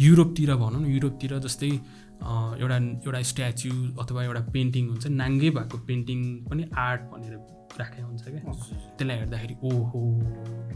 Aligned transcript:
युरोपतिर 0.00 0.54
भनौँ 0.62 0.80
न 0.80 0.86
युरोपतिर 0.86 1.38
जस्तै 1.46 1.70
एउटा 2.62 2.76
एउटा 3.06 3.20
स्ट्याचु 3.30 3.70
अथवा 4.02 4.20
एउटा 4.24 4.40
पेन्टिङ 4.54 4.84
हुन्छ 4.90 5.06
नाङ्गै 5.22 5.50
भएको 5.56 5.78
पेन्टिङ 5.88 6.18
पनि 6.48 6.62
आर्ट 6.86 7.02
भनेर 7.12 7.34
राखेको 7.80 8.06
हुन्छ 8.08 8.22
क्या। 8.24 8.52
त्यसलाई 8.96 9.16
हेर्दाखेरि 9.20 9.54
ओहो 9.68 10.00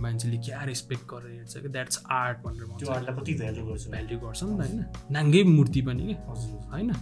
मान्छेले 0.04 0.38
क्या 0.46 0.58
रेस्पेक्ट 0.70 1.04
गरेर 1.12 1.32
हेर्छ 1.36 1.54
क्या 1.58 1.70
द्याट्स 1.76 1.96
आर्ट 2.12 2.36
भनेर 2.44 2.64
भन्छ। 2.70 2.82
कति 3.20 3.32
भ्यालु 3.40 3.62
गर्छ? 3.68 3.84
भ्याल्यु 3.94 4.18
गर्छ 4.24 4.40
नि 4.42 4.52
त 4.56 4.60
होइन। 4.60 4.84
नाङ्गै 5.16 5.42
मूर्ति 5.56 5.80
पनि 5.88 6.02
कि 6.08 6.14
होइन? 6.72 6.92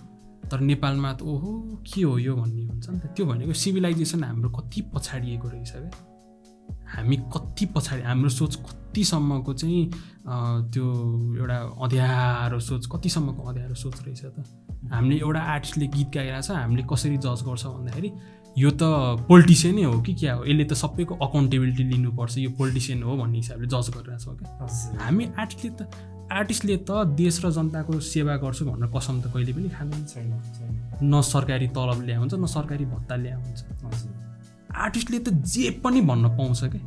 तर 0.50 0.60
नेपालमा 0.70 1.12
त 1.12 1.22
ओहो 1.22 1.50
के 1.86 2.02
हो 2.02 2.18
यो 2.18 2.32
भन्ने 2.36 2.62
हुन्छ 2.70 2.86
नि 2.90 2.98
त। 3.00 3.06
त्यो 3.16 3.24
भनेको 3.26 3.52
सिभिलाइजेसन 3.62 4.24
हाम्रो 4.24 4.48
कति 4.58 4.80
पछाडिएको 4.94 5.48
रहेछ 5.48 5.72
क्या। 5.72 5.90
हामी 6.94 7.16
कति 7.34 7.64
पछाडि 7.74 8.02
हाम्रो 8.02 8.30
सोच 8.30 8.54
कतिसम्मको 8.68 9.52
चाहिँ 9.54 9.82
त्यो 10.72 10.86
एउटा 11.38 11.58
अँध्यारो 11.84 12.58
सोच 12.60 12.86
कतिसम्मको 12.92 13.42
अँध्यारो 13.48 13.74
सोच 13.74 13.96
रहेछ 14.06 14.24
त? 14.24 14.44
हामीले 14.92 15.16
एउटा 15.20 15.40
आर्टिस्टले 15.54 15.86
गीत 15.94 16.08
गाइरहेको 16.14 16.42
छ 16.42 16.50
हामीले 16.56 16.82
कसरी 16.92 17.16
जज 17.26 17.40
गर्छ 17.48 17.64
भन्दाखेरि 17.66 18.10
यो 18.58 18.70
त 18.70 18.82
पोलिटिसियनै 19.28 19.82
हो 19.82 20.00
कि 20.02 20.14
क्या 20.20 20.34
हो? 20.34 20.44
यसले 20.44 20.64
त 20.64 20.72
सबैको 20.82 21.14
अकाउन्टेबिलिटी 21.14 21.84
लिनुपर्छ 21.92 22.38
यो 22.38 22.50
पोलिटिसियन 22.58 23.02
हो 23.02 23.16
भन्ने 23.16 23.38
हिसाबले 23.38 23.66
जज 23.74 23.88
गरिरहेछौँ 23.96 24.36
क्या? 24.36 24.48
हामी 25.04 25.24
आर्टिस्टले 25.38 25.70
त 25.78 25.90
आर्टिस्टले 26.28 26.76
त 26.88 27.04
देश 27.16 27.44
र 27.44 27.50
जनताको 27.56 28.00
सेवा 28.04 28.36
गर्छु 28.44 28.64
भनेर 28.64 28.88
कसम 28.96 29.20
त 29.20 29.32
कहिले 29.34 29.52
पनि 29.52 29.68
खाँदैन। 29.76 30.04
छैन 30.12 30.32
न 31.02 31.20
सरकारी 31.24 31.68
तलब 31.76 32.02
ल्याए 32.06 32.18
हुन्छ 32.18 32.34
न 32.34 32.46
सरकारी 32.56 32.84
भत्ता 32.84 33.16
ल्याए 33.16 33.36
हुन्छ 33.36 33.60
आर्टिस्टले 34.84 35.18
त 35.18 35.28
जे 35.54 35.70
पनि 35.84 36.00
भन्न 36.10 36.36
पाउँछ 36.38 36.60
क्या 36.64 36.82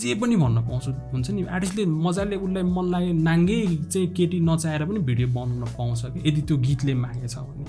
जे 0.00 0.14
पनि 0.20 0.36
भन्न 0.36 0.58
पाउँछ 0.68 0.84
हुन्छ 1.12 1.30
नि? 1.30 1.42
आर्टिस्टले 1.46 1.84
मजाले 2.04 2.36
उसलाई 2.36 2.62
मन 2.76 2.86
लाग्यो 2.92 3.12
नाङ्गै 3.22 3.58
चाहिँ 3.92 4.08
केटी 4.16 4.40
नचाहेर 4.40 4.84
पनि 4.88 4.98
भिडियो 5.08 5.28
बनाउन 5.34 5.64
पाउँछ 5.78 6.02
कि? 6.04 6.18
यदि 6.28 6.42
त्यो 6.42 6.56
गीतले 6.66 6.94
मागेछ 6.94 7.34
भने। 7.38 7.64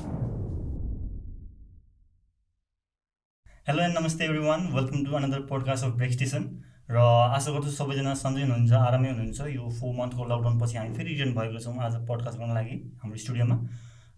हेलो 3.68 3.84
एन्ड 3.84 3.98
नमस्ते 3.98 4.24
everyone 4.48 4.62
welcome 4.74 5.04
to 5.06 5.16
another 5.18 5.42
podcast 5.50 5.86
of 5.86 5.92
break 5.98 6.12
station 6.12 6.44
र 6.92 6.98
आशा 7.36 7.52
गर्छु 7.52 7.72
सबैजना 7.72 8.14
सन्चै 8.24 8.42
हुनुहुन्छ 8.42 8.72
आरामै 8.88 9.10
हुनुहुन्छ। 9.10 9.40
यो 9.56 9.70
फोर 9.80 9.92
मन्थको 10.00 10.24
लकडाउन 10.32 10.60
पछि 10.62 10.78
हामी 10.78 10.94
फेरि 10.98 11.10
रिटर्न 11.14 11.32
भएको 11.38 11.60
छौँ 11.66 11.76
आज 11.86 11.96
पडकास्ट 12.10 12.40
गर्न 12.40 12.54
लागि 12.54 12.76
हाम्रो 13.04 13.18
स्टुडियोमा 13.24 13.56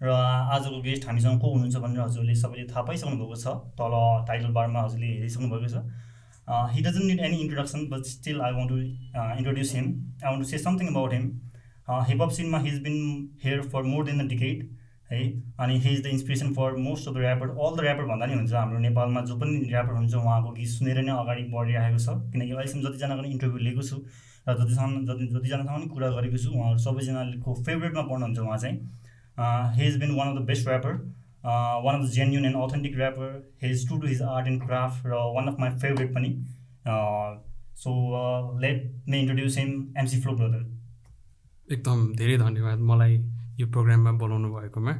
र 0.01 0.09
आजको 0.09 0.81
गेस्ट 0.81 1.05
हामीसँग 1.07 1.39
को 1.41 1.51
हुनुहुन्छ 1.51 1.77
भनेर 1.83 1.99
हजुरले 2.01 2.35
सबैले 2.35 2.67
थाहा 2.69 2.81
पाइसक्नु 2.87 3.17
भएको 3.17 3.35
छ 3.35 3.55
तल 3.79 3.93
टाइटल 4.27 4.51
बारमा 4.57 4.81
हजुरले 4.83 5.07
हेरिसक्नु 5.07 5.49
भएको 5.49 5.67
छ। 5.67 5.83
He 6.73 6.81
doesn't 6.81 7.05
need 7.05 7.19
any 7.25 7.37
introduction 7.41 7.85
but 7.91 8.03
still 8.07 8.41
I 8.41 8.51
want 8.53 8.69
to 8.69 8.77
introduce 9.37 9.73
him 9.75 9.85
I 10.23 10.31
want 10.31 10.43
to 10.43 10.49
say 10.49 10.57
something 10.63 10.87
about 10.87 11.13
him 11.13 11.29
hip hop 12.09 12.29
cinema 12.37 12.59
he's 12.59 12.81
been 12.83 12.97
here 13.43 13.61
for 13.71 13.83
more 13.83 14.05
than 14.05 14.17
the 14.17 14.27
decade 14.29 14.69
है? 15.11 15.21
अनि 15.61 15.79
he 15.79 15.89
is 15.93 16.03
the 16.03 16.07
inspiration 16.07 16.53
for 16.53 16.75
most 16.83 17.07
of 17.07 17.13
the 17.15 17.17
rapper 17.23 17.49
all 17.49 17.75
the 17.77 17.83
rapper 17.83 18.05
भन्दा 18.11 18.25
नि 18.25 18.33
हुन्छ। 18.33 18.53
हाम्रो 18.53 18.79
नेपालमा 18.85 19.21
जो 19.31 19.35
पनि 19.39 19.59
rapper 19.65 19.93
हुन्छ 19.95 20.13
उहाँको 20.15 20.51
गीत 20.53 20.69
सुनेर 20.69 21.01
नै 21.01 21.11
अगाडि 21.13 21.43
बढिरहेको 21.51 21.97
छ। 21.97 22.15
किनकि 22.33 22.51
अहिलेसम्म 22.51 22.81
जतिजनाको 22.87 23.23
इन्टरभ्यू 23.31 23.59
लिएको 23.65 23.83
छु 23.89 23.97
र 24.47 24.55
जतिसम्म 24.61 25.05
जति 25.05 25.27
जतिजनासँग 25.33 25.69
पनि 25.69 25.87
कुरा 25.93 26.09
गरेको 26.15 26.37
छु 26.43 26.49
उहाँहरू 26.51 26.79
सबैजनाको 26.85 27.53
फेभरेटमा 27.65 28.03
पर्नुहुन्छ 28.11 28.39
उहाँ 28.39 28.57
चाहिँ। 28.57 28.77
Uh, 29.37 29.71
he's 29.73 29.97
been 29.97 30.15
one 30.15 30.27
of 30.27 30.35
the 30.35 30.41
best 30.41 30.65
rapper, 30.65 31.01
uh, 31.43 31.75
one 31.81 31.95
of 31.95 32.07
the 32.07 32.13
genuine 32.13 32.45
and 32.45 32.55
authentic 32.55 32.97
rapper. 32.97 33.43
He's 33.59 33.85
true 33.85 33.99
to 33.99 34.07
his 34.07 34.21
art 34.21 34.47
and 34.47 34.61
craft. 34.61 35.05
Uh, 35.05 35.27
one 35.29 35.47
of 35.47 35.59
my 35.59 35.71
favorite 35.71 36.13
pani. 36.13 36.39
Uh, 36.85 37.37
so 37.73 37.91
uh, 38.13 38.41
let 38.59 38.83
me 39.05 39.21
introduce 39.21 39.55
him, 39.55 39.93
MC 39.95 40.21
Flow 40.21 40.35
brother. 40.35 40.63
एकदम 41.65 42.01
धेरै 42.15 42.37
धन्यवाद 42.37 42.79
मलाई 42.89 43.13
यो 43.59 43.67
प्रोग्राममा 43.73 44.11
बोलाउनु 44.21 44.49
भएकोमा 44.55 44.91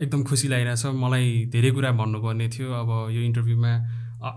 एकदम 0.00 0.22
खुसी 0.28 0.48
लागिरहेछ 0.48 0.84
मलाई 1.02 1.26
धेरै 1.52 1.70
कुरा 1.76 1.90
भन्नुपर्ने 2.00 2.48
थियो 2.54 2.72
अब 2.80 2.90
यो 3.12 3.20
इन्टरभ्यूमा 3.28 3.72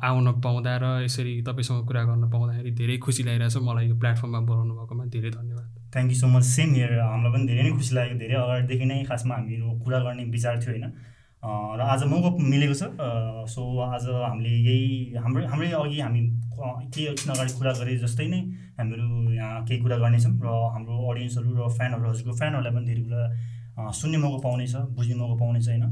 आउन 0.10 0.32
पाउँदा 0.44 0.76
र 0.84 0.86
यसरी 1.06 1.34
तपाईँसँग 1.48 1.88
कुरा 1.88 2.04
गर्न 2.12 2.30
पाउँदाखेरि 2.36 2.72
धेरै 2.82 2.98
खुसी 3.08 3.24
लागिरहेछ 3.24 3.58
मलाई 3.70 3.88
यो 3.88 3.96
प्लेटफर्ममा 4.04 4.40
बोलाउनु 4.52 4.76
भएकोमा 4.76 5.06
धेरै 5.16 5.32
धन्यवाद 5.40 5.75
thank 5.96 6.12
you 6.12 6.18
so 6.20 6.28
much 6.28 6.44
same 6.52 6.70
here 6.76 6.92
हामीलाई 7.00 7.32
पनि 7.34 7.46
धेरै 7.50 7.64
नै 7.64 7.72
खुसी 7.80 7.96
लाग्यो 7.96 8.16
धेरै 8.22 8.36
अगाडिदेखि 8.46 8.86
नै 8.92 9.04
खासमा 9.10 9.36
हामीहरू 9.36 9.68
कुरा 9.84 10.00
गर्ने 10.06 10.24
विचार 10.36 10.56
थियो 10.64 10.72
होइन? 10.76 10.88
र 11.78 11.82
आज 11.94 12.04
मौका 12.12 12.30
मिलेको 12.52 12.76
छ। 12.80 12.84
सो 13.54 13.62
आज 13.86 14.06
हामीले 14.28 14.54
यही 14.68 14.88
हाम्रो 15.24 15.46
हाम्रै 15.52 15.70
अघि 15.80 16.00
हामी 16.06 16.22
केही 16.94 17.06
अगाडि 17.34 17.54
कुरा 17.60 17.72
गरे 17.80 17.98
जस्तै 18.04 18.28
नै 18.34 18.40
हामीहरू 18.80 19.08
यहाँ 19.40 19.62
केही 19.68 19.80
कुरा 19.84 19.98
गर्नेछौँ 20.04 20.34
र 20.46 20.48
हाम्रो 20.74 20.96
अडियन्सहरू 21.12 21.50
र 21.60 21.70
फ्यानहरू 21.78 22.10
हजुरको 22.10 22.34
फ्यानहरूलाई 22.42 22.74
पनि 22.76 22.86
धेरै 22.90 23.04
कुरा 23.08 23.92
सुन्ने 24.00 24.18
मौका 24.26 24.40
पाउनेछ 24.48 24.76
बुझ्ने 24.98 25.16
मौका 25.22 25.36
पाउनेछ 25.44 25.68
होइन? 25.70 25.86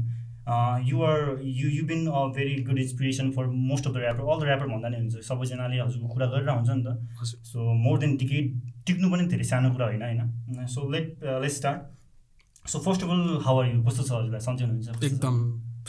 You're 0.44 1.18
you 1.42 1.68
you 1.70 1.84
been 1.86 2.06
a 2.06 2.20
very 2.36 2.54
good 2.64 2.78
inspiration 2.78 3.30
for 3.32 3.46
most 3.70 3.86
of 3.86 3.92
the 3.94 3.96
rapper 3.96 4.22
all 4.28 4.40
the 4.40 4.44
rapper 4.48 4.66
भन्दा 4.68 4.88
नै 4.88 4.98
हुन्छ। 4.98 5.24
सबैजनाले 5.28 5.80
हजुरको 5.80 6.08
कुरा 6.14 6.26
गरेर 6.36 6.48
हुन्छ 6.50 6.70
नि 6.70 6.82
त। 6.84 6.88
सो 7.24 7.58
मोर 7.84 7.98
देन 7.98 8.16
टिकट 8.22 8.46
टिक्नु 8.86 9.10
पनि 9.10 9.26
धेरै 9.32 9.44
सानो 9.50 9.72
कुरा 9.72 9.86
होइन 9.86 10.02
होइन? 10.02 10.66
So 10.68 10.88
let 10.92 11.06
let 11.24 11.50
start 11.50 12.68
so 12.68 12.78
first 12.86 13.02
of 13.04 13.10
all 13.10 13.22
how are 13.44 13.64
you 13.66 13.82
कस्तो 13.84 14.02
छ 14.02 14.10
हजुरलाई? 14.12 14.40
सन्चै 14.48 14.64
हुनुहुन्छ? 14.64 15.04
एकदम 15.04 15.36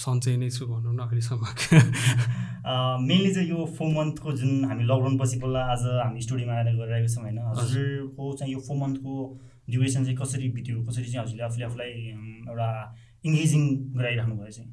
सन्चै 0.05 0.35
नै 0.37 0.49
छु 0.51 0.65
भनौँ 0.67 0.93
न 0.95 0.99
अहिलेसम्म। 1.07 1.43
मेनली 3.07 3.31
चाहिँ 3.33 3.49
यो 3.49 3.65
फोर 3.77 3.89
मन्थको 3.95 4.31
जुन 4.39 4.65
हामी 4.65 4.83
लकडाउन 4.83 5.17
पछि 5.17 5.39
बल्ल 5.39 5.55
आज 5.73 5.83
हामी 6.03 6.21
स्टुडियोमा 6.21 6.53
आएर 6.53 6.75
गरिरहेको 6.75 7.09
छौँ 7.13 7.23
होइन? 7.23 7.37
हजुरको 7.59 8.23
चाहिँ 8.39 8.53
यो 8.53 8.59
फोर 8.67 8.77
मन्थको 8.77 9.13
ड्युरेसन 9.69 10.03
चाहिँ 10.03 10.17
कसरी 10.17 10.49
बित्यो? 10.55 10.83
कसरी 10.87 11.05
चाहिँ 11.11 11.23
हजुरले 11.25 11.43
आफूले 11.47 11.65
आफूलाई 11.65 11.91
एउटा 12.47 12.69
इङ्गेजिङ 13.25 13.63
गराइराख्नु 13.97 14.35
भयो 14.35 14.51
चाहिँ। 14.51 14.71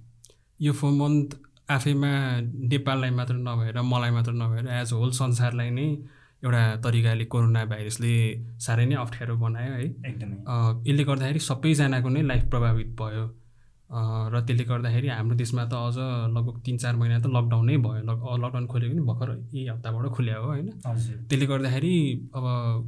यो 0.61 0.73
फोर 0.73 0.93
मन्थ 0.93 1.29
आफैमा 1.71 2.13
नेपाललाई 2.73 3.11
मात्र 3.11 3.35
नभएर 3.35 3.81
मलाई 3.83 4.11
मात्र 4.11 4.33
नभएर 4.33 4.67
एज 4.81 4.93
होल 4.93 5.11
संसारलाई 5.11 5.71
नै 5.71 5.87
एउटा 6.45 6.63
तरिकाले 6.85 7.25
कोरोना 7.25 7.65
भाइरसले 7.65 8.15
साह्रै 8.59 8.87
नै 8.87 8.95
अप्ठ्यारो 8.95 9.37
बनायो 9.37 9.73
है। 9.73 9.85
एकदमै। 10.11 10.37
यसले 10.91 11.05
गर्दाखेरि 11.05 11.41
सबैजनाको 11.51 12.09
नै 12.09 12.23
लाइफ 12.23 12.45
प्रभावित 12.51 12.91
भयो। 13.01 13.25
र 13.93 14.41
त्यसले 14.47 14.65
गर्दाखेरि 14.65 15.09
हाम्रो 15.09 15.37
देशमा 15.37 15.65
त 15.65 15.75
अझ 15.77 15.97
लगभग 16.33 16.61
तिन 16.65 16.77
चार 16.79 16.97
महिना 16.97 17.19
त 17.21 17.27
लकडाउनै 17.29 17.77
भयो। 17.77 18.03
लकडाउन 18.37 18.67
खोलेको 18.67 18.95
नि 18.95 19.03
भर्खर 19.05 19.31
यही 19.53 19.67
हप्ताबाट 19.69 20.07
खुल्या 20.09 20.37
हो 20.37 20.47
होइन। 20.47 20.69
त्यसले 21.29 21.47
गर्दाखेरि 21.47 21.95
अब 22.35 22.45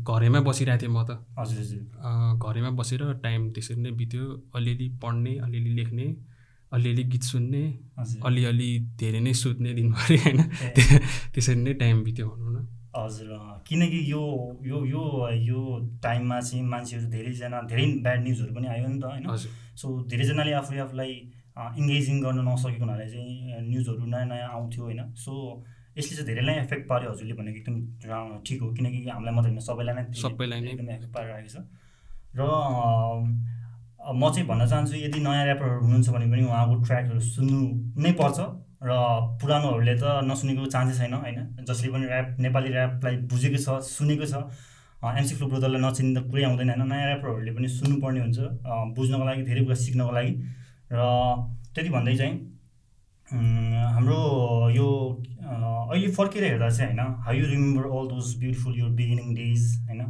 घरैमा 0.08 0.40
बसिरहेको 0.40 0.80
थिएँ 0.82 0.92
म 0.92 1.04
त। 1.04 1.10
हजुर 1.38 1.60
घरैमा 2.40 2.70
बसेर 2.70 3.02
टाइम 3.22 3.50
त्यसरी 3.52 3.80
नै 3.80 3.90
बित्यो। 3.90 4.24
अलिअलि 4.54 4.88
पढ्ने 5.02 5.32
अलिअलि 5.38 5.70
लेख्ने 5.74 6.06
अलिअलि 6.72 7.04
गीत 7.04 7.22
सुन्ने 7.22 7.64
अलिअलि 8.24 8.70
धेरै 8.96 9.20
नै 9.20 9.32
सुत्ने 9.32 9.74
दिनभरि 9.74 10.16
होइन। 10.16 10.38
त्यसरी 11.34 11.60
नै 11.60 11.72
टाइम 11.74 12.02
बित्यो 12.04 12.28
भनौँ 12.28 12.52
न। 12.52 12.66
हजुर 12.96 13.30
किनकि 13.68 14.00
यो 14.12 14.22
यो 14.64 14.78
यो 14.86 15.02
यो 15.50 15.60
टाइममा 16.02 16.40
चाहिँ 16.40 16.64
मान्छेहरू 16.72 17.06
धेरैजना 17.10 17.60
धेरै 17.70 17.84
ब्याड 18.04 18.22
न्युजहरू 18.22 18.54
पनि 18.54 18.66
आयो 18.74 18.88
नि 18.88 18.98
त 19.00 19.04
होइन? 19.04 19.24
सो 19.76 19.86
धेरैजनाले 20.10 20.52
आफूले 20.60 20.80
आफूलाई 20.86 21.12
इङ्गेजिङ 21.80 22.20
गर्न 22.22 22.40
नसकेको 22.48 22.84
हुनाले 22.84 23.06
चाहिँ 23.10 23.62
न्युजहरू 23.70 24.06
नयाँ 24.06 24.26
नयाँ 24.26 24.48
आउँथ्यो 24.50 24.82
होइन? 24.84 25.00
सो 25.14 25.32
यसले 25.98 26.14
चाहिँ 26.16 26.26
धेरै 26.26 26.42
नै 26.46 26.54
एफेक्ट 26.60 26.88
पार्यो 26.88 27.10
हजुरले 27.10 27.34
भनेको 27.38 27.58
एकदम 27.58 28.38
ठिक 28.46 28.60
हो। 28.62 28.72
किनकि 28.74 28.98
हामीलाई 29.08 29.34
मात्रै 29.34 29.50
होइन 29.50 29.62
सबैलाई 29.68 29.94
नै 29.94 30.04
सबैलाई 30.22 30.60
नै 30.60 30.70
एकदमै 30.74 30.94
एफेक्ट 30.94 31.14
पारिरहेको 31.14 31.50
छ। 31.54 31.56
र 32.38 32.40
म 34.04 34.22
चाहिँ 34.30 34.46
भन्न 34.48 34.66
चाहन्छु 34.66 34.94
यदि 34.96 35.18
नयाँ 35.26 35.44
ऱ्यापरहरू 35.44 35.80
हुनुहुन्छ 35.84 36.08
भने 36.14 36.26
पनि 36.32 36.42
उहाँको 36.44 36.74
ट्र्याकहरू 36.86 37.20
सुन्नु 37.34 37.58
नै 38.02 38.12
पर्छ। 38.20 38.38
र 38.84 38.90
पुरानोहरूले 39.40 39.94
त 39.96 40.04
नसुनेको 40.28 40.66
चान्सै 40.74 40.94
छैन 40.98 41.14
होइन? 41.14 41.38
जसले 41.68 41.88
पनि 41.92 42.06
ऱ्याप 42.06 42.28
नेपाली 42.44 42.68
ऱ्यापलाई 42.72 43.16
बुझेको 43.32 43.58
छ 43.64 43.68
सुनेको 43.88 44.26
छ 44.32 44.34
एमसी 45.18 45.34
फ्लु 45.36 45.46
ब्रोदरलाई 45.52 45.80
त 46.16 46.18
कुरै 46.30 46.42
आउँदैन 46.44 46.70
होइन? 46.70 46.82
नयाँ 46.92 47.06
ऱ्यापरहरूले 47.08 47.52
पनि 47.56 47.68
सुन्नुपर्ने 47.68 48.20
हुन्छ 48.24 48.38
बुझ्नको 48.96 49.24
लागि 49.24 49.42
धेरै 49.48 49.62
कुरा 49.64 49.76
सिक्नको 49.84 50.12
लागि। 50.18 50.32
र 50.92 51.00
त्यति 51.74 51.90
भन्दै 51.96 52.16
चाहिँ 52.20 52.34
हाम्रो 53.94 54.18
यो 54.76 54.88
अहिले 55.90 56.08
फर्केर 56.18 56.44
हेर्दा 56.44 56.68
चाहिँ 56.68 56.92
होइन? 56.92 57.00
How 57.24 57.34
you 57.34 57.44
remember 57.46 57.84
all 57.88 58.06
those 58.08 58.26
beautiful 58.40 58.78
यो 58.78 58.86
बिगिनिङ 59.00 59.34
डेज 59.34 59.62
होइन? 59.88 60.02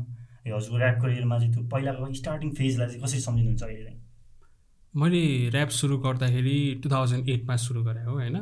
हजुरको 0.47 0.77
ऱ्याप 0.79 0.97
करियरमा 1.03 1.39
चाहिँ 1.39 1.53
त्यो 1.55 1.63
पहिलाको 1.73 2.13
स्टार्टिङ 2.21 2.51
फेजलाई 2.55 2.89
चाहिँ 2.89 3.03
कसरी 3.03 3.21
सम्झिनुहुन्छ 3.21 3.63
अहिले 3.63 3.93
मैले 4.97 5.51
ऱ्याप 5.51 5.69
सुरु 5.75 5.97
गर्दाखेरि 5.99 6.81
टु 6.83 6.91
थाउजन्ड 6.91 7.29
एटमा 7.29 7.55
सुरु 7.59 7.83
गरेँ 7.85 8.05
हो 8.05 8.13
होइन? 8.15 8.37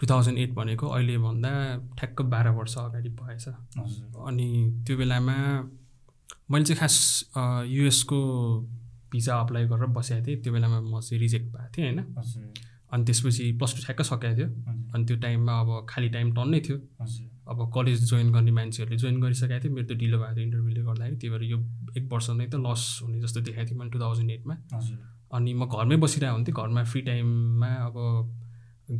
टु 0.00 0.06
थाउजन्ड 0.06 0.38
एट 0.38 0.52
भनेको 0.54 0.86
अहिलेभन्दा 0.86 1.50
ठ्याक्क 1.98 2.22
बाह्र 2.32 2.48
वर्ष 2.58 2.76
अगाडि 2.78 3.08
भएछ। 3.18 3.48
अनि 4.22 4.46
त्यो 4.86 4.96
बेलामा 4.96 5.36
मैले 6.50 6.64
चाहिँ 6.64 6.78
खास 6.78 6.96
युएसको 7.68 8.18
भिजा 9.12 9.34
अप्लाई 9.40 9.66
गरेर 9.66 9.86
बसेको 9.98 10.26
थिएँ। 10.26 10.40
त्यो 10.42 10.52
बेलामा 10.52 10.78
म 10.80 11.00
चाहिँ 11.00 11.20
रिजेक्ट 11.22 11.46
भएको 11.50 11.70
थिएँ 11.74 11.86
होइन? 11.90 12.00
अनि 12.92 13.04
त्यसपछि 13.04 13.50
प्लस 13.58 13.74
टू 13.76 13.82
ठ्याक्क 13.84 14.02
सकेको 14.02 14.36
थियो। 14.38 14.48
अनि 14.94 15.04
त्यो 15.06 15.16
टाइममा 15.26 15.60
अब 15.60 15.86
खाली 15.90 16.08
टाइम 16.14 16.32
टन्नै 16.38 16.60
थियो। 16.68 16.78
अब 17.50 17.58
कलेज 17.74 17.98
जोइन 18.10 18.32
गर्ने 18.32 18.52
मान्छेहरूले 18.54 18.96
जोइन 19.02 19.20
गरिसकेको 19.20 19.64
थियो। 19.64 19.74
मेरो 19.74 19.86
त 19.90 19.98
ढिलो 19.98 20.18
भएको 20.22 20.34
थियो 20.38 20.44
इन्टरभ्यूले 20.46 20.82
गर्दाखेरि। 20.86 21.16
त्यही 21.18 21.30
भएर 21.34 21.42
यो 21.50 21.58
एक 21.98 22.04
वर्ष 22.12 22.30
नै 22.30 22.46
त 22.46 22.54
लस 22.62 22.82
हुने 23.02 23.20
जस्तो 23.26 23.40
देखाएको 23.42 23.68
थियो 23.70 23.78
मैले 23.78 23.90
टु 23.90 23.98
थाउजन्ड 24.00 24.30
एटमा 24.30 24.54
अनि 25.32 25.50
म 25.54 25.66
घरमै 25.66 25.96
बसिरहेको 26.02 26.36
हुन्थेँ 26.36 26.54
घरमा 26.54 26.82
फ्री 26.90 27.00
टाइममा 27.08 27.70
अब 27.86 27.96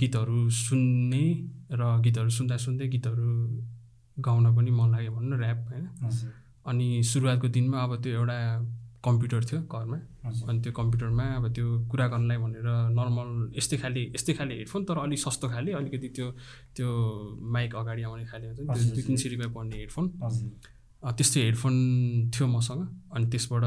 गीतहरू 0.01 0.39
सुन्ने 0.51 1.25
र 1.73 1.83
गीतहरू 2.05 2.31
सुन्दा 2.39 2.57
सुन्दै 2.65 2.89
गीतहरू 2.89 3.29
गाउन 4.27 4.45
पनि 4.57 4.71
मन 4.71 4.89
लाग्यो 4.93 5.13
भनौँ 5.13 5.39
न 5.39 5.43
ऱ्याप 5.43 5.61
होइन? 5.69 5.87
अनि 6.69 6.87
सुरुवातको 7.11 7.49
दिनमा 7.49 7.79
अब 7.85 7.93
त्यो 8.03 8.13
एउटा 8.19 8.39
कम्प्युटर 9.05 9.45
थियो 9.49 9.61
घरमा। 9.73 9.99
अनि 10.49 10.59
त्यो 10.63 10.73
कम्प्युटरमा 10.79 11.25
अब 11.39 11.45
त्यो 11.57 11.67
कुरा 11.91 12.07
गर्नलाई 12.13 12.39
भनेर 12.45 12.69
नर्मल 12.99 13.29
यस्तै 13.57 13.77
खाले 13.83 14.03
यस्तै 14.17 14.33
खाले 14.39 14.55
हेडफोन 14.61 14.85
तर 14.85 14.99
अलिक 14.99 15.19
सस्तो 15.19 15.49
खाले 15.49 15.73
अलिकति 15.81 16.09
त्यो 16.17 16.27
त्यो 16.77 16.89
माइक 17.55 17.75
अगाडि 17.81 18.03
आउने 18.03 18.25
खाले 18.27 18.47
हुन्छ 18.49 18.61
नि 18.61 18.67
त्यो 18.67 18.95
दुई 18.95 19.03
तिन 19.09 19.17
सय 19.17 19.29
रुपियाँ 19.33 19.53
पर्ने 19.57 19.77
हेडफोन। 19.79 20.07
त्यस्तै 21.17 21.41
हेडफोन 21.47 21.75
थियो 22.35 22.47
मसँग। 22.53 22.83
अनि 23.15 23.27
त्यसबाट 23.33 23.65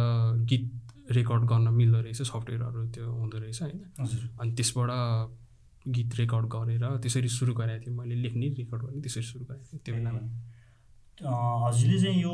गीत 0.50 0.66
रेकर्ड 1.12 1.44
गर्न 1.52 1.68
मिल्दो 1.74 2.00
रहेछ 2.02 2.22
सफ्टवेयरहरू 2.22 2.86
त्यो 2.96 3.12
हुँदो 3.12 3.38
रहेछ 3.38 3.62
होइन। 3.62 3.80
हजुर। 4.00 4.22
अनि 4.42 4.52
त्यसबाट 4.58 4.90
गीत 5.88 6.16
रेकर्ड 6.20 6.46
गरेर 6.54 6.84
त्यसरी 7.02 7.30
सुरु 7.30 7.54
गरेको 7.54 7.86
थिएँ 7.86 7.96
मैले 7.98 8.16
लेख्ने 8.16 8.48
रेकर्ड 8.58 8.82
गर्ने 8.82 9.02
त्यसरी 9.02 9.24
सुरु 9.24 9.44
गरेको 9.46 9.66
थिएँ 9.72 9.82
त्यो 9.86 9.96
बेलामा। 9.96 10.22
हजुरले 11.22 11.98
चाहिँ 12.02 12.22
यो 12.22 12.34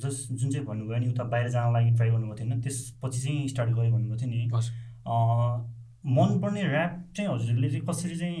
जस 0.00 0.16
जुन 0.30 0.50
चाहिँ 0.50 0.66
भन्नुभयो 0.66 0.98
नि 1.00 1.06
उता 1.10 1.24
बाहिर 1.32 1.48
जान 1.50 1.72
लागि 1.72 1.90
ट्राई 1.96 2.10
गर्नुभएको 2.10 2.36
थिएन 2.40 2.60
त्यसपछि 2.60 3.18
चाहिँ 3.20 3.48
स्टार्ट 3.48 3.70
गरेँ 3.76 3.92
भन्नुभएको 3.92 4.20
थियो 4.20 4.30
नि। 4.30 4.40
मनपर्ने 6.16 6.62
ऱ्याप 6.62 6.92
चाहिँ 7.16 7.28
हजुरले 7.30 7.68
चाहिँ 7.70 7.84
कसरी 7.86 8.16
चाहिँ 8.16 8.38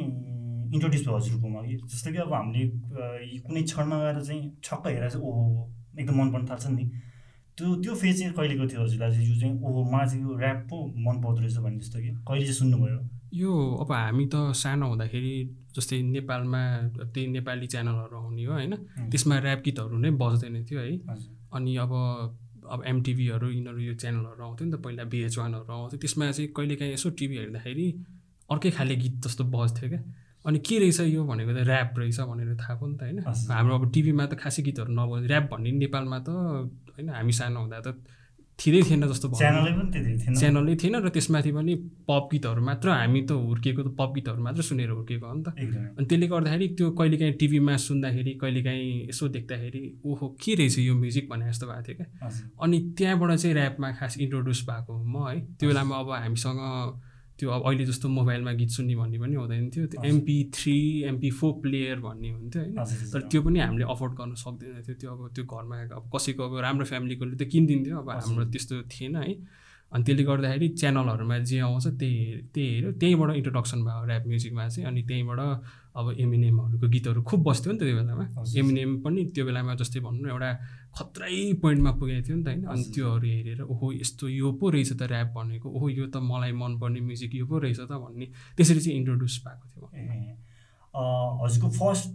इन्ट्रोड्युस 0.74 1.02
भयो 1.06 1.16
हजुरकोमा 1.16 1.60
कि 1.62 1.76
जस्तो 1.84 2.10
कि 2.12 2.18
अब 2.24 2.32
हामीले 2.32 2.64
कुनै 3.40 3.62
क्षणमा 3.62 3.96
गएर 4.00 4.20
चाहिँ 4.22 4.42
छक्क 4.64 4.86
हेरेर 4.86 5.10
चाहिँ 5.10 5.24
ओहो 5.26 5.42
एकदम 5.98 6.14
मन 6.20 6.32
पर्न 6.32 6.46
थाल्छ 6.50 6.66
नि। 6.70 6.84
त्यो 7.58 7.74
त्यो 7.82 7.94
फेज 7.94 8.18
चाहिँ 8.18 8.34
कहिलेको 8.34 8.64
थियो 8.70 8.82
हजुरलाई? 8.82 9.10
चाहिँ 9.10 9.28
यो 9.28 9.40
चाहिँ 9.40 9.54
ओहो 9.62 9.80
मलाई 9.92 10.06
चाहिँ 10.06 10.22
यो 10.24 10.38
ऱ्याप 10.38 10.58
पो 10.70 10.76
मन 11.06 11.16
पर्दो 11.22 11.40
रहेछ 11.40 11.56
भन्ने 11.56 11.78
जस्तो 11.78 11.98
कि? 12.00 12.10
कहिले 12.28 12.44
चाहिँ 12.44 12.58
सुन्नुभयो? 12.60 12.98
यो 13.34 13.52
अब 13.82 13.92
हामी 13.92 14.26
त 14.26 14.52
सानो 14.62 14.86
हुँदाखेरि 14.88 15.34
जस्तै 15.76 16.02
नेपालमा 16.02 16.62
त्यही 17.14 17.26
नेपाली 17.26 17.66
च्यानलहरू 17.66 18.16
आउने 18.16 18.44
हो 18.44 18.52
होइन? 18.52 18.74
त्यसमा 19.10 19.34
ऱ्याप 19.38 19.60
गीतहरू 19.64 19.98
नै 19.98 20.10
बज्दैन 20.22 20.64
थियो 20.66 20.80
है? 20.80 20.94
अनि 21.54 21.76
अब 21.76 21.92
अब 22.70 22.82
एमटिभीहरू 22.86 23.46
यिनीहरू 23.50 23.80
यो 23.80 23.94
च्यानलहरू 23.94 24.42
आउँथ्यो 24.44 24.66
नि 24.66 24.72
त 24.72 24.80
पहिला 24.84 25.04
बिएच 25.12 25.38
वानहरू 25.38 25.72
आउँथ्यो। 25.72 25.98
त्यसमा 26.00 26.30
चाहिँ 26.30 26.50
कहिलेकाहीँ 26.56 26.92
यसो 26.94 27.10
टिभी 27.18 27.36
हेर्दाखेरि 27.38 27.86
अर्कै 28.50 28.70
खाले 28.70 28.94
गीत 28.96 29.14
जस्तो 29.26 29.44
बज्थ्यो 29.44 29.88
क्या। 29.90 30.02
अनि 30.44 30.58
के 30.58 30.78
रहेछ 30.78 31.00
यो 31.00 31.24
भनेको 31.24 31.52
त 31.52 31.58
ऱ्याप 31.66 31.98
रहेछ 31.98 32.20
भनेर 32.20 32.54
थाहा 32.56 32.74
भयो 32.78 32.88
नि 32.88 32.96
त 32.96 33.02
होइन। 33.02 33.18
हाम्रो 33.52 33.74
अब 33.78 33.84
टिभीमा 33.92 34.26
त 34.26 34.34
खासै 34.42 34.62
गीतहरू 34.62 34.92
नबज 34.94 35.24
ऱ्याप 35.30 35.44
भन्ने 35.52 35.70
नेपालमा 35.82 36.18
त 36.26 36.30
होइन? 37.00 37.08
हामी 37.16 37.32
सानो 37.32 37.60
हुँदा 37.60 37.80
त 37.80 37.88
थिँदै 38.60 38.80
थिएन 38.84 39.08
जस्तो 39.08 39.28
च्यानलै 39.40 39.72
पनि 39.72 39.88
त्यति 39.88 40.12
थिएन। 40.20 40.34
च्यानलै 40.36 40.74
थिएन 40.76 40.94
र 41.00 41.08
त्यसमाथि 41.08 41.50
पनि 41.56 41.74
पप 42.04 42.24
गीतहरू 42.32 42.60
मात्र 42.60 42.88
हामी 42.92 43.20
त 43.24 43.32
हुर्किएको 43.32 43.82
त 43.82 43.90
पप 43.96 44.10
गीतहरू 44.14 44.42
मात्र 44.44 44.60
सुनेर 44.60 44.90
हुर्किएको 44.92 45.26
हो 45.26 45.34
नि 45.34 45.42
त। 45.42 45.48
अनि 45.96 46.04
त्यसले 46.04 46.26
गर्दाखेरि 46.28 46.66
त्यो 46.76 46.86
कहिलेकाहीँ 46.92 47.34
टिभीमा 47.40 47.76
सुन्दाखेरि 47.88 48.32
कहिलेकाहीँ 48.36 49.08
यसो 49.08 49.28
देख्दाखेरि 49.32 49.82
ओहो 50.04 50.26
के 50.36 50.52
रहेछ 50.60 50.76
यो 50.78 50.94
म्युजिक 50.94 51.24
भने 51.32 51.48
जस्तो 51.48 51.66
भएको 51.72 51.82
थियो 51.88 51.96
क्या। 51.96 52.28
अनि 52.60 52.76
त्यहाँबाट 53.00 53.30
चाहिँ 53.40 53.54
ऱ्यापमा 53.56 53.88
खास 53.96 54.12
इन्ट्रोड्युस 54.20 54.60
भएको 54.68 54.92
म 54.92 55.16
है। 55.28 55.40
त्यो 55.56 55.68
बेलामा 55.68 55.96
अब 55.96 56.10
हामीसँग 56.20 56.60
त्यो 57.40 57.50
अब 57.50 57.62
अहिले 57.66 57.84
जस्तो 57.88 58.08
मोबाइलमा 58.08 58.52
गीत 58.52 58.70
सुन्ने 58.76 58.94
भन्ने 59.00 59.18
पनि 59.18 59.34
हुँदैन 59.40 59.70
थियो। 59.72 59.86
त्यो। 59.88 60.02
MP 60.04 60.36
three 60.52 60.76
MP 61.08 61.30
four 61.40 61.52
player 61.64 61.96
भन्ने 62.04 62.28
हुन्थ्यो 62.30 62.62
होइन। 62.62 62.76
तर 63.12 63.20
त्यो 63.32 63.40
पनि 63.42 63.58
हामीले 63.60 63.84
अफोर्ड 63.88 64.12
गर्न 64.20 64.34
सक्दैन 64.36 64.84
थियो 64.84 64.94
त्यो 65.00 65.10
अब 65.10 65.20
त्यो 65.34 65.44
घरमा 65.48 65.76
अब 65.96 66.04
कसैको 66.12 66.42
अब 66.44 66.52
राम्रो 66.60 66.84
फ्यामिलीकोले 66.92 67.36
त 67.40 67.48
किनिदिन्थ्यो। 67.48 67.96
अब। 67.96 68.08
हाम्रो 68.10 68.44
त्यस्तो 68.52 68.74
थिएन 68.92 69.16
है। 69.16 69.34
अनि 69.92 70.04
त्यसले 70.04 70.22
गर्दाखेरि 70.22 70.68
च्यानलहरूमा 70.80 71.36
जे 71.50 71.58
आउँछ 71.66 71.86
त्यही 71.98 72.18
त्यही 72.54 72.68
हेऱ्यो। 72.74 72.90
त्यहीँबाट 73.00 73.30
इन्ट्रोडक्सन 73.36 73.78
भयो 73.82 74.02
ऱ्याप 74.06 74.24
म्युजिकमा 74.26 74.68
चाहिँ। 74.68 74.86
अनि 74.86 75.02
त्यहीँबाट 75.02 75.40
अब 75.98 76.06
एमिनेमहरूको 76.22 76.86
गीतहरू 76.94 77.20
खुब 77.26 77.40
बस्थ्यो 77.42 77.72
नि 77.72 77.78
त 77.78 77.82
त्यो 77.82 77.96
बेलामा। 77.98 78.24
एमिनेम 78.54 78.90
पनि 79.02 79.20
त्यो 79.34 79.44
बेलामा 79.48 79.74
जस्तै 79.80 80.00
भनौँ 80.00 80.22
न 80.22 80.30
एउटा 80.30 80.50
खत्रै 80.98 81.52
पोइन्टमा 81.52 81.92
पुगेको 81.92 82.28
थियो 82.28 82.36
नि 82.36 82.42
त 82.42 82.46
होइन। 82.46 82.64
अनि। 82.64 82.84
त्योहरू 82.94 83.26
हेरेर 83.26 83.60
ओहो 83.60 83.92
यस्तो 83.92 84.28
यो 84.28 84.52
पो 84.52 84.70
रहेछ 84.70 84.92
त 84.92 85.02
ऱ्याप 85.02 85.26
भनेको। 85.26 85.70
ओहो 85.70 85.88
यो 85.88 86.06
त 86.06 86.16
मलाई 86.16 86.52
मनपर्ने 86.52 87.00
म्युजिक 87.00 87.34
यो 87.34 87.46
पो 87.46 87.58
रहेछ 87.58 87.80
त 87.80 87.92
भन्ने। 87.92 88.26
त्यसरी 88.56 88.80
चाहिँ 88.80 88.98
इन्ट्रोड्युस 88.98 89.44
भएको 89.46 89.68
थियो 89.68 89.90
हजुरको 91.44 91.70
फर्स्ट 91.70 92.08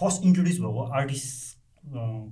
फर्स्ट 0.00 0.26
इन्ट्रोड्युस 0.26 0.56
भएको 0.56 0.82
आर्टिस्ट 0.82 1.60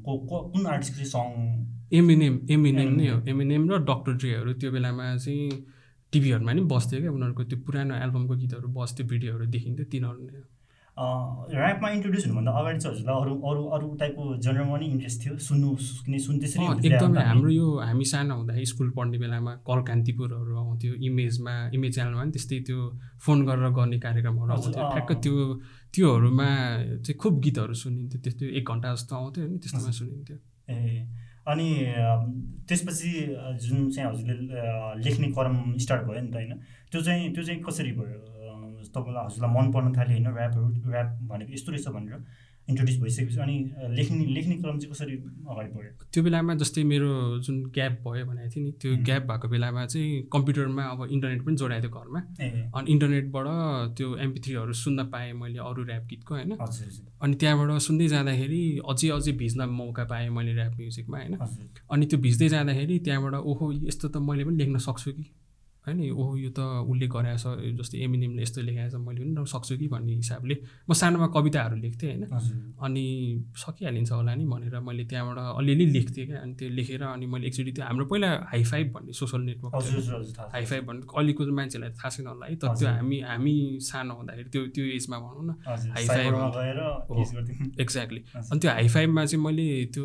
को 0.04 0.18
को- 0.18 0.52
कुन 0.52 0.66
आर्टिस्टको 0.66 1.04
चाहिँ 1.04 1.32
सङ 1.32 1.66
एमिनेम 1.92 2.40
एमिनेम 2.50 2.92
नै 2.92 3.08
हो। 3.08 3.20
एमिनेम 3.28 3.70
र 3.70 3.78
डक्टर 3.78 4.12
ड्रेहरू 4.12 4.52
त्यो 4.52 4.72
बेलामा 4.72 5.16
चाहिँ 5.16 5.66
टिभीहरूमा 6.12 6.52
नि 6.52 6.60
बस्थ्यो 6.60 7.00
क्या। 7.00 7.10
उनीहरूको 7.10 7.44
त्यो 7.44 7.58
पुरानो 7.58 7.94
एल्बमको 7.94 8.36
गीतहरू 8.36 8.68
बस्थ्यो 8.68 9.06
भिडियोहरू 9.06 9.46
देखिन्थ्यो। 9.46 9.86
तिनीहरू 9.86 10.18
नै 10.18 10.38
हो। 10.38 10.57
ऱ्यापमा 10.98 11.88
इन्ट्रोड्युस 11.90 12.24
हुनुभन्दा 12.26 12.52
अगाडि 12.58 12.78
चाहिँ 12.78 12.94
हजुरलाई 12.94 13.16
अरू 13.22 13.34
अरू 13.50 13.62
अरू 13.74 13.86
टाइपको 14.00 14.22
जनरमा 14.44 14.76
पनि 14.76 14.86
इन्ट्रेस्ट 14.86 15.18
थियो। 15.24 15.36
सुन्नु 15.48 15.68
किन 16.04 16.18
सुन 16.26 16.38
त्यसरी 16.42 16.64
एकदमै 16.90 17.22
हाम्रो 17.22 17.50
यो 17.50 17.66
हामी 17.78 18.04
सानो 18.12 18.34
हुँदाखेरि 18.34 18.66
स्कुल 18.72 18.90
पढ्ने 18.96 19.18
बेलामा 19.18 19.52
कल 19.68 19.80
कान्तिपुरहरू 19.90 20.56
आउँथ्यो 20.58 20.92
इमेजमा 21.08 21.54
इमेज 21.76 21.94
च्यानलमा 21.94 22.22
पनि 22.22 22.32
त्यस्तै 22.34 22.58
त्यो 22.66 22.78
फोन 23.22 23.38
गरेर 23.46 23.70
गर्ने 23.78 23.98
कार्यक्रमहरू 24.06 24.50
आउँथ्यो। 24.52 24.90
ठ्याक्क। 24.90 25.12
त्यो 25.22 25.34
त्योहरूमा 25.94 26.48
चाहिँ 27.04 27.18
खुब 27.22 27.34
गीतहरू 27.46 27.74
सुनिन्थ्यो। 27.82 28.20
त्यस्तो 28.24 28.44
एक 28.58 28.64
घन्टा 28.66 28.88
जस्तो 28.94 29.12
आउँथ्यो 29.16 29.42
होइन 29.44 29.58
त्यस्तोमा। 29.62 29.90
सुनिन्थ्यो। 30.00 30.36
ए 30.68 31.06
अनि 31.48 31.68
त्यसपछि 32.68 33.10
जुन 33.64 33.78
चाहिँ 33.90 34.08
हजुरले 34.10 34.34
लेख्ने 35.04 35.28
क्रम 35.36 35.56
स्टार्ट 35.84 36.02
भयो 36.08 36.20
नि 36.20 36.30
त 36.30 36.34
होइन 36.36 36.52
त्यो 36.92 37.00
चाहिँ 37.06 37.32
त्यो 37.34 37.42
चाहिँ 37.44 37.60
कसरी 37.64 37.92
भयो? 37.96 38.18
तपाईँलाई 38.94 39.24
हजुरलाई 39.26 39.50
मन 39.56 39.72
पर्न 39.72 39.88
थाल्यो 39.96 40.14
होइन 40.16 40.26
ऱ्यापहरू 40.36 40.66
ऱ्याप 40.92 41.08
भनेको 41.30 41.52
यस्तो 41.52 41.72
रहेछ 41.72 41.88
भनेर 41.88 42.22
इन्ट्रोड्युस 42.68 42.98
भइसकेपछि 43.00 43.40
अनि 43.40 43.56
लेख्ने 43.96 44.24
लेख्ने 44.36 44.56
क्रम 44.56 44.78
चाहिँ 44.78 44.92
कसरी 44.92 45.14
अगाडि 45.48 45.70
बढ्यो? 45.72 45.92
त्यो 46.12 46.22
बेलामा 46.22 46.54
जस्तै 46.54 46.82
मेरो 46.84 47.40
जुन 47.40 47.56
ग्याप 47.72 47.92
भयो 48.04 48.24
भनेको 48.28 48.48
थिएँ 48.54 48.64
नि 48.64 48.72
त्यो. 48.76 48.96
ग्याप 49.08 49.22
भएको 49.22 49.48
बेलामा 49.48 49.84
चाहिँ 49.86 50.28
कम्प्युटरमा 50.32 50.82
अब 50.84 51.00
इन्टरनेट 51.10 51.40
पनि 51.44 51.56
जोडाएको 51.56 51.88
थियो 51.88 52.00
घरमा। 52.00 52.20
अनि 52.76 52.92
इन्टरनेटबाट 52.92 53.46
त्यो 53.96 54.16
एमपी 54.16 54.40
थ्रीहरू 54.40 54.72
सुन्न 54.72 55.04
पाएँ 55.08 55.32
मैले 55.32 55.58
अरू 55.58 55.84
ऱ्याप 55.84 56.04
गीतको 56.12 56.34
होइन। 56.34 56.52
अनि 57.22 57.34
त्यहाँबाट 57.40 57.80
सुन्दै 57.80 58.08
जाँदाखेरि 58.08 58.62
अझै 58.84 59.08
अझै 59.08 59.32
भिज्न 59.32 59.60
मौका 59.72 60.04
पाएँ 60.04 60.28
मैले 60.28 60.52
ऱ्याप 60.52 60.76
म्युजिकमा 60.76 61.18
होइन। 61.18 61.34
अनि 61.90 62.06
त्यो 62.06 62.18
भिज्दै 62.20 62.48
जाँदाखेरि 62.48 62.98
त्यहाँबाट 62.98 63.34
ओहो 63.34 63.72
यस्तो 63.72 64.08
त 64.08 64.16
मैले 64.28 64.44
पनि 64.44 64.56
लेख्न 64.56 64.78
सक्छु 64.78 65.12
कि? 65.12 65.24
होइन 65.88 66.12
ओहो 66.12 66.36
यो 66.36 66.50
त 66.52 66.60
उसले 66.84 67.06
गराएछ 67.08 67.44
जस्तै 67.80 67.98
एमिनिमले 68.04 68.42
यस्तो 68.42 68.60
लेखाएछ 68.68 68.94
मैले 69.00 69.20
पनि 69.24 69.46
सक्छु 69.48 69.76
कि 69.80 69.88
भन्ने 69.88 70.12
हिसाबले 70.20 70.54
म 70.88 70.92
सानोमा 70.92 71.26
कविताहरू 71.36 71.76
लेख्थेँ 71.84 72.10
होइन। 72.12 72.24
अनि 72.84 73.04
सकिहालिन्छ 73.56 74.10
होला 74.12 74.34
नि 74.34 74.44
भनेर 74.44 74.78
मैले 74.80 75.04
त्यहाँबाट 75.10 75.38
अलिअलि 75.58 75.86
लेख्थेँ 75.96 76.26
क्या। 76.26 76.38
अनि 76.44 76.54
त्यो 76.58 76.68
लेखेर 76.68 77.02
अनि 77.02 77.26
मैले 77.26 77.46
एकचोटि 77.46 77.72
त्यो 77.72 77.84
हाम्रो 77.84 78.04
पहिला 78.12 78.30
हाई 78.52 78.62
फाइभ 78.64 78.86
भन्ने 78.94 79.12
सोसल 79.12 79.40
नेटवर्क। 79.48 79.74
हाई 80.52 80.64
फाइभ 80.64 80.84
भन्ने 80.86 81.06
अहिलेको 81.08 81.42
मान्छेलाई 81.58 81.90
थाहा 81.96 82.08
छैन 82.10 82.26
होला 82.26 82.46
है। 82.46 82.56
तर 82.56 82.68
त्यो। 82.68 82.88
हामी 82.88 83.20
हामी 83.20 83.54
सानो 83.82 84.14
हुँदाखेरि 84.14 84.48
त्यो 84.50 84.62
त्यो 84.74 84.84
एजमा 84.96 85.18
भनौँ 85.18 85.44
न 85.46 85.50
हाई 85.94 86.06
फाइभ 86.06 86.34
एक्ज्याक्टली। 87.80 88.20
अनि 88.34 88.58
त्यो 88.60 88.70
हाई 88.70 88.88
फाइभमा 88.88 89.24
चाहिँ 89.24 89.44
मैले 89.44 89.66
त्यो 89.94 90.04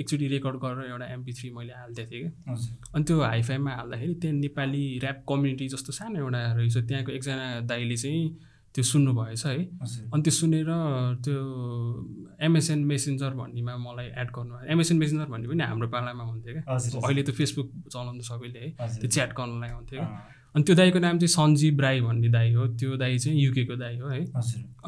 एकचोटि 0.00 0.26
रेकर्ड 0.28 0.56
गरेर 0.64 0.90
एउटा 0.90 1.06
एमपी 1.14 1.32
थ्री 1.32 1.50
मैले 1.56 1.72
हालिदिएको 1.72 2.10
थिएँ 2.10 2.22
क्या। 2.22 2.66
अनि 2.94 3.04
त्यो 3.04 3.20
हाई 3.22 3.42
फाइभमा 3.42 3.70
हाल्दाखेरि 3.76 4.14
त्यहाँ 4.22 4.36
नेपाली 4.36 4.82
ऱ्याप 4.98 5.21
कम्युनिटी 5.28 5.68
जस्तो 5.68 5.92
सानो 5.92 6.18
एउटा 6.18 6.40
रहेछ। 6.52 6.76
त्यहाँको 6.88 7.12
एकजना 7.12 7.60
दाइले 7.68 7.96
चाहिँ 7.96 8.22
त्यो 8.74 8.84
सुन्नुभएछ 8.84 9.46
है। 9.46 9.56
अनि 10.12 10.22
त्यो 10.24 10.32
सुनेर 10.32 10.68
त्यो 11.24 11.38
एमएसएन 12.40 12.78
मेसेन्जर 12.88 13.30
भन्नेमा 13.36 13.76
मलाई 13.76 14.06
एड 14.16 14.28
गर्नु 14.32 14.54
एमएसएन 14.72 14.96
मेसेन्जर 14.98 15.26
भन्ने 15.28 15.48
पनि 15.48 15.62
हाम्रो 15.62 15.88
पालामा 15.88 16.24
हुन्थ्यो 16.24 16.52
क्या। 16.56 16.76
अहिले 17.04 17.22
त 17.22 17.30
फेसबुक 17.36 17.68
चलाउँछ 17.92 18.24
सबैले। 18.24 18.58
है। 18.58 18.88
त्यो 19.00 19.08
च्याट 19.08 19.30
गर्नलाई 19.36 19.70
हुन्थ्यो 19.70 20.00
क्या। 20.00 20.08
अनि 20.54 20.64
त्यो 20.64 20.74
दाईको 20.76 20.98
नाम 20.98 21.18
चाहिँ 21.20 21.32
सञ्जीव 21.36 21.80
राई 21.80 22.00
भन्ने 22.00 22.28
दाई 22.28 22.52
हो। 22.52 22.66
त्यो 22.80 22.96
दाई 22.96 23.18
चाहिँ 23.18 23.38
युकेको 23.40 23.76
दाई 23.76 23.96
हो 23.98 24.08
है। 24.08 24.24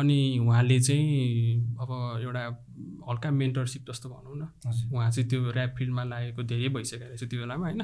अनि 0.00 0.18
उहाँले 0.40 0.80
चाहिँ 0.80 1.76
अब 1.80 1.90
एउटा 2.24 2.44
हल्का 3.08 3.30
मेन्टरसिप 3.30 3.82
जस्तो 3.90 4.08
भनौँ 4.08 4.36
न। 4.36 4.42
उहाँ 4.92 5.10
चाहिँ 5.12 5.28
त्यो 5.28 5.40
ऱ्याप 5.52 5.74
फिल्डमा 5.78 6.04
लागेको 6.04 6.42
धेरै 6.42 6.68
भइसकेको 6.68 7.04
रहेछ 7.04 7.24
त्यो 7.24 7.40
बेलामा 7.40 7.64
होइन? 7.68 7.82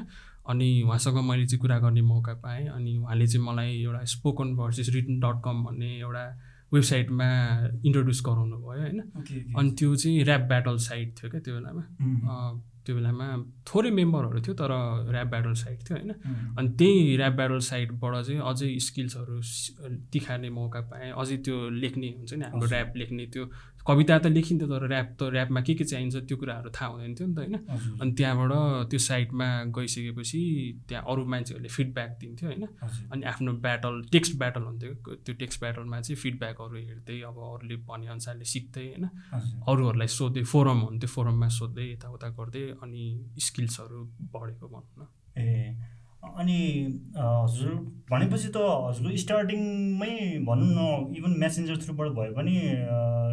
अनि 0.49 0.81
उहाँसँग 0.81 1.17
मैले 1.29 1.45
चाहिँ 1.45 1.59
कुरा 1.59 1.79
गर्ने 1.79 2.01
मौका 2.01 2.33
पाएँ 2.33 2.67
अनि 2.67 2.97
उहाँले 2.97 3.27
चाहिँ 3.27 3.45
मलाई 3.45 3.81
एउटा 3.81 4.03
spoken 4.05 4.55
verses 4.55 4.89
written 4.89 5.19
dot 5.19 5.41
com 5.45 5.63
भन्ने 5.63 5.99
एउटा 5.99 6.25
वेबसाइटमा 6.73 7.27
इन्ट्रोड्युस 7.85 8.21
गराउनु 8.25 8.57
भयो 8.57 8.81
होइन 8.81 8.99
अनि 9.57 9.71
त्यो 9.71 9.95
चाहिँ 9.95 10.23
ऱ्याप 10.23 10.41
ब्याटल 10.41 10.77
साइट 10.77 11.15
थियो 11.17 11.31
क्या 11.31 11.41
त्यो 11.41 11.53
बेलामा। 11.55 11.81
अँ, 11.81 12.63
त्यो 12.85 12.95
बेलामा 12.95 13.25
थोरै 13.67 13.91
मेम्बरहरू 13.91 14.41
थियो 14.41 14.53
तर 14.55 14.71
ऱ्याप 15.11 15.27
ब्याटल 15.27 15.53
साइट 15.53 15.79
थियो 15.79 15.97
होइन? 15.97 16.11
अनि 16.57 16.69
त्यही 16.69 17.17
ऱ्याप 17.17 17.33
ब्याटल 17.33 17.59
साइटबाट 17.59 18.13
चाहिँ 18.25 18.39
अझै 18.41 18.79
स्किल्सहरू 18.79 19.41
तिखार्ने 20.13 20.49
मौका 20.49 20.81
पाएँ। 20.81 21.11
अझै 21.11 21.37
त्यो 21.37 21.69
लेख्ने 21.69 22.07
हुन्छ 22.07 22.33
नि 22.33 22.45
हाम्रो। 22.45 22.67
ऱ्याप 22.67 22.93
लेख्ने 22.95 23.25
त्यो 23.25 23.45
कविता 23.87 24.17
त 24.19 24.25
लेखिन्थ्यो 24.35 24.67
तर 24.67 24.83
ऱ्याप 24.87 25.07
त 25.19 25.21
ऱ्यापमा 25.33 25.61
के 25.67 25.73
के 25.73 25.85
चाहिन्छ 25.91 26.15
त्यो 26.27 26.37
कुराहरू 26.37 26.69
थाहा 26.69 26.87
हुँदैन 26.91 27.13
थियो 27.15 27.27
नि 27.27 27.35
त 27.35 27.39
होइन। 27.39 27.55
अनि 28.01 28.11
त्यहाँबाट 28.17 28.51
त्यो 28.89 28.99
साइटमा 28.99 29.47
गइसकेपछि 29.77 30.41
त्यहाँ 30.89 31.03
अरू 31.11 31.25
मान्छेहरूले 31.33 31.69
फिडब्याक 31.77 32.11
दिन्थ्यो 32.21 32.47
होइन। 32.49 32.63
अनि 33.11 33.21
आफ्नो 33.31 33.51
ब्याटल 33.65 34.01
टेक्स्ट 34.11 34.37
ब्याटल 34.37 34.63
हुन्थ्यो। 34.63 34.93
त्यो 35.25 35.33
टेक्स्ट 35.41 35.59
ब्याटलमा 35.61 36.01
चाहिँ 36.01 36.19
फिडब्याकहरू 36.23 36.75
हेर्दै 36.77 37.17
अब 37.29 37.37
अरूले 37.51 37.75
भनेअनुसारले 37.89 38.45
सिक्दै 38.53 38.85
होइन। 38.87 39.05
अरूहरूलाई 39.67 40.09
सोध्दै 40.19 40.43
फोरम 40.53 40.79
हुन्थ्यो 40.87 41.09
फोरममा 41.15 41.47
सोध्दै 41.59 41.85
यताउता 41.91 42.27
गर्दै 42.37 42.63
अनि 42.81 43.03
स्किल्सहरू 43.47 43.99
बढेको 44.33 44.65
भनौँ 44.67 44.93
न। 44.97 45.01
ए 45.37 45.75
अनि 46.23 46.59
हजुर 47.17 47.71
भनेपछि 48.11 48.47
त 48.47 48.57
हजुरको 48.87 49.17
स्टार्टिङमै 49.17 50.13
भनौँ 50.47 50.69
न 50.71 51.15
इभन 51.17 51.31
मेसेन्जर 51.39 51.77
थ्रुबाट 51.85 52.11
भयो 52.17 52.33
भने 52.35 52.55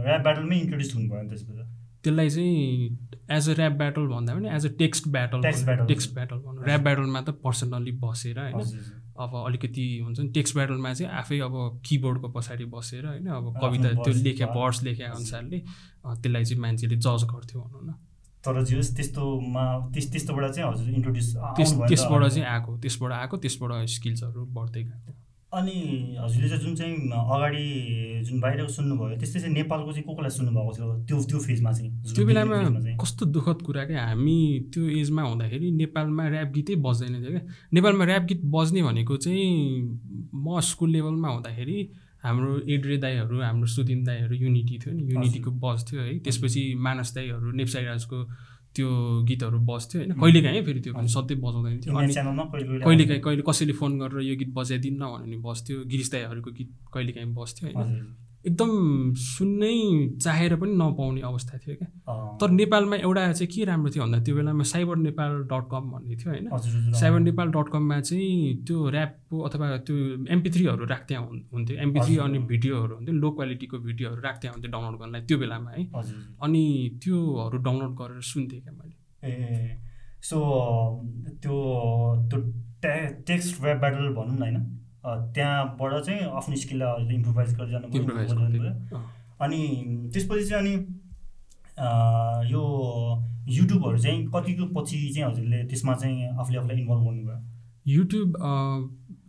ऱ्याप 0.07 0.23
ब्याटलमै 0.23 0.57
इन्ट्रोड्युस 0.59 0.95
हुनुभयो 0.95 1.23
नि 1.23 1.67
त्यसलाई 2.05 2.31
चाहिँ 2.31 2.57
एज 3.37 3.49
अ 3.51 3.55
ऱ्याप 3.55 3.73
ब्याटल 3.79 4.07
भन्दा 4.07 4.35
पनि 4.35 4.49
as 4.57 4.67
a 4.67 4.69
text 4.79 5.09
battle. 5.09 5.41
Text 5.87 6.15
battle 6.15 6.39
भनौँ 6.39 6.65
ऱ्याप 6.65 6.81
ब्याटलमा 6.81 7.21
त 7.21 7.31
पर्सनल्ली 7.45 7.93
बसेर 8.05 8.39
होइन 8.39 8.55
अब 9.19 9.35
अलिकति 9.47 9.87
हुन्छ 10.05 10.19
नि 10.21 10.29
टेक्स्ट 10.33 10.55
ब्याटलमा 10.57 10.93
चाहिँ 10.95 11.13
आफै 11.13 11.39
अब 11.49 11.55
किबोर्डको 11.87 12.29
पछाडि 12.39 12.65
बसेर 12.75 13.07
होइन 13.07 13.27
अब 13.37 13.55
कविता 13.61 13.89
त्यो 14.03 14.13
लेखे 14.25 14.45
वर्ड्स 14.57 14.83
लेखे 14.83 15.03
अनुसारले 15.05 15.59
त्यसलाई 15.59 16.45
चाहिँ 16.45 16.61
मान्छेले 16.63 16.97
जज 16.97 17.25
गर्थ्यो 17.35 17.61
भनौँ 17.61 17.83
न। 17.89 17.95
तर 18.49 18.65
जे 18.65 18.77
होस् 18.77 18.95
त्यस्तोमा 18.97 19.65
त्यस 19.95 20.11
त्यस्तोबाट 20.13 20.51
चाहिँ 20.51 20.71
हजुर 20.73 20.95
इन्ट्रोड्युस 20.95 21.29
त्यस 21.57 21.71
त्यसबाट 21.89 22.29
चाहिँ 22.33 22.49
आएको 22.49 22.77
त्यसबाट 22.83 23.13
आएको 23.13 23.37
त्यसबाट 23.45 23.73
स्किल्सहरू 23.95 24.45
बढ्दै 24.57 24.83
गएको। 24.83 25.13
अनि 25.53 25.77
हजुरले 26.21 26.49
चाहिँ 26.49 26.63
जुन 26.65 26.75
चाहिँ 26.77 26.95
अगाडि 27.09 27.65
जुन 28.29 28.41
बाहिरको 28.41 28.73
सुन्नुभयो 28.73 29.17
त्यस्तै 29.21 29.41
चाहिँ 29.41 29.55
नेपालको 29.55 29.93
चाहिँ 29.93 30.05
को 30.05 30.15
कोलाई 30.15 30.31
सुन्नुभएको 30.31 30.73
थियो 30.77 30.89
त्यो 31.09 31.17
त्यो 31.29 31.39
फेजमा 31.41 31.73
चाहिँ 31.73 31.91
त्यो 32.15 32.25
बेलामा? 32.27 32.57
कस्तो 33.01 33.25
दुःखद 33.37 33.63
कुरा 33.65 33.85
क्या 33.89 34.03
हामी 34.07 34.37
त्यो 34.73 34.83
एजमा 35.01 35.23
हुँदाखेरि 35.23 35.71
नेपालमा 35.81 36.25
ऱ्याप 36.29 36.49
गीतै 36.57 36.75
बज्दैन 36.85 37.15
थियो 37.21 37.33
क्या। 37.33 37.45
नेपालमा 37.73 38.05
ऱ्याप 38.05 38.25
गीत 38.29 38.41
बज्ने 38.45 38.83
भनेको 38.83 39.17
चाहिँ 39.25 39.49
म 40.37 40.61
स्कुल 40.61 40.91
लेभलमा 40.91 41.29
हुँदाखेरि 41.29 41.79
हाम्रो 42.25 42.51
एड्रे 42.69 42.97
दाईहरू 42.99 43.41
हाम्रो 43.41 43.67
सुदिन 43.67 44.05
दाईहरू 44.05 44.35
युनिटी 44.35 44.79
थियो 44.79 44.93
नि 44.95 45.03
युनिटीको 45.13 45.51
बज्थ्यो 45.65 46.01
है। 46.01 46.19
त्यसपछि 46.19 46.63
मानस 46.77 47.15
दाईहरू 47.15 47.51
नेप्साई 47.53 47.85
राजको 47.85 48.19
त्यो 48.75 48.89
गीतहरू 49.29 49.59
बज्थ्यो 49.71 49.99
होइन। 50.01 50.13
कहिलेकाहीँ 50.21 50.63
फेरि 50.67 50.81
त्यो 50.81 50.93
पनि 50.95 51.09
सधैँ 51.09 51.39
बजाउँदैन 51.39 51.81
थियो। 51.81 51.95
अनि 51.95 52.13
कहिले 52.15 52.81
कहिलेकाहीँ 52.85 53.21
कहिले 53.23 53.43
कसैले 53.49 53.73
फोन 53.81 53.99
गरेर 53.99 54.21
यो 54.29 54.35
गीत 54.37 54.51
बजाइदिन्न 54.55 55.03
भने 55.15 55.37
बस्थ्यो 55.47 55.77
गिरिश 55.87 56.09
दाईहरूको 56.13 56.51
गीत 56.59 56.71
कहिलेकाहीँ 56.95 57.35
बस्थ्यो 57.35 57.65
होइन। 57.71 58.28
एकदम 58.49 58.71
सुन्नै 59.15 60.09
चाहेर 60.23 60.57
पनि 60.57 60.73
नपाउने 60.73 61.21
अवस्था 61.21 61.59
थियो 61.59 61.77
क्या। 61.77 61.89
तर 62.41 62.51
नेपालमा 62.51 62.97
एउटा 62.97 63.33
चाहिँ 63.33 63.53
के 63.53 63.65
राम्रो 63.65 63.91
थियो 63.91 64.05
भन्दा 64.05 64.21
त्यो 64.21 64.37
बेलामा 64.37 64.63
साइबर 64.63 64.97
नेपाल 64.97 65.43
डट 65.43 65.69
कम 65.71 65.91
भन्ने 65.91 66.17
थियो 66.17 66.31
होइन। 66.31 66.49
साइबर 66.93 67.21
नेपाल 67.21 67.49
डट 67.49 67.73
कममा 67.73 68.01
चाहिँ 68.01 68.65
त्यो 68.65 68.91
ऱ्यापको 68.91 69.41
अथवा 69.41 69.77
त्यो 69.77 69.97
एमपी 70.27 70.51
थ्रीहरू 70.51 70.87
राख्दै 70.87 71.15
हुन्- 71.15 71.53
हुन्थ्यो। 71.53 71.77
MP 71.77 72.01
three. 72.01 72.17
अनि 72.17 72.39
भिडियोहरू 72.39 72.95
हुन्थ्यो। 72.95 73.17
लो 73.17 73.31
क्वालिटीको 73.31 73.79
भिडियोहरू 73.79 74.23
राख्दै 74.23 74.49
हुन्थ्यो 74.49 74.73
डाउनलोड 74.73 75.01
गर्नलाई 75.01 75.21
त्यो 75.21 75.39
बेलामा 75.39 75.71
है। 75.71 75.85
अनि 76.43 76.91
त्योहरू 77.05 77.59
डाउनलोड 77.59 77.95
गरेर 77.95 78.21
सुन्थेँ 78.21 78.61
क्या 78.61 78.73
मैले। 78.73 79.29
ए। 79.33 79.79
सो 80.23 80.39
त्यो 81.29 81.53
त्यो 82.31 82.41
टे 82.83 83.07
टेक्स्ट 83.07 83.63
वेब 83.63 83.79
ब्याटल 83.79 83.97
भनौँ 83.97 84.37
न 84.37 84.39
होइन? 84.39 84.81
त्यहाँबाट 85.05 86.05
चाहिँ 86.05 86.21
आफ्नो 86.21 86.57
स्किललाई 86.57 87.15
इम्प्रोभाइज 87.15 87.55
गर्दै 87.55 87.99
इम्प्रोभाइज। 87.99 88.31
अँ। 88.33 89.05
अनि 89.41 89.61
त्यसपछि 90.13 90.45
चाहिँ 90.45 90.63
अनि 90.63 90.75
अ, 91.79 91.89
यो 92.51 92.63
युट्युबहरू 93.49 93.99
चाहिँ 93.99 94.27
कतिको 94.35 94.65
पछि 94.67 95.15
चाहिँ 95.15 95.31
हजुरले 95.31 95.65
त्यसमा 95.65 95.95
चाहिँ 95.95 96.29
आफूले 96.29 96.59
आफूलाई 96.59 96.77
इन्भल्भ 96.77 97.03
गर्नुभयो? 97.05 97.39
युट्युब 97.87 98.37
अ, 98.37 98.51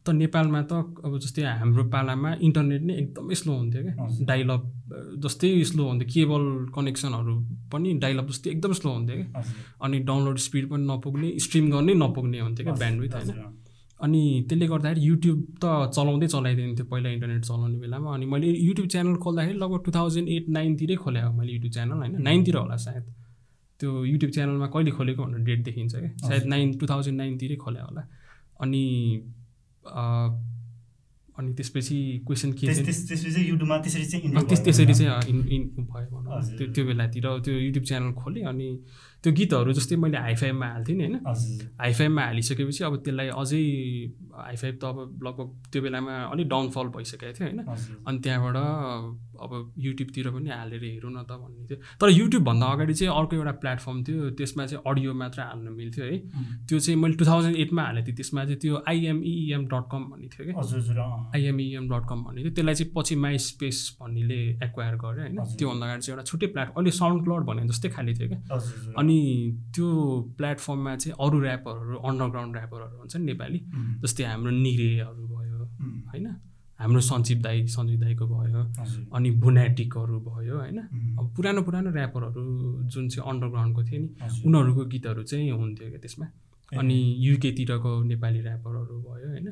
त 0.05 0.09
नेपालमा 0.09 0.61
त 0.61 0.73
अब 1.05 1.17
जस्तै 1.19 1.41
हाम्रो 1.61 1.83
पालामा 1.93 2.33
इन्टरनेट 2.41 2.81
नै 2.81 2.93
एकदमै 2.93 3.35
स्लो 3.35 3.53
हुन्थ्यो 3.53 3.81
क्या। 3.83 4.05
हजुर। 4.05 4.25
डाइलअप 4.25 4.63
जस्तै 5.23 5.63
स्लो 5.63 5.83
हुन्थ्यो। 5.87 6.09
केबल 6.13 6.43
कनेक्सनहरू 6.75 7.35
पनि 7.71 7.93
डाइलअप 7.93 8.27
जस्तै 8.27 8.49
एकदम 8.49 8.73
स्लो 8.73 8.91
हुन्थ्यो 8.91 9.15
क्या। 9.15 9.43
अनि 9.85 9.99
डाउनलोड 9.99 10.37
स्पिड 10.37 10.69
पनि 10.69 10.83
नपुग्ने 10.83 11.39
स्ट्रिम 11.39 11.69
गर्नै 11.71 11.93
नपुग्ने 11.93 12.39
हुन्थ्यो 12.39 12.65
क्या 12.65 12.73
ब्यान्डविथ 12.73 13.13
होइन। 13.13 13.68
अनि 13.99 14.45
त्यसले 14.49 14.67
गर्दाखेरि 14.67 15.01
युट्युब 15.07 15.39
त 15.63 15.91
चलाउँदै 15.95 16.27
चलाइदिन्थ्यो 16.27 16.85
पहिला 16.91 17.09
इन्टरनेट 17.09 17.43
चलाउने 17.45 17.79
बेलामा। 17.79 18.13
अनि 18.15 18.25
मैले 18.25 18.47
युट्युब 18.47 18.87
च्यानल 18.87 19.15
खोल्दाखेरि 19.23 19.57
लगभग 19.59 19.83
टु 19.85 19.91
थाउजन्ड 19.91 20.29
एट 20.29 20.49
नाइनतिरै 20.49 20.95
खोलेँ 20.95 21.23
हो 21.23 21.31
मैले 21.39 21.51
युट्युब 21.53 21.73
च्यानल 21.73 21.97
होइन? 21.97 22.21
नाइनतिर 22.21 22.55
होला 22.55 22.75
सायद। 22.85 23.03
त्यो 23.79 24.05
युट्युब 24.05 24.31
च्यानलमा 24.31 24.67
कहिले 24.67 24.91
खोलेको 24.91 25.25
भनेर 25.25 25.39
डेट 25.49 25.63
देखिन्छ 25.63 25.95
क्या। 25.95 26.27
सायद 26.27 26.45
नाइन 26.45 26.77
टु 26.77 26.87
थाउजन्ड 26.87 27.17
नाइनतिरै 27.17 27.55
खोले 27.55 27.79
होला। 27.79 28.07
अनि 28.61 28.83
अ, 29.85 30.01
अनि 31.39 31.53
त्यसपछि 31.53 31.97
क्वेसन 32.27 32.51
के 32.51 32.67
त्यसरी 32.67 34.93
चाहिँ 34.93 35.85
भयो 35.91 36.09
भनौँ। 36.11 36.41
त्यो 36.57 36.67
त्यो 36.73 36.85
बेलातिर 36.85 37.27
त्यो 37.45 37.53
युट्युब 37.59 37.85
च्यानल 37.85 38.11
खोलेँ 38.13 38.43
अनि 38.43 38.67
त्यो 39.23 39.33
गीतहरू 39.33 39.73
जस्तै 39.73 39.95
मैले 39.95 40.17
हाइफाइभमा 40.17 40.67
हाल्थेँ 40.67 40.95
नि 40.95 41.03
होइन। 41.03 41.15
हाइफाइभमा 41.79 42.21
हालिसकेपछि 42.23 42.83
अब 42.83 42.95
त्यसलाई 43.03 43.27
अझै 43.35 43.63
हाइफाइभ 44.33 44.75
त 44.81 44.83
अब 44.83 44.97
लगभग 45.23 45.47
त्यो 45.71 45.81
बेलामा 45.81 46.13
अलिक 46.31 46.47
डाउनफल 46.49 46.87
भइसकेको 46.95 47.33
थियो 47.39 47.47
होइन। 47.47 47.59
अनि 48.07 48.17
त्यहाँबाट 48.19 48.57
अब 49.39 49.73
युट्युबतिर 49.79 50.29
पनि 50.29 50.49
हालेर 50.49 50.83
हेरौँ 50.83 51.11
न 51.11 51.23
त 51.23 51.31
भन्ने 51.41 51.65
थियो। 51.69 51.77
तर 52.01 52.09
युट्युबभन्दा 52.11 52.65
अगाडि 52.67 52.93
चाहिँ 52.93 53.13
अर्को 53.13 53.35
एउटा 53.35 53.51
प्लेटफर्म 53.63 54.03
थियो 54.03 54.29
त्यसमा 54.39 54.65
चाहिँ 54.65 54.83
अडियो 54.85 55.13
मात्र 55.13 55.41
हाल्नु 55.41 55.71
मिल्थ्यो 55.71 56.05
है। 56.05 56.17
त्यो 56.67 56.79
चाहिँ 56.79 56.99
मैले 57.01 57.15
टु 57.15 57.25
थाउजन्ड 57.25 57.55
एटमा 57.63 57.83
हालेको 57.83 58.07
थिएँ 58.07 58.15
त्यसमा 58.19 58.43
चाहिँ 58.45 58.59
त्यो 58.59 58.83
आइएमइएम 58.89 59.65
डट 59.73 59.85
कम 59.91 60.03
भन्ने 60.11 60.27
थियो 60.33 60.59
हजुर 60.59 60.99
अँ। 60.99 61.31
आइएमइएम 61.35 61.89
डट 61.89 62.03
कम 62.09 62.23
भन्ने 62.23 62.41
थियो। 62.43 62.53
त्यसलाई 62.53 62.75
चाहिँ 62.75 62.91
पछि 62.97 63.15
माई 63.15 63.37
स्पेस 63.47 63.77
भन्नेले 64.01 64.39
एक्वायर 64.67 64.95
गर्यो 65.03 65.21
होइन। 65.23 65.37
त्योभन्दा 65.57 65.85
अगाडि 65.85 66.01
चाहिँ 66.01 66.15
एउटा 66.15 66.25
छुट्टै 66.31 66.47
प्लेटफर्म 66.53 66.77
अहिले 66.79 66.91
साउन्ड 66.99 67.23
क्लाउड 67.23 67.43
भने 67.49 67.67
जस्तै 67.69 67.89
खाली 67.89 68.13
थियो 68.19 68.27
क्या 68.29 68.59
अनि 68.99 69.17
त्यो 69.75 69.87
प्लेटफर्ममा 70.37 70.95
चाहिँ 70.95 71.15
अरू 71.19 71.37
ऱ्यापरहरू 71.43 71.95
अन्डरग्राउन्ड 72.09 72.55
ऱ्यापरहरू 72.57 72.97
हुन्छ 72.99 73.15
नि 73.15 73.25
नेपाली 73.31 73.59
जस्तै 74.03 74.23
हाम्रो 74.23 74.51
निरेहरू 74.51 75.23
भयो 75.27 75.65
होइन? 76.11 76.27
हाम्रो 76.79 77.01
सञ्जीव 77.01 77.39
दाई 77.41 77.65
सञ्जीव 77.67 77.99
दाईको 77.99 78.25
भयो 78.27 78.61
अनि 79.15 79.29
बुनाटिकहरू 79.43 80.19
भयो 80.27 80.55
होइन? 80.57 80.79
अब 81.19 81.25
पुरानो 81.35 81.61
पुरानो 81.67 81.89
ऱ्यापरहरू 81.91 82.43
जुन 82.87 83.07
चाहिँ 83.09 83.29
अन्डरग्राउन्डको 83.31 83.81
थियो 83.83 83.99
नि। 84.01 84.09
उनीहरूको 84.47 84.85
गीतहरू 84.93 85.23
चाहिँ 85.23 85.51
हुन्थ्यो 85.51 85.89
क्या 85.89 85.99
त्यसमा। 85.99 86.27
अनि 86.71 86.97
युकेतिरको 87.19 87.91
नेपाली 88.03 88.39
ऱ्यापरहरू 88.39 88.95
भयो 89.01 89.27
होइन। 89.33 89.47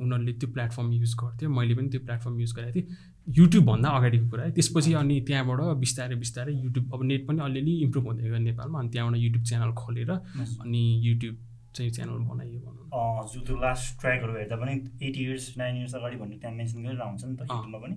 उनीहरूले 0.00 0.32
त्यो 0.40 0.48
प्लेटफर्म 0.54 0.88
युज 0.92 1.14
गर्थ्यो। 1.20 1.50
मैले 1.50 1.74
पनि 1.74 1.88
त्यो 1.92 2.00
प्लेटफर्म 2.06 2.40
युज 2.40 2.52
गरेको 2.56 2.74
थिएँ। 2.74 2.86
युट्युबभन्दा 3.26 3.88
अगाडिको 3.98 4.26
कुरा 4.30 4.44
है 4.44 4.52
त्यसपछि 4.56 4.92
अनि 5.02 5.20
त्यहाँबाट 5.28 5.60
बिस्तारै 5.84 6.16
बिस्तारै 6.16 6.52
युट्युब 6.64 6.94
अब 6.94 7.02
नेट 7.10 7.26
पनि 7.28 7.40
अलिअलि 7.44 7.72
इम्प्रुभ 7.84 8.04
हुँदै 8.06 8.24
गयो 8.24 8.38
नेपालमा। 8.48 8.78
अनि 8.80 8.88
त्यहाँबाट 8.88 9.20
युट्युब 9.20 9.44
च्यानल 9.44 9.72
खोलेर। 9.82 10.10
अनि 10.10 10.82
युट्युब 11.04 11.36
चाहिँ 11.74 11.90
च्यानल 11.90 12.24
बनाइयो 12.30 12.60
भनौँ 12.60 12.86
हजुर 13.22 13.42
त्यो 13.46 13.56
लास्ट 13.60 14.00
ट्र्याकहरू 14.00 14.32
हेर्दा 14.36 14.56
पनि 14.62 14.72
एट 15.06 15.14
इयर्स 15.16 15.44
नाइन 15.58 15.76
इयर्स 15.76 15.94
अगाडि 15.94 16.16
भन्ने 16.22 16.36
त्यहाँ 16.42 16.56
मेन्सन 16.56 16.82
गरेर 16.84 17.02
हुन्छ 17.02 17.24
नि 17.24 17.36
त। 17.36 17.40
युट्युबमा 17.46 17.78
पनि। 17.78 17.94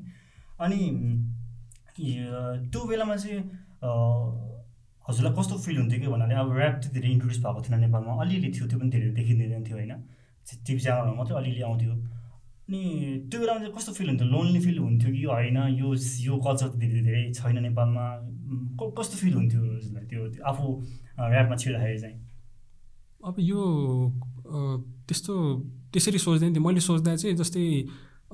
अनि 0.64 0.80
त्यो 2.72 2.82
बेलामा 2.88 3.16
चाहिँ 3.24 3.40
हजुरलाई 5.06 5.34
कस्तो 5.38 5.56
फिल 5.66 5.78
हुन्थ्यो 5.78 6.00
कि 6.02 6.08
भन्नाले 6.08 6.36
अब 6.42 6.52
ऱ्याप 6.58 6.76
चाहिँ 6.82 6.94
धेरै 6.96 7.10
इन्ट्रोड्युस 7.12 7.40
भएको 7.44 7.62
थिएन 7.64 7.80
नेपालमा। 7.86 8.14
अलिअलि 8.24 8.50
थियो 8.56 8.66
त्यो 8.68 8.80
पनि 8.80 8.90
धेरै 8.90 9.10
देखिँदैन 9.20 9.64
थियो 9.68 9.78
होइन? 9.78 9.94
टिभी 10.66 10.80
च्यानलहरू 10.80 11.16
मात्रै 11.18 11.36
अलिअलि 11.38 11.62
आउँथ्यो। 11.70 11.94
अनि 12.64 12.82
त्यो 13.30 13.40
बेलामा 13.42 13.60
चाहिँ 13.60 13.74
कस्तो 13.76 13.92
फिल 13.94 14.08
हुन्थ्यो? 14.10 14.28
लोन्ली 14.34 14.60
फिल 14.66 14.78
हुन्थ्यो 14.80 15.10
कि 15.14 15.24
होइन? 15.34 15.58
यो 15.82 15.88
यो 16.28 16.34
कल्चर 16.46 16.68
त 16.70 16.76
धेरै 16.84 17.02
धेरै 17.08 17.24
छैन 17.34 17.58
नेपालमा। 17.68 18.06
कस्तो 19.00 19.16
फिल 19.24 19.34
हुन्थ्यो 19.34 19.62
हजुरलाई 19.62 20.06
त्यो 20.08 20.22
आफू 20.52 20.64
ऱ्यापमा 21.20 21.56
छिर्दाखेरि 21.62 22.00
चाहिँ? 22.00 22.18
अब 23.24 23.36
यो 23.40 23.62
त्यस्तो 25.08 25.34
त्यसरी 25.94 26.20
सोच्दैन 26.20 26.54
थिएँ। 26.54 26.64
मैले 26.64 26.80
सोच्दा 26.80 27.16
चाहिँ 27.16 27.36
जस्तै 27.38 27.64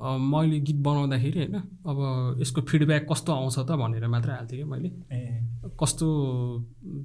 मैले 0.00 0.60
गीत 0.60 0.76
बनाउँदाखेरि 0.80 1.38
होइन 1.38 1.56
अब 1.84 1.98
यसको 2.40 2.60
फिडब्याक 2.64 3.06
कस्तो 3.12 3.32
आउँछ 3.32 3.58
त 3.58 3.70
भनेर 3.76 4.06
मात्रै 4.08 4.32
हाल्थेँ 4.32 4.58
कि 4.58 4.64
मैले। 4.64 4.88
ए। 5.12 5.20
कस्तो 5.76 6.06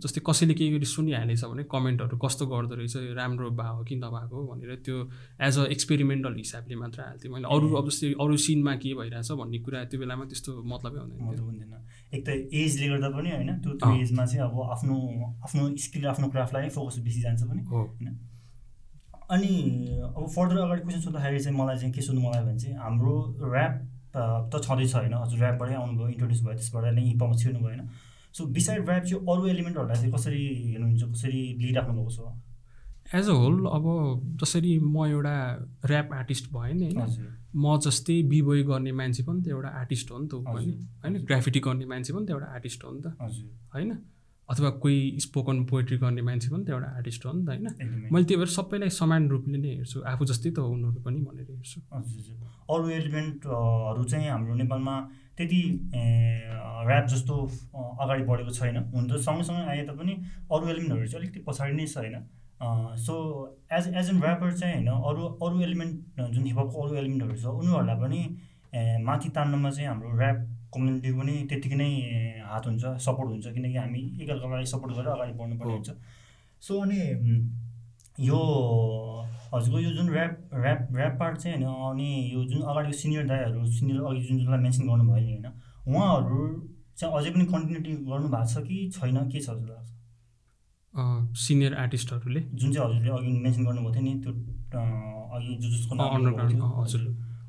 जस्तै 0.04 0.22
कसैले 0.24 0.54
केही 0.56 0.72
गरी 0.72 0.88
सुनिहालेछ 0.88 1.44
भने 1.44 1.64
कमेन्टहरू 1.68 2.18
कस्तो 2.18 2.46
गर्दो 2.48 2.75
रहेछ 2.75 2.96
राम्रो 3.20 3.50
भएको 3.52 3.84
कि 3.84 3.96
नभएको 3.96 4.38
भनेर 4.48 4.75
त्यो 4.86 4.96
एज 5.44 5.60
अ 5.60 5.66
एक्सपेरिमेन्टल 5.75 6.34
हिसाबले 6.38 6.75
मात्र 6.75 7.02
हाल्थेँ 7.02 7.32
मैले। 7.32 7.48
अरू 7.52 7.68
अब 7.75 7.90
जस्तै 7.90 8.14
अरू 8.16 8.38
सिनमा 8.38 8.75
के 8.80 8.94
भइरहेछ 8.96 9.32
भन्ने 9.32 9.60
कुरा 9.60 9.84
त्यो 9.92 10.00
बेलामा 10.00 10.25
त्यस्तो 10.25 10.52
मतलबै 10.64 11.00
हुँदैन 11.00 11.40
हुँदैन। 11.40 11.74
एक 12.16 12.22
त 12.25 12.30
एजले 12.54 12.88
गर्दा 12.88 13.10
पनि 13.12 13.30
होइन 13.32 13.52
त्यो। 13.60 13.92
एजमा 13.92 14.25
चाहिँ 14.25 14.44
अब 14.48 14.56
आफ्नो 14.72 14.96
आफ्नो 15.44 15.62
स्किल 15.84 16.06
आफ्नो 16.16 16.28
क्राफ्टलाई 16.32 16.64
नै 16.64 16.70
फोकस 16.72 17.00
बेसी 17.04 17.22
जान्छ 17.22 17.44
पनि। 17.44 17.62
हो। 17.68 17.84
अनि 19.32 19.53
अब 20.15 20.27
फर्दर 20.36 20.58
अगाडि 20.58 20.82
क्वेसन 20.82 21.01
सोद्धाखेरि 21.01 21.39
चाहिँ 21.39 21.58
मलाई 21.58 21.77
चाहिँ 21.77 21.94
के 21.94 22.01
सोध्नु 22.01 22.22
मलाई 22.22 22.44
भने 22.46 22.60
चाहिँ 22.60 22.77
हाम्रो 22.77 23.13
ऱ्याप 23.51 23.74
त 24.51 24.62
छँदैछ 24.63 24.96
होइन। 24.96 25.13
हजुर 25.13 25.39
ऱ्यापबाटै 25.39 25.75
आउनुभयो 25.75 26.08
इन्ट्रोड्युस 26.08 26.41
भयो 26.44 26.53
त्यसबाट 26.53 26.94
नै 26.94 27.01
हिपमा 27.01 27.36
छिर्नु 27.36 27.60
भयो 27.60 27.67
होइन। 27.67 27.88
सो 28.36 28.46
बिसाइड 28.58 28.89
ऱ्याप 28.89 29.03
चाहिँ 29.03 29.22
अरू 29.25 29.48
एलिमेन्टहरूलाई 29.48 29.96
चाहिँ 29.96 30.13
कसरी 30.13 30.44
हेर्नुहुन्छ 30.72 31.03
कसरी 31.13 31.41
लिइराख्नु 31.62 31.94
भएको 31.96 32.12
छ? 32.12 32.20
एज 33.15 33.29
अ 33.29 33.34
होल 33.34 33.65
अब 33.70 33.86
जसरी 34.41 34.77
म 34.79 35.05
एउटा 35.05 35.36
ऱ्याप 35.86 36.13
आर्टिस्ट 36.13 36.51
भएँ 36.53 36.74
नि 36.74 36.86
होइन 36.86 37.29
म 37.55 37.77
जस्तै 37.79 38.22
बिबोय 38.29 38.63
गर्ने 38.63 38.91
मान्छे 38.91 39.24
पनि 39.24 39.41
त 39.41 39.48
एउटा 39.48 39.70
आर्टिस्ट 39.82 40.12
हो 40.12 40.17
नि 40.20 40.27
त 40.27 40.34
होइन। 40.48 41.24
ग्राफिटी 41.25 41.60
गर्ने 41.60 41.86
मान्छे 41.86 42.13
पनि 42.13 42.25
त 42.25 42.29
एउटा 42.32 42.48
आर्टिस्ट 42.55 42.84
हो 42.84 42.91
नि 42.91 43.01
त। 43.01 43.08
होइन? 43.74 43.91
अथवा 44.50 44.70
कोही 44.84 45.20
स्पोकन 45.20 45.64
पोएट्री 45.66 45.98
गर्ने 45.98 46.22
मान्छे 46.22 46.50
पनि 46.50 46.64
त 46.66 46.70
एउटा 46.70 46.90
आर्टिस्ट 46.98 47.25
हो 47.25 47.32
नि 47.34 47.46
त 47.46 47.50
होइन? 47.50 47.66
मैले 48.14 48.25
त्यही 48.25 48.40
भएर 48.40 48.52
सबैलाई 48.56 48.90
समान 48.94 49.30
रूपले 49.30 49.58
नै 49.58 49.70
हेर्छु। 49.75 50.02
आफू 50.06 50.25
जस्तै 50.25 50.50
त 50.52 50.58
हो 50.60 50.70
उनीहरू 50.70 51.02
पनि 51.02 51.20
भनेर 51.25 51.48
हेर्छु। 51.50 51.82
अरू 52.70 52.90
एलिमेन्टहरू 52.90 54.04
चाहिँ 54.04 54.30
हाम्रो 54.30 54.54
नेपालमा 54.62 54.96
त्यति 55.38 55.62
ऱ्याप 56.86 57.06
जस्तो 57.10 57.36
अगाडि 58.02 58.24
बढेको 58.30 58.52
छैन। 58.54 58.78
हुन 58.94 59.04
त 59.10 59.18
सँगसँगै 59.25 59.66
आए 59.66 59.86
तापनि 59.86 60.14
अरू 60.52 60.64
एलिमेन्टहरू 60.70 61.08
चाहिँ 61.10 61.22
अलिकति 61.22 61.40
पछाडि 61.48 61.74
नै 61.74 61.86
छ 61.86 61.98
होइन। 61.98 62.18
So 63.02 63.14
as 63.78 63.88
as 64.00 64.10
an 64.10 64.22
rapper 64.24 64.52
चाहिँ 64.58 64.75
होइन 64.75 64.88
अरू 64.88 65.24
अरू 65.42 65.62
एलिमेन्ट 65.62 66.22
जुन 66.34 66.44
हिपहपको 66.46 66.78
अरू 66.86 66.96
एलिमेन्टहरू 66.96 67.36
छ 67.36 67.46
उनीहरूलाई 67.46 67.98
पनि 67.98 68.22
माथि 69.06 69.30
तान्नमा 69.36 69.70
चाहिँ 69.72 69.90
हाम्रो 69.90 70.18
ऱ्याप 70.18 70.38
कम्युनिटीको 70.75 71.17
पनि 71.20 71.34
त्यत्तिकै 71.50 71.77
नै 71.82 71.89
हात 72.51 72.63
हुन्छ 72.67 72.84
सपोर्ट 73.05 73.29
हुन्छ 73.32 73.46
किनकि 73.55 73.77
हामी 73.77 74.01
एकअर्कालाई 74.22 74.65
सपोर्ट 74.74 74.91
गरेर 74.98 75.12
अगाडि 75.15 75.34
बढ्नुपर्ने। 75.39 75.74
हुन्छ। 75.74 75.89
सो 76.62 76.74
अनि 76.82 77.00
यो 78.27 78.39
हजुरको 79.53 79.79
यो 79.79 79.91
जुन 79.96 80.08
ऱ्याप 80.13 80.34
ऱ्याप 80.55 80.79
ऱ्याप 80.96 81.13
पार्ट 81.20 81.36
चाहिँ 81.38 81.58
होइन 81.58 81.65
अनि 81.89 82.10
यो 82.34 82.44
जुन 82.51 82.62
अगाडिको 82.62 82.98
सिनियर 82.98 83.24
दाईहरू 83.27 83.65
सिनियर 83.72 84.00
अघि 84.10 84.22
जुन 84.27 84.38
जुनलाई 84.39 84.62
मेन्सन 84.62 84.84
गर्नुभयो 84.88 85.20
नि 85.20 85.32
होइन 85.32 85.48
उहाँहरू 85.88 86.39
चाहिँ 86.98 87.12
अझै 87.17 87.29
पनि 87.32 87.46
कन्टिन्युटी 87.46 87.91
गर्नु 88.08 88.27
भएको 88.36 88.48
छ 88.53 88.55
कि 88.67 88.77
छैन? 88.96 89.17
के 89.32 89.39
छ 89.39 89.50
लाग्छ 89.50 89.89
सिनियर 91.38 91.74
आर्टिस्टहरूले 91.75 92.41
जुन 92.53 92.70
चाहिँ 92.74 92.88
हजुरले 92.88 93.12
अघि 93.17 93.29
मेन्सन 93.46 93.63
गर्नुभएको 93.65 93.94
थियो 93.96 94.03
नि 94.03 94.13
त्यो 94.24 94.32
अघि 95.36 95.51
जो 95.62 95.67
जसको 95.70 95.94
नाम 95.96 96.62
हजुर। 96.79 97.01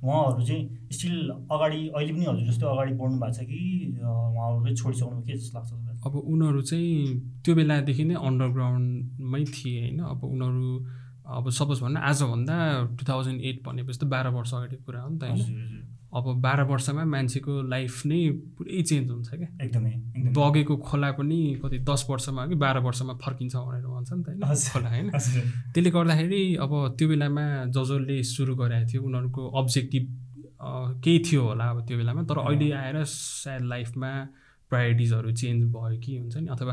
उहाँहरू 0.07 0.45
चाहिँ 0.47 0.63
स्टिल 0.93 1.17
अगाडि 1.55 1.81
अहिले 1.89 2.13
पनि 2.13 2.25
हजुर 2.27 2.47
जस्तो 2.51 2.67
अगाडि 2.67 2.93
बढ्नु 3.01 3.17
भएको 3.21 3.33
छ 3.35 3.41
कि 3.51 3.61
उहाँहरू 4.03 4.75
छोडिसक्नु 4.77 5.23
के 5.27 5.33
जस्तो 5.39 5.59
लाग्छ? 5.59 5.71
अब 6.07 6.15
उनीहरू 6.17 6.61
चाहिँ 6.63 6.95
त्यो 7.45 7.55
बेलादेखि 7.55 8.05
नै 8.05 8.15
अन्डरग्राउन्डमै 8.29 9.43
थिए 9.55 9.81
होइन। 9.81 9.99
अब 10.13 10.25
उनीहरू 10.25 10.69
अब 11.27 11.45
सपोज 11.51 11.79
भन्न 11.83 11.97
आजभन्दा 12.07 12.57
टु 12.97 13.03
थाउजन्ड 13.09 13.41
एट 13.43 13.57
भनेपछि 13.67 13.99
त 13.99 14.05
बाह्र 14.07 14.29
वर्ष 14.39 14.55
अगाडिको 14.55 14.83
कुरा 14.87 15.01
हो 15.03 15.09
नि 15.11 15.19
त 15.19 15.23
होइन। 15.25 15.96
अब 16.15 16.41
बाह्र 16.41 16.63
वर्षमा 16.63 17.05
मान्छेको 17.05 17.53
लाइफ 17.69 18.07
नै 18.07 18.31
पुरै 18.57 18.83
चेन्ज 18.83 19.11
हुन्छ 19.11 19.29
क्या। 19.29 19.49
एकदमै 19.65 19.93
बगेको 20.33 20.77
खोला 20.77 21.11
पनि 21.13 21.61
कति 21.65 21.79
दस 21.79 22.07
वर्षमा 22.11 22.47
कि 22.47 22.55
बाह्र 22.55 22.79
वर्षमा 22.79 23.15
फर्किन्छ 23.15 23.57
भनेर 23.57 23.87
भन्छ 23.87 24.13
नि 24.13 24.23
त 24.23 24.29
होइन। 24.29 24.41
खोला 24.73 24.89
होइन। 24.89 25.11
त्यसले 25.11 25.91
गर्दाखेरि 25.91 26.43
अब 26.57 26.73
त्यो 26.99 27.09
बेलामा 27.09 27.45
ज 27.67 27.77
जसले 27.77 28.23
सुरु 28.23 28.55
गरेको 28.57 28.87
थियो 28.93 29.03
उनीहरूको 29.03 29.43
अब्जेक्टिभ 29.59 30.05
केही 31.05 31.19
थियो 31.19 31.43
होला 31.43 31.65
अब 31.65 31.79
त्यो 31.87 31.97
बेलामा। 31.99 32.23
तर। 32.23 32.39
अहिले 32.39 32.73
आएर 32.73 33.05
सायद 33.05 33.63
लाइफमा 33.63 34.13
प्रायोरिटिजहरू 34.71 35.31
चेन्ज 35.33 35.65
भयो 35.73 35.99
कि 36.03 36.17
हुन्छ 36.19 36.37
नि? 36.37 36.49
अथवा 36.51 36.73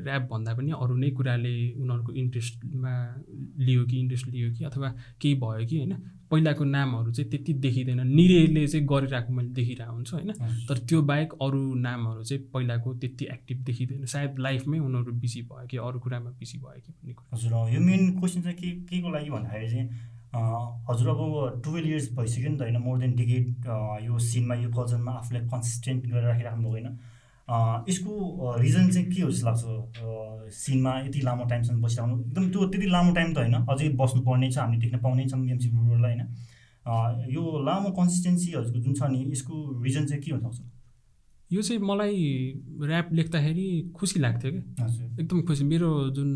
ऱ्याप 0.00 0.22
भन्दा 0.30 0.52
पनि 0.56 0.70
अरू 0.80 0.94
नै 0.96 1.10
कुराले 1.16 1.54
उनीहरूको 1.76 2.12
इन्ट्रेस्टमा 2.22 2.92
लियो 3.60 3.84
कि 3.84 3.96
इन्ट्रेस्ट 4.00 4.26
लियो 4.28 4.52
कि? 4.54 4.64
अथवा 4.64 4.88
केही 5.20 5.34
भयो 5.44 5.66
कि 5.68 5.76
होइन? 5.78 5.94
पहिलाको 6.30 6.64
नामहरू 6.64 7.12
चाहिँ 7.12 7.30
त्यति 7.30 7.52
देखिँदैन। 7.64 8.00
निरेले 8.08 8.66
चाहिँ 8.66 8.86
गरिरहेको 8.86 9.32
मैले 9.32 9.48
देखिरहेको 9.54 9.92
हुन्छु 9.92 10.16
होइन। 10.16 10.32
तर 10.68 10.78
त्यो 10.88 11.02
बाहेक 11.10 11.32
अरू 11.42 11.60
नामहरू 11.84 12.22
चाहिँ 12.24 12.42
पहिलाको 12.54 12.94
त्यति 13.04 13.24
एक्टिभ 13.32 13.58
देखिँदैन। 13.64 14.04
सायद 14.08 14.38
लाइफमै 14.40 14.78
उनीहरू 14.78 15.12
बिजी 15.20 15.42
भयो 15.52 15.66
कि 15.70 15.76
अरू 15.76 16.00
कुरामा 16.00 16.30
बिजी 16.40 16.58
भयो 16.58 16.80
कि 16.80 16.92
भन्ने 16.92 17.12
कुरा। 17.12 17.36
हजुर 17.36 17.52
यो 17.74 17.80
मेन 17.80 18.02
क्वेसन 18.18 18.40
चाहिँ 18.42 18.56
के 18.58 18.70
के 18.88 19.00
को 19.02 19.08
लागि 19.14 19.30
भन्दाखेरि 19.30 19.70
चाहिँ 19.70 19.88
हजुर 20.34 21.08
अब 21.08 21.60
टुवेल्भ 21.64 21.88
इयर्स 21.88 22.08
भइसक्यो 22.16 22.50
नि 22.50 22.56
त 22.56 22.60
होइन? 22.62 22.76
मोर 22.82 22.98
देन 22.98 23.12
डिकेट 23.14 23.46
यो 24.08 24.18
सिनमा 24.18 24.54
यो 24.64 24.68
कल्चरमा 24.72 25.12
आफूलाई 25.20 25.42
कन्सिस्टेन्ट 25.52 26.06
गरेर 26.10 26.24
राखिराख्नु 26.24 26.62
भएको 26.62 26.72
होइन। 26.72 26.98
यसको 27.88 28.12
रिजन 28.58 28.90
चाहिँ 28.90 29.10
के 29.10 29.22
हो 29.22 29.30
जस्तो 29.30 29.46
लाग्छ? 29.46 29.62
सिनमा 30.54 30.92
यति 31.00 31.20
लामो 31.20 31.44
टाइमसम्म 31.44 31.82
बसिरहनु 31.82 32.20
एकदम 32.20 32.50
त्यो 32.50 32.66
त्यति 32.66 32.86
लामो 32.86 33.14
टाइम 33.14 33.32
त 33.34 33.38
होइन 33.38 33.54
अझै 33.54 33.88
बस्नुपर्ने 34.00 34.50
छ 34.52 34.58
हामीले 34.58 34.80
देख्न 34.80 34.98
पाउने 35.00 35.26
छौँ 35.28 35.40
एमसी 35.50 35.68
ब्रुवरलाई 35.70 36.14
होइन। 36.14 37.32
यो 37.32 37.42
लामो 37.64 37.90
कन्सिस्टेन्सीहरूको 37.98 38.78
जुन 38.80 38.94
छ 38.94 39.10
नि 39.12 39.20
यसको 39.32 39.54
रिजन 39.84 40.06
चाहिँ 40.06 40.22
के 40.22 40.30
हुन 40.32 40.40
सक्छ? 40.40 40.60
यो 41.50 41.62
चाहिँ 41.62 41.80
मलाई 41.82 42.16
ऱ्याप 42.82 43.12
लेख्दाखेरि 43.12 43.66
खुसी 43.96 44.20
लाग्थ्यो 44.20 44.50
क्या। 44.52 44.86
एकदम 45.20 45.42
खुसी। 45.44 45.64
मेरो 45.64 45.90
जुन 46.16 46.30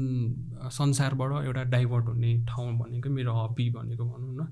संसारबाट 0.72 1.44
एउटा 1.44 1.62
डाइभर्ट 1.72 2.04
हुने 2.08 2.32
ठाउँ 2.46 2.72
भनेको 2.78 3.10
मेरो 3.10 3.32
हबी 3.34 3.70
भनेको 3.70 4.04
भनौँ 4.04 4.34
न 4.36 4.46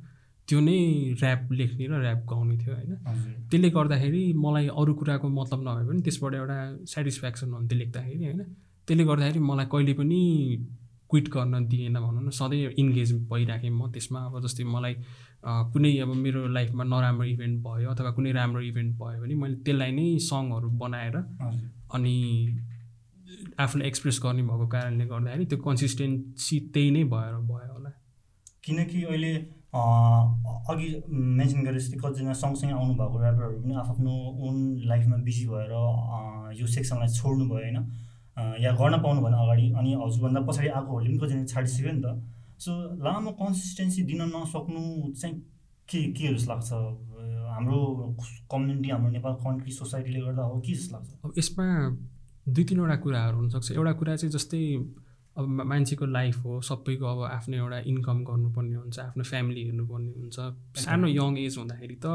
त्यो 0.48 0.58
नै 0.60 0.78
ऱ्याप 1.20 1.52
लेख्ने 1.58 1.86
र 1.86 1.94
ऱ्याप 2.02 2.20
गाउने 2.30 2.56
थियो 2.58 2.74
होइन? 2.74 2.92
त्यसले 3.50 3.68
गर्दाखेरि 3.76 4.22
मलाई 4.44 4.66
अरू 4.80 4.92
कुराको 4.94 5.28
मतलब 5.38 5.60
नभए 5.68 5.84
पनि 5.88 6.00
त्यसबाट 6.06 6.34
एउटा 6.40 6.58
सेटिस्फ्याक्सन 6.94 7.48
हुन्थ्यो 7.52 7.78
लेख्दाखेरि 7.78 8.24
होइन? 8.24 8.42
त्यसले 8.88 9.04
गर्दाखेरि 9.10 9.40
मलाई 9.50 9.66
कहिले 9.72 9.92
पनि 10.00 10.20
क्विट 11.10 11.26
गर्न 11.34 11.54
दिएन 11.70 11.96
भनौँ 12.04 12.22
न 12.22 12.30
सधैँ 12.30 12.70
इन्गेज 12.78 13.12
भइराखेँ 13.30 13.70
म 13.70 13.90
त्यसमा। 13.94 14.20
अब 14.26 14.34
जस्तै 14.42 14.64
मलाई 14.64 14.94
कुनै 15.72 15.90
अब 16.02 16.10
मेरो 16.24 16.46
लाइफमा 16.54 16.84
नराम्रो 16.84 17.24
इभेन्ट 17.34 17.56
भयो 17.66 17.90
अथवा 17.90 18.10
कुनै 18.16 18.32
राम्रो 18.38 18.60
इभेन्ट 18.70 18.92
भयो 18.98 19.20
भने 19.22 19.34
मैले 19.42 19.56
त्यसलाई 19.66 19.90
नै 19.98 20.06
सङहरू 20.28 20.68
बनाएर 20.82 21.16
अनि 21.94 22.14
आफूलाई 23.58 23.86
एक्सप्रेस 23.88 24.20
गर्ने 24.24 24.42
भएको 24.42 24.66
कारणले 24.74 25.04
गर्दाखेरि 25.06 25.44
त्यो 25.50 25.58
कन्सिस्टेन्सी 25.66 26.56
त्यही 26.74 26.90
नै 26.90 27.04
भएर 27.14 27.34
भयो 27.50 27.72
होला। 27.74 27.90
किनकि 28.64 29.02
अहिले 29.04 29.32
अघि 29.74 30.88
मेन्सन 31.10 31.64
गरे 31.64 31.78
जस्तै 31.78 31.98
कतिजना 32.02 32.32
सँगसँगै 32.42 32.72
आउनुभएको 32.72 33.16
ऱ्यापरहरू 33.22 33.60
पनि 33.62 33.74
आफ्नो 33.82 34.12
ओन 34.46 34.56
लाइफमा 34.90 35.16
बिजी 35.26 35.46
भएर 35.48 35.72
यो 36.60 36.66
सेक्सनलाई 36.76 37.08
छोड्नु 37.18 37.44
भयो 37.50 37.62
होइन। 37.62 37.78
या 38.62 38.70
गर्न 38.80 38.94
पाउनु 39.02 39.20
भएन 39.22 39.34
अगाडि 39.34 39.66
अनि 39.78 39.90
हजुरभन्दा 40.04 40.40
पछाडि 40.48 40.68
आएकोहरूले 40.68 41.08
पनि 41.08 41.18
कतिजना 41.18 41.44
छाडिसक्यो 41.52 41.92
नि 41.92 42.02
त। 42.04 42.06
सो 42.64 42.72
लामो 43.04 43.30
कन्सिस्टेन्सी 43.40 44.02
दिन 44.08 44.22
नसक्नु 44.32 45.12
चाहिँ 45.12 45.34
के 45.88 46.00
के 46.16 46.34
जस्तो 46.34 46.52
लाग्छ? 46.52 46.70
हाम्रो 47.52 47.78
कम्युनिटी 48.52 48.88
हाम्रो 48.90 49.10
नेपाल 49.10 49.34
कन्ट्री 49.44 49.72
सोसाइटीले 49.72 50.20
गर्दा 50.20 50.42
हो 50.42 50.60
के 50.60 50.72
जस्तो 50.72 50.96
लाग्छ? 50.96 51.08
अब 51.24 51.32
यसमा 51.38 51.66
दुई 52.48 52.64
तिनवटा 52.64 52.96
कुराहरू 53.04 53.36
हुनसक्छ। 53.36 53.72
एउटा 53.72 53.92
कुरा 54.00 54.16
चाहिँ 54.16 54.32
जस्तै 54.32 54.62
अब 55.36 55.44
मान्छेको 55.68 56.06
लाइफ 56.06 56.36
हो 56.44 56.60
सबैको 56.68 57.06
अब 57.06 57.22
आफ्नो 57.30 57.56
एउटा 57.56 57.78
इन्कम 57.92 58.24
गर्नुपर्ने 58.24 58.76
हुन्छ 58.76 58.98
आफ्नो 58.98 59.24
फ्यामिली 59.24 59.62
हेर्नुपर्ने 59.64 60.12
हुन्छ। 60.16 60.36
सानो 60.84 61.06
यङ 61.08 61.38
एज 61.38 61.58
हुँदाखेरि 61.58 61.96
त 62.04 62.06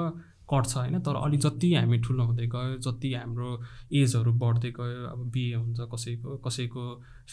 कट्छ 0.52 0.76
होइन 0.76 1.00
तर 1.00 1.16
अलि 1.16 1.38
जति 1.38 1.74
हामी 1.74 1.98
ठुलो 2.06 2.24
हुँदै 2.28 2.48
गयो 2.54 2.78
जति 2.84 3.14
हाम्रो 3.14 3.50
एजहरू 3.96 4.32
बढ्दै 4.42 4.72
गयो 4.80 5.06
अब 5.08 5.20
बिहे 5.32 5.54
हुन्छ 5.56 5.80
कसैको 5.94 6.38
कसैको 6.46 6.84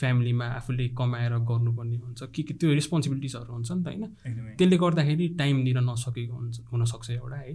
फ्यामिलीमा 0.00 0.46
आफूले 0.58 0.88
कमाएर 0.98 1.34
गर्नुपर्ने 1.50 1.96
हुन्छ। 1.96 2.20
के 2.34 2.42
के 2.42 2.54
त्यो 2.54 2.74
रेस्पोन्सिबिलिटिजहरू 2.78 3.52
हुन्छ 3.52 3.70
नि 3.72 3.82
त 3.82 3.86
होइन। 3.88 4.54
त्यसले 4.58 4.76
गर्दाखेरि 4.78 5.28
टाइम 5.40 5.64
दिन 5.64 5.78
नसकेको 5.90 6.34
हुन्छ 6.36 6.56
हुनसक्छ 6.72 7.10
एउटा 7.10 7.36
है। 7.36 7.52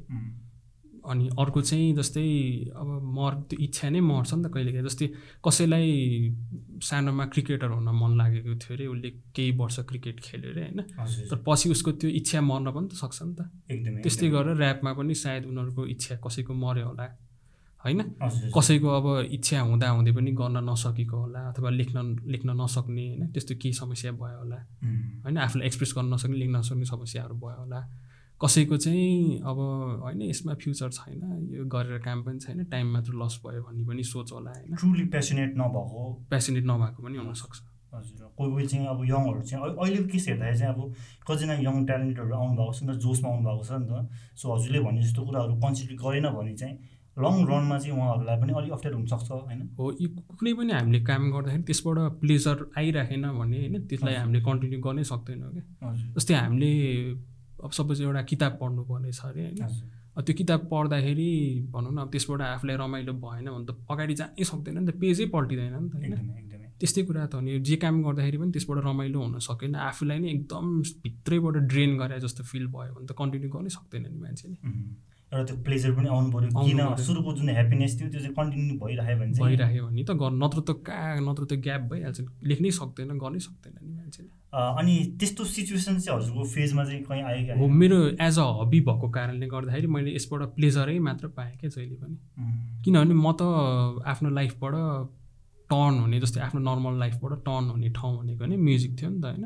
अनि 1.04 1.30
अर्को 1.40 1.62
चाहिँ 1.62 1.94
जस्तै 1.96 2.24
अब 2.76 2.88
मर 3.16 3.34
त्यो 3.50 3.58
इच्छा 3.66 3.90
नै 3.90 4.00
मर्छ 4.00 4.34
नि 4.34 4.44
त 4.44 4.48
कहिलेकाहीँ। 4.54 4.86
जस्तै 4.88 5.08
कसैलाई 5.46 5.90
सानोमा 6.80 7.26
क्रिकेटर 7.34 7.70
हुन 7.76 7.90
मन 8.02 8.12
लागेको 8.18 8.56
थियो 8.62 8.74
अरे 8.76 8.86
उसले 8.88 9.10
केही 9.36 9.52
वर्ष 9.60 9.80
क्रिकेट 9.90 10.20
खेल्यो 10.24 10.50
अरे 10.52 10.62
होइन? 10.64 10.80
तर 11.30 11.38
पछि 11.48 11.70
उसको 11.76 11.92
त्यो 12.00 12.10
इच्छा 12.20 12.42
मर्न 12.42 12.72
पनि 12.72 12.88
त 12.88 12.94
सक्छ 13.04 13.20
नि 13.24 13.34
त। 13.36 13.42
एकदमै 13.72 14.02
त्यस्तै 14.04 14.28
गरेर 14.36 14.58
ऱ्यापमा 14.62 14.92
पनि 14.94 15.14
सायद 15.24 15.44
उनीहरूको 15.52 15.82
इच्छा 15.94 16.16
कसैको 16.24 16.54
मऱ्यो 16.54 16.88
होला 16.88 17.08
होइन? 17.84 18.00
कसैको 18.56 18.88
अब 18.88 19.08
इच्छा 19.36 19.60
हुँदा 19.60 19.88
हुँदै 19.90 20.12
पनि 20.16 20.32
गर्न 20.40 20.58
नसकेको 20.70 21.18
होला 21.20 21.40
अथवा 21.52 21.70
लेख्न 21.80 21.98
लेख्न 22.32 22.50
नसक्ने 22.62 23.06
होइन? 23.08 23.24
त्यस्तो 23.34 23.54
केही 23.60 23.74
समस्या 23.76 24.12
भयो 24.16 24.38
होला 24.40 24.60
होइन? 25.24 25.38
आफूलाई 25.38 25.68
एक्सप्रेस 25.68 25.92
गर्न 25.98 26.14
नसक्ने 26.14 26.38
लेख्न 26.40 26.56
नसक्ने 26.64 26.86
समस्याहरू 26.88 27.36
भयो 27.44 27.60
होला। 27.60 27.82
कसैको 28.44 28.78
चाहिँ 28.78 29.40
अब 29.42 29.58
होइन 30.04 30.22
यसमा 30.24 30.54
फ्युचर 30.62 30.90
छैन 30.92 31.22
यो 31.52 31.66
गरेर 31.66 32.00
काम 32.00 32.24
पनि 32.24 32.40
छैन 32.40 32.64
टाइम 32.72 32.88
मात्र 32.94 33.14
लस 33.16 33.40
भयो 33.46 33.62
भन्ने 33.64 33.84
पनि 33.86 34.04
सोच 34.04 34.32
होला 34.32 34.52
होइन। 34.52 34.76
ट्रुली 34.76 35.06
पेसनेट 35.16 35.54
नभएको। 35.58 36.02
पेसनेट 36.30 36.64
नभएको 36.66 37.04
पनि 37.04 37.18
हुनसक्छ 37.18 37.62
हजुर 37.94 38.28
कोही 38.38 38.52
कोही 38.52 38.66
चाहिँ 38.68 38.88
अब 38.88 39.04
यङहरू 39.06 39.42
चाहिँ 39.42 39.64
अहि- 39.64 39.78
अहिलेको 39.78 40.08
केस 40.08 40.28
हेर्दाखेरि 40.28 40.58
चाहिँ 40.58 40.74
अब 40.74 40.80
कतिजना 41.28 41.54
यङ 41.62 41.86
ट्यालेन्टेडहरू 41.86 42.36
आउनुभएको 42.36 42.74
छ 42.74 42.84
नि 42.84 42.94
त 42.94 43.00
जोसमा 43.00 43.30
आउनुभएको 43.30 43.64
छ 43.64 43.72
नि 43.74 43.86
त। 43.86 44.10
सो 44.36 44.46
हजुरले 44.56 44.80
भने 44.80 45.02
जस्तो 45.02 45.22
कुराहरू 45.26 45.56
कन्सिडर 45.62 45.96
गरेन 46.04 46.28
भने 46.30 46.54
चाहिँ 46.56 46.76
लङ 47.18 47.36
रनमा 47.46 47.78
चाहिँ 47.80 47.94
उहाँहरूलाई 47.98 48.38
पनि 48.42 48.52
अलिक 48.54 48.72
अप्ठ्यारो 48.74 48.98
हुनसक्छ 48.98 49.30
होइन? 49.32 49.60
हो 49.78 49.86
यी 50.02 50.08
कुनै 50.34 50.54
पनि 50.54 50.72
हामीले 50.74 51.00
काम 51.06 51.22
गर्दाखेरि 51.32 51.64
त्यसबाट 51.64 51.98
प्लेजर 52.22 52.58
आइराखेन 52.78 53.24
भने 53.32 53.58
होइन 53.60 53.76
त्यसलाई 53.88 54.16
हामीले 54.16 54.42
कन्टिन्यू 54.42 54.80
गर्नै 54.82 55.04
सक्दैनौँ 55.04 55.52
क्या? 55.54 55.94
जस्तै 56.18 56.34
हामीले 56.34 56.72
अब 57.64 57.72
सपोज 57.72 58.02
एउटा 58.02 58.22
किताब 58.32 58.58
पढ्नु 58.62 58.82
पर्ने 58.84 59.12
छ 59.12 59.26
अरे 59.26 59.42
होइन। 59.44 59.92
त्यो 60.22 60.36
किताब 60.36 60.60
पढ्दाखेरि 60.72 61.30
भनौँ 61.74 61.94
न 61.94 61.98
अब 61.98 62.10
त्यसबाट 62.12 62.42
आफूलाई 62.42 62.76
रमाइलो 62.78 63.14
भएन 63.24 63.48
भने 63.50 63.66
त 63.66 63.72
अगाडि 63.90 64.14
जानै 64.14 64.44
सक्दैन 64.44 64.78
नि 64.80 64.92
त 64.92 64.96
पेजै 65.02 65.26
पल्टिँदैन 65.36 65.76
नि 65.84 65.90
त 65.90 65.96
होइन। 65.96 66.14
त्यस्तै 66.80 67.02
कुरा 67.08 67.26
त 67.26 67.34
हो 67.36 67.42
नि। 67.42 67.60
जे 67.60 67.76
काम 67.84 67.96
गर्दाखेरि 68.04 68.38
पनि 68.38 68.52
त्यसबाट 68.52 68.78
रमाइलो 68.84 69.20
हुन 69.24 69.40
सकेन 69.40 69.76
आफूलाई 69.88 70.20
नै 70.20 70.30
एकदम 70.30 70.66
भित्रैबाट 71.04 71.56
ड्रेन 71.72 71.92
गरे 71.98 72.20
जस्तो 72.20 72.44
फिल 72.44 72.66
भयो 72.68 72.94
भने 72.94 73.08
त 73.08 73.12
कन्टिन्यू 73.18 73.50
गर्नै 73.50 73.72
सक्दैन 73.78 74.04
नि 74.04 74.20
मान्छेले. 74.20 74.58
एउटा 75.34 75.44
त्यो 75.50 75.58
प्लेजर 75.66 75.92
पनि 75.98 76.08
आउनु 76.14 76.30
पऱ्यो। 76.30 76.50
किन। 76.54 76.82
सुरुको 77.02 77.34
जुन 77.34 77.50
ह्याप्पिनेस 77.50 77.92
थियो 78.00 78.10
त्यो 78.14 78.22
चाहिँ 78.22 78.36
कन्टिन्यू 78.38 78.78
भइरह्यो 78.78 79.18
भने 79.20 79.34
चाहिँ। 79.34 79.50
भइराख्यो 79.50 79.84
भने 79.88 80.04
त 80.06 80.12
गर् 80.22 80.38
नत्र 80.44 80.60
त 80.62 80.70
कहाँ 80.86 81.18
नत्र 81.26 81.44
त 81.50 81.54
ग्याप 81.66 81.82
भइहाल्छ। 81.90 82.20
लेख्नै 82.50 82.72
सक्दैन 82.80 83.18
गर्नै 83.18 83.42
सक्दैन 83.48 83.74
नि 83.82 83.94
मान्छेले। 83.98 84.32
अनि 84.54 84.94
त्यस्तो 85.20 85.44
सिचुएसन 85.50 85.98
चाहिँ 86.00 86.14
हजुरको 86.20 86.44
फेजमा 86.54 86.84
चाहिँ 86.86 87.02
कहीँ 87.10 87.24
आयो 87.26 87.42
क्या? 87.46 87.56
हो 87.58 87.68
मेरो 87.82 87.98
एज 88.22 88.38
अ 88.38 88.46
हबी 88.62 88.80
भएको 88.86 89.08
कारणले 89.10 89.48
गर्दाखेरि 89.50 89.88
मैले 89.90 90.14
यसबाट 90.16 90.42
प्लेजरै 90.54 90.98
मात्र 91.10 91.28
पाएँ 91.34 91.58
क्या 91.58 91.70
जहिले 91.74 91.98
पनि. 91.98 92.16
किनभने 92.86 93.14
म 93.18 93.28
त 93.34 93.42
आफ्नो 94.06 94.30
लाइफबाट 94.38 94.76
टर्न 95.70 95.94
हुने 96.06 96.20
जस्तै 96.22 96.40
आफ्नो 96.46 96.60
नर्मल 96.70 96.94
लाइफबाट 97.00 97.34
टर्न 97.48 97.66
हुने 97.74 97.90
ठाउँ 97.98 98.14
भनेको 98.18 98.46
नै 98.46 98.58
म्युजिक 98.62 98.92
थियो 99.00 99.10
नि 99.10 99.20
त 99.22 99.26
होइन. 99.26 99.46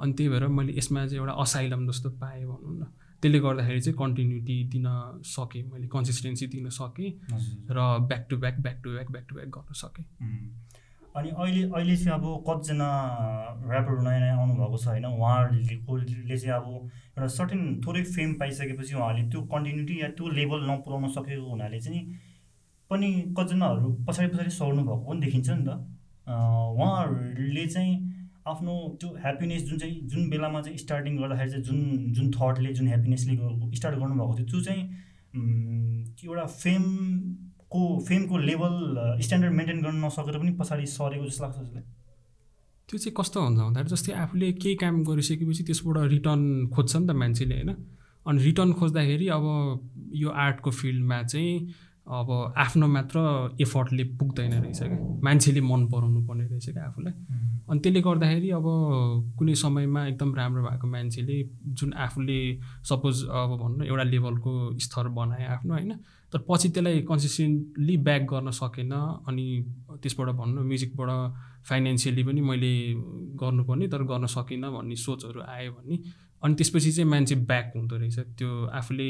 अनि 0.00 0.12
त्यही 0.12 0.28
भएर 0.28 0.46
मैले 0.52 0.72
यसमा 0.76 1.06
चाहिँ 1.08 1.20
एउटा 1.22 1.34
असाइलम 1.42 1.80
जस्तो 1.88 2.08
पाएँ 2.20 2.44
भनौँ 2.44 2.76
न। 2.76 2.84
त्यसले 3.22 3.38
गर्दाखेरि 3.38 3.80
चाहिँ 3.80 3.96
कन्टिन्युटी 3.98 4.56
दिन 4.72 4.86
सकेँ 5.24 5.62
मैले 5.62 5.86
कन्सिस्टेन्सी 5.88 6.46
दिन 6.46 6.68
सकेँ. 6.68 7.10
र 7.70 7.78
back 8.10 8.26
to 8.30 8.36
back 8.36 8.60
back 8.60 8.80
to 8.84 8.90
back 8.90 9.10
back 9.10 9.26
to 9.28 9.34
back 9.34 9.48
गर्न 9.48 9.72
सकेँ. 9.72 10.04
अनि 11.16 11.28
अहिले 11.30 11.62
अहिले 11.70 11.96
चाहिँ 11.96 12.18
अब 12.18 12.24
कतिजना 12.48 12.88
ऱ्यापरहरू 13.70 14.02
नयाँ 14.02 14.20
नयाँ 14.20 14.36
आउनुभएको 14.38 14.76
छ 14.76 14.86
होइन 14.88 15.04
उहाँहरूले 15.06 16.36
चाहिँ 16.36 16.54
अब 16.56 16.66
एउटा 17.18 17.26
सर्टेन 17.28 17.80
थोरै 17.86 18.02
फेम 18.02 18.32
पाइसकेपछि 18.40 18.94
उहाँहरूले 18.94 19.28
त्यो 19.30 19.40
कन्टिन्युटी 19.52 20.00
या 20.02 20.08
त्यो 20.16 20.28
लेभल 20.28 20.64
नपुऱ्याउन 20.70 21.08
सकेको 21.12 21.50
हुनाले 21.50 21.80
चाहिँ 21.80 22.02
पनि 22.90 23.08
कतिजनाहरू 23.38 23.92
पछाडि 24.08 24.28
पछाडि 24.34 24.50
सर्नु 24.50 24.82
भएको 24.82 25.04
पनि 25.04 25.20
देखिन्छ 25.20 25.48
नि 25.50 25.64
त 25.64 25.70
उहाँहरूले 26.26 27.66
चाहिँ 27.66 27.92
आफ्नो 28.46 28.98
त्यो 29.00 29.08
ह्याप्पिनेस 29.08 29.62
जुन 29.62 29.78
चाहिँ 29.78 30.00
जुन 30.08 30.30
बेलामा 30.30 30.60
चाहिँ 30.62 30.78
स्टार्टिङ 30.78 31.16
गर्दाखेरि 31.16 31.50
चाहिँ 31.50 31.64
जुन 31.64 32.12
जुन 32.12 32.30
थटले 32.30 32.72
जुन 32.72 32.88
ह्याप्पिनेसले 32.88 33.36
स्टार्ट 33.76 33.98
गर्नुभएको 33.98 34.34
थियो 34.38 34.46
त्यो 34.46 34.60
चाहिँ 34.60 34.82
एउटा 36.24 36.46
फेमको 36.46 37.82
फेमको 38.08 38.38
लेभल 38.38 39.18
स्ट्यान्डर्ड 39.20 39.52
मेन्टेन 39.52 39.82
गर्न 39.82 40.04
नसकेर 40.04 40.38
पनि 40.38 40.50
पछाडि 40.50 40.86
सरेको 40.86 41.26
जस्तो 41.26 41.44
लाग्छ 41.44 41.58
जसलाई 41.58 41.82
त्यो 42.88 42.98
चाहिँ 42.98 43.14
कस्तो 43.16 43.40
हुन्छ 43.40 43.58
भन्दाखेरि 43.58 43.88
जस्तै 43.88 44.12
आफूले 44.12 44.52
केही 44.52 44.74
काम 44.74 45.02
गरिसकेपछि 45.04 45.62
त्यसबाट 45.64 46.10
रिटर्न 46.10 46.66
खोज्छ 46.66 46.96
नि 46.96 47.06
त 47.06 47.10
मान्छेले 47.10 47.54
होइन? 47.54 47.70
अनि 48.26 48.42
रिटर्न 48.42 48.72
खोज्दाखेरि 48.72 49.28
अब 49.28 49.44
यो 50.14 50.28
आर्टको 50.28 50.70
फिल्डमा 50.70 51.22
चाहिँ 51.22 51.68
अब 52.06 52.54
आफ्नो 52.56 52.86
मात्र 52.88 53.18
एफर्टले 53.60 54.04
पुग्दैन 54.18 54.52
रहेछ 54.52 54.82
क्या। 54.82 54.98
मान्छेले 55.24 55.60
मन 55.60 55.86
पराउनु 55.86 56.20
पर्ने 56.26 56.44
रहेछ 56.46 56.68
क्या 56.70 56.84
आफूलाई। 56.86 57.12
अनि 57.70 57.80
त्यसले 57.80 58.00
गर्दाखेरि 58.02 58.50
अब 58.50 58.66
कुनै 59.38 59.54
समयमा 59.54 60.06
एकदम 60.06 60.34
राम्रो 60.34 60.62
भएको 60.62 60.86
मान्छेले 60.86 61.36
जुन 61.78 61.92
आफूले 62.04 62.38
सपोज 62.90 63.22
अब 63.30 63.50
भनौँ 63.62 63.78
न 63.78 63.86
एउटा 63.86 64.02
लेभलको 64.02 64.52
स्तर 64.78 65.08
बनाए 65.14 65.46
आफ्नो 65.46 65.74
होइन। 65.74 65.92
तर 66.32 66.38
पछि 66.48 66.68
त्यसलाई 66.68 67.00
कन्सिस्टेन्टली 67.08 67.96
ब्याक 67.96 68.22
गर्न 68.32 68.50
सकेन 68.50 68.92
अनि 69.28 69.46
त्यसबाट 70.02 70.28
भनौँ 70.34 70.54
न 70.54 70.66
म्युजिकबाट 70.66 71.10
फाइनेन्सियली 71.68 72.22
पनि 72.24 72.40
मैले 72.40 72.72
गर्नुपर्ने 73.38 73.88
तर 73.88 74.02
गर्न 74.10 74.26
सकिनँ 74.26 74.72
भन्ने 74.74 74.96
सोचहरू 74.96 75.40
आयो 75.40 75.72
भने। 75.72 75.96
अनि 76.42 76.54
त्यसपछि 76.54 76.92
चाहिँ 76.92 77.08
मान्छे 77.10 77.34
ब्याक 77.46 77.72
हुँदो 77.76 77.96
रहेछ। 77.96 78.18
त्यो 78.38 78.50
आफूले 78.74 79.08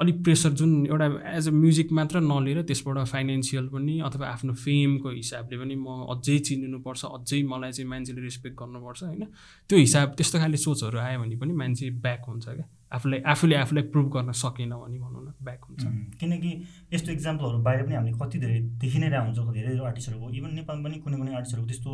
अलिक 0.00 0.22
प्रेसर 0.24 0.50
जुन 0.58 0.86
एउटा 0.86 1.06
एज 1.34 1.48
अ 1.48 1.52
म्युजिक 1.52 1.92
मात्र 1.92 2.20
नलिएर 2.22 2.62
त्यसबाट 2.62 2.98
फाइनेन्सियल 3.12 3.66
पनि 3.68 3.98
अथवा 4.08 4.26
आफ्नो 4.28 4.54
फेमको 4.54 5.10
हिसाबले 5.10 5.56
पनि 5.58 5.74
म 5.74 6.06
अझै 6.14 6.38
चिनिनुपर्छ 6.48 7.04
अझै 7.04 7.42
मलाई 7.52 7.72
चाहिँ 7.72 7.88
मान्छेले 7.90 8.20
रेस्पेक्ट 8.22 8.56
गर्नुपर्छ 8.60 9.02
होइन? 9.02 9.24
त्यो 9.68 9.78
हिसाब 9.78 10.14
त्यस्तो 10.14 10.38
खाले 10.38 10.56
सोचहरू 10.56 10.98
आयो 10.98 11.18
भने 11.20 11.36
पनि 11.36 11.52
मान्छे 11.62 11.90
ब्याक 12.06 12.22
हुन्छ 12.28 12.46
क्या। 12.48 12.66
आफूलाई 12.96 13.20
आफूले 13.32 13.56
आफूलाई 13.56 13.84
प्रुभ 13.92 14.06
गर्न 14.14 14.32
सकेन 14.42 14.72
भने 14.72 14.98
भनौँ 14.98 15.22
न 15.24 15.34
ब्याक 15.44 15.64
हुन्छ। 15.68 15.82
किनकि 16.20 16.52
यस्तो 16.94 17.12
इक्जाम्पलहरू 17.12 17.58
बाहिर 17.66 17.82
पनि 17.86 17.94
हामीले 17.94 18.18
कति 18.22 18.38
धेरै 18.38 18.60
देखि 18.80 18.98
नै 18.98 19.08
हुन्छ 19.18 19.38
धेरै 19.58 19.76
आर्टिस्टहरूको 19.90 20.30
इभन 20.38 20.54
नेपालमा 20.54 20.88
पनि 20.88 20.98
कुनै 21.04 21.16
कुनै 21.18 21.34
आर्टिस्टहरूको 21.34 21.68
त्यस्तो 21.68 21.92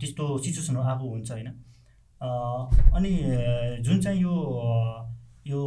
त्यस्तो 0.00 0.24
सिचुएसनहरू 0.44 0.86
आएको 0.86 1.04
हुन्छ 1.12 1.30
होइन? 1.30 1.48
अनि 2.96 3.12
जुन 3.84 4.00
चाहिँ 4.00 4.22
यो 4.22 4.34
यो 5.46 5.62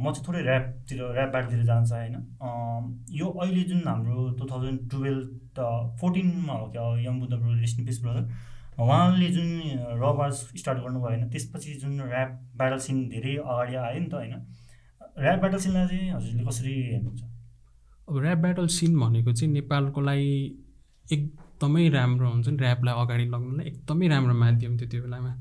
म 0.00 0.12
चाहिँ 0.12 0.24
थोरै 0.26 0.40
ऱ्यापतिर 0.42 0.98
ऱ्याप 1.04 1.30
ब्याटतिर 1.30 1.62
जान्छ 1.64 1.92
होइन। 1.92 2.16
यो 3.12 3.26
अहिले 3.30 3.62
जुन 3.70 3.82
हाम्रो 3.86 4.28
टु 4.38 4.46
थाउजन्ड 4.50 4.90
टुवेल्भ 4.90 5.60
फोर्टिनमा 6.00 6.54
हो 6.54 6.66
क्या 6.72 6.84
young 7.02 7.20
Buddha 7.20 7.34
bro 7.34 7.54
rest 7.60 7.86
peace 7.86 8.02
brother 8.02 8.24
उहाँले 8.82 9.28
जुन 9.32 9.48
र 10.00 10.12
बार्स 10.18 10.38
स्टार्ट 10.60 10.78
गर्नुभयो 10.80 11.08
होइन 11.08 11.28
त्यसपछि 11.30 11.74
जुन 11.80 12.00
ऱ्याप 12.02 12.30
ब्याटल 12.58 12.78
सिन 12.86 12.96
धेरै 13.08 13.34
अगाडि 13.36 13.74
आयो 13.82 14.00
नि 14.00 14.08
त 14.08 14.14
होइन। 14.14 14.34
ऱ्याप 15.18 15.38
ब्याटल 15.40 15.58
सिनलाई 15.64 15.86
चाहिँ 15.88 16.10
हजुरले 16.12 16.44
कसरी 16.44 16.74
हेर्नुहुन्छ? 16.92 17.22
अब 18.08 18.16
ऱ्याप 18.22 18.38
ब्याटल 18.38 18.66
सिन 18.76 18.98
भनेको 19.00 19.32
चाहिँ 19.32 19.52
नेपालको 19.52 20.00
लागि 20.00 20.32
एकदमै 21.06 21.88
राम्रो 21.88 22.30
हुन्छ 22.30 22.48
नि 22.48 22.58
ऱ्यापलाई 22.62 22.94
अगाडि 23.02 23.26
लग्नलाई। 23.34 23.66
एकदमै 23.66 24.08
राम्रो 24.14 24.34
माध्यम 24.44 24.72
थियो 24.78 24.88
त्यो 24.90 25.02
बेलामा। 25.02 25.32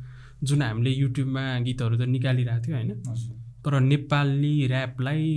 जुन 0.44 0.62
हामीले 0.62 0.92
युट्युबमा 0.92 1.44
गीतहरू 1.66 1.96
त 1.98 2.04
निकालिरहेको 2.14 2.64
थियो 2.66 2.76
होइन। 2.78 2.92
हजुर। 3.10 3.36
तर 3.66 3.80
नेपाली 3.80 4.54
ऱ्यापलाई 4.68 5.30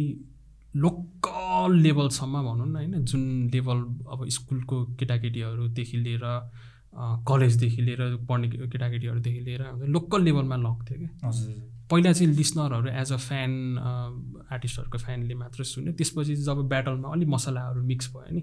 लोकल 0.75 1.77
लेभलसम्म 1.83 2.43
भनौँ 2.47 2.67
न 2.67 2.77
होइन 2.77 3.05
जुन 3.05 3.23
लेभल 3.53 3.79
अब 4.13 4.29
स्कुलको 4.37 4.85
केटाकेटीहरूदेखि 4.99 5.97
लिएर 5.97 6.25
कलेजदेखि 7.29 7.83
लिएर 7.83 8.03
पढ्ने 8.29 8.49
केटाकेटीहरूदेखि 8.49 9.41
लिएर 9.41 9.63
लोकल 9.89 10.23
लेभलमा 10.25 10.57
लग्थ्यो 10.57 10.99
क्या। 10.99 11.31
पहिला 11.91 12.13
चाहिँ 12.13 12.35
लिसनरहरू 12.35 12.89
एज 13.01 13.13
अ 13.13 13.17
फ्यान 13.23 13.53
आर्टिस्टहरूको 14.53 14.99
फ्यानले 14.99 15.35
मात्र 15.35 15.65
सुन्यो। 15.65 15.93
त्यसपछि 15.99 16.35
जब 16.37 16.59
ब्याटलमा 16.69 17.09
अलिक 17.15 17.29
मसलाहरू 17.29 17.83
मिक्स 17.83 18.07
भयो 18.15 18.35
नि 18.35 18.43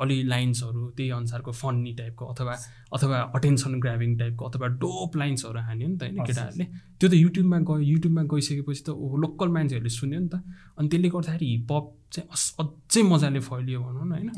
अलि 0.00 0.16
लाइन्सहरू 0.24 0.82
त्यही 0.96 1.10
अनुसारको 1.18 1.52
फन्नी 1.52 1.92
टाइपको 2.00 2.24
अथवा 2.32 2.54
अथवा 2.96 3.18
अटेन्सन 3.36 3.80
ग्राभिङ 3.80 4.16
टाइपको 4.18 4.44
अथवा 4.44 4.66
डोप 4.82 5.16
लाइन्सहरू 5.16 5.58
हान्यो 5.68 5.88
नि 5.88 5.96
त 5.98 6.02
होइन। 6.02 6.24
केटाहरूले। 6.26 6.64
त्यो 6.98 7.08
त 7.08 7.14
युट्युबमा 7.14 7.58
गयो 7.68 7.80
युट्युबमा 7.92 8.22
गइसकेपछि 8.32 8.82
त 8.86 8.90
ओ 8.90 9.16
लोकल 9.24 9.48
मान्छेहरूले 9.56 9.92
सुन्यो 9.92 10.20
नि 10.20 10.28
त। 10.28 10.40
अनि 10.78 10.88
त्यसले 10.88 11.08
गर्दाखेरि 11.08 11.46
हिपहप 11.52 11.84
चाहिँ 12.12 12.28
अस 12.32 12.44
अझै 12.60 13.02
मजाले 13.12 13.40
फैलियो 13.48 13.78
भनौँ 13.84 14.06
न 14.06 14.12
होइन। 14.16 14.28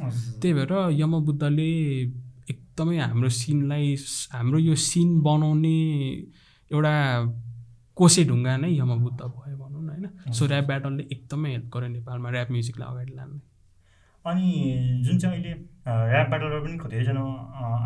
त्यही 0.43 0.53
भएर 0.59 0.73
यमबुद्धले 0.99 1.71
एकदमै 2.51 2.97
हाम्रो 2.99 3.31
सिनलाई 3.31 3.87
हाम्रो 4.35 4.59
यो 4.59 4.75
सिन 4.75 5.09
बनाउने 5.23 5.79
एउटा 6.71 6.95
कोसे 8.01 8.25
ढुङ्गा 8.25 8.57
नै 8.57 8.71
यमबुद्ध 8.73 9.21
भयो 9.21 9.57
भनौँ 9.63 9.83
न 9.85 9.89
होइन? 9.93 10.33
सो 10.33 10.43
ऱ्याप 10.49 10.65
ब्याटलले 10.67 11.03
एकदमै 11.15 11.51
हेल्प 11.55 11.67
गर्यो 11.75 11.89
नेपालमा 11.95 12.29
ऱ्याप 12.31 12.51
म्युजिकलाई 12.51 12.89
अगाडि 12.93 13.13
लानु। 13.17 13.37
अनि 14.25 14.47
जुन 15.05 15.19
चाहिँ 15.19 15.37
अहिले 15.37 15.53
ऱ्याप 16.13 16.27
ब्याटलबाट 16.31 16.63
पनि 16.65 16.77
धेरैजना 16.93 17.23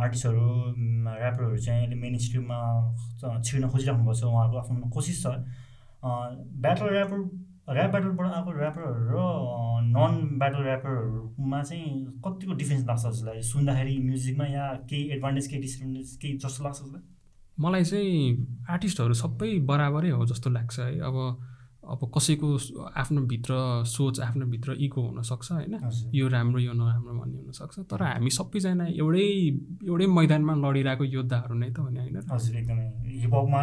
आर्टिस्टहरू 0.05 0.47
ऱ्यापरहरू 1.15 1.57
चाहिँ 1.67 1.81
अहिले 1.81 1.97
मेन 2.03 2.19
स्ट्रिममा 2.25 2.59
छिर्न 3.47 3.69
खोजिराख्नु 3.71 4.05
भएको 4.05 4.15
छ 4.21 4.25
उहाँहरूको 4.31 4.59
आफ्नो 4.59 4.91
कोसिस 4.97 5.23
छ। 5.23 5.27
ब्याटल 6.65 6.87
ऱ्यापर 6.95 7.19
ऱ्याप 7.75 7.91
ब्याटलबाट 7.91 8.27
आएको 8.37 8.51
ऱ्यापरहरू 8.61 9.01
र 9.15 9.19
नन 9.95 10.13
ब्याटल 10.41 10.63
ऱ्यापरहरूमा 10.67 11.63
चाहिँ 11.63 11.89
कतिको 12.27 12.53
डिफ्रेन्स 12.61 12.85
लाग्छ 12.87 13.03
जसलाई 13.07 13.41
सुन्दाखेरि 13.53 13.95
म्युजिकमा 14.09 14.47
या 14.47 14.67
केही 14.91 15.03
एडभान्टेज 15.17 15.47
केही 15.49 15.61
डिसएडभान्टेज 15.63 16.17
केही 16.23 16.39
जस्तो 16.45 16.65
लाग्छ 16.65 16.79
जसलाई? 16.83 17.03
मलाई 17.61 17.85
चाहिँ 17.85 18.65
आर्टिस्टहरू 18.71 19.15
सबै 19.15 19.59
बराबरै 19.63 20.11
हो 20.11 20.27
जस्तो 20.27 20.51
लाग्छ 20.51 20.79
है। 20.81 20.99
अब 21.01 21.17
अब 21.85 22.01
कसैको 22.17 22.49
आफ्नो 22.97 23.21
भित्र 23.29 23.55
सोच 23.85 24.21
आफ्नो 24.21 24.47
भित्र 24.47 24.73
इगो 24.73 25.01
हुनसक्छ 25.01 25.53
होइन। 25.53 25.75
यो 26.15 26.29
राम्रो 26.29 26.61
यो 26.61 26.73
नराम्रो 26.73 27.13
भन्ने 27.21 27.39
हुनसक्छ। 27.39 27.79
तर 27.93 28.03
हामी 28.03 28.31
सबैजना 28.31 28.87
एउटै 28.97 29.27
एउटै 29.85 30.07
मैदानमा 30.07 30.55
लडिरहेको 30.65 31.05
योद्धाहरू 31.05 31.55
नै 31.55 31.71
त 31.71 31.81
भने 31.85 32.01
होइन? 32.01 32.17
र? 32.17 32.25
हजुर 32.33 32.57
एकदमै। 32.57 32.87
हिपहपमा 33.21 33.61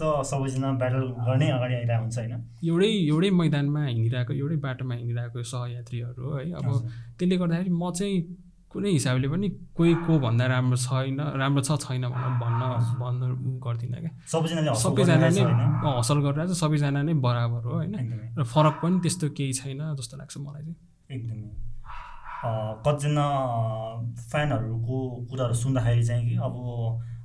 त 0.00 0.02
सबैजना 0.26 0.72
ब्याटल 0.82 1.04
गर्नै 1.26 1.48
अगाडि 1.50 1.74
आइरहेको 1.74 2.02
हुन्छ 2.02 2.18
होइन। 2.18 2.34
एउटै 2.64 2.90
एउटै 3.06 3.30
मैदानमा 3.30 3.82
हिँडिरहेको 3.86 4.32
एउटै 4.32 4.56
बाटोमा 4.66 4.94
हिँडिरहेको 4.94 5.42
सहयात्रीहरू 5.42 6.24
है। 6.34 6.44
अब 6.50 6.66
हजुर। 6.66 6.90
त्यसले 7.18 7.36
गर्दाखेरि 7.36 7.70
म 7.70 7.92
चाहिँ 7.94 8.16
कुनै 8.70 8.90
हिसाबले 8.90 9.28
पनि 9.28 9.48
कोही 9.76 9.94
को 10.06 10.18
भन्दा 10.18 10.46
राम्रो 10.46 10.76
छैन 10.78 11.20
राम्रो 11.42 11.62
छ 11.62 11.70
छैन 11.84 12.04
भनेर 12.06 12.32
भन्न 12.42 12.62
भन्न 13.02 13.22
गर्दिनँ 13.58 14.00
क्या। 14.00 14.12
सबैजना 14.26 14.60
नै 14.62 14.70
हसल 15.98 16.18
गरिरहेको 16.22 16.54
छ 16.54 16.58
सबैजना 16.58 17.02
नै 17.02 17.14
बराबर 17.18 17.62
हो 17.66 17.72
होइन। 17.76 17.94
र 18.38 18.44
फरक 18.44 18.74
पनि 18.82 18.96
त्यस्तो 19.00 19.26
केही 19.36 19.52
छैन 19.52 19.80
जस्तो 19.98 20.14
लाग्छ 20.16 20.34
मलाई 20.38 20.62
चाहिँ। 20.62 20.78
एकदमै। 21.10 21.50
कतिजना 22.86 23.26
फ्यानहरूको 24.30 24.98
कुराहरू 25.30 25.54
सुन्दाखेरि 25.54 26.04
चाहिँ 26.06 26.28
कि 26.28 26.36
अब 26.38 26.54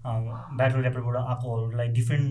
ब्याटल 0.05 0.79
ऱ्यापरबाट 0.81 1.15
आएकोहरूलाई 1.17 1.87
डिफ्रेन्ट 1.93 2.29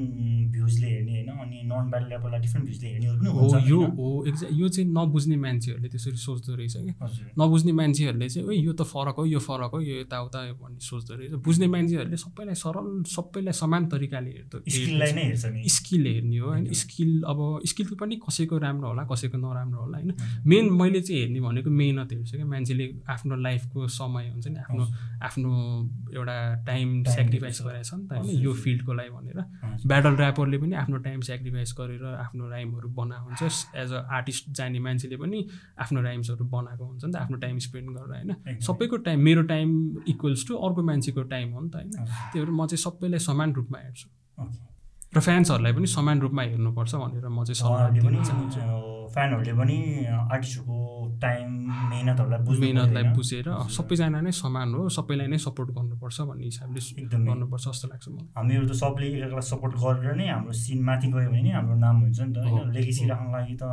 भ्युजले 0.54 0.86
हेर्ने 0.86 1.12
होइन 1.12 1.28
अनि 1.44 1.62
नन 1.66 1.90
ब्याटल 1.90 2.08
ऱ्यापरलाई 2.08 2.40
डिफ्रेन्ट 2.40 2.66
भ्युजले 2.68 2.88
हेर्नेहरू 2.88 3.18
पनि 3.18 3.28
हो 3.28 3.58
यो? 3.68 3.80
हो 3.98 4.24
एक्ज्याक्ट 4.28 4.54
यो 4.54 4.68
चाहिँ 4.68 4.90
नबुझ्ने 4.90 5.36
मान्छेहरूले 5.36 5.88
त्यसरी 5.88 6.16
सोच्दो 6.16 6.54
रहेछ 6.54 6.76
कि 6.76 6.92
नबुझ्ने 7.40 7.72
मान्छेहरूले 7.72 8.28
चाहिँ 8.28 8.48
ओइ 8.48 8.58
यो 8.58 8.72
त 8.72 8.82
फरक 8.92 9.16
हो 9.18 9.24
यो 9.26 9.38
फरक 9.48 9.70
हो 9.74 9.80
यो 9.80 10.00
यताउता 10.00 10.38
भन्ने 10.62 10.80
सोच्दो 10.80 11.14
रहेछ। 11.14 11.32
बुझ्ने 11.44 11.66
मान्छेहरूले 11.74 12.16
सबैलाई 12.16 12.54
सरल 12.54 13.02
सबैलाई 13.14 13.52
समान 13.52 13.86
तरिकाले 13.90 14.30
हेर्दो 14.30 14.62
स्किललाई 14.68 15.12
नै 15.12 15.24
हेर्छ 15.24 15.44
नि। 15.46 15.68
स्किल 15.68 16.06
हेर्ने 16.06 16.38
हो 16.38 16.48
होइन। 16.48 16.72
स्किल 16.82 17.10
अब 17.26 17.38
स्किल 17.66 17.86
पनि 18.00 18.16
कसैको 18.22 18.58
राम्रो 18.58 18.88
होला 18.88 19.02
कसैको 19.10 19.38
नराम्रो 19.38 19.80
होला 19.82 19.98
होइन। 19.98 20.14
मेन 20.46 20.72
मैले 20.80 21.00
चाहिँ 21.00 21.20
हेर्ने 21.20 21.40
भनेको 21.40 21.70
मेहनत 21.70 22.12
हेर्छु 22.12 22.36
क्या। 22.36 22.46
मान्छेले 22.46 22.86
आफ्नो 23.08 23.36
लाइफको 23.42 23.88
समय 23.98 24.30
हुन्छ 24.30 24.46
नि 24.48 24.58
आफ्नो 24.62 24.86
आफ्नो 25.26 25.50
एउटा 26.14 26.38
टाइम 26.66 27.02
सेक्रिफाइस 27.10 27.60
गरेछ 27.66 27.90
नि 27.94 28.06
त 28.08 28.12
होइन 28.12 28.42
यो 28.44 28.52
फिल्डको 28.64 28.92
लागि 28.92 29.10
भनेर। 29.10 29.38
ब्याटल 29.86 30.14
ऱ्यापरले 30.16 30.58
पनि 30.58 30.74
आफ्नो 30.82 30.96
टाइम 31.06 31.20
सेक्रिफाइस 31.30 31.74
गरेर 31.78 32.04
आफ्नो 32.14 32.48
राइमहरू 32.48 32.88
बनाएको 32.98 33.24
हुन्छ 33.24 33.42
एज 33.82 33.92
अ 33.92 34.00
आर्टिस्ट 34.18 34.50
जाने 34.58 34.78
मान्छेले 34.86 35.16
पनि 35.16 35.38
आफ्नो 35.84 36.02
राइम्सहरू 36.02 36.44
बनाएको 36.56 36.84
हुन्छ 36.84 37.04
नि 37.04 37.12
त 37.12 37.16
आफ्नो 37.16 37.36
टाइम 37.46 37.58
स्पेन्ड 37.68 37.88
गरेर 37.96 38.12
होइन। 38.14 38.60
सबैको 38.60 38.96
टाइम 39.08 39.18
मेरो 39.20 39.42
टाइम 39.54 39.68
इक्वल्स 40.08 40.46
टु 40.48 40.52
अर्को 40.68 40.82
मान्छेको 40.90 41.22
टाइम 41.34 41.52
हो 41.54 41.60
नि 41.60 41.70
त 41.70 41.74
होइन। 41.76 41.90
त्यही 41.90 42.40
भएर 42.40 42.50
म 42.50 42.66
चाहिँ 42.66 42.82
सबैलाई 42.84 43.20
समान 43.30 43.52
रूपमा 43.54 43.78
हेर्छु। 43.78 44.08
र 45.14 45.20
फ्यान्सहरूलाई 45.20 45.72
पनि 45.72 45.86
समान 45.86 46.20
रूपमा 46.20 46.42
हेर्नुपर्छ 46.42 46.94
भनेर 46.94 47.28
म 47.28 47.44
चाहिँ 47.44 47.54
सल्लाह 47.54 47.86
फ्यानहरूले 49.14 49.52
पनि 49.54 49.76
आर्टिस्टहरूको 50.10 50.78
टाइम 51.20 51.48
मेहनतहरूलाई 51.90 52.40
बुझ्नु 52.46 52.60
मेहनतलाई। 52.64 53.04
बुझेर 53.16 53.46
सबैजना 53.76 54.20
नै 54.20 54.32
समान 54.40 54.74
हो 54.74 54.88
सबैलाई 54.96 55.28
नै 55.32 55.38
सपोर्ट 55.46 55.68
गर्नुपर्छ 55.76 56.18
भन्ने 56.28 56.44
हिसाबले 56.44 56.80
एकदमै। 57.02 57.26
गर्नुपर्छ 57.30 57.64
जस्तो 57.68 57.86
लाग्छ 57.92 58.04
मलाई। 58.08 58.26
हामीहरू 58.36 58.66
त 58.68 58.72
सबले 58.82 59.06
एकअर्कालाई 59.08 59.48
सपोर्ट 59.50 59.74
गरेर 59.82 60.14
नै 60.20 60.26
हाम्रो 60.34 60.52
सिन 60.62 60.80
माथि 60.84 61.06
गयो 61.14 61.28
भने 61.30 61.42
नै 61.42 61.52
हाम्रो 61.58 61.76
नाम 61.84 61.96
हुन्छ 62.02 62.20
नि 62.20 62.32
त 62.34 62.36
होइन? 62.44 62.70
लेगेसी 62.76 63.02
राख्नको 63.08 63.32
लागि 63.36 63.54
त 63.62 63.64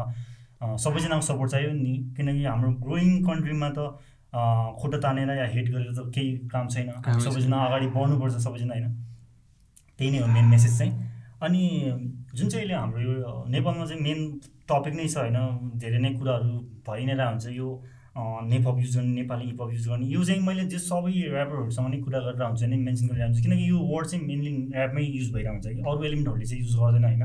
सबैजनाको 0.62 1.23
सपोर्ट 1.25 1.51
चाहियो 1.51 1.71
नि। 1.73 1.93
किनकि 2.17 2.43
हाम्रो 2.45 2.69
ग्रोइङ 2.86 3.10
कन्ट्रीमा 3.27 3.69
त 3.77 3.80
खुट्टा 4.80 4.97
तानेर 5.04 5.30
या 5.38 5.47
हेट 5.54 5.67
गरेर 5.71 5.91
त 5.93 5.99
केही 6.15 6.30
काम 6.51 6.67
छैन। 6.73 6.88
सबैजना 7.19 7.58
अगाडि 7.67 7.88
बढ्नुपर्छ 7.95 8.36
सबैजना 8.47 8.73
होइन? 8.73 8.91
त्यही 9.97 10.12
नै 10.12 10.19
हो 10.19 10.27
मेन 10.36 10.45
मेसेज 10.54 10.77
चाहिँ। 10.77 10.93
अनि 11.41 11.63
जुन 12.36 12.49
चाहिँ 12.49 12.65
अहिले 12.65 12.73
हाम्रो 12.73 12.99
यो 13.01 13.45
नेपालमा 13.49 13.86
चाहिँ 13.86 14.01
मेन 14.01 14.19
टपिक 14.71 14.93
नै 14.95 15.08
छ 15.08 15.17
होइन 15.17 15.38
धेरै 15.82 15.99
नै 15.99 16.13
कुराहरू 16.19 16.54
भइ 16.88 17.06
नै 17.06 17.13
रहेको 17.13 17.32
हुन्छ 17.32 17.47
यो 17.58 17.69
नेपअप 18.51 18.77
युज 18.80 18.95
गर्ने 18.97 19.13
नेपाली 19.21 19.45
हिपहप 19.45 19.69
युज 19.73 19.88
गर्ने। 19.88 20.06
यो 20.08 20.23
चाहिँ 20.23 20.41
मैले 20.47 20.63
जो 20.71 20.77
सबै 20.77 21.12
ऱ्यापरहरूसँग 21.32 21.88
नै 21.93 21.99
कुरा 22.06 22.19
गरेर 22.19 22.43
हुन्छ 22.43 22.63
नि 22.63 22.77
मेन्सन 22.77 23.08
गरिरहेको 23.08 23.34
हुन्छ 23.34 23.45
किनकि 23.45 23.69
यो 23.69 23.77
वर्ड 23.91 24.08
चाहिँ 24.08 24.25
मेनली 24.27 24.51
ऱ्यापमै 24.75 25.04
युज 25.04 25.27
भइरहेको 25.34 25.54
हुन्छ। 25.54 25.67
कि 25.75 25.82
अरू 25.91 26.04
एलिमेन्टहरूले 26.10 26.45
चाहिँ 26.45 26.63
युज 26.63 26.75
गर्दैन 26.75 27.06
होइन। 27.06 27.23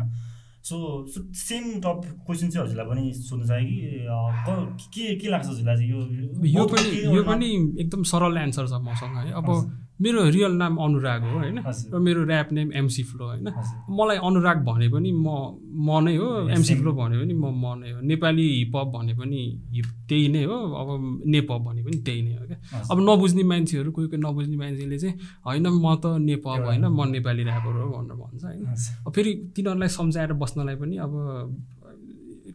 So 0.67 0.77
so 1.15 1.19
same 1.47 1.65
topic 1.85 2.13
question 2.27 2.49
चाहिँ 2.51 2.67
हजुरलाई 2.67 2.87
पनि 2.91 3.13
सोध्नु 3.15 3.47
चाहेँ 3.47 3.67
कि 3.67 4.95
क- 4.95 5.19
के 5.21 5.29
लाग्छ 5.31 5.47
हजुरलाई 5.49 5.77
चाहिँ 5.77 5.91
यो 5.91 6.01
यो 6.55 6.65
पनि 6.67 6.89
यो? 7.17 7.23
पनि 7.25 7.51
एकदम 7.83 8.03
सरल 8.13 8.39
एन्सर 8.39 8.67
छ 8.67 8.73
मसँग 8.87 9.17
है। 9.19 9.33
अब। 9.33 9.49
मेरो 10.01 10.29
रियल 10.31 10.53
नाम 10.53 10.77
अनुराग 10.77 11.23
हो 11.25 11.39
होइन। 11.39 11.59
र 11.93 11.99
मेरो 11.99 12.21
ऱ्याप 12.27 12.53
नेम 12.53 12.73
एमसी 12.77 13.03
फ्लो 13.03 13.25
होइन। 13.27 13.49
मलाई 13.91 14.17
अनुराग 14.29 14.59
भने 14.65 14.89
पनि 14.89 15.11
म 15.13 15.29
म 15.87 15.89
नै 16.05 16.17
हो 16.17 16.29
एमसी. 16.49 16.75
फ्लो 16.77 16.93
भने 16.93 17.17
पनि 17.17 17.35
म 17.35 17.45
म 17.57 17.65
नै 17.81 17.91
हो 17.93 18.01
नेपाली 18.05 18.45
हिपहप 18.49 18.87
भने 18.95 19.15
पनि 19.17 19.41
हिप 19.75 19.87
त्यही 20.09 20.29
नै 20.29 20.43
हो 20.45 20.57
अब 20.81 20.89
नेपप 21.27 21.61
भने 21.67 21.83
पनि 21.85 21.97
त्यही 22.07 22.23
नै 22.23 22.35
हो 22.37 22.45
क्या। 22.47 22.59
अब 22.91 22.99
नबुझ्ने 23.01 23.43
मान्छेहरू 23.43 23.91
कोही 23.93 24.07
कोही 24.09 24.21
नबुझ्ने 24.23 24.57
मान्छेले 24.57 24.99
चाहिँ 24.99 25.15
होइन 25.47 25.67
म 25.67 25.95
त 25.97 26.05
नेपप 26.21 26.47
होइन 26.67 26.85
म 26.87 27.01
नेपाली 27.11 27.43
ऱ्यापर 27.45 27.73
हो 27.81 27.89
भनेर 27.97 28.17
भन्छ 28.21 28.45
होइन 28.45 29.13
फेरि 29.15 29.33
तिनीहरूलाई 29.57 29.89
सम्झाएर 29.89 30.33
बस्नलाई 30.43 30.77
पनि 30.77 30.97
अब 30.97 31.13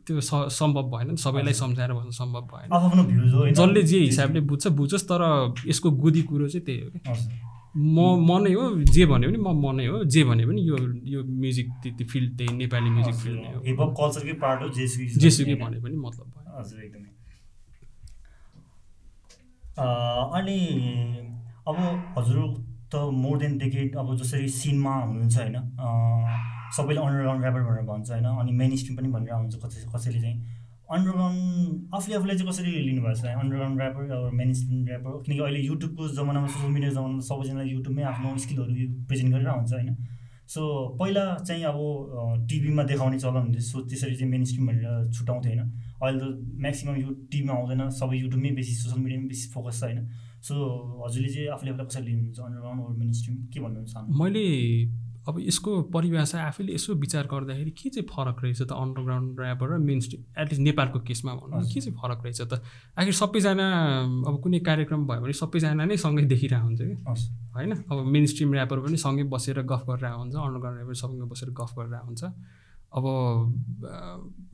त्यो 0.08 0.22
सम्भव 0.50 0.84
भएन 0.92 1.08
नि 1.12 1.18
सबैलाई 1.18 1.54
सम्झाएर 1.54 1.92
बस्नु 1.94 2.12
सम्भव 2.12 2.44
भएन? 2.52 3.54
जसले 3.54 3.82
जे 3.84 4.00
हिसाबले 4.00 4.40
बुझ्छ 4.50 4.68
बुझोस् 4.80 5.06
तर 5.12 5.22
यसको 5.68 5.92
गुदी 6.04 6.22
कुरो 6.30 6.48
चाहिँ 6.48 6.66
त्यही 6.66 6.80
हो 6.82 6.90
कि। 6.90 7.00
म 7.72 7.98
म 8.28 8.30
नै 8.44 8.54
हो 8.54 8.64
जे 8.84 9.06
भन्यो 9.06 9.30
भने 9.30 9.38
म 9.38 9.50
म 9.64 9.76
नै 9.76 9.86
हो 9.88 10.04
जे 10.04 10.24
भने 10.24 10.46
पनि 10.46 10.62
यो 10.62 10.78
यो 11.08 11.24
म्युजिक 11.24 11.68
त्यति 11.84 12.04
फिल्ड 12.04 12.38
त्यही 12.38 12.56
नेपाली 12.58 12.90
म्युजिक 12.90 13.16
फिल्ड 13.16 13.40
नै 13.40 13.54
हो। 13.54 13.62
हिपहप 13.66 13.92
कल्चरकै 14.00 14.34
पार्ट 14.44 14.62
हो 14.62 14.70
जेसुकै 14.70 15.08
जेसुकै 15.24 15.56
भने 15.56 15.80
पनि 15.80 15.96
मतलब 15.98 16.26
भयो। 16.28 16.60
हजुर 16.60 16.84
एकदमै। 16.84 17.10
अ, 19.78 19.86
अनि 20.38 20.60
अब 21.68 21.76
हजुर 22.18 22.40
त 22.92 22.96
मोर 23.14 23.38
देन 23.38 23.58
डेकेड 23.58 23.96
अब 23.96 24.16
जसरी 24.18 24.48
सिनमा 24.52 24.96
हुनुहुन्छ 24.96 25.38
होइन 25.38 25.56
सबैले 26.78 27.00
अन्डरग्राउन्ड 27.02 27.44
ऱ्यापर 27.44 27.62
भनेर 27.68 27.86
भन्छ 27.92 28.10
होइन? 28.12 28.26
अनि 28.42 28.52
मेन 28.52 28.76
स्ट्रिम 28.82 28.98
पनि 28.98 29.10
भनेर 29.16 29.34
हुन्छ 29.34 29.56
कसै 29.64 29.88
कसैले 29.96 30.20
चाहिँ। 30.22 30.38
अन्डरग्राउन्ड 30.92 31.96
आफूले 31.96 32.16
आफूलाई 32.16 32.38
चाहिँ 32.38 32.52
कसरी 32.52 32.72
लिनुभएको 32.88 33.16
छ? 33.16 33.26
अन्डरग्राउन्ड 33.44 33.82
ऱ्यापर 33.82 34.12
अब 34.12 34.34
मेन 34.40 34.54
स्ट्रिम 34.54 34.88
ऱ्यापर 34.88 35.12
किनकि 35.26 35.40
अहिले 35.40 35.60
युट्युबको 35.68 36.08
जमानामा 36.18 36.48
सोसियल 36.48 36.72
मिडियाको 36.72 36.96
जमानामा 36.96 37.24
सबैजनाले 37.30 37.70
युट्युबमै 37.72 38.04
आफ्नो 38.12 38.38
स्किलहरू 38.44 38.74
प्रेजेन्ट 39.08 39.32
गरेर 39.34 39.50
हुन्छ 39.50 39.74
होइन? 39.74 39.96
सो 40.54 40.62
पहिला 41.00 41.24
चाहिँ 41.48 41.64
अब 41.64 41.78
टिभीमा 42.50 42.84
देखाउने 42.84 43.20
चलन 43.20 43.40
हुन्थ्यो। 43.46 43.62
सो 43.72 43.82
त्यसरी 43.88 44.16
चाहिँ 44.16 44.32
मेन 44.32 44.44
स्ट्रिम 44.44 44.68
भनेर 44.68 45.12
छुट्याउँथ्यो 45.16 45.52
होइन? 45.52 45.64
अहिले 46.02 46.20
त 46.20 46.24
म्याक्सिमम् 46.66 46.98
यो 47.02 47.10
टिभीमा 47.32 47.54
आउँदैन 47.54 47.90
सबै 48.00 48.18
युट्युबमै 48.18 48.52
बेसी 48.60 48.74
सोसियल 48.80 49.04
मिडियामै 49.04 49.28
बेसी 49.28 49.46
फोकस 49.54 49.80
छ 49.80 49.84
होइन? 49.84 50.00
सो 50.42 50.54
हजुरले 51.06 51.30
चाहिँ 51.34 51.48
आफूले 51.56 51.72
आफूलाई 51.72 51.88
कसरी 51.88 52.04
लिनुहुन्छ 52.08 52.40
अन्डरग्राउन्ड 52.40 52.98
मेन 53.00 53.12
स्ट्रिम 53.20 53.36
के 53.54 53.60
भन्नुहुन्छ 53.60 53.94
मैले 54.22 54.46
अब 55.28 55.40
यसको 55.40 55.82
परिभाषा 55.94 56.42
आफैले 56.42 56.74
यसो 56.74 56.94
विचार 56.98 57.28
गर्दाखेरि 57.32 57.72
के 57.72 57.90
चाहिँ 57.90 58.08
फरक 58.10 58.38
रहेछ 58.44 58.62
त 58.62 58.72
अन्डरग्राउन्ड 58.74 59.40
ऱ्यापर 59.40 59.68
र 59.70 59.78
मेन 59.78 60.00
स्ट्रिम 60.02 60.22
एटलिस्ट 60.42 60.62
नेपालको 60.62 61.00
केसमा 61.00 61.34
भनौँ 61.36 61.62
के 61.62 61.82
चाहिँ 61.82 61.98
फरक 61.98 62.24
रहेछ 62.26 62.42
त? 62.42 62.62
आखिर 62.98 63.14
सबैजना 63.14 63.68
अब 64.28 64.40
कुनै 64.42 64.60
कार्यक्रम 64.66 65.06
भयो 65.08 65.22
भने 65.22 65.34
सबैजना 65.34 65.86
नै 65.86 65.98
सँगै 65.98 66.26
देखिरहेको 66.26 66.66
हुन्छ 66.66 66.82
कि? 66.82 66.96
होइन? 67.54 67.72
अब 67.86 67.98
मेन 68.02 68.26
स्ट्रिम 68.26 68.56
ऱ्यापर 68.56 68.80
पनि 68.82 68.98
सँगै 68.98 69.24
बसेर 69.30 69.62
गफ 69.62 69.86
गरिरहेको 69.90 70.20
हुन्छ 70.20 70.36
अन्डरग्राउन्ड 70.36 70.78
ऱ्यापर 70.80 70.96
सँगै 71.06 71.26
बसेर 71.30 71.50
गफ 71.54 71.72
गरिरहेको 71.78 72.08
हुन्छ। 72.08 72.24
अब 72.92 73.06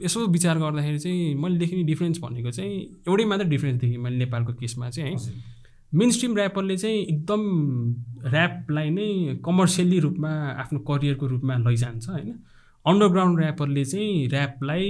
यसो 0.04 0.28
विचार 0.28 0.58
गर्दाखेरि 0.60 1.00
चाहिँ 1.00 1.34
मैले 1.42 1.58
देख्ने 1.58 1.84
डिफ्रेन्स 1.84 2.20
भनेको 2.22 2.52
चाहिँ 2.52 2.76
एउटै 3.08 3.26
मात्र 3.26 3.46
डिफ्रेन्स 3.50 3.82
देखेँ 3.82 3.98
मैले 3.98 4.18
नेपालको 4.18 4.54
केसमा 4.54 4.90
चाहिँ 4.90 5.16
है। 5.16 5.56
मेन 5.94 6.10
स्ट्रिम 6.12 6.36
ऱ्यापरले 6.38 6.78
चाहिँ 6.78 7.00
एकदम 7.06 7.42
ऱ्यापलाई 8.28 8.90
नै 8.90 9.40
कमर्सियली 9.46 10.00
रूपमा 10.00 10.32
आफ्नो 10.62 10.80
करियरको 10.90 11.28
रूपमा 11.28 11.56
लैजान्छ 11.58 12.10
होइन? 12.10 12.36
अन्डरग्राउन्ड 12.86 13.40
ऱ्यापरले 13.40 13.84
चाहिँ 13.86 14.28
ऱ्यापलाई 14.30 14.88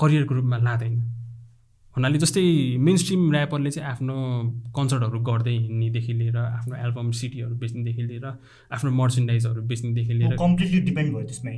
करियरको 0.00 0.34
रूपमा 0.34 0.56
लाँदैन। 0.58 0.96
भन्नाले 1.96 2.18
जस्तै 2.18 2.44
मेन 2.80 2.96
स्ट्रिम 2.96 3.22
ऱ्यापरले 3.32 3.70
चाहिँ 3.70 3.88
आफ्नो 3.90 4.14
कन्सर्टहरू 4.76 5.18
गर्दै 5.20 5.56
हिँड्नेदेखि 5.56 6.12
लिएर 6.12 6.36
आफ्नो 6.36 6.74
एल्बम 6.76 7.10
सिडीहरू 7.20 7.54
बेच्नेदेखि 7.56 8.02
लिएर 8.02 8.26
आफ्नो 8.74 8.90
मर्चेन्डाइजहरू 8.90 9.62
बेच्नेदेखि 9.62 10.12
लिएर 10.12 10.36
कम्प्लिटली 10.36 10.80
डिपेन्ड 10.80 11.14
भयो 11.14 11.26
त्यसमै। 11.26 11.56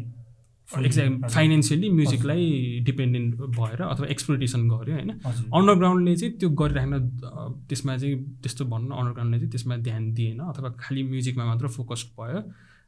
एक्ज्याक्ट 0.68 1.31
फाइनेन्सियली 1.31 1.88
म्युजिकलाई 1.90 2.44
डिपेन्डेन्ट 2.85 3.35
भएर 3.59 3.83
अथवा 3.83 4.07
एक्सप्लोटेसन 4.14 4.68
गर्यो 4.68 4.94
होइन? 4.94 5.11
अन्डरग्राउन्डले 5.55 6.16
चाहिँ 6.16 6.33
त्यो 6.38 6.48
गरिराख्न 6.61 6.94
त्यसमा 7.68 7.96
चाहिँ 7.96 8.16
त्यस्तो 8.42 8.64
भनौँ 8.64 8.88
न 8.88 8.92
अन्डरग्राउन्डले 8.92 9.38
चाहिँ 9.38 9.50
त्यसमा 9.50 9.76
ध्यान 9.88 10.12
दिएन 10.14 10.38
अथवा 10.50 10.68
खालि 10.81 11.02
म्युजिकमा 11.12 11.44
मात्र 11.44 11.66
फोकस्ड 11.76 12.09
भयो 12.18 12.40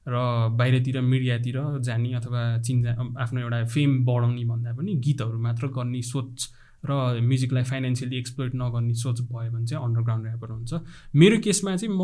र 0.08 0.16
बाहिरतिर 0.58 1.00
मिडियातिर 1.04 1.56
जाने 1.86 2.12
अथवा 2.18 2.42
चिन्जा 2.66 2.90
आफ्नो 3.22 3.40
एउटा 3.40 3.64
फेम 3.74 3.90
बढाउने 4.06 4.44
भन्दा 4.44 4.72
पनि 4.78 4.94
गीतहरू 5.04 5.38
मात्र 5.46 5.66
गर्ने 5.76 6.02
सोच 6.02 6.48
र 6.88 7.20
म्युजिकलाई 7.20 7.64
फाइनेन्सियली 7.70 8.16
एक्सप्लोइट 8.18 8.54
नगर्ने 8.54 8.94
सोच 8.94 9.20
भयो 9.30 9.50
भने 9.52 9.66
चाहिँ 9.66 9.84
अन्डरग्राउन्ड 9.84 10.26
ऱ्यापर 10.26 10.50
हुन्छ। 10.50 10.72
मेरो 11.14 11.38
केसमा 11.44 11.76
चाहिँ 11.76 11.94
म 11.94 12.02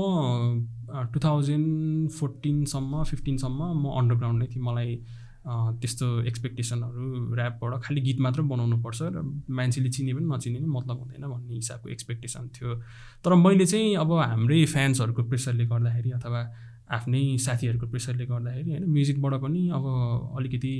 टु 1.15 1.19
थाउजन्ड 1.25 2.11
फोर्टिनसम्म 2.21 3.03
फिफ्टिनसम्म 3.11 3.61
म 3.83 3.85
अन्डरग्राउन्ड 4.01 4.43
नै 4.43 4.49
थिएँ। 4.55 4.65
मलाई 4.65 4.91
त्यस्तो 5.47 6.07
एक्सपेक्टेसनहरू 6.21 7.35
ऱ्यापबाट 7.37 7.83
खालि 7.85 8.01
गीत 8.01 8.21
मात्र 8.21 8.43
बनाउनुपर्छ 8.43 8.99
र 9.03 9.23
मान्छेले 9.51 9.91
चिने 9.91 10.15
पनि 10.15 10.25
नचिने 10.25 10.59
पनि 10.59 10.67
मतलब 10.67 10.99
हुँदैन 10.99 11.25
भन्ने 11.29 11.55
हिसाबको 11.55 11.89
एक्सपेक्टेसन 11.89 12.49
थियो। 12.49 12.75
तर 13.25 13.35
मैले 13.35 13.67
चाहिँ 13.67 13.97
अब 13.97 14.13
हाम्रै 14.13 14.65
फ्यान्सहरूको 14.65 15.23
प्रेसरले 15.23 15.67
गर्दाखेरि 15.67 16.11
अथवा 16.11 16.41
आफ्नै 16.91 17.39
साथीहरूको 17.39 17.87
प्रेसरले 17.87 18.27
गर्दाखेरि 18.27 18.71
होइन 18.71 18.85
म्युजिकबाट 18.85 19.35
पनि 19.35 19.69
अब 19.69 19.85
अलिकति 20.37 20.75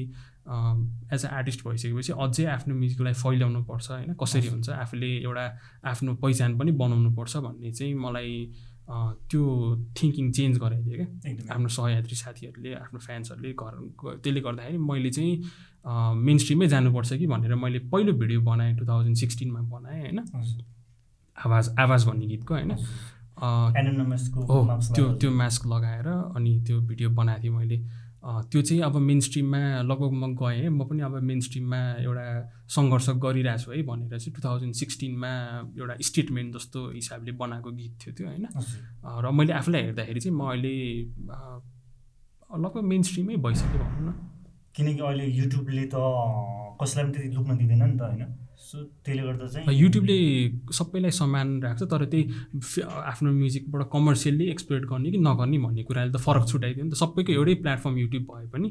एज 1.13 1.25
अ 1.25 1.29
आर्टिस्ट 1.29 1.69
भइसकेपछि 1.69 2.13
अझै 2.13 2.45
आफ्नो 2.45 2.75
म्युजिकलाई 2.75 3.13
फैलाउनु 3.13 3.65
पर्छ 3.65 3.91
होइन 3.91 4.15
कसरी 4.15 4.49
हुन्छ 4.49 4.69
आफूले 4.71 5.07
एउटा 5.07 5.47
आफ्नो 5.85 6.15
पहिचान 6.15 6.59
पनि 6.59 6.73
बनाउनु 6.73 7.11
पर्छ 7.17 7.37
भन्ने 7.37 7.73
चाहिँ 7.73 7.95
मलाई 7.95 8.33
त्यो 8.89 9.43
थिङ्किङ 9.97 10.33
चेन्ज 10.33 10.59
गराइदियो 10.59 10.97
क्या। 10.97 11.55
आफ्नो 11.55 11.69
सहयात्री 11.77 12.17
साथीहरूले 12.17 12.75
आफ्नो 12.75 12.99
फ्यान्सहरूले 13.07 13.53
घर 13.53 13.75
त्यसले 14.23 14.41
गर्दाखेरि 14.41 14.79
मैले 14.91 15.11
चाहिँ 15.11 15.35
मेन 16.27 16.39
स्ट्रिममै 16.39 16.69
जानुपर्छ 16.69 17.13
कि 17.15 17.27
भनेर 17.27 17.55
मैले 17.65 17.79
पहिलो 17.93 18.13
भिडियो 18.21 18.41
बनाएँ 18.51 18.77
टु 18.77 18.85
थाउजन्ड 18.87 19.17
सिक्सटिनमा 19.17 19.61
बनाएँ 19.73 20.01
होइन। 20.01 20.19
आवाज 21.39 21.75
आवाज 21.79 22.07
भन्ने 22.07 22.27
गीतको 22.27 22.55
होइन। 22.55 22.73
हो 23.41 24.59
त्यो 24.95 25.05
त्यो 25.21 25.31
मास्क 25.43 25.67
लगाएर 25.67 26.09
अनि 26.37 26.53
त्यो 26.67 26.81
भिडियो 26.81 27.11
बनाएको 27.11 27.43
थिएँ 27.43 27.53
मैले। 27.57 27.79
त्यो 28.25 28.61
चाहिँ 28.63 28.83
अब 28.83 28.97
मेन 28.97 29.21
स्ट्रिममा 29.21 29.59
लगभग 29.85 30.13
म 30.17 30.35
गएँ 30.35 30.69
म 30.69 30.85
पनि 30.89 31.03
अब 31.05 31.15
मेन 31.23 31.41
स्ट्रिममा 31.41 31.81
एउटा 32.01 32.25
सङ्घर्ष 32.73 33.09
गरिरहेको 33.21 33.63
छु 33.65 33.71
है 33.71 33.83
भनेर 33.85 34.19
चाहिँ 34.19 34.35
टु 34.35 34.41
थाउजन्ड 34.45 34.75
सिक्सटिनमा 34.75 35.33
एउटा 35.77 35.95
स्टेटमेन्ट 36.01 36.57
जस्तो 36.57 36.81
हिसाबले 36.91 37.33
बनाएको 37.37 37.71
गीत 37.71 37.93
थियो 38.01 38.15
त्यो 38.17 38.27
होइन? 38.29 38.47
र 39.05 39.31
मैले 39.31 39.53
आफूलाई 39.61 39.83
हेर्दाखेरि 39.83 40.21
चाहिँ 40.21 40.37
म 40.37 40.43
अहिले 40.49 40.75
लगभग 42.65 42.85
मेन 42.93 43.03
स्ट्रिमै 43.03 43.37
भइसक्यो 43.45 43.79
भनौँ 43.85 44.03
न। 44.09 44.34
किनकि 44.77 45.01
अहिले 45.01 45.27
युट्युबले 45.41 45.85
त 45.95 45.97
कसैलाई 46.81 47.05
पनि 47.05 47.13
त्यति 47.15 47.29
लुक्न 47.35 47.57
दिँदैन 47.59 47.83
नि 47.83 47.97
त 47.99 48.03
होइन। 48.03 48.33
सो 48.65 48.79
त्यसले 49.05 49.23
गर्दा 49.23 49.47
चाहिँ 49.47 49.75
युट्युबले 49.77 50.19
सबैलाई 50.73 51.11
समान 51.21 51.49
राख्छ 51.63 51.83
तर 51.93 52.05
त्यही 52.13 52.23
आफ्नो 52.83 53.33
म्युजिकबाट 53.33 53.89
कमर्सियल्ली 53.93 54.45
एक्सप्लोर 54.51 54.87
गर्ने 54.93 55.11
कि 55.11 55.19
नगर्ने 55.19 55.59
भन्ने 55.65 55.83
कुराले 55.89 56.11
त 56.13 56.19
फरक 56.27 56.45
छुट्याइदियो 56.51 56.85
नि 56.85 56.91
त। 56.91 56.95
सबैको 57.03 57.33
एउटै 57.33 57.55
प्लेटफर्म 57.63 57.97
युट्युब 57.99 58.25
भए 58.31 58.47
पनि 58.55 58.69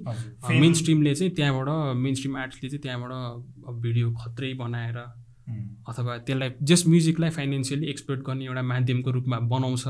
मेन 0.60 0.74
स्ट्रिमले 0.82 1.16
चाहिँ 1.16 1.34
त्यहाँबाट 1.36 1.96
मेन 2.04 2.14
स्ट्रिम 2.20 2.38
आर्टिस्टले 2.44 2.70
चाहिँ 2.70 2.84
त्यहाँबाट 2.84 3.12
भिडियो 3.84 4.12
खत्रै 4.24 4.54
बनाएर 4.64 4.98
अथवा 5.44 6.18
त्यसलाई 6.18 6.50
जस 6.64 6.84
म्युजिकलाई 6.88 7.30
फाइनेन्सियली 7.30 7.88
एक्सप्लोर 7.90 8.18
गर्ने 8.28 8.46
एउटा 8.46 8.62
माध्यमको 8.64 9.12
रूपमा 9.12 9.40
बनाउँछ। 9.52 9.84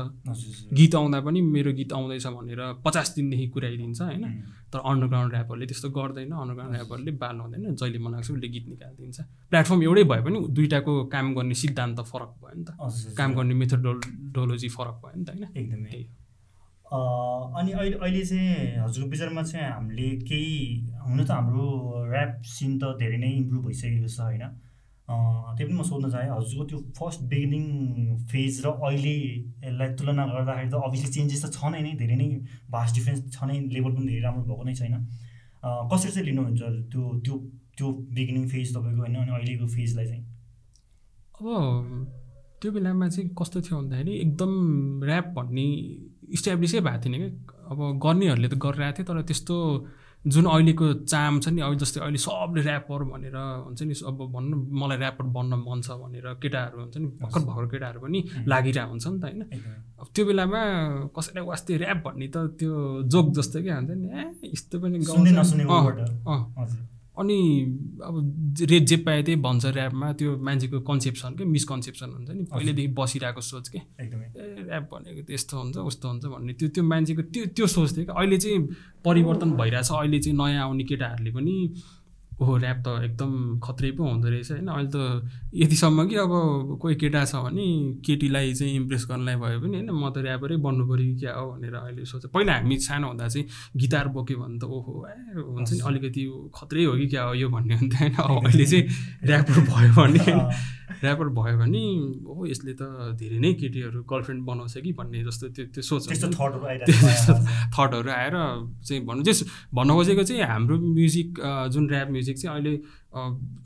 गीत 0.74 0.94
आउँदा 0.94 1.20
पनि 1.20 1.40
मेरो 1.40 1.72
गीत 1.72 1.92
आउँदैछ 1.92 2.26
भनेर 2.26 2.60
पचास 2.84 3.14
दिनदेखि 3.14 3.46
कुराइदिन्छ 3.54 4.00
होइन। 4.02 4.24
तर 4.72 4.78
अन्डरग्राउन्ड 4.82 5.32
ऱ्यापरले 5.34 5.66
त्यस्तो 5.66 5.88
गर्दैन 5.90 6.32
अन्डरग्राउन्ड 6.34 6.74
ऱ्यापरले 6.74 7.10
बाल 7.22 7.36
हुँदैन। 7.40 7.74
जहिले 7.74 7.98
मन 7.98 8.12
लाग्छ 8.12 8.30
उसले 8.30 8.48
गीत 8.48 8.66
निकालिदिन्छ। 8.68 9.20
प्लेटफर्म 9.50 9.82
एउटै 9.82 10.04
भए 10.10 10.20
पनि 10.26 10.38
दुइटाको 10.50 10.92
काम 11.14 11.34
गर्ने 11.34 11.54
सिद्धान्त 11.54 12.00
फरक 12.10 12.32
भयो 12.42 12.54
नि 12.58 12.64
त। 12.64 13.14
काम 13.14 13.30
गर्ने 13.38 13.54
मेथोडोलोजी 13.54 14.68
फरक 14.68 14.96
भयो 15.02 15.16
नि 15.18 15.24
त 15.24 15.30
होइन। 15.30 15.44
एकदमै। 15.54 16.02
अनि 16.94 17.70
अहिले 17.72 17.96
अहिले 17.96 18.22
चाहिँ 18.26 18.82
हजुरको 18.82 19.10
विचारमा 19.10 19.42
चाहिँ 19.42 19.70
हामीले 19.70 20.08
केही 20.28 20.58
हुन 21.06 21.24
त 21.24 21.30
हाम्रो 21.30 21.66
ऱ्याप 22.10 22.42
सिन 22.42 22.78
त 22.78 22.98
धेरै 22.98 23.18
नै 23.18 23.30
इम्प्रुभ 23.38 23.62
भइसकेको 23.66 24.08
छ 24.08 24.20
होइन। 24.20 24.44
त्यही 25.08 25.64
पनि 25.68 25.76
म 25.78 25.82
सोध्न 25.82 26.08
चाहेँ 26.10 26.30
हजुरको 26.30 26.64
त्यो 26.64 26.78
फर्स्ट 26.98 27.20
बिगिनिङ 27.28 27.64
फेज 28.30 28.60
र 28.64 28.70
अहिले 28.88 29.16
यसलाई 29.64 29.88
तुलना 30.00 30.24
गर्दाखेरि 30.26 30.70
त 30.70 30.74
अभियसली 30.80 31.10
चेन्जेस 31.16 31.44
त 31.44 31.46
छ 31.56 31.72
नै 31.72 31.80
नै 31.82 31.92
धेरै 32.00 32.16
नै 32.16 32.28
भास्ट 32.70 32.94
डिफ्रेन्स 32.96 33.20
छ 33.34 33.44
नै 33.44 33.56
लेभल 33.74 33.92
पनि 33.96 34.06
धेरै 34.06 34.22
राम्रो 34.26 34.44
भएको 34.48 34.64
नै 34.64 34.74
छैन। 34.74 34.94
कसरी 35.92 36.10
चाहिँ 36.10 36.26
लिनुहुन्छ 36.28 36.62
त्यो 36.92 37.02
त्यो 37.24 37.34
त्यो 37.76 37.86
बिगिनिङ 38.16 38.44
फेज 38.48 38.66
तपाईँको 38.76 39.00
होइन 39.04 39.16
अनि 39.16 39.32
अहिलेको 39.36 39.66
फेजलाई 39.76 40.06
चाहिँ? 40.06 40.24
अब 41.36 41.46
त्यो 42.60 42.72
बेलामा 42.72 43.08
चाहिँ 43.08 43.28
कस्तो 43.38 43.60
थियो 43.60 43.76
भन्दाखेरि 43.80 44.12
एकदम 44.24 44.52
ऱ्याप 45.04 45.26
भन्ने 45.36 45.66
इस्ट्याब्लिसै 46.36 46.80
भएको 46.80 47.02
थिएन 47.04 47.14
क्या 47.20 47.30
अब 47.70 47.78
गर्नेहरूले 48.04 48.48
त 48.48 48.56
गरिरहेको 48.64 48.96
थियो 48.96 49.06
तर 49.08 49.22
त्यस्तो 49.28 49.56
जुन 50.24 50.44
अहिलेको 50.46 50.86
चाम 51.04 51.40
छ 51.40 51.48
नि 51.52 51.60
अहिले 51.60 51.78
जस्तै 51.80 52.00
अहिले 52.00 52.18
सबले 52.18 52.60
ऱ्यापर 52.64 53.00
भनेर 53.12 53.36
हुन्छ 53.36 53.82
नि 53.82 53.94
अब 54.08 54.18
भनौँ 54.34 54.48
न 54.50 54.54
मलाई 54.80 54.98
ऱ्यापर 54.98 55.24
बन्न 55.36 55.52
मन 55.66 55.80
छ 55.84 55.88
भनेर 56.00 56.26
केटाहरू 56.42 56.80
हुन्छ 56.80 56.96
नि 56.96 57.08
भर्खर 57.20 57.40
भर्खर 57.48 57.66
केटाहरू 57.72 57.98
पनि 58.00 58.18
लागिरहेको 58.48 58.90
हुन्छ 58.90 59.06
नि 59.06 59.18
त 59.20 59.24
होइन। 59.24 59.42
अब 60.00 60.06
त्यो 60.14 60.24
बेलामा 60.26 60.60
कसैलाई 61.16 61.44
वास्ते 61.44 61.70
ऱ्याप 61.76 61.98
भन्ने 62.06 62.26
त 62.34 62.36
त्यो 62.56 62.72
जोक 63.12 63.26
जस्तो 63.36 63.58
क्या 63.62 63.76
हुन्छ 63.76 63.90
नि 64.00 64.06
ए 64.08 64.50
यस्तो 64.54 64.74
पनि 64.80 64.96
गाउँछ। 65.04 66.72
अनि 67.18 67.38
अब 68.02 68.14
रे 68.70 68.78
जे 68.80 68.96
पाए 69.06 69.22
त्यही 69.22 69.40
भन्छ 69.40 69.64
ऱ्यापमा। 69.66 70.12
त्यो 70.18 70.36
मान्छेको 70.38 70.80
कन्सेप्सन 70.80 71.34
के? 71.38 71.44
मिसकन्सेप्सन 71.44 72.10
हुन्छ 72.10 72.30
नि। 72.30 72.44
पहिल्यैदेखि 72.50 72.88
बसिरहेको 72.98 73.40
सोच 73.40 73.68
के? 73.68 73.78
ए 73.78 74.04
ऱ्याप 74.66 74.88
भनेको 74.92 75.22
त 75.22 75.30
यस्तो 75.30 75.54
हुन्छ 75.58 75.76
उस्तो 75.78 76.08
हुन्छ 76.08 76.24
भन्ने। 76.26 76.52
त्यो 76.58 76.68
त्यो 76.74 76.84
मान्छेको 76.84 77.22
त्यो 77.30 77.44
त्यो 77.54 77.66
सोच 77.66 77.96
थियो 77.96 78.04
क्या 78.04 78.14
अहिले 78.18 78.38
चाहिँ 78.38 78.58
परिवर्तन 79.04 79.50
भइरहेछ। 79.60 79.90
अहिले 79.92 80.18
चाहिँ 80.18 80.36
नयाँ 80.38 80.62
आउने 80.64 80.84
केटाहरूले 80.84 81.30
पनि 81.30 81.54
ओहो 82.40 82.58
ऱ्याप 82.58 82.78
त 82.82 82.88
एकदम 83.04 83.32
खत्रै 83.62 83.90
पो 83.94 84.02
हुँदो 84.04 84.28
रहेछ 84.28 84.50
होइन। 84.50 84.66
अहिले 84.66 84.90
त 84.90 84.96
यतिसम्म 85.54 86.06
कि 86.08 86.16
अब 86.16 86.32
कोही 86.82 86.94
केटा 86.98 87.24
छ 87.24 87.34
भने 87.46 87.66
केटीलाई 88.06 88.54
चाहिँ 88.54 88.74
इम्प्रेस 88.74 89.06
गर्नलाई 89.10 89.36
भयो 89.36 89.60
भने 89.60 89.76
होइन। 89.78 89.90
म 89.90 90.10
त 90.10 90.18
ऱ्यापरै 90.18 90.56
बन्नु 90.58 90.84
पऱ्यो 90.90 91.06
कि 91.14 91.16
क्या 91.20 91.32
हो 91.38 91.44
भनेर 91.52 91.74
अहिले 91.74 92.04
सोच 92.04 92.26
पहिला 92.34 92.52
हामी 92.58 92.78
सानो 92.82 93.06
हुँदा 93.08 93.28
चाहिँ 93.28 93.46
गिटार 93.76 94.08
बोक्यो 94.10 94.36
भने 94.38 94.58
त 94.58 94.64
ओहो 94.66 94.92
ए 95.06 95.14
हुन्छ 95.38 95.70
नि। 95.72 95.80
अलिकति 95.86 96.22
खत्रै 96.54 96.84
हो 96.84 96.92
कि 96.98 97.06
क्या 97.08 97.22
हो 97.22 97.34
यो 97.34 97.48
भन्ने 97.48 97.74
हुन्थ्यो 97.78 97.98
होइन। 98.02 98.14
अब 98.18 98.46
अहिले 98.46 98.66
चाहिँ 98.66 98.84
ऱ्यापर 99.24 99.58
भयो 99.70 99.92
भने 99.94 100.26
ऱ्यापर 101.04 101.28
भयो 101.38 101.56
भने 101.58 101.82
हो 102.28 102.46
यसले 102.46 102.72
त 102.74 102.82
धेरै 103.20 103.38
नै 103.38 103.52
केटीहरू 103.54 104.02
गर्लफ्रेन्ड 104.04 104.44
बनाउँछ 104.44 104.74
कि? 104.78 104.92
भन्ने 104.92 105.24
जस्तो 105.24 105.48
त्यो 105.48 105.64
त्यो 105.74 105.82
सोच 105.82 106.02
थटहरू 107.74 108.10
आएर 108.10 108.36
चाहिँ 108.86 109.00
भन्नु 109.06 109.22
चाहिँ 109.24 109.48
भन्न 109.74 109.90
खोजेको 109.94 110.22
चाहिँ 110.22 110.42
हाम्रो 110.42 110.76
म्युजिक 110.78 111.28
जुन 111.72 111.84
ऱ्याप 111.92 112.08
म्युजिक 112.10 112.36
चाहिँ 112.38 112.56
अहिले 112.56 112.74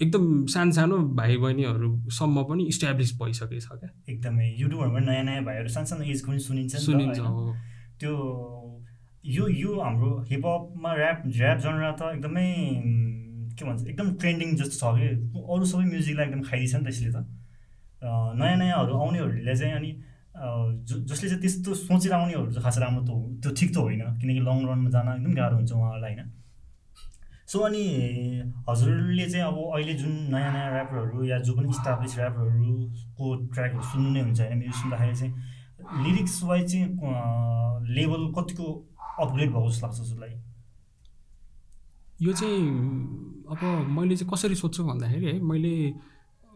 एकदम 0.02 0.24
सानो 0.46 0.72
सानो 0.72 0.96
भाइ 1.18 1.36
बहिनीहरूसम्म 1.36 2.42
पनि 2.44 2.64
इस्ट्याब्लिस 2.68 3.10
भइसकेको 3.22 3.60
छ 3.60 3.78
क्या। 3.80 3.90
एकदमै। 4.08 4.46
युट्युबहरूमा 4.58 5.00
नयाँ 5.00 5.24
नयाँ 5.24 5.44
भाइहरू 5.44 5.68
सानो 5.68 5.86
सानो 5.86 6.04
एजको 6.04 6.32
पनि 6.32 6.40
सुनिन्छ 6.40 6.76
सुनिन्छ 6.76 7.18
त्यो 8.00 8.12
यो 9.24 9.48
यो 9.48 9.80
हाम्रो 9.80 10.10
हिपहपमा 10.30 10.90
ऱ्याप 10.94 11.22
ऱ्याप 11.26 11.58
जनरा 11.58 11.90
त 11.98 12.02
एकदमै 12.14 12.48
के 13.58 13.64
भन्छ 13.64 13.86
एकदम 13.86 14.08
ट्रेन्डिङ 14.22 14.48
जस्तो 14.56 14.76
छ 14.80 14.84
कि 14.98 15.06
अरू 15.42 15.64
सबै 15.72 15.84
म्युजिकलाई 15.90 16.26
एकदम 16.26 16.42
खाइदिन्छ 16.48 16.74
नि 16.74 16.84
त 16.84 16.88
यसले 16.88 17.10
त। 17.10 17.18
नयाँ 18.38 18.56
नयाँहरू 18.56 18.92
आउनेहरूले 18.94 19.54
चाहिँ 19.56 19.74
अनि 19.74 19.90
जसले 21.10 21.28
चाहिँ 21.28 21.40
त्यस्तो 21.42 21.74
सोचेर 21.74 22.12
आउनेहरू 22.14 22.50
चाहिँ 22.50 22.64
खास 22.64 22.78
राम्रो 22.78 23.02
त 23.02 23.10
त्यो 23.42 23.50
ठिक 23.58 23.70
त 23.74 23.76
होइन 23.84 24.02
किनकि 24.20 24.40
लङ 24.48 24.58
रनमा 24.70 24.90
जान 24.94 25.08
एकदम 25.14 25.32
गाह्रो 25.34 25.56
हुन्छ 25.56 25.72
उहाँहरूलाई 25.72 26.14
होइन। 26.14 26.30
सो 27.48 27.58
अनि 27.64 27.84
हजुरले 28.68 29.26
चाहिँ 29.30 29.46
अब 29.46 29.58
अहिले 29.74 29.94
जुन 30.00 30.12
नयाँ 30.34 30.52
नयाँ 30.52 30.70
ऱ्यापरहरू 30.72 31.24
या 31.24 31.38
जो 31.40 31.52
पनि 31.56 31.68
इस्टाब्लिस 31.70 32.18
ऱ्यापरहरूको 32.18 33.26
ट्र्याकहरू 33.52 33.82
सुन्नु 33.92 34.10
नै 34.10 34.20
हुन्छ 34.22 34.40
होइन 34.40 34.58
म्युजिक 34.58 34.80
सुन्दाखेरि 34.80 35.14
चाहिँ 35.16 35.32
लिरिक्स 36.04 36.42
वाइज 36.44 36.70
चाहिँ 36.72 36.88
लेभल 37.96 38.22
कतिको 38.36 38.66
अपग्रेड 39.24 39.48
भएको 39.48 39.70
जस्तो 39.70 39.86
लाग्छ 39.86 40.00
हजुरलाई? 40.00 40.34
यो 42.20 42.32
चाहिँ 42.32 42.62
अब 43.48 43.60
मैले 43.90 44.16
चाहिँ 44.16 44.30
कसरी 44.32 44.54
सोध्छु 44.54 44.84
भन्दाखेरि 44.84 45.26
है 45.26 45.40
मैले 45.40 45.74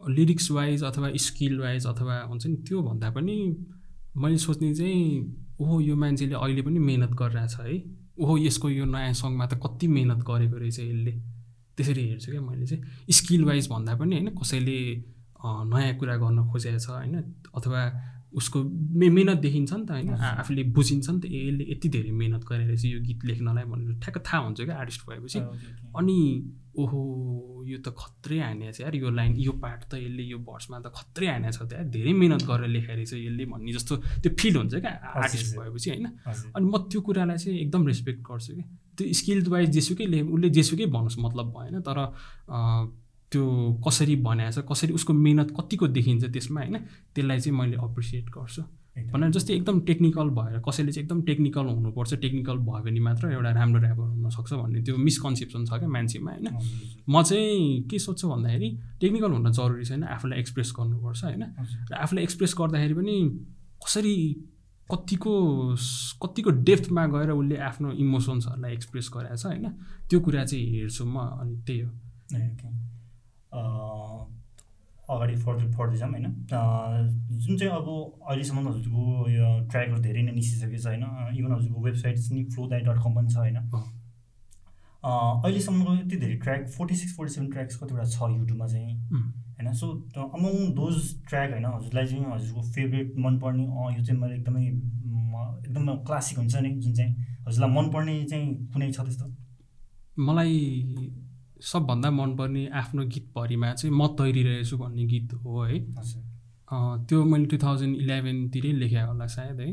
लिरिक्स 0.00 0.50
वाइज 0.50 0.82
अथवा 0.84 1.10
स्किल 1.16 1.58
वाइज 1.60 1.86
अथवा 1.86 2.20
हुन्छ 2.28 2.46
नि 2.46 2.56
त्यो 2.68 2.82
भन्दा 2.82 3.10
पनि 3.10 3.36
मैले 4.16 4.38
सोच्ने 4.38 4.74
चाहिँ 4.74 5.02
ओहो 5.60 5.80
यो 5.80 5.96
मान्छेले 5.96 6.34
अहिले 6.34 6.62
पनि 6.62 6.78
मिहिनेत 6.78 7.10
गरिरहेछ 7.10 7.56
है। 7.60 7.76
ओहो 8.20 8.36
यसको 8.38 8.68
यो 8.70 8.84
नयाँ 8.84 9.12
सङमा 9.14 9.46
त 9.46 9.54
कति 9.64 9.86
मिहिनेत 9.88 10.20
गरेको 10.26 10.56
रहेछ 10.56 10.78
यसले। 10.80 11.12
त्यसरी 11.78 12.02
हेर्छु 12.08 12.30
क्या 12.30 12.40
मैले 12.40 12.66
चाहिँ। 12.66 12.82
स्किल 13.10 13.44
वाइज 13.44 13.68
भन्दा 13.70 13.94
पनि 13.96 14.14
होइन 14.16 14.28
कसैले 14.36 14.78
नयाँ 15.72 15.94
कुरा 15.98 16.16
गर्न 16.16 16.38
खोजेको 16.50 16.78
छ 16.78 16.88
होइन 16.90 17.14
अथवा 17.56 17.80
उसको 18.34 18.62
मे 18.98 19.08
मिहिनेत 19.08 19.38
देखिन्छ 19.38 19.72
नि 19.72 19.84
त 19.86 19.90
होइन 19.90 20.10
आफूले 20.12 20.62
बुझिन्छ 20.76 21.08
नि 21.10 21.20
त 21.20 21.24
यसले 21.26 21.64
यति 21.72 21.88
धेरै 21.88 22.10
मिहिनेत 22.10 22.44
गरेर 22.44 22.76
चाहिँ 22.76 22.92
यो 22.94 23.00
गीत 23.00 23.24
लेख्नलाई 23.24 23.64
भनेर। 23.64 23.98
ठ्याक्क 24.02 24.18
थाहा 24.26 24.38
हुन्छ 24.44 24.60
क्या 24.60 24.76
आर्टिस्ट 24.76 25.00
भएपछि। 25.08 25.38
अनि 25.96 26.18
ओहो 26.72 27.64
यो 27.68 27.78
त 27.84 27.92
खत्रै 27.92 28.38
हाने 28.38 28.72
छ 28.72 28.80
यार 28.80 28.94
यो 28.96 29.10
लाइन 29.12 29.36
यो 29.36 29.52
पार्ट 29.60 29.82
त 29.90 29.94
यसले 30.00 30.22
यो 30.24 30.38
भर्समा 30.40 30.78
त 30.80 30.88
खत्रै 30.88 31.26
हाने 31.26 31.52
छ 31.52 31.68
त 31.68 31.72
यार। 31.76 31.84
धेरै 31.92 32.12
मिहिनेत 32.16 32.42
गरेर 32.48 32.68
लेखेर 32.72 32.98
यसले 33.04 33.44
भन्ने 33.44 33.72
जस्तो 33.72 33.96
त्यो 34.24 34.30
फिल 34.40 34.56
हुन्छ 34.56 34.74
क्या 34.80 34.92
आर्टिस्ट 35.20 35.56
भएपछि 35.58 35.88
होइन। 35.90 36.06
अनि 36.56 36.64
म 36.64 36.74
त्यो 36.88 37.00
कुरालाई 37.04 37.36
चाहिँ 37.36 37.58
एकदम 37.60 37.86
रेस्पेक्ट 37.86 38.20
गर्छु 38.24 38.52
कि। 38.56 38.64
त्यो 38.96 39.12
स्किल 39.20 39.38
वाइज 39.52 39.68
जेसुकै 39.76 40.06
ले 40.06 40.20
उसले 40.24 40.48
जेसुकै 40.50 40.86
भन्नुहोस् 40.96 41.18
मतलब 41.20 41.46
भएन 41.56 41.80
तर 41.84 41.98
त्यो 43.32 43.44
कसरी 43.84 44.16
बनाएको 44.24 44.60
छ 44.60 44.64
कसरी 44.68 44.92
उसको 44.92 45.12
मिहिनेत 45.12 45.50
कतिको 45.56 45.86
देखिन्छ 45.96 46.24
त्यसमा 46.32 46.60
होइन 46.60 46.76
त्यसलाई 47.12 47.38
चाहिँ 47.40 47.58
मैले 47.58 47.76
एप्रिसिएट 47.84 48.26
गर्छु। 48.32 48.62
भनेर 48.96 49.30
जस्तै 49.30 49.54
एकदम 49.54 49.80
टेक्निकल 49.80 50.28
भएर 50.28 50.58
कसैले 50.68 50.92
चाहिँ 50.92 51.04
एकदम 51.04 51.22
टेक्निकल 51.22 51.66
हुनुपर्छ 51.66 52.14
टेक्निकल 52.14 52.56
भयो 52.56 52.82
भने 52.84 53.00
मात्र 53.00 53.32
एउटा 53.32 53.50
राम्रो 53.50 53.80
ऱ्यापर 53.80 54.02
हुनसक्छ 54.02 54.52
भन्ने 54.52 54.82
त्यो 54.82 54.96
मिसकन्सेप्सन 54.96 55.64
छ 55.64 55.72
क्या 55.80 55.88
मान्छेमा 55.88 56.30
होइन? 56.32 56.48
म 57.08 57.22
चाहिँ 57.22 57.82
के 57.90 57.98
सोध्छु 57.98 58.28
भन्दाखेरि 58.28 58.68
टेक्निकल 59.00 59.30
हुन 59.32 59.52
जरुरी 59.52 59.84
छैन 59.84 60.04
आफूलाई 60.04 60.38
एक्सप्रेस 60.38 60.72
गर्नुपर्छ 60.78 61.24
होइन? 61.24 61.42
र 61.90 61.94
आफूलाई 61.94 62.22
एक्सप्रेस 62.24 62.54
गर्दाखेरि 62.58 62.94
पनि 62.94 63.16
कसरी 63.80 64.16
कतिको 64.92 65.34
कतिको 66.22 66.50
डेप्थमा 66.50 67.06
गएर 67.06 67.30
उसले 67.30 67.56
आफ्नो 67.56 67.92
इमोसन्सहरूलाई 67.92 68.72
एक्सप्रेस 68.72 69.10
गरेको 69.16 69.36
छ 69.36 69.46
होइन? 69.46 69.66
त्यो 70.08 70.20
कुरा 70.20 70.44
चाहिँ 70.44 70.64
हेर्छु 70.72 71.04
म 71.04 71.16
अनि 71.40 71.56
त्यही 71.66 71.80
हो। 71.80 71.90
अगाडि 75.10 75.36
फर्दै 75.36 75.70
फर्दै 75.72 75.96
जाऊँ 75.96 76.12
होइन 76.12 76.26
जुन 77.38 77.56
चाहिँ 77.56 77.72
अब 77.72 77.88
अहिलेसम्म 78.28 78.68
हजुरको 78.68 79.28
यो 79.30 79.48
ट्र्याकहरू 79.70 80.00
धेरै 80.02 80.22
नै 80.22 80.32
निस्किसकेको 80.32 80.78
छ 80.78 80.86
होइन 80.86 81.04
इभन 81.38 81.52
हजुरको 81.52 81.80
वेबसाइट 81.80 82.16
नि 82.32 82.44
फ्लो 82.44 82.66
दाई 82.68 82.80
डट 82.80 83.02
कम 83.02 83.14
पनि 83.14 83.28
छ 83.28 83.36
होइन। 83.36 83.58
अहिलेसम्मको 85.02 85.94
यति 85.94 86.16
धेरै 86.16 86.36
track 86.38 86.68
forty 86.68 86.94
six 86.96 87.16
forty 87.16 87.34
seven 87.34 87.50
tracks 87.50 87.76
कतिवटा 87.76 88.04
छ 88.04 88.30
युट्युबमा 88.32 88.66
चाहिँ। 88.66 88.94
होइन 89.12 89.72
सो 89.72 89.86
अमङ 90.16 90.72
दोज 90.74 90.96
ट्र्याक 91.28 91.50
होइन 91.50 91.66
हजुरलाई 91.66 92.06
चाहिँ 92.06 92.24
हजुरको 92.32 92.62
फेभरेट 92.72 93.08
मनपर्ने 93.18 93.64
यो 93.64 94.04
चाहिँ 94.04 94.20
मैले 94.20 94.34
एकदमै 94.36 94.64
एकदमै 94.66 95.96
क्लासिक 96.06 96.38
हुन्छ 96.38 96.54
नि 96.56 96.70
जुन 96.80 96.94
चाहिँ 96.94 97.12
हजुरलाई 97.48 97.70
मनपर्ने 97.70 98.14
चाहिँ 98.24 98.46
कुनै 98.72 98.90
छ 98.92 99.00
त्यस्तो? 99.00 99.26
मलाई 100.18 100.54
सबभन्दा 101.62 102.10
मनपर्ने 102.10 102.62
आफ्नो 102.74 103.02
गीतभरिमा 103.14 103.72
चाहिँ 103.72 103.94
म 103.96 104.06
तैरिरहेछु 104.18 104.76
भन्ने 104.78 105.04
गीत 105.06 105.34
हो 105.44 105.62
है। 105.62 105.78
त्यो 107.08 107.24
मैले 107.24 107.46
टु 107.46 107.56
थाउजन्ड 107.62 107.96
इलेभेनतिरै 107.96 108.72
लेखेँ 108.82 109.02
होला 109.02 109.26
सायद 109.36 109.60
है। 109.60 109.70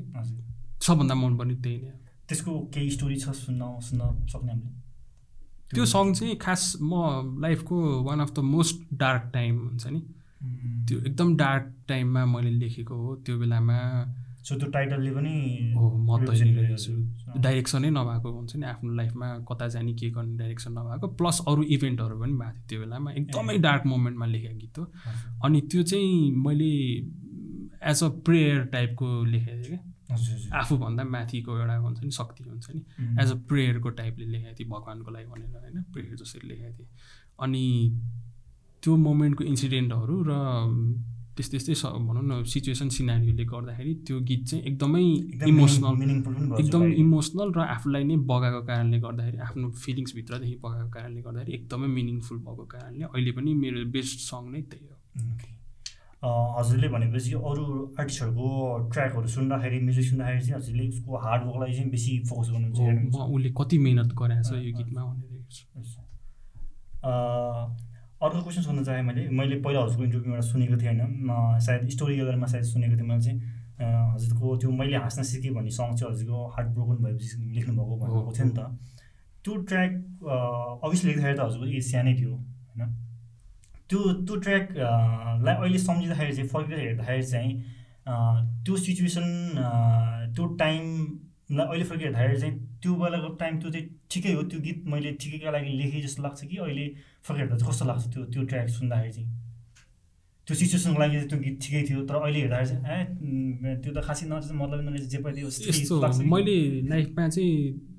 सबभन्दा 0.85 1.15
मनपर्ने 1.15 1.55
त्यही 1.63 1.77
नै 1.81 1.93
त्यसको 2.29 2.51
केही 2.73 2.89
स्टोरी 2.91 3.17
छ 3.17 3.33
सुन्न 3.35 3.63
सुन्न 3.87 4.03
सक्ने 4.31 4.51
हामीले? 4.51 4.71
त्यो 5.73 5.85
सङ 5.85 6.13
चाहिँ 6.13 6.35
खास 6.37 6.61
म 6.81 7.41
लाइफको 7.41 7.75
one 8.05 8.19
of 8.21 8.31
the 8.33 8.39
most 8.53 8.77
dark 9.01 9.23
time 9.33 9.53
हुन्छ 9.59 9.85
नि। 9.87 10.01
त्यो 10.87 10.97
एकदम 10.99 11.35
डार्क 11.37 11.65
टाइममा 11.87 12.25
मैले 12.25 12.51
लेखेको 12.59 12.95
हो 12.95 13.15
त्यो 13.25 13.37
बेलामा 13.39 13.77
सो 14.43 14.55
त्यो 14.55 14.69
टाइटलले 14.71 15.11
पनि 15.11 15.33
हो 15.75 15.85
म। 15.97 16.09
डाइरेक्सनै 17.41 17.89
नभएको 17.89 18.31
हुन्छ 18.31 18.55
नि 18.55 18.65
आफ्नो 18.65 18.93
लाइफमा 18.95 19.27
कता 19.49 19.67
जाने 19.67 19.93
के 19.93 20.09
गर्ने 20.09 20.37
डाइरेक्सन 20.37 20.71
नभएको। 20.71 21.07
प्लस 21.19 21.41
अरू 21.47 21.63
इभेन्टहरू 21.75 22.19
पनि 22.19 22.33
भएको 22.33 22.51
थियो 22.51 22.67
त्यो 22.69 22.79
बेलामा। 22.79 23.11
एकदमै 23.11 23.57
डार्क 23.57 23.83
मोमेन्टमा 23.85 24.25
लेखेको 24.25 24.57
गीत 24.59 24.77
हो। 24.79 24.85
अनि 25.45 25.61
त्यो 25.61 25.83
चाहिँ 25.83 26.31
मैले 26.45 26.71
एज 27.91 28.03
अ 28.03 28.09
प्रेयर 28.25 28.63
टाइपको 28.73 29.07
लेखेको 29.25 29.63
थिएँ 29.63 29.77
क्या। 29.77 30.59
आफूभन्दा 30.59 31.03
माथिको 31.03 31.59
एउटा 31.59 31.75
हुन्छ 31.75 31.99
नि 32.03 32.11
शक्ति 32.11 32.43
हुन्छ 32.43 32.67
नि। 32.75 32.81
एज 33.21 33.31
अ 33.31 33.35
प्रेयरको 33.49 33.89
टाइपले 33.99 34.25
लेखेको 34.25 34.55
थिएँ 34.59 34.69
भगवान्को 34.69 35.11
लागि 35.11 35.25
भनेर 35.25 35.49
होइन 35.57 35.83
प्रेयर 35.93 36.15
जसरी 36.15 36.47
लेखेको 36.47 36.73
थिएँ। 36.77 36.89
अनि 37.39 37.63
त्यो 38.83 38.95
मोमेन्टको 38.97 39.43
इन्सिडेन्टहरू 39.43 40.15
र 40.27 40.31
त्यस्तै 41.35 41.57
त्यस्तै 41.57 41.75
स 41.81 41.83
भनौँ 42.07 42.25
न 42.29 42.31
सिचुएसन 42.53 42.89
सिनारीहरूले 42.97 43.45
गर्दाखेरि 43.53 43.93
त्यो 44.07 44.15
गीत 44.29 44.41
चाहिँ 44.49 44.61
एकदमै 44.69 45.05
इमोसनल 45.51 45.93
एकदम। 46.61 46.81
इमोसनल 47.03 47.49
र 47.57 47.59
आफूलाई 47.75 48.03
नै 48.09 48.15
बगाएको 48.31 48.61
कारणले 48.69 48.97
गर्दाखेरि 49.05 49.37
आफ्नो 49.47 49.67
फिलिङ्सभित्रदेखि 49.83 50.55
बगाएको 50.63 50.89
कारणले 50.97 51.21
गर्दाखेरि 51.27 51.51
एकदमै 51.59 51.89
मिनिङफुल 51.97 52.37
भएको 52.45 52.63
कारणले 52.73 53.03
अहिले 53.13 53.31
पनि 53.37 53.51
मेरो 53.63 53.79
बेस्ट 53.95 54.17
सङ 54.29 54.43
नै 54.53 54.61
त्यही 54.71 54.85
हो। 54.89 54.95
हजुरले 56.59 56.87
भनेपछि 56.93 57.31
अरू 57.49 57.65
आर्टिस्टहरूको 57.99 58.47
ट्र्याकहरू 58.91 59.27
सुन्दाखेरि 59.35 59.77
म्युजिक 59.87 60.05
सुन्दाखेरि 60.11 60.41
चाहिँ 60.45 60.57
हजुरले 60.59 60.83
उसको 60.93 61.11
हार्डवर्कलाई 61.25 61.71
चाहिँ 61.73 61.89
बेसी 61.91 62.11
फोकस 62.29 62.47
गर्नुहुन्छ 62.53 62.79
उसले 63.35 63.49
कति 63.59 63.77
मिहिनेत 63.85 64.11
गराएको 64.19 64.43
छ 64.49 64.51
यो। 64.59 64.71
गीतमा 64.79 65.01
भनेर 65.09 65.31
अर्को 68.19 68.41
क्वेसन 68.43 68.61
सोध्न 68.61 68.83
चाहेँ 68.83 69.03
मैले। 69.03 69.27
मैले 69.31 69.55
पहिला 69.63 69.79
हजुरको 69.79 70.03
इन्टरभ्यूबाट 70.03 70.43
सुनेको 70.43 70.77
थिएँ 70.77 70.91
होइन। 70.91 71.59
सायद 71.63 71.89
स्टोरी 71.89 72.17
गलेरमा 72.19 72.47
सायद 72.51 72.63
सुनेको 72.67 72.95
थिएँ 72.99 73.07
मैले 73.07 73.21
चाहिँ। 73.23 73.39
हजुरको 74.13 74.55
त्यो 74.59 74.71
मैले 74.75 74.95
हाँस्न 74.99 75.23
सिकेँ 75.23 75.53
भन्ने 75.55 75.71
सङ 75.71 75.95
चाहिँ 75.95 76.11
हजुरको 76.13 76.47
हार्ट 76.55 76.67
ब्रोकन 76.75 76.97
भएपछि 77.03 77.27
लेख्नुभएको 77.55 77.95
भन्नुभएको 77.95 78.31
थियो 78.35 78.45
नि 78.45 78.53
त। 78.59 78.59
त्यो 79.43 79.55
ट्र्याक 79.71 79.91
अभियसली 80.83 81.09
लेख्दाखेरि 81.11 81.37
त 81.37 81.41
हजुरको 81.47 81.65
एज 81.79 81.85
सानै 81.91 82.13
थियो 82.19 82.33
होइन। 82.35 82.91
त्यो 83.87 83.99
त्यो 84.27 84.35
ट्र्याक 84.35 84.65
अँ, 84.67 85.39
लाई 85.45 85.55
अहिले 85.55 85.79
सम्झिँदाखेरि 85.79 86.33
चाहिँ 86.35 86.49
फर्केर 86.49 86.79
हेर्दाखेरि 86.79 87.23
चाहिँ 87.23 87.51
त्यो 88.65 88.75
सिचुएसन 88.83 89.27
त्यो 90.35 90.45
टाइमलाई 90.59 91.65
अहिले 91.67 91.85
फर्केर 91.87 92.07
हेर्दाखेरि 92.07 92.39
चाहिँ 92.41 92.55
त्यो 92.81 92.95
बेलाको 92.95 93.27
टाइम 93.35 93.59
त्यो 93.59 93.71
चाहिँ 93.71 93.87
ठिकै 94.11 94.33
हो 94.33 94.43
त्यो 94.43 94.59
गीत 94.61 94.83
मैले 94.87 95.11
ठिकैका 95.21 95.51
लागि 95.51 95.71
लेखेँ 95.77 96.01
जस्तो 96.01 96.23
लाग्छ 96.23 96.45
कि 96.45 96.57
अहिले 96.57 96.85
फर्केर 97.23 97.41
हेर्दा 97.41 97.57
चाहिँ 97.57 97.71
कस्तो 97.73 97.85
लाग्छ 97.85 98.07
त्यो 98.13 98.25
त्यो 98.25 98.43
ट्र्याक 98.43 98.69
सुन्दाखेरि 98.69 99.13
चाहिँ 99.13 99.29
त्यो 100.47 100.55
सिचुएसनको 100.57 100.99
लागि 100.99 101.17
त्यो 101.21 101.39
गीत 101.39 101.57
ठिकै 101.61 101.81
थियो 101.83 102.03
तर 102.05 102.15
अहिले 102.15 102.39
हेर्दाखेरि 102.39 102.69
चाहिँ 102.69 102.95
ए 103.65 103.75
त्यो 103.75 103.91
त 103.93 104.03
खासै 104.05 104.25
नरहेछ 104.27 104.51
मतलब 104.51 104.95
जे 105.05 105.17
पनि? 105.17 105.43
मैले 106.25 106.55
लाइफमा 106.89 107.27
चाहिँ 107.29 107.51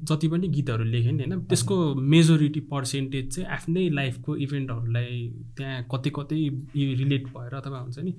जति 0.04 0.28
पनि 0.28 0.48
गीतहरू 0.48 0.84
लेखेँ 0.84 1.12
नि 1.12 1.22
होइन 1.22 1.40
त्यसको 1.46 1.76
मेजोरिटी 1.94 2.60
पर्सेन्टेज 2.72 3.34
चाहिँ 3.34 3.48
आफ्नै 3.50 3.88
लाइफको 3.90 4.36
इभेन्टहरूलाई 4.36 5.16
त्यहाँ 5.56 5.86
कतै 5.94 6.10
कतै 6.14 6.40
रिलेट 6.96 7.24
भएर 7.28 7.54
अथवा 7.54 7.78
हुन्छ 7.78 7.98
नि 7.98 8.12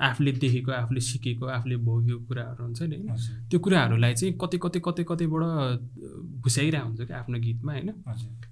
आफूले 0.00 0.32
देखेको 0.32 0.72
आफूले 0.72 1.00
सिकेको 1.00 1.46
आफूले 1.46 1.76
भोगेको 1.76 2.24
कुराहरू 2.26 2.64
हुन्छ 2.64 2.82
नि 2.82 2.96
होइन? 2.96 3.48
त्यो 3.50 3.60
कुराहरूलाई 3.60 4.14
चाहिँ 4.14 4.34
कतै 4.40 4.58
कतै 4.58 4.80
कतै 4.84 5.04
कतैबाट 5.04 5.42
घुसाइरहेको 6.40 6.86
हुन्छ 6.88 7.00
क्या 7.00 7.18
आफ्नो 7.18 7.38
गीतमा 7.38 7.72
होइन? 7.72 7.90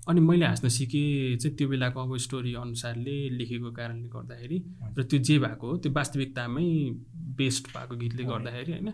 अनि 0.08 0.20
मैले 0.20 0.46
हाँस्न 0.46 0.68
सिकेँ 0.68 1.36
चाहिँ 1.36 1.56
त्यो 1.56 1.68
बेलाको 1.68 2.00
अब 2.00 2.16
स्टोरी 2.16 2.54
अनुसारले 2.54 3.16
लेखेको 3.38 3.70
कारणले 3.72 4.08
गर्दाखेरि 4.08 4.58
र 4.98 5.02
त्यो 5.02 5.18
जे 5.18 5.38
भएको 5.38 5.66
हो 5.66 5.76
त्यो 5.76 5.92
वास्तविकतामै 5.92 6.66
बेस्ट 7.36 7.64
भएको 7.76 7.96
गीतले 7.96 8.24
गर्दाखेरि 8.24 8.72
होइन 8.72 8.92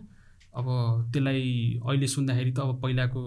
अब 0.56 0.66
त्यसलाई 1.12 1.80
अहिले 1.84 2.06
सुन्दाखेरि 2.06 2.52
त 2.52 2.58
अब 2.58 2.80
पहिलाको 2.80 3.20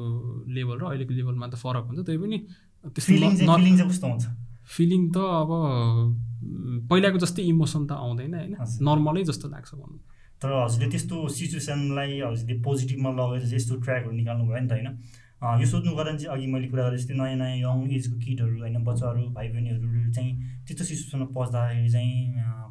लेभल 0.48 0.80
र 0.80 0.84
अहिलेको 0.86 1.14
लेभलमा 1.14 1.48
त 1.48 1.56
फरक 1.56 1.84
हुन्छ 1.86 2.06
त्यही 2.06 2.18
पनि 2.18 2.38
त्यस्तो 2.86 4.49
फिलिङ 4.76 5.02
त 5.12 5.18
अब 5.18 5.52
पहिलाको 6.90 7.18
जस्तै 7.24 7.44
इमोसन 7.52 7.84
त 7.88 7.92
आउँदैन 8.06 8.34
होइन। 8.34 8.56
नर्मलै 8.88 9.24
जस्तो 9.30 9.50
लाग्छ 9.50 9.72
भनौँ 9.76 10.00
तर 10.42 10.52
हजुरले 10.56 10.88
त्यस्तो 10.92 11.16
सिचुएसनलाई 11.38 12.20
हजुरले 12.22 12.56
पोजिटिभमा 12.68 13.10
लगेर 13.20 13.42
चाहिँ 13.42 13.56
यस्तो 13.56 13.76
ट्र्याकहरू 13.84 14.14
निकाल्नु 14.20 14.44
भयो 14.48 14.60
नि 14.60 14.68
त 14.68 14.72
होइन? 14.72 14.90
यो 15.62 15.66
सोध्नु 15.72 15.96
कारण 15.96 16.18
चाहिँ 16.18 16.32
अघि 16.36 16.48
मैले 16.54 16.68
कुरा 16.72 16.84
गरेँ 16.88 16.98
जस्तै 17.00 17.16
नयाँ 17.16 17.36
नयाँ 17.42 17.58
यङ 17.60 17.78
एजको 17.98 18.16
किडहरू 18.24 18.56
होइन? 18.60 18.78
बच्चाहरू 18.84 19.22
भाइ 19.36 19.48
बहिनीहरू 19.52 20.12
चाहिँ 20.16 20.32
त्यस्तो 20.68 20.84
सिचुएसनमा 20.90 21.28
पस्दाखेरि 21.36 21.90
चाहिँ 21.92 22.16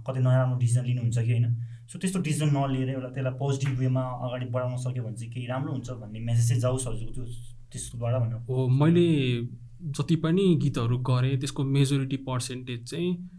कतै 0.07 0.20
नराम्रो 0.24 0.57
डिसिजन 0.64 0.84
लिनुहुन्छ 0.90 1.18
कि 1.18 1.32
होइन? 1.32 1.46
सो 1.88 1.99
त्यस्तो 1.99 2.18
डिसिजन 2.28 2.49
नलिएर 2.57 2.88
एउटा 2.96 3.09
त्यसलाई 3.16 3.34
पोजिटिभ 3.40 3.78
वेमा 3.78 4.03
अगाडि 4.24 4.46
बढाउन 4.55 4.76
सक्यो 4.84 5.03
भने 5.05 5.16
चाहिँ 5.16 5.32
केही 5.32 5.46
राम्रो 5.53 5.72
हुन्छ 5.72 5.88
भन्ने 6.01 6.20
मेसेज 6.28 6.49
चाहिँ 6.49 6.61
जाओस् 6.64 6.86
हजुरको 6.88 7.12
त्यो 7.14 7.24
त्यसकोबाट 7.72 8.14
भनेर। 8.22 8.40
हो 8.49 8.68
मैले 8.80 9.07
जति 9.83 10.16
पनि 10.16 10.55
गीतहरू 10.62 10.99
गरेँ 10.99 11.39
त्यसको 11.41 11.64
मेजोरिटी 11.64 12.16
पर्सेन्टेज 12.16 12.91
चाहिँ 12.91 13.31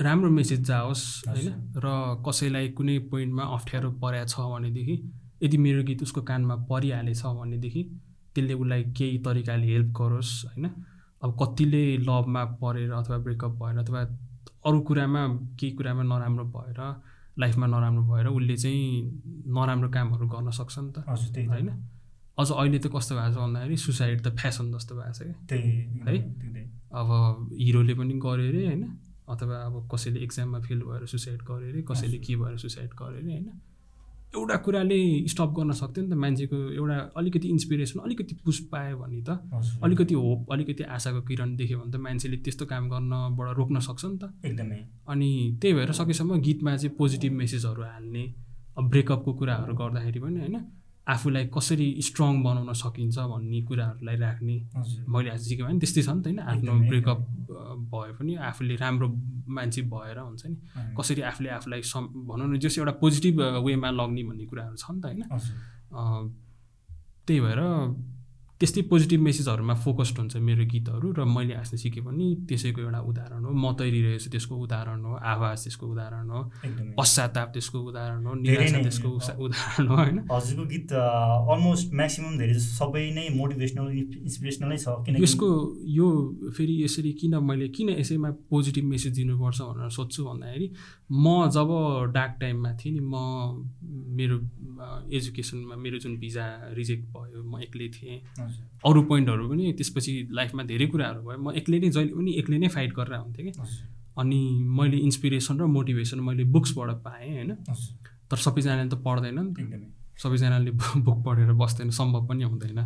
राम्रो 0.00 0.30
मेसेज 0.30 0.60
जाओस् 0.60 1.28
होइन? 1.28 1.72
र 1.76 2.22
कसैलाई 2.28 2.68
कुनै 2.68 2.98
पोइन्टमा 2.98 3.42
अप्ठ्यारो 3.42 3.90
परेको 3.90 4.26
छ 4.26 4.40
भनेदेखि 4.40 5.12
यदि 5.42 5.56
मेरो 5.58 5.82
गीत 5.82 6.02
उसको 6.02 6.22
कानमा 6.22 6.56
परिहालेछ 6.56 7.22
भनेदेखि 7.22 7.82
त्यसले 8.34 8.54
उसलाई 8.54 8.82
केही 8.84 9.18
तरिकाले 9.18 9.66
हेल्प 9.66 9.86
गरोस् 9.86 10.46
होइन? 10.46 10.70
अब 11.22 11.36
कतिले 11.42 11.96
लभमा 11.96 12.44
परेर 12.44 12.92
अथवा 12.92 13.18
ब्रेकअप 13.18 13.50
भएर 13.50 13.78
अथवा 13.78 14.00
अरू 14.66 14.80
कुरामा 14.80 15.28
केही 15.58 15.72
कुरामा 15.72 16.02
नराम्रो 16.02 16.44
भएर 16.44 16.80
लाइफमा 17.38 17.66
नराम्रो 17.66 18.02
भएर 18.02 18.26
उसले 18.26 18.56
चाहिँ 18.56 19.22
नराम्रो 19.46 19.88
कामहरू 19.90 20.28
गर्न 20.28 20.50
सक्छ 20.50 20.78
नि 20.78 20.92
त। 20.92 20.98
होइन? 20.98 21.68
अझ 22.38 22.50
अहिले 22.50 22.78
त 22.78 22.86
कस्तो 22.94 23.14
भएको 23.14 23.34
छ 23.34 23.36
भन्दाखेरि 23.38 23.76
सुसाइड 23.76 24.18
त 24.22 24.28
फेसन 24.38 24.72
जस्तो 24.72 24.94
भएको 24.94 25.12
छ 25.12 25.22
क्या। 25.22 26.10
है? 26.10 26.18
अब 26.94 27.08
हिरोले 27.58 27.94
पनि 27.94 28.14
गर्यो 28.14 28.48
अरे 28.48 28.66
होइन? 28.66 28.84
अथवा 29.28 29.56
अब 29.66 29.88
कसैले 29.92 30.20
एक्जाममा 30.20 30.58
फेल 30.60 30.80
भएर 30.82 31.06
सुसाइड 31.06 31.40
गर्यो 31.42 31.68
अरे 31.68 31.82
कसैले 31.82 32.18
के 32.18 32.36
भएर 32.36 32.56
सुसाइड 32.58 32.90
गर्यो 32.94 33.18
अरे 33.18 33.32
होइन? 33.32 33.50
एउटा 34.36 34.56
कुराले 34.56 35.00
स्टप 35.28 35.50
गर्न 35.56 35.72
सक्थ्यो 35.72 36.04
नि 36.04 36.10
त 36.10 36.14
मान्छेको 36.14 36.56
एउटा 36.56 36.96
अलिकति 37.16 37.48
इन्सपिरेसन 37.48 38.00
अलिकति 38.00 38.34
पुस 38.44 38.58
पायो 38.72 38.96
भने 38.98 39.20
त 39.24 39.30
अलिकति 39.82 40.14
होप 40.14 40.52
अलिकति 40.52 40.82
आशाको 40.84 41.20
किरण 41.22 41.56
देख्यो 41.56 41.78
भने 41.78 41.92
त 41.92 41.96
मान्छेले 41.96 42.36
त्यस्तो 42.36 42.66
काम 42.66 42.88
गर्नबाट 42.88 43.56
रोक्न 43.56 43.80
सक्छ 43.80 44.04
नि 44.04 44.18
त। 44.18 44.32
एकदमै। 44.44 44.80
अनि 45.08 45.30
त्यही 45.60 45.74
भएर 45.74 45.92
सकेसम्म 45.92 46.40
गीतमा 46.40 46.76
चाहिँ 46.76 46.96
पोजिटिभ 46.96 47.32
मेसेजहरू 47.32 47.82
हाल्ने 47.82 48.24
अब 48.78 48.84
ब्रेकअपको 48.90 49.32
कुराहरू 49.32 49.74
गर्दाखेरि 49.74 50.20
पनि 50.20 50.40
होइन? 50.40 50.56
आफूलाई 51.08 51.44
कसरी 51.56 51.88
स्ट्रङ 52.04 52.42
बनाउन 52.42 52.72
सकिन्छ 52.82 53.18
भन्ने 53.32 53.60
कुराहरूलाई 53.68 54.16
राख्ने 54.16 54.56
मैले 55.08 55.30
आज 55.30 55.40
सिकेँ 55.48 55.64
भने 55.66 55.78
त्यस्तै 55.80 56.02
छ 56.02 56.10
नि 56.10 56.22
त 56.22 56.26
होइन। 56.26 56.38
आफ्नो 56.52 56.72
ब्रेकअप 56.90 57.20
भए 57.92 58.10
पनि 58.18 58.32
आफूले 58.50 58.74
राम्रो 58.76 59.08
मान्छे 59.56 59.82
भएर 59.92 60.18
हुन्छ 60.18 60.44
नि। 60.46 60.56
कसरी 60.98 61.20
आफूले 61.30 61.48
आफूलाई 61.58 61.82
सम 61.92 62.04
भनौँ 62.28 62.48
न 62.48 62.58
जस 62.60 62.78
एउटा 62.78 62.92
पोजिटिभ 63.00 63.40
वेमा 63.64 63.90
लग्ने 63.90 64.22
भन्ने 64.28 64.44
कुराहरू 64.50 64.76
छ 64.76 64.86
नि 64.92 65.00
त 65.00 65.04
होइन। 65.06 65.22
त्यही 67.26 67.40
भएर 67.40 67.60
त्यस्तै 68.58 68.82
पोजिटिभ 68.90 69.20
मेसेजहरूमा 69.22 69.74
फोकस्ड 69.86 70.18
हुन्छ 70.18 70.36
मेरो 70.42 70.64
गीतहरू 70.66 71.06
र 71.14 71.24
मैले 71.30 71.54
हाँस्न 71.54 71.76
सिकेँ 71.78 72.02
पनि 72.02 72.26
त्यसैको 72.48 72.80
एउटा 72.82 73.00
उदाहरण 73.10 73.42
हो। 73.46 73.50
म 73.54 73.64
तैरिरहेको 73.78 74.18
छु 74.18 74.30
त्यसको 74.34 74.54
उदाहरण 74.66 75.00
हो 75.06 75.12
आवाज 75.14 75.58
त्यसको 75.64 75.86
उदाहरण 75.94 76.30
हो 76.34 76.40
पश्चाताप 76.98 77.48
त्यसको 77.54 77.78
उदाहरण 77.90 78.26
हो 78.26 78.32
निराशा 78.34 78.78
त्यसको 78.82 79.08
उदाहरण 79.46 79.86
हो 79.86 79.94
होइन? 79.94 80.18
हजुरको 80.26 80.64
गीत 80.74 80.90
अलमोस्ट 81.54 81.86
म्याक्सिमम् 81.94 82.38
धेरै 82.42 82.58
सबै 82.58 83.04
नै 83.14 83.26
मोटिभेसनल 83.38 83.86
इन्सपिरेसनलै 84.26 84.78
छ। 84.82 84.86
किनकि 85.06 85.22
यसको 85.22 85.48
यो 85.98 86.08
फेरि 86.58 86.74
यसरी 86.82 87.12
किन 87.22 87.38
मैले 87.38 87.68
किन 87.78 87.88
यसैमा 87.94 88.30
पोजिटिभ 88.50 88.84
मेसेज 88.90 89.12
दिनुपर्छ 89.22 89.58
भनेर 89.70 89.90
सोध्छु 89.98 90.20
भन्दाखेरि 90.26 90.66
म 91.14 91.46
जब 91.54 91.70
डार्क 92.10 92.34
टाइममा 92.42 92.70
थिएँ 92.82 92.94
नि 92.98 93.02
म 93.06 93.14
मेरो 94.18 94.36
एजुकेसनमा 95.14 95.74
मेरो 95.78 95.98
जुन 96.02 96.18
भिजा 96.18 96.46
रिजेक्ट 96.74 97.04
भयो 97.14 97.46
म 97.46 97.62
एक्लै 97.62 97.88
थिएँ। 97.94 98.18
अरू 98.84 99.02
पोइन्टहरू 99.02 99.48
पनि 99.48 99.72
त्यसपछि 99.72 100.12
लाइफमा 100.30 100.62
धेरै 100.62 100.86
कुराहरू 100.86 101.20
भयो। 101.22 101.38
म 101.38 101.52
एक्लै 101.60 101.78
नै 101.78 101.90
जहिले 101.90 102.12
पनि 102.14 102.30
एक्लै 102.40 102.58
नै 102.58 102.68
फाइट 102.68 102.92
गरेर 102.94 103.18
हुन्थेँ 103.18 103.44
कि 103.46 103.52
अनि 104.18 104.40
मैले 104.78 104.98
इन्सपिरेसन 105.08 105.60
र 105.60 105.64
मोटिभेसन 105.76 106.20
मैले 106.20 106.44
बुक्सबाट 106.54 106.90
पाएँ 107.06 107.30
होइन। 107.34 107.54
तर 108.30 108.36
सबैजनाले 108.36 108.88
त 108.88 108.94
पढ्दैन 109.06 109.38
नि 109.40 109.54
त 109.54 109.58
एकदमै। 109.60 109.88
सबैजनाले 110.18 110.70
बुक 111.06 111.18
पढेर 111.24 111.52
बस्दैन 111.54 111.90
सम्भव 111.90 112.26
पनि 112.26 112.44
हुँदैन। 112.44 112.78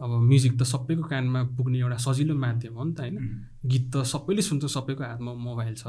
अब 0.00 0.10
म्युजिक 0.22 0.54
त 0.58 0.62
सबैको 0.62 1.02
कानमा 1.02 1.42
पुग्ने 1.58 1.78
एउटा 1.78 1.96
सजिलो 1.98 2.34
माध्यम 2.34 2.74
हो 2.74 2.84
नि 2.84 2.92
त 2.94 3.00
होइन। 3.00 3.16
गीत 3.66 3.84
त 3.90 4.02
सबैले 4.06 4.42
सुन्छ 4.42 4.64
सबैको 4.70 5.02
हातमा 5.04 5.32
मोबाइल 5.34 5.74
छ। 5.74 5.86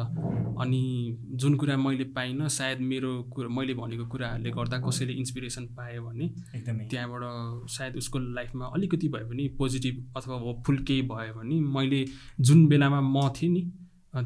अनि 0.58 0.82
जुन 1.38 1.56
कुरा 1.56 1.78
मैले 1.78 2.04
पाइनँ 2.18 2.48
सायद 2.50 2.80
मेरो 2.82 3.12
कुरा 3.30 3.50
मैले 3.50 3.74
भनेको 3.78 4.06
कुराहरूले 4.10 4.50
गर्दा 4.52 4.78
कसैले 4.82 5.14
इन्सपिरेसन 5.22 5.66
पायो 5.78 6.02
भने 6.02 6.26
एकदमै। 6.56 6.86
त्यहाँबाट 6.90 7.70
सायद 7.70 7.96
उसको 8.02 8.20
लाइफमा 8.34 8.66
अलिकति 8.74 9.08
भए 9.14 9.26
पनि 9.30 9.48
पोजिटिभ 9.58 10.18
अथवा 10.18 10.36
होपफुल 10.40 10.78
केही 10.84 11.02
भयो 11.14 11.34
भने 11.38 11.60
मैले 11.62 12.06
जुन 12.42 12.68
बेलामा 12.68 13.02
म 13.02 13.30
थिएँ 13.38 13.52
नि 13.54 13.62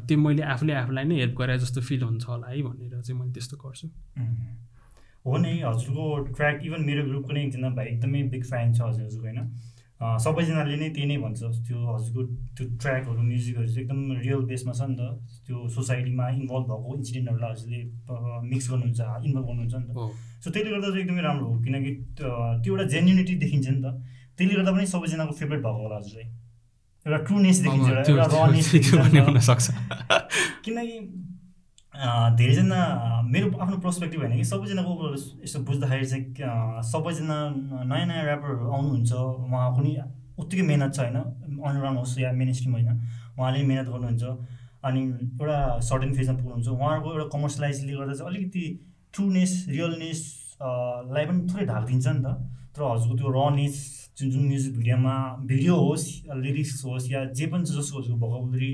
त्यो 0.08 0.18
मैले 0.18 0.42
आफूले 0.42 0.72
आफूलाई 0.72 1.04
नै 1.04 1.16
हेल्प 1.20 1.36
गरे 1.38 1.58
जस्तो 1.58 1.80
फिल 1.80 2.02
हुन्छ 2.02 2.24
होला 2.26 2.46
है 2.48 2.62
भनेर 2.62 3.00
चाहिँ 3.00 3.20
मैले 3.20 3.32
त्यस्तो 3.32 3.56
गर्छु। 3.56 3.86
हो 5.26 5.36
नै 5.44 5.52
हजुरको 5.60 6.04
ट्र्याक 6.34 6.66
इभन 6.66 6.80
मेरो 6.88 7.02
ग्रुपको 7.06 7.32
नै 7.32 7.40
एकजना 7.46 7.70
भाइ 7.78 7.86
एकदमै 7.92 8.22
बिग 8.34 8.44
फ्यान 8.50 8.68
छ 8.74 8.78
हजुर 8.88 9.04
हजुरको 9.06 9.26
होइन? 9.26 9.48
सबैजनाले 10.24 10.76
नै 10.76 10.88
त्यही 10.94 11.06
नै 11.08 11.16
भन्छ 11.24 11.40
त्यो 11.66 11.78
हजुरको 11.88 12.22
त्यो 12.56 12.64
ट्र्याकहरू 12.80 13.22
म्युजिकहरू 13.28 13.66
चाहिँ 13.66 13.82
एकदम 13.84 14.00
रियल 14.24 14.42
बेसमा 14.50 14.72
छ 14.78 14.80
नि 14.90 14.96
त। 14.96 15.02
त्यो 15.46 15.56
सोसाइटीमा 15.76 16.24
इन्भल्भ 16.38 16.66
भएको 16.72 16.96
इन्सिडेन्टहरूलाई 16.96 17.50
हजुरले 17.52 17.80
मिक्स 18.50 18.66
गर्नुहुन्छ 18.70 19.00
इन्भल्भ 19.26 19.46
गर्नुहुन्छ 19.48 19.74
नि 19.74 19.86
त। 19.88 19.92
सो 20.44 20.50
त्यसले 20.50 20.70
गर्दा 20.70 20.88
चाहिँ 20.88 21.02
एकदमै 21.04 21.22
राम्रो 21.28 21.46
हो 21.50 21.54
किनकि 21.64 21.90
त्यो 22.16 22.30
एउटा 22.70 22.84
जेन्युनिटी 22.94 23.34
देखिन्छ 23.44 23.66
नि 23.68 23.80
त। 23.84 23.86
त्यसले 24.36 24.54
गर्दा 24.58 24.72
पनि 24.76 24.86
सबैजनाको 24.94 25.32
फेभरेट 25.40 25.60
भएको 25.64 25.80
होला 25.86 25.96
हजुरलाई। 26.02 26.28
एउटा 27.06 27.18
ट्रुनेस 27.26 27.58
देखिन्छ 27.64 27.88
एउटा 28.10 28.26
पनि 28.34 28.60
देखिन्छ 28.68 29.64
किनकि 30.66 30.96
धेरैजना 31.96 32.78
मेरो 33.24 33.50
आफ्नो 33.56 33.76
पर्सपेक्टिभ 33.78 34.20
होइन 34.20 34.36
कि 34.36 34.44
सबैजनाको 34.44 34.92
यस्तो 35.42 35.60
बुझ्दाखेरि 35.64 36.06
चाहिँ 36.06 36.82
सबैजना 36.84 37.36
नयाँ 37.88 38.06
नयाँ 38.06 38.24
ऱ्यापरहरू 38.24 38.70
आउनुहुन्छ 38.70 39.12
उहाँको 39.12 39.80
नि 39.82 39.92
उत्तिकै 40.38 40.62
मिहिनेत 40.62 40.92
छ 40.94 41.00
होइन 41.00 41.16
अन्डरग्राउन्ड 41.16 41.98
होस् 41.98 42.18
या 42.20 42.32
मेन 42.32 42.52
स्ट्रिम 42.52 42.72
होइन 42.72 42.88
उहाँले 43.38 43.62
मिहिनेत 43.62 43.88
गर्नुहुन्छ 43.88 44.24
अनि 44.84 45.00
एउटा 45.40 45.58
सर्टेन 45.80 46.12
फेजमा 46.14 46.36
पुग्नुहुन्छ 46.36 46.68
उहाँहरूको 46.68 47.12
एउटा 47.12 47.28
कमर्सियलाइजले 47.36 47.96
गर्दा 47.96 48.14
चाहिँ 48.14 48.30
अलिकति 48.30 48.64
ट्रुनेस 49.14 49.52
रियलनेस 49.68 50.20
लाई 51.16 51.24
पनि 51.26 51.40
थोरै 51.52 51.66
ढाक 51.66 51.84
दिन्छ 51.86 52.06
नि 52.06 52.20
त। 52.20 52.36
तर 52.76 52.82
हजुरको 52.82 53.16
त्यो 53.16 53.32
रनेस 53.32 53.76
जुन 54.18 54.30
जुन 54.30 54.44
म्युजिक 54.46 54.76
भिडियोमा 54.76 55.16
भिडियो 55.46 55.74
होस् 55.76 56.06
लिरिक्स 56.44 56.84
होस् 56.84 57.10
या 57.12 57.24
जे 57.32 57.46
पनि 57.46 57.64
छ 57.64 57.80
जसको 57.80 57.98
हजुरको 57.98 58.20
भोकाबुलरी 58.20 58.72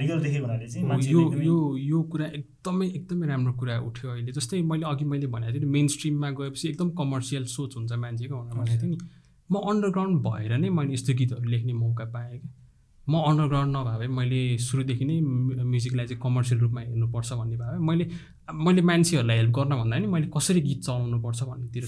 रियल 0.00 0.20
देखेको 0.24 0.44
हुनाले 0.44 0.66
चाहिँ 0.68 0.86
यो 1.12 1.20
यो 1.44 1.76
यो 1.76 2.02
कुरा 2.02 2.26
एकदमै 2.26 2.86
एकदमै 2.86 3.26
राम्रो 3.26 3.52
कुरा 3.60 3.78
उठ्यो 3.88 4.10
अहिले। 4.10 4.32
जस्तै 4.32 4.62
मैले 4.62 4.84
अघि 4.88 5.04
मैले 5.04 5.26
भनेको 5.26 5.52
थिएँ 5.52 5.64
नि 5.64 5.70
मेन 5.76 5.86
स्ट्रिममा 5.94 6.30
गएपछि 6.30 6.68
एकदम 6.68 6.90
कमर्सियल 7.00 7.44
सोच 7.44 7.76
हुन्छ 7.76 7.92
मान्छेको 7.92 8.34
भनेर 8.40 8.54
भनेको 8.56 8.82
थिएँ 8.82 8.90
नि। 8.90 8.98
म 9.50 9.54
अन्डरग्राउन्ड 9.70 10.16
भएर 10.26 10.56
नै 10.56 10.68
मैले 10.70 10.92
यस्तो 10.94 11.12
गीतहरू 11.14 11.48
लेख्ने 11.54 11.72
मौका 11.72 12.04
पाएँ 12.16 12.38
कि 12.40 12.48
म 13.08 13.20
अन्डरग्राउन्ड 13.20 13.76
नभए 13.76 14.06
मैले 14.08 14.40
सुरुदेखि 14.58 15.04
नै 15.04 15.20
म्यु- 15.20 15.66
म्युजिकलाई 15.66 16.06
चाहिँ 16.06 16.20
कमर्सियल 16.22 16.60
रूपमा 16.60 16.80
हेर्नुपर्छ 16.80 17.32
भन्ने 17.32 17.56
भए 17.60 17.78
मैले 17.88 18.04
मैले 18.64 18.82
मान्छेहरूलाई 18.90 19.36
हेल्प 19.36 19.52
गर्न 19.58 19.72
भन्दा 19.76 19.98
नि 19.98 20.06
मैले 20.06 20.26
कसरी 20.36 20.60
गीत 20.60 20.80
चलाउनुपर्छ 20.88 21.42
भन्नेतिर 21.42 21.82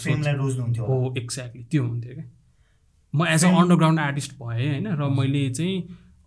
हो। 0.89 1.15
एक्ज्याक्टली 1.17 1.63
त्यो 1.73 1.83
हुन्थ्यो 1.89 2.15
क्या। 2.15 2.27
म 3.15 3.27
एज 3.27 3.45
अ 3.45 3.49
अन्डरग्राउन्ड 3.49 4.01
आर्टिस्ट 4.01 4.33
भएँ 4.43 4.69
होइन 4.69 4.87
र 5.01 5.09
मैले 5.19 5.43
चाहिँ 5.51 5.77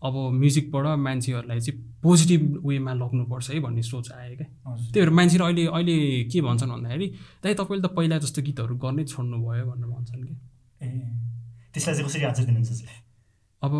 अब 0.04 0.16
म्युजिकबाट 0.34 0.86
मान्छेहरूलाई 1.00 1.60
चाहिँ 1.60 1.82
पोजिटिभ 2.04 2.42
वेमा 2.66 2.94
लग्नुपर्छ 2.94 3.50
है 3.52 3.60
भन्ने 3.60 3.82
सोच 3.82 4.12
आयो 4.12 4.36
क्या। 4.38 4.48
त्यही 4.94 5.00
भएर 5.00 5.10
मान्छेले 5.10 5.44
अहिले 5.44 5.66
अहिले 5.68 5.98
के 6.32 6.42
भन्छन् 6.42 6.72
भन्दाखेरि 6.72 7.08
दाइ 7.44 7.54
तपाईँले 7.54 7.88
त 7.88 7.92
पहिला 7.98 8.18
जस्तो 8.24 8.42
गीतहरू 8.42 8.76
गर्नै 8.78 9.04
छोड्नु 9.04 9.38
भयो 9.42 9.66
भनेर 9.72 9.90
भन्छन् 9.90 10.24
कि 10.24 10.34
ए 10.82 10.90
त्यसलाई 11.74 11.96
चाहिँ 11.96 12.08
कसरी 12.10 12.24
आन्सर 12.24 12.44
दिनुहुन्छ? 12.46 13.07
अब 13.64 13.74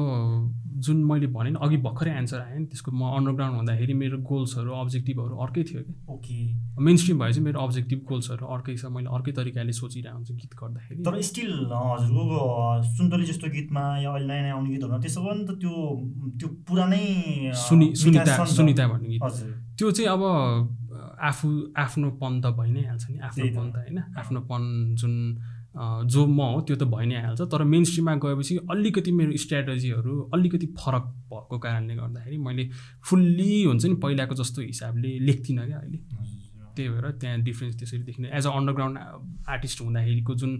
जुन 0.86 0.98
मैले 1.06 1.28
भने 1.34 1.50
नि 1.50 1.58
अघि 1.62 1.78
भर्खरै 1.86 2.12
एन्सर 2.18 2.40
आयो 2.40 2.60
नि 2.60 2.66
त्यसको 2.66 2.92
म 2.92 3.14
अन्डरग्राउन्ड 3.18 3.56
हुँदाखेरि 3.58 3.94
मेरो 3.94 4.18
गोल्सहरू 4.26 4.72
अब्जेक्टिभहरू 4.74 5.36
अर्कै 5.38 5.64
थियो 5.70 5.82
कि। 5.86 5.94
ओके 6.10 6.38
मेन 6.82 6.98
स्ट्रिम 6.98 7.18
भएपछि 7.20 7.42
मेरो 7.46 7.60
अब्जेक्टिभ 7.62 8.00
गोल्सहरू 8.10 8.46
अर्कै 8.58 8.76
छ 8.78 8.90
मैले 8.90 9.10
अर्कै 9.14 9.32
तरिकाले 9.38 9.74
सोचिरहेको 9.78 10.18
हुन्छु 10.18 10.34
गीत 10.34 10.54
गर्दाखेरि। 10.62 11.04
तर 11.06 11.22
स्टिल 11.30 11.54
हजुरको 11.70 12.42
सुन्तली 12.98 13.26
जस्तो 13.30 13.48
गीतमा 13.54 13.84
या 14.02 14.10
अहिले 14.10 14.28
नयाँ 14.28 14.44
नयाँ 14.44 14.56
आउने 14.58 14.70
गीतहरूमा 14.74 15.00
त्यसो 15.06 15.22
पनि 15.22 15.46
त 15.46 15.52
त्यो 15.62 15.74
त्यो 16.42 16.48
पुरानै 16.66 17.04
सुनि 17.54 17.88
सुनिता। 18.02 18.34
सुनिता 18.58 18.88
भन्ने 18.88 19.08
गीत। 19.14 19.24
त्यो 19.78 19.92
चाहिँ 19.94 20.10
अब 20.10 20.24
आफू 21.30 21.48
आफ्नोपन 21.86 22.34
त 22.42 22.46
भइ 22.58 22.70
नै 22.74 22.84
हाल्छ 22.90 23.06
नि 23.14 23.18
आफ्नोपन 23.30 23.66
त। 23.70 23.76
होइन। 23.78 23.98
आफ्नोपन 24.18 24.62
जुन 24.98 25.14
जो 25.78 26.26
म 26.28 26.42
हो 26.42 26.62
त्यो 26.68 26.76
त 26.76 26.84
भइ 26.94 27.06
नै 27.06 27.22
हाल्छ 27.22 27.42
तर 27.54 27.64
मेन 27.64 27.84
स्ट्रिममा 27.84 28.16
गएपछि 28.24 28.56
अलिकति 28.72 29.12
मेरो 29.12 29.38
स्ट्राटेजीहरू 29.44 30.14
अलिकति 30.34 30.68
फरक 30.78 31.04
भएको 31.34 31.60
कारणले 31.60 31.96
गर्दाखेरि 31.96 32.38
मैले 32.48 32.70
फुल्ली 33.06 33.64
हुन्छ 33.64 33.86
नि 33.86 33.96
पहिलाको 34.04 34.36
जस्तो 34.42 34.62
हिसाबले 34.62 35.12
लेख्दिनँ 35.28 35.66
क्या 35.68 35.80
अहिले। 35.80 36.00
त्यही 36.76 36.90
भएर 36.90 37.12
त्यहाँ 37.22 37.42
डिफ्रेन्स 37.42 37.76
त्यसरी 37.80 38.04
देखिने। 38.10 38.30
एज 38.38 38.48
अ 38.48 38.52
अन्डरग्राउन्ड 38.58 38.98
आर्टिस्ट 39.50 39.82
हुँदाखेरिको 39.82 40.36
जुन 40.36 40.54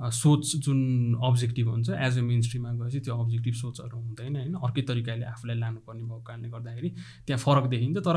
सोच 0.00 0.56
जुन 0.64 0.80
अब्जेक्टिभ 1.28 1.68
हुन्छ 1.68 1.88
एज 1.90 2.18
अ 2.18 2.22
मेन 2.22 2.40
स्ट्रिममा 2.42 2.72
गएपछि 2.72 3.00
त्यो 3.06 3.14
अब्जेक्टिभ 3.22 3.54
सोचहरू 3.54 3.96
हुँदैन 3.98 4.36
होइन। 4.36 4.54
अर्कै 4.66 4.82
तरिकाले 4.90 5.24
आफूलाई 5.24 5.56
लानुपर्ने 5.58 6.02
भएको 6.02 6.20
कारणले 6.28 6.48
गर्दाखेरि 6.48 6.90
त्यहाँ 7.26 7.40
फरक 7.46 7.66
देखिन्छ। 7.74 7.98
तर 8.06 8.16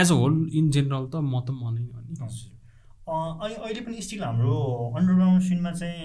as 0.00 0.12
a 0.12 0.14
whole 0.14 0.34
in 0.52 0.70
general 0.70 1.06
त 1.12 1.16
म 1.22 1.40
त 1.40 1.50
म 1.50 1.74
नै 1.74 1.84
हो 1.92 2.00
नि। 2.00 2.14
अहिले 3.10 3.80
पनि 3.86 4.00
स्टिल 4.06 4.22
हाम्रो 4.22 4.54
अन्डरग्राउन्ड 4.96 5.42
सिनमा 5.42 5.70
चाहिँ 5.72 6.00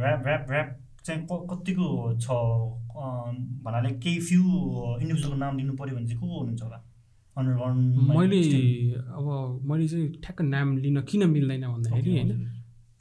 ऱ्याप 0.00 0.26
ऱ्याप 0.26 0.50
ऱ्याप 0.50 0.68
चाहिँ 1.04 1.20
कतिको 1.50 1.86
छ? 2.24 2.26
भन्नाले 3.64 3.90
केही 4.02 4.18
फ्यु 4.28 4.42
इन्डिभिजुअलको 5.02 5.38
नाम 5.38 5.58
लिनु 5.58 5.72
पऱ्यो 5.76 5.94
भने 5.96 6.06
चाहिँ 6.06 6.20
को 6.20 6.26
को 6.26 6.38
हुनुहुन्छ 6.38 6.62
होला? 6.62 6.78
अन्डरग्राउन्ड 7.36 7.80
मैले 8.08 8.40
अब 9.18 9.26
मैले 9.70 9.88
चाहिँ 9.88 10.06
ठ्याक्क 10.22 10.40
नाम 10.54 10.76
लिन 10.78 11.00
किन 11.10 11.22
मिल्दैन 11.30 11.64
भन्दाखेरि 11.66 12.10
होइन 12.10 12.30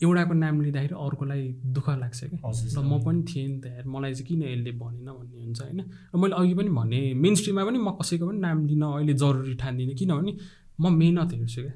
एउटाको 0.01 0.33
नाम 0.33 0.61
लिँदाखेरि 0.61 0.95
अर्कोलाई 1.05 1.43
दुःख 1.75 1.87
लाग्छ 2.01 2.19
क्या। 2.23 2.49
र 2.75 2.83
म 2.83 2.91
पनि 3.05 3.21
थिएँ 3.29 3.47
नि 3.47 3.59
त 3.61 3.65
यार 3.77 3.85
मलाई 3.87 4.13
चाहिँ 4.13 4.27
किन 4.27 4.41
यसले 4.43 4.71
भनेन 4.81 5.07
भन्ने 5.13 5.37
हुन्छ 5.45 5.61
होइन। 5.61 5.79
र 6.13 6.17
मैले 6.17 6.35
अघि 6.41 6.53
पनि 6.59 6.69
भने 6.79 6.99
मेन 7.23 7.33
स्ट्रिममा 7.39 7.63
पनि 7.69 7.77
म 7.77 7.89
कसैको 8.01 8.25
पनि 8.27 8.39
नाम 8.41 8.57
लिन 8.67 8.83
अहिले 8.83 9.13
जरुरी 9.13 9.55
ठान्दिनँ। 9.61 9.95
किनभने 9.95 10.31
म 10.81 10.83
मेहनत 10.99 11.33
हेर्छु 11.33 11.61
क्या। 11.61 11.73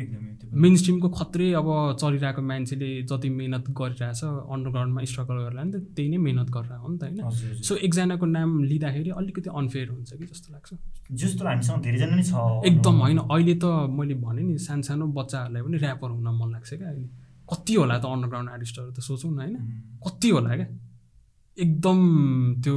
मेन 0.00 0.76
स्ट्रिमको 0.76 1.08
खत्रै 1.08 1.52
अब 1.52 1.68
चलिरहेको 2.00 2.42
मान्छेले 2.42 2.88
जति 3.02 3.28
मेहनत 3.30 3.70
गरिरहेछ 3.70 4.20
अन्डरग्राउन्डमा 4.24 5.04
स्ट्रगल 5.04 5.36
गरेर 5.44 5.64
नि 5.64 5.72
त 5.72 5.76
त्यही 5.96 6.08
नै 6.08 6.16
मेहनत 6.16 6.48
गरेर 6.50 6.72
हो 6.82 6.88
नि 6.88 6.98
त 6.98 7.02
होइन? 7.04 7.62
सो 7.62 7.76
एकजनाको 7.76 8.26
नाम 8.26 8.48
लिँदाखेरि 8.64 9.10
अलिकति 9.10 9.50
अनफेयर 9.50 9.88
हुन्छ 9.90 10.10
कि 10.12 10.26
जस्तो 10.26 10.48
लाग्छ? 10.52 10.70
जस्तो 11.12 11.42
हामीसँग 11.46 11.82
धेरैजना 11.82 12.16
नै 12.16 12.22
छ। 12.22 12.34
एकदम 12.66 12.94
होइन। 13.04 13.18
अहिले 13.18 13.54
त 13.54 13.64
मैले 13.98 14.14
भने 14.14 14.42
नि 14.42 14.58
सानो 14.58 14.82
सानो 14.82 15.06
बच्चाहरूलाई 15.06 15.62
पनि 15.62 15.76
ऱ्यापर 15.78 16.10
हुन 16.10 16.28
मन 16.40 16.48
लाग्छ 16.52 16.70
क्या 16.74 16.88
अहिले। 16.88 17.08
कति 17.52 17.74
होला 17.74 17.98
त 17.98 18.04
अन्डरग्राउन्ड 18.04 18.50
आर्टिस्टहरू 18.50 18.90
त 18.90 19.00
सोचौँ 19.00 19.30
न 19.32 19.38
होइन? 19.38 19.56
कति 20.06 20.28
होला 20.30 20.56
क्या? 20.56 20.68
एकदम 21.58 21.98
त्यो 22.64 22.76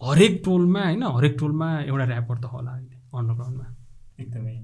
हरेक 0.00 0.42
टोलमा 0.44 0.82
होइन? 0.84 1.02
हरेक 1.02 1.36
टोलमा 1.38 1.68
एउटा 1.80 2.04
ऱ्यापर 2.04 2.36
त 2.38 2.44
होला 2.44 2.70
अहिले 2.70 2.96
अन्डरग्राउन्डमा 3.16 3.66
एकदमै। 4.20 4.56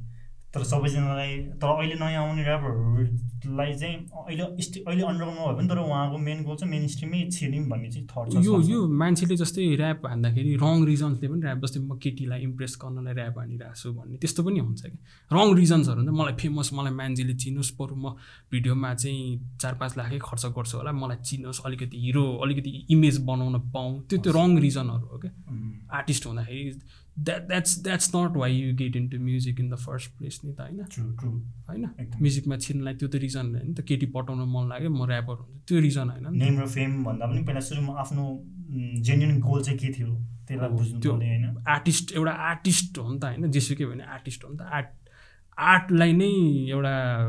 तर 0.55 0.63
सबैजनालाई 0.71 1.37
तर 1.61 1.69
अहिले 1.73 1.95
नयाँ 2.01 2.23
आउने 2.23 2.43
ऱ्यापरहरूलाई 2.45 3.73
चाहिँ 3.81 3.97
अहिले 4.29 4.63
स्टि 4.63 4.81
अहिले 4.87 5.03
अन्डरग्राउन्डमा 5.11 5.47
भए 5.47 5.57
पनि 5.59 5.69
तर 5.69 5.79
उहाँको 5.83 6.19
मेन 6.29 6.43
गोल 6.45 6.57
चाहिँ 6.57 6.71
मेन 6.73 6.87
स्ट्रिमै 6.95 7.21
छिरिम 7.37 7.65
भन्ने 7.71 7.91
चाहिँ 7.91 8.07
थट 8.13 8.33
छ 8.33 8.45
यो 8.47 8.61
यो 8.69 8.81
मान्छेले 9.03 9.37
जस्तै 9.43 9.65
ऱ्याप 9.77 10.07
हान्दाखेरि 10.07 10.53
रङ 10.65 10.85
रिजन्सले 10.93 11.29
पनि 11.33 11.43
ऱ्याप 11.47 11.59
जस्तै 11.65 11.81
म 11.81 11.97
केटीलाई 12.05 12.41
इम्प्रेस 12.49 12.73
गर्नलाई 12.85 13.15
ऱ्याप 13.15 13.39
हानिरहेको 13.39 13.81
छु 13.83 13.93
भन्ने 13.97 14.17
त्यस्तो 14.23 14.41
पनि 14.47 14.61
हुन्छ 14.67 14.83
कि 14.93 14.99
रङ 15.31 15.55
रिजन्सहरू 15.63 16.01
हुन्छ। 16.03 16.19
मलाई 16.21 16.35
फेमस 16.43 16.69
मलाई 16.77 16.95
मान्छेले 17.01 17.35
चिनोस् 17.43 17.73
बरु 17.81 17.95
म 17.97 18.15
भिडियोमा 18.53 18.95
चाहिँ 19.03 19.57
चार 19.63 19.75
पाँच 19.81 19.93
लाखै 19.99 20.19
खर्च 20.29 20.45
गर्छु 20.57 20.77
होला 20.79 20.93
मलाई 21.03 21.19
चिनोस् 21.29 21.61
अलिकति 21.67 21.97
हिरो 22.07 22.25
अलिकति 22.45 22.71
इमेज 22.95 23.17
बनाउन 23.31 23.57
पाऊँ। 23.75 23.93
त्यो 24.09 24.19
त्यो 24.21 24.33
रङ 24.39 24.49
रिजनहरू 24.67 25.07
हो 25.13 25.19
क्या। 25.25 25.33
आर्टिस्ट 25.99 26.27
हुँदाखेरि 26.27 26.71
that 27.19 27.49
that's 27.49 27.83
that's 27.83 28.13
not 28.17 28.37
why 28.37 28.55
you 28.55 28.77
get 28.77 28.97
into 28.97 29.19
music 29.19 29.61
in 29.61 29.71
the 29.71 29.75
first 29.75 30.19
place 30.19 30.41
नि 30.45 30.53
त 30.53 30.61
होइन? 30.61 30.81
होइन। 31.69 31.87
म्युजिकमा 32.21 32.57
छिन्नलाई 32.57 32.95
त्यो 32.95 33.09
त 33.09 33.17
रिजन 33.17 33.55
होइन 33.55 33.69
नि 33.69 33.75
त. 33.75 33.81
केटी 33.81 34.07
पटाउन 34.07 34.39
मन 34.39 34.69
लाग्यो 34.69 34.91
म 34.91 35.11
ऱ्यापर 35.11 35.35
हुन्छु। 35.35 35.65
त्यो 35.69 35.81
रिजन 35.81 36.09
होइन। 36.09 36.27
नेम 36.31 36.61
र 36.61 36.67
फेम 36.67 37.05
भन्दा 37.05 37.27
पनि 37.27 37.43
पहिला 37.43 37.61
सुरुमा 37.61 37.93
आफ्नो 37.93 38.45
जेन्युन 39.01 39.41
गोल 39.41 39.63
चाहिँ 39.63 39.79
के 39.79 39.89
थियो? 39.89 40.27
त्यसलाई 40.49 40.69
बुझ्नु 40.69 41.01
त्यो- 41.01 41.15
होइन। 41.15 41.65
आर्टिस्ट 41.69 42.13
एउटा 42.13 42.31
आर्टिस्ट 42.31 42.99
हो 42.99 43.13
नि 43.13 43.19
त 43.19 43.25
होइन? 43.25 43.51
जेसुकै 43.51 43.87
भने 43.87 44.05
आर्टिस्ट 44.05 44.45
हो 44.45 44.51
नि 44.51 44.57
त। 44.57 44.63
आर्ट 44.63 44.87
आर्टलाई 45.59 46.13
नै 46.13 46.31
एउटा 46.71 47.29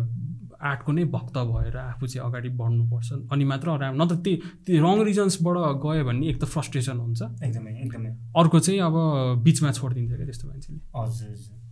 आर्टको 0.64 0.92
नै 0.92 1.04
भक्त 1.04 1.38
भएर 1.38 1.78
आफू 1.78 2.08
चाहिँ 2.08 2.30
अगाडि 2.30 2.50
बढ्नुपर्छ 2.50 3.12
अनि 3.32 3.44
मात्र 3.44 3.78
राम्रो 3.78 4.06
नत्र 4.06 4.16
त्यही 4.16 4.38
त्यो 4.66 4.84
रङ 4.84 5.04
रिजन्सबाट 5.04 5.58
गयो 5.84 6.06
भने 6.06 6.28
एक 6.28 6.42
त 6.42 6.46
फ्रस्ट्रेसन 6.46 6.98
हुन्छ। 6.98 7.22
एकदमै 7.44 7.82
एकदमै। 7.82 8.10
अर्को 8.10 8.60
चाहिँ 8.60 8.80
अब 8.80 8.96
बिचमा 9.44 9.72
छोडिदिन्छ 9.72 10.16
क्या 10.16 10.26
त्यस्तो 10.26 10.48
मान्छेले। 10.48 10.80
हजुर 10.96 11.30
हजुर। 11.30 11.64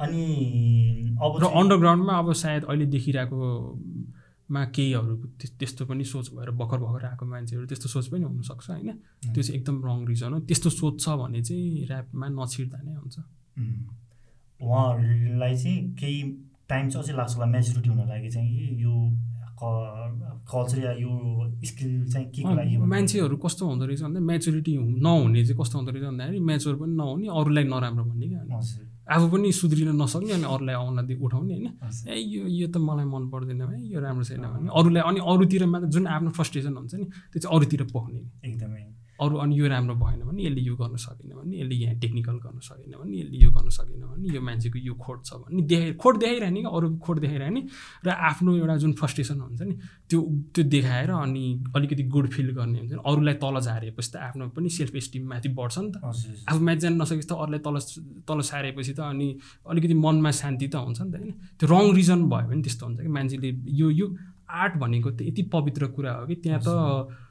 अनि 0.00 0.24
अब 1.22 1.32
र 1.40 1.44
अन्डरग्राउन्डमा 1.44 2.12
अब 2.12 2.32
सायद 2.32 2.64
अहिले 2.64 2.86
देखिरहेको 2.86 3.38
मा 4.50 4.64
केहीहरू 4.64 5.16
त्यस- 5.16 5.58
त्यस्तो 5.58 5.86
पनि 5.86 6.04
सोच 6.04 6.30
भएर 6.30 6.50
भर्खर 6.50 6.78
भर्खर 6.78 7.06
आएको 7.06 7.26
मान्छेहरू 7.26 7.66
त्यस्तो 7.66 7.88
सोच 7.88 8.06
पनि 8.06 8.24
हुनसक्छ 8.24 8.70
होइन? 8.70 8.92
त्यो 9.34 9.42
चाहिँ 9.42 9.60
एकदम 9.60 9.84
रङ 9.84 10.06
रिजन 10.06 10.32
हो। 10.32 10.40
त्यस्तो 10.40 10.70
सोच 10.70 11.00
छ 11.00 11.08
भने 11.08 11.42
चाहिँ 11.42 11.84
ऱ्यापमा 11.84 12.28
नछिर्दा 12.28 12.78
नै 12.84 12.94
हुन्छ। 12.94 13.18
उहाँहरूलाई 14.62 15.56
चाहिँ 15.56 15.94
केही 15.94 16.22
टाइम 16.70 16.88
चाहिँ 16.90 17.02
अझै 17.04 17.14
लाग्छ 17.16 17.32
होला 17.34 17.46
मेच्युरिटी 17.46 17.88
हुन 17.90 18.00
लागि 18.08 18.30
चाहिँ 18.30 18.50
कि 18.56 18.82
यो 18.84 18.94
कल्चर 19.56 20.78
या 20.78 20.92
यो 21.00 21.12
स्किल 21.64 21.92
चाहिँ 22.12 22.26
के 22.28 22.42
को 22.42 22.54
लागि 22.54 22.76
मान्छेहरू 22.76 23.36
कस्तो 23.44 23.66
हुँदो 23.66 23.84
रहेछ 23.86 24.02
भन्दा 24.02 24.20
मेच्युरिटी 24.20 24.72
नहुने 25.06 25.44
चाहिँ 25.46 25.58
कस्तो 25.60 25.78
हुँदो 25.78 25.90
रहेछ 25.92 26.04
भन्दाखेरि 26.04 26.40
मेच्योर 26.50 26.74
पनि 26.80 26.92
नहुने 26.96 27.26
अरूलाई 27.40 27.64
नराम्रो 27.64 28.04
भन्ने 28.04 28.26
क्या 28.28 28.42
आफू 29.14 29.26
पनि 29.32 29.52
सुध्रिन 29.52 29.90
नसक्ने 30.02 30.32
अनि 30.32 30.46
अरूलाई 30.54 31.06
दि 31.08 31.14
उठाउने 31.24 31.54
होइन। 31.54 31.68
ए 32.10 32.18
यो 32.18 32.42
यो 32.60 32.66
त 32.68 32.76
मलाई 32.82 33.06
मन 33.06 33.24
पर्दैन 33.32 33.62
है 33.62 33.78
यो 33.94 34.00
राम्रो 34.02 34.24
छैन 34.28 34.44
भने 34.44 34.68
अरूलाई 34.78 35.02
अनि 35.08 35.20
अरूतिर 35.32 35.66
मात्र 35.72 35.88
जुन 35.94 36.06
आफ्नो 36.10 36.30
फ्रस्ट्रेसन 36.36 36.74
हुन्छ 36.76 36.94
नि 36.94 37.06
त्यो 37.32 37.38
चाहिँ 37.40 37.56
अरूतिर 37.56 37.82
पोख्ने 37.94 38.20
एकदमै। 38.50 38.82
अरू 39.20 39.36
अनि 39.36 39.58
यो 39.58 39.66
राम्रो 39.68 39.94
भएन 39.96 40.20
भने 40.28 40.42
यसले 40.42 40.60
यो 40.60 40.76
गर्न 40.76 40.96
सकेन 40.96 41.30
भने 41.36 41.56
यसले 41.60 41.74
यहाँ 41.74 41.94
टेक्निकल 42.00 42.36
गर्न 42.44 42.58
सकेन 42.68 42.92
भने 43.00 43.16
यसले 43.16 43.38
यो 43.44 43.50
गर्न 43.50 43.68
सकेन 43.76 44.02
भने 44.06 44.34
यो 44.34 44.40
मान्छेको 44.48 44.78
यो 44.78 44.94
खोट 44.94 45.24
छ 45.24 45.40
भने 45.42 45.62
देखाइ 45.72 45.92
खोट 46.02 46.16
देखाइरहने 46.18 46.60
कि 46.60 46.68
अरू 46.76 46.88
खोट 47.06 47.18
देखाइरहने 47.24 47.62
र 48.06 48.08
आफ्नो 48.30 48.56
एउटा 48.56 48.76
जुन 48.84 48.92
फ्रस्ट्रेसन 49.00 49.40
हुन्छ 49.40 49.62
नि 49.62 49.74
त्यो 50.10 50.20
त्यो 50.54 50.64
देखाएर 50.76 51.10
अनि 51.10 51.44
अलिकति 51.76 52.02
गुड 52.14 52.28
फिल 52.36 52.50
गर्ने 52.60 52.78
हुन्छ 52.78 52.92
नि 52.92 53.00
अरूलाई 53.06 53.34
तल 53.40 53.60
झारेपछि 53.60 54.10
त 54.12 54.16
आफ्नो 54.28 54.48
पनि 54.56 54.68
सेल्फ 54.78 54.96
एस्टिम 54.96 55.28
माथि 55.28 55.48
बढ्छ 55.56 55.78
नि 55.78 55.90
त। 55.90 55.96
आफू 56.48 56.60
म्याच 56.60 56.78
जान 56.78 57.02
नसकेपछि 57.02 57.28
त 57.28 57.32
अरूलाई 57.32 57.60
तल 57.66 57.76
तल 58.28 58.40
सारेपछि 58.52 58.92
त 58.92 59.00
अनि 59.00 59.28
अलिकति 59.70 59.94
मनमा 60.04 60.30
शान्ति 60.40 60.68
त 60.68 60.76
हुन्छ 60.76 61.00
नि 61.00 61.10
त 61.10 61.16
होइन। 61.16 61.32
त्यो 61.58 61.66
रङ 61.68 61.94
रिजन 61.96 62.20
भयो 62.30 62.48
भने 62.48 62.62
त्यस्तो 62.62 62.86
हुन्छ 62.86 63.00
कि 63.00 63.08
मान्छेले 63.18 63.48
यो 63.80 63.90
यो 63.90 64.06
आर्ट 64.46 64.74
भनेको 64.78 65.10
त 65.10 65.22
यति 65.22 65.42
पवित्र 65.52 65.86
कुरा 65.94 66.12
हो 66.12 66.26
कि 66.26 66.34
त्यहाँ 66.44 66.60
त 66.60 67.24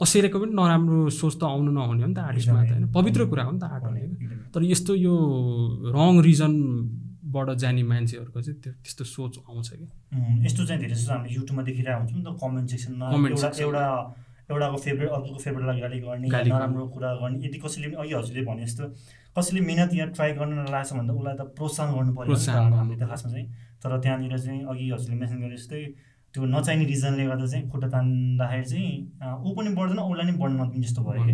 कसैको 0.00 0.38
पनि 0.38 0.52
नराम्रो 0.54 0.98
सोच 1.10 1.34
त 1.40 1.42
आउनु 1.44 1.70
नहुने 1.74 2.02
हो 2.02 2.08
नि 2.08 2.14
त 2.14 2.20
आर्टिस्टमा 2.30 2.60
त 2.64 2.70
होइन? 2.70 2.86
पवित्र 2.94 3.20
कुरा 3.30 3.42
हो 3.48 3.52
नि 3.52 3.58
त 3.58 3.64
आर्ट 3.66 3.84
एकदमै। 3.98 4.36
तर 4.54 4.60
यस्तो 4.72 4.92
यो 4.94 5.14
रङ 5.96 6.12
रिजनबाट 6.28 7.48
जाने 7.62 7.82
मान्छेहरूको 7.90 8.38
चाहिँ 8.40 8.58
त्यो 8.62 8.72
त्यस्तो 8.84 9.04
सोच 9.04 9.34
आउँछ 9.50 9.68
कि 9.74 9.86
यस्तो 10.46 10.60
चाहिँ 10.68 10.80
धेरै 10.82 10.94
जस्तो 10.94 11.12
हामीले 11.12 11.34
युट्युबमा 11.34 11.62
देखिरहेको 11.68 11.98
हुन्छौँ 11.98 12.18
नि 12.18 12.24
त 12.24 12.30
कमेन्ट 12.42 12.66
सेक्सनमा 12.72 13.06
एउटा 13.66 13.90
एउटाको 14.48 14.76
फेभरेट 14.80 15.10
अर्कोको 15.12 15.40
फेभरेटलाई 15.44 15.80
गाली 15.84 15.98
गर्ने। 16.00 16.28
नराम्रो 16.48 16.84
कुरा 16.88 17.08
गर्ने 17.20 17.36
यदि 17.46 17.58
कसैले 17.60 17.86
पनि 17.92 17.96
अघि 18.00 18.14
हजुरले 18.16 18.42
भने 18.48 18.64
जस्तो 18.64 18.84
कसैले 19.36 19.60
मिहिनेत 19.60 19.92
यहाँ 19.98 20.08
ट्राई 20.16 20.30
गर्न 20.40 20.64
लागेको 20.72 20.88
छ 20.88 20.92
भने 20.96 21.04
त 21.04 21.12
उसलाई 21.20 21.36
त 21.36 21.42
प्रोत्साहन 21.58 21.90
गर्नु 21.96 22.12
प्रोत्साहन 22.16 22.72
हामीले 22.80 22.96
त 22.96 23.04
खासमा 23.12 23.28
चाहिँ। 23.28 23.46
तर 23.82 23.90
त्यहाँनिर 24.00 24.34
चाहिँ 24.38 24.62
अघि 24.72 24.86
हजुरले 24.88 25.16
मेन्सन 25.20 25.38
गरे 25.44 25.56
जस्तै 25.60 25.82
त्यो 26.34 26.44
नचाहिने 26.44 26.84
रिजनले 26.84 27.24
गर्दा 27.26 27.46
चाहिँ 27.52 27.64
खुट्टा 27.70 27.88
तान्दाखेरि 27.88 28.66
चाहिँ 28.70 28.88
ऊ 29.44 29.48
पनि 29.56 29.70
बढ्दैन 29.78 29.98
उसलाई 29.98 30.26
नै 30.28 30.34
बढ्न 30.40 30.54
नदिने 30.60 30.86
जस्तो 30.86 31.00
भयो 31.06 31.22
कि 31.24 31.32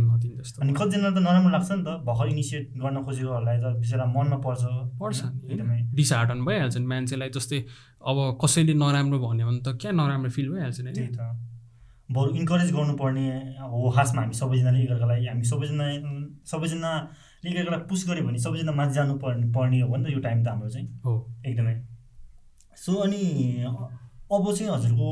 अनि 0.63 0.73
कतिजनालाई 0.79 1.15
त 1.15 1.19
नराम्रो 1.27 1.51
लाग्छ 1.55 1.71
नि 1.73 1.83
त 1.83 1.91
भर्खर 2.07 2.27
इनिसिएट 2.35 2.65
गर्न 2.83 2.97
खोजेकोहरूलाई 3.07 3.59
त 3.59 3.67
बिचरा 3.83 4.05
मनमा 4.15 4.39
पर्छ। 4.47 4.63
पर्छ 5.01 5.19
एकदमै। 5.51 5.79
डिसहार्टन 5.99 6.39
भइहाल्छ 6.47 6.77
नि 6.79 6.87
मान्छेलाई 6.93 7.31
जस्तै 7.37 7.59
अब 8.07 8.19
कसैले 8.43 8.75
नराम्रो 8.83 9.19
भन्यो 9.25 9.45
भने 9.49 9.61
त 9.67 9.69
क्या 9.83 9.91
नराम्रो 9.99 10.31
फिल 10.37 10.49
भइहाल्छ 10.55 10.79
नि 10.87 10.93
त्यही 10.93 11.11
त। 11.11 11.21
बरु 12.15 12.31
इन्करेज 12.39 12.71
गर्नुपर्ने 12.77 13.27
हो 13.75 13.91
खासमा 13.97 14.21
हामी 14.23 14.35
सबैजनाले 14.37 14.79
एकअर्कालाई 14.85 15.27
हामी 15.27 15.45
सबैजना 15.51 15.87
सबैजनाले 16.47 17.51
एकअर्कालाई 17.51 17.81
पुस 17.91 18.01
गऱ्यो 18.09 18.25
भने 18.27 18.39
सबैजना 18.47 18.73
माथि 18.79 18.95
जानु 18.95 19.15
पर्ने 19.25 19.47
पर्ने 19.57 19.81
हो 19.81 19.97
नि 19.97 20.05
त 20.05 20.15
यो 20.15 20.21
टाइम 20.21 20.39
त 20.45 20.49
हाम्रो 20.49 20.69
चाहिँ। 20.71 20.87
हो। 21.05 21.13
एकदमै। 21.47 21.75
सो 22.77 22.93
अनि 23.03 23.23
अब 24.37 24.53
चाहिँ 24.53 24.71
हजुरको 24.73 25.09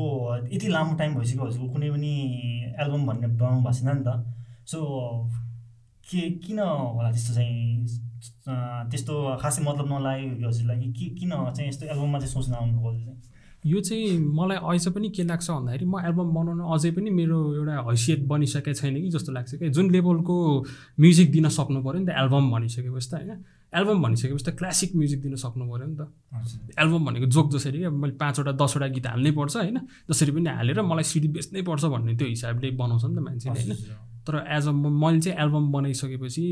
यति 0.53 0.67
लामो 0.67 0.95
टाइम 1.01 1.15
भइसक्यो 1.15 1.45
हजुरको 1.45 1.67
कुनै 1.73 1.89
पनि 1.91 2.13
एल्बम 2.79 3.05
भन्ने 3.07 3.27
बनाउनु 3.27 3.61
भएको 3.63 3.73
छैन 3.73 3.97
नि 3.97 4.03
त। 4.07 4.09
सो 4.71 4.79
के 6.09 6.21
किन 6.43 6.59
होला 6.59 7.11
त्यस्तो 7.11 7.33
चाहिँ? 7.33 7.87
त्यस्तो 8.91 9.13
खासै 9.41 9.61
मतलब 9.63 9.87
नलाग्यो 9.91 10.47
हजुरलाई 10.47 10.91
कि 10.97 11.05
किन 11.19 11.29
चाहिँ 11.29 11.67
यस्तो 11.69 11.85
एल्बममा 11.85 12.19
चाहिँ 12.19 12.33
सोच्न 12.33 12.53
आउनुभयो 12.53 12.91
हजुर 12.91 13.71
यो 13.71 13.79
चाहिँ 13.87 14.17
मलाई 14.37 14.57
अझ 14.69 14.87
पनि 14.95 15.09
के 15.15 15.23
लाग्छ 15.23 15.49
भन्दाखेरि 15.49 15.85
म 15.85 15.99
एल्बम 16.07 16.29
बनाउन 16.35 16.59
अझै 16.75 16.91
पनि 16.91 17.09
मेरो 17.19 17.39
एउटा 17.55 17.75
हैसियत 17.89 18.21
बनिसकेको 18.27 18.73
छैन 18.79 18.95
कि 19.01 19.09
जस्तो 19.15 19.31
लाग्छ 19.31 19.55
कि 19.55 19.69
जुन 19.75 19.91
लेभलको 19.91 20.35
म्युजिक 20.99 21.31
दिन 21.31 21.47
सक्नु 21.57 21.79
पऱ्यो 21.83 21.99
नि 21.99 22.05
त 22.07 22.15
एल्बम 22.23 22.51
भनिसकेपछि 22.51 23.09
त 23.11 23.13
होइन। 23.15 23.43
एल्बम 23.73 23.97
भनिसकेपछि 24.03 24.45
त 24.45 24.55
क्लासिक 24.59 24.95
म्युजिक 24.95 25.19
दिन 25.21 25.35
सक्नु 25.43 25.63
पऱ्यो 25.71 25.87
नि 25.87 25.95
त। 25.97 26.01
एल्बम 26.79 27.05
भनेको 27.05 27.27
जोक 27.35 27.47
जसरी 27.53 27.77
क्या 27.79 27.89
मैले 27.89 28.15
पाँचवटा 28.21 28.51
दसवटा 28.61 28.87
गीत 28.95 29.07
हाल्नै 29.07 29.31
पर्छ 29.31 29.55
होइन 29.57 29.79
जसरी 30.09 30.31
पनि 30.31 30.49
हालेर 30.59 30.81
मलाई 30.81 31.05
सिडी 31.11 31.27
बेच्नै 31.35 31.61
पर्छ 31.69 31.83
भन्ने 31.93 32.13
त्यो 32.17 32.27
हिसाबले 32.27 32.71
बनाउँछ 32.81 33.03
नि 33.05 33.15
त 33.15 33.19
मान्छेले 33.27 33.59
होइन। 33.59 33.73
तर 34.27 34.33
एज 34.57 34.67
अ 34.67 34.71
मैले 34.71 35.19
चाहिँ 35.19 35.37
एल्बम 35.43 35.65
बनाइसकेपछि 35.71 36.43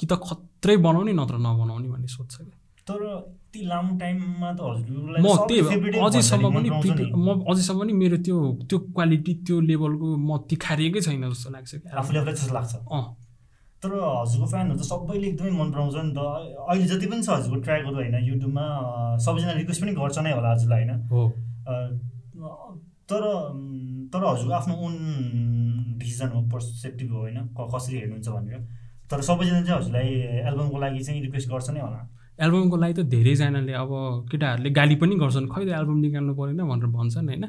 कि 0.00 0.06
त 0.06 0.12
खत्रै 0.24 0.76
बनाउने 0.86 1.12
नत्र 1.20 1.36
नबनाउने 1.46 1.88
भन्ने 1.88 2.08
सोध्छ 2.16 2.34
क्या। 2.36 2.56
तर 2.88 3.02
यति 3.50 3.60
लामो 3.66 3.98
टाइममा 3.98 4.50
त 4.52 4.60
हजुरलाई 4.62 5.20
म 5.22 5.28
त्यही 5.48 6.00
अझैसम्म 6.00 6.46
पनि। 6.54 6.68
म 7.14 7.28
अझैसम्म 7.50 7.80
पनि 7.80 7.92
मेरो 7.92 8.16
त्यो 8.26 8.36
त्यो 8.68 8.78
क्वालिटी 8.96 9.32
त्यो 9.46 9.56
लेभलको 9.60 10.06
म 10.16 10.38
तिखारिएकै 10.50 11.00
छैन 11.00 11.28
जस्तो 11.30 11.50
लाग्छ 11.50 11.70
क्या। 11.74 11.98
आफूले 11.98 12.20
जस्तो 12.32 12.54
लाग्छ। 12.54 12.74
अँ। 12.90 13.04
तर 13.82 13.90
हजुरको 13.96 14.46
फ्यानहरू 14.52 14.78
त 14.78 14.84
सबैले 14.84 15.26
एकदमै 15.28 15.52
मन 15.58 15.68
पराउँछ 15.72 15.94
नि 15.96 16.12
त। 16.12 16.20
अहिले 16.68 16.86
जति 16.90 17.06
पनि 17.10 17.22
छ 17.22 17.28
हजुरको 17.30 17.56
ट्र्याकहरू 17.64 17.96
होइन 17.96 18.16
युट्युबमा 18.28 18.64
सबैजना 19.26 19.52
रिक्वेस्ट 19.60 19.80
पनि 19.82 19.92
गर्छ 20.00 20.18
नै 20.20 20.32
होला 20.36 20.48
हजुरलाई 20.52 20.84
होइन। 20.84 21.00
हो। 21.12 21.22
तर 23.10 23.22
तर 24.12 24.22
हजुरको 24.26 24.54
आफ्नो 24.60 24.74
ओन 24.86 24.94
डिसिजन 25.98 26.28
हो 26.34 26.40
पर्सेप्टिभ 26.52 27.08
हो 27.12 27.18
होइन 27.24 27.38
कसरी 27.56 27.96
हेर्नुहुन्छ 27.98 28.28
भनेर। 28.28 28.60
तर 29.10 29.20
सबैजना 29.28 29.60
चाहिँ 29.64 29.78
हजुरलाई 29.80 30.08
एल्बमको 30.48 30.78
लागि 30.84 31.00
चाहिँ 31.04 31.20
रिक्वेस्ट 31.22 31.48
गर्छ 31.50 31.70
नै 31.70 31.80
होला। 31.80 32.00
एल्बमको 32.38 32.76
लागि 32.76 32.94
त 32.94 33.00
धेरैजनाले 33.16 33.72
अब 33.80 33.90
केटाहरूले 34.30 34.70
गाली 34.70 34.96
पनि 35.00 35.14
गर्छन्। 35.24 35.48
खै 35.48 35.64
त 35.64 35.68
एल्बम 35.80 35.98
निकाल्नु 36.04 36.32
परेन 36.36 36.60
भनेर 36.68 36.88
भन्छन् 36.98 37.28
होइन। 37.28 37.44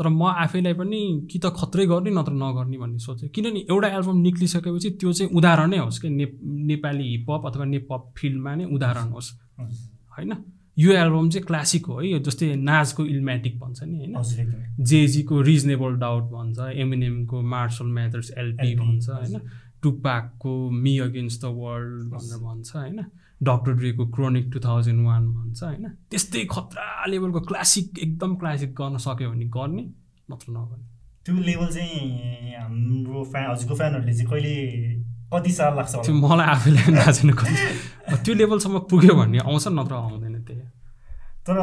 तर 0.00 0.08
म 0.08 0.22
आफैलाई 0.22 0.72
पनि 0.72 1.28
कि 1.30 1.38
त 1.38 1.52
खत्रै 1.56 1.86
गर्ने 1.86 2.10
नत्र 2.10 2.32
नगर्ने 2.32 2.78
भन्ने 2.78 2.98
सोच्छु 2.98 3.28
किनभने 3.28 3.60
एउटा 3.70 3.88
एल्बम 3.88 4.16
निक्लिसकेपछि 4.20 4.90
त्यो 4.90 5.12
चाहिँ 5.12 5.30
उदाहरणै 5.36 5.78
होस् 5.78 6.00
कि 6.00 6.08
ने 6.10 6.26
नेपाली 6.72 7.04
हिपहप 7.08 7.46
अथवा 7.46 7.64
नेपप 7.64 8.02
फिल्डमा 8.16 8.54
नै 8.54 8.64
उदाहरण 8.64 9.12
होस्। 9.12 9.28
होइन? 10.16 10.32
यो 10.78 10.92
एल्बम 10.92 11.28
चाहिँ 11.30 11.46
क्लासिक 11.46 11.86
हो 11.86 12.00
है 12.00 12.08
यो 12.08 12.18
जस्तै 12.18 12.54
नाजको 12.56 13.04
इल्मेटिक 13.06 13.58
भन्छ 13.60 13.82
नि 13.82 13.98
होइन? 13.98 14.14
जेजीको 14.80 15.40
रिजनेबल 15.40 15.92
डाउट 16.00 16.22
भन्छ 16.32 16.58
एमिनेमको 16.74 17.42
मार्सल 17.42 17.86
म्याथर्स 17.86 18.30
एलपी 18.38 18.74
भन्छ। 18.74 19.08
होइन? 19.08 19.40
टुपाकको 19.82 20.70
मी 20.70 20.98
अगेन्स्ट 20.98 21.42
द 21.42 21.44
वर्ल्ड 21.44 22.08
भनेर 22.08 22.38
भन्छ 22.38 22.76
होइन? 22.76 23.00
डक्टर 23.40 23.72
ड्रेको 23.72 24.06
क्रोनिक 24.12 24.46
टु 24.52 24.60
थाउजन्ड 24.60 25.06
वान 25.06 25.22
भन्छ 25.32 25.62
होइन? 25.62 25.86
त्यस्तै 26.10 26.44
खतरा 26.50 27.04
लेभलको 27.08 27.40
क्लासिक 27.50 27.98
एकदम 27.98 28.34
क्लासिक 28.36 28.70
गर्न 28.80 28.96
सक्यो 29.06 29.30
भने 29.30 29.46
गर्ने 29.56 29.84
नत्र 30.30 30.48
नगर्ने। 30.52 30.84
त्यो 31.26 31.34
लेभल 31.48 31.68
चाहिँ 31.74 32.54
हाम्रो 32.56 33.22
फ्यान 33.32 33.50
हजुरको 33.50 33.74
फ्यानहरूले 33.76 34.12
चाहिँ 34.12 34.30
कहिले 34.30 34.54
कति 35.32 35.52
साल 35.52 35.72
लाग्छ 35.76 35.94
त्यो 35.94 36.14
मलाई 36.14 36.46
थाहा 36.76 37.12
छैन 37.12 37.30
कति 37.40 37.54
त्यो 38.24 38.34
लेभलसम्म 38.34 38.78
पुग्यो 38.90 39.14
भन्ने 39.14 39.38
आउँछ 39.40 39.66
नत्र 39.78 39.94
आउँदैन 39.94 40.36
त्यही। 40.44 40.60
तर 41.40 41.56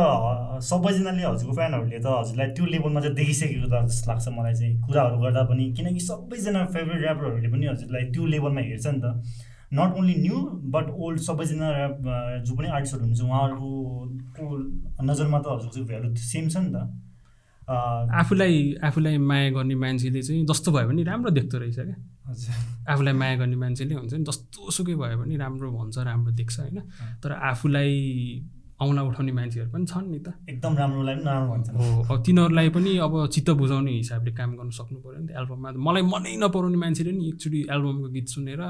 सबैजनाले 0.64 1.24
हजुरको 1.24 1.54
फ्यानहरूले 1.56 2.00
त 2.00 2.08
हजुरलाई 2.10 2.48
त्यो 2.58 2.66
लेभलमा 2.66 3.00
चाहिँ 3.02 3.16
देखिसकेको 3.16 3.68
त 3.70 3.86
जस्तो 3.88 4.12
लाग्छ 4.12 4.28
मलाई 4.38 4.54
चाहिँ। 4.54 4.74
कुराहरू 4.82 5.18
गर्दा 5.22 5.42
पनि 5.50 5.64
किनकि 5.78 6.02
सबैजना 6.02 6.66
फेभरेट 6.74 7.02
ऱ्यापरहरूले 7.04 7.50
पनि 7.54 7.66
हजुरलाई 7.68 8.04
त्यो 8.14 8.26
लेभलमा 8.34 8.62
हेर्छ 8.62 8.88
नि 8.88 9.00
त। 9.04 9.06
Not 9.74 9.92
only 10.00 10.16
new 10.16 10.38
but 10.74 10.86
old 10.96 11.20
सबैजना 11.20 11.68
जो 12.48 12.56
पनि 12.56 12.68
आर्टिस्टहरू 12.68 13.04
हुनुहुन्छ 13.04 13.22
उहाँहरूको 13.28 14.46
नजरमा 15.04 15.40
त 15.40 15.46
हजुरको 15.48 15.74
चाहिँ 15.76 15.88
भ्यालु 15.88 16.16
सेम 16.16 16.48
छ 16.50 16.58
नि 16.58 16.72
त। 16.72 16.78
आफूलाई 17.68 18.76
आफूलाई 18.84 19.18
माया 19.20 19.50
गर्ने 19.52 19.76
मान्छेले 19.76 20.22
चाहिँ 20.24 20.46
जस्तो 20.48 20.72
भयो 20.72 20.88
भने 20.88 21.04
राम्रो 21.04 21.32
देख्दो 21.36 21.58
रहेछ 21.60 21.76
क्या। 21.76 21.96
हजुर। 22.32 22.56
आफूलाई 22.92 23.14
माया 23.14 23.36
गर्ने 23.44 23.56
मान्छेले 23.60 23.96
हुन्छ 23.96 24.14
नि 24.14 24.24
जस्तो 24.24 24.72
सुकै 24.72 24.96
भयो 24.96 25.18
भने 25.20 25.36
राम्रो 25.36 25.72
भन्छ 25.76 25.98
राम्रो 26.00 26.32
देख्छ 26.32 26.60
होइन। 26.60 26.80
तर 27.20 27.32
आफूलाई 27.52 27.92
औँला 28.80 29.02
उठाउने 29.04 29.32
मान्छेहरू 29.36 29.70
पनि 29.74 29.86
छन् 29.86 30.08
नि 30.08 30.20
त। 30.24 30.28
एकदम 30.48 30.74
राम्रोलाई 30.80 31.16
पनि 31.16 31.24
नराम्रो 31.28 31.50
भन्छ 31.52 31.68
हो 31.76 31.86
अब 32.08 32.24
तिनीहरूलाई 32.24 32.70
पनि 32.72 32.92
अब 33.04 33.14
चित्त 33.36 33.50
बुझाउने 33.60 33.92
हिसाबले 33.92 34.32
काम 34.32 34.50
गर्नु 34.56 34.72
सक्नु 34.80 34.98
पऱ्यो 35.04 35.20
नि 35.20 35.28
त 35.28 35.32
एल्बममा। 35.36 35.70
मलाई 35.76 36.04
मनै 36.08 36.36
नपराउने 36.40 36.78
मान्छेले 36.78 37.12
नि 37.12 37.24
एकचोटि 37.28 37.60
एल्बमको 37.68 38.08
गीत 38.16 38.28
सुनेर 38.32 38.62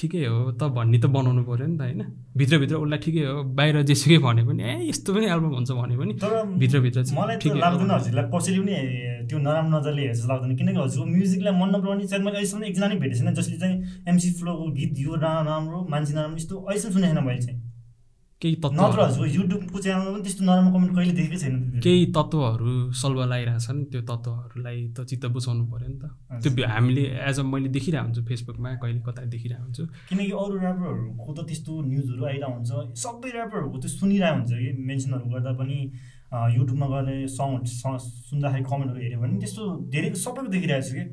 ठिकै 0.00 0.24
हो 0.24 0.52
त 0.56 0.62
भन्ने 0.76 0.98
त 0.98 1.06
बनाउनु 1.14 1.42
पऱ्यो 1.44 1.66
नि 1.66 1.76
त 1.76 1.82
होइन। 1.84 2.02
भित्रभित्र 2.40 2.74
उसलाई 2.84 2.98
ठिकै 3.04 3.24
हो 3.28 3.42
बाहिर 3.58 3.76
जेसुकै 3.90 4.18
भने 4.24 4.42
पनि 4.48 4.62
ए 4.64 4.72
यस्तो 4.90 5.14
पनि 5.14 5.26
एल्बम 5.34 5.52
हुन्छ 5.56 5.70
भने 5.80 5.96
पनि 6.00 6.12
तर 6.22 6.32
भित्रभित्र 6.62 6.98
मलाई 7.20 7.36
ठिकै। 7.44 7.58
लाग्दैन 7.60 7.90
हजुरलाई 7.90 8.26
कसैले 8.34 8.60
पनि 8.60 8.74
त्यो 9.28 9.38
नराम्रो 9.46 9.70
नजरले 9.78 10.02
हेर्छ 10.08 10.22
लाग्दैन। 10.30 10.56
किनकि 10.56 10.78
हजुरको 10.80 11.06
म्युजिकलाई 11.16 11.54
मन 11.60 11.68
नपराउने 11.76 12.06
सायद 12.10 12.22
मैले 12.24 12.36
अहिलेसम्म 12.40 12.64
एकजना 12.70 12.86
नि 12.88 12.96
भेटेको 13.02 13.18
छैन 13.20 13.34
जसले 13.40 13.56
चाहिँ 13.62 13.76
एमसी 14.08 14.30
फ्लोको 14.40 14.64
गीत 14.78 14.92
यो 15.06 15.12
राम्रो 15.24 15.78
मान्छे 15.92 16.12
नराम्रो 16.14 16.36
यस्तो 16.36 16.54
अहिलेसम्म 16.56 16.92
सुनेको 16.94 17.14
छैन 17.14 17.24
मैले 17.26 17.42
चाहिँ। 17.46 17.58
केही 18.40 18.54
नत्र 18.56 18.68
तत्त्व 18.68 19.00
हजुरको 19.04 19.26
युट्युबको 19.36 19.78
च्यानलमा 19.84 20.10
पनि 20.12 20.22
त्यस्तो 20.24 20.42
नराम्रो 20.48 20.70
कमेन्ट 20.74 20.92
कहिले 20.96 21.12
देखेको 21.12 21.38
छैन। 21.42 21.54
केही 21.84 22.04
तत्त्वहरू 22.16 22.72
सल्भ 23.00 23.18
लगाइरहेछन् 23.20 23.80
त्यो 23.92 24.00
तत्त्वहरूलाई 24.10 24.78
त 24.96 24.98
चित्त 25.10 25.24
बुझाउनु 25.34 25.64
पऱ्यो 25.72 25.88
नि 25.92 25.98
त। 26.00 26.04
त्यो 26.42 26.64
हामीले 26.74 27.04
एज 27.28 27.36
अ 27.36 27.44
मैले 27.52 27.68
देखिरहेको 27.76 28.04
हुन्छु 28.06 28.22
फेसबुकमा 28.30 28.70
कहिले 28.80 29.00
कता 29.06 29.20
देखिरहेको 29.34 29.64
हुन्छु। 29.64 29.84
किनकि 30.08 30.32
अरू 30.42 30.54
ऱ्यापरहरूको 30.56 31.30
त 31.36 31.38
त्यस्तो 31.48 31.72
न्युजहरू 31.90 32.22
आइरहेको 32.30 32.52
हुन्छ 32.56 32.70
सबै 33.04 33.28
ऱ्यापरहरूको 33.36 33.76
त्यो 33.82 33.90
सुनिरहेको 34.00 34.36
हुन्छ 34.40 34.52
कि 34.62 34.70
मेन्सनहरू 34.88 35.26
गर्दा 35.34 35.52
पनि 35.60 35.78
युट्युबमा 36.56 36.86
गएर 36.94 37.08
सङ्ग 37.28 37.54
स- 37.66 38.08
सुन्दाखेरि 38.30 38.64
कमेन्टहरू 38.70 39.00
हेऱ्यो 39.04 39.18
भने 39.20 39.34
त्यस्तो 39.42 39.62
धेरै 39.92 40.08
सबैको 40.24 40.48
देखिरहेको 40.54 40.86
छु 40.88 40.94
कि। 40.96 41.04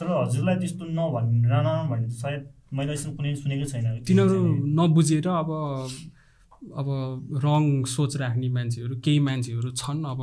तर 0.00 0.06
हजुरलाई 0.10 0.56
त्यस्तो 0.62 0.84
नभन् 0.98 1.28
नराम्रो 1.44 1.86
भने 1.92 2.08
सायद 2.22 2.42
मैले 2.74 2.90
अहिलेसम्म 2.90 3.14
कुनै 3.16 3.30
सुनेकै 3.42 3.66
छैन। 3.70 3.86
तिनीहरू 4.08 4.38
नबुझेर 4.78 5.26
अब 5.28 5.50
अब 6.72 6.88
रङ 7.44 7.84
सोच 7.84 8.16
राख्ने 8.16 8.48
मान्छेहरू 8.48 8.94
केही 9.04 9.18
मान्छेहरू 9.18 9.70
छन् 9.70 10.04
अब 10.04 10.20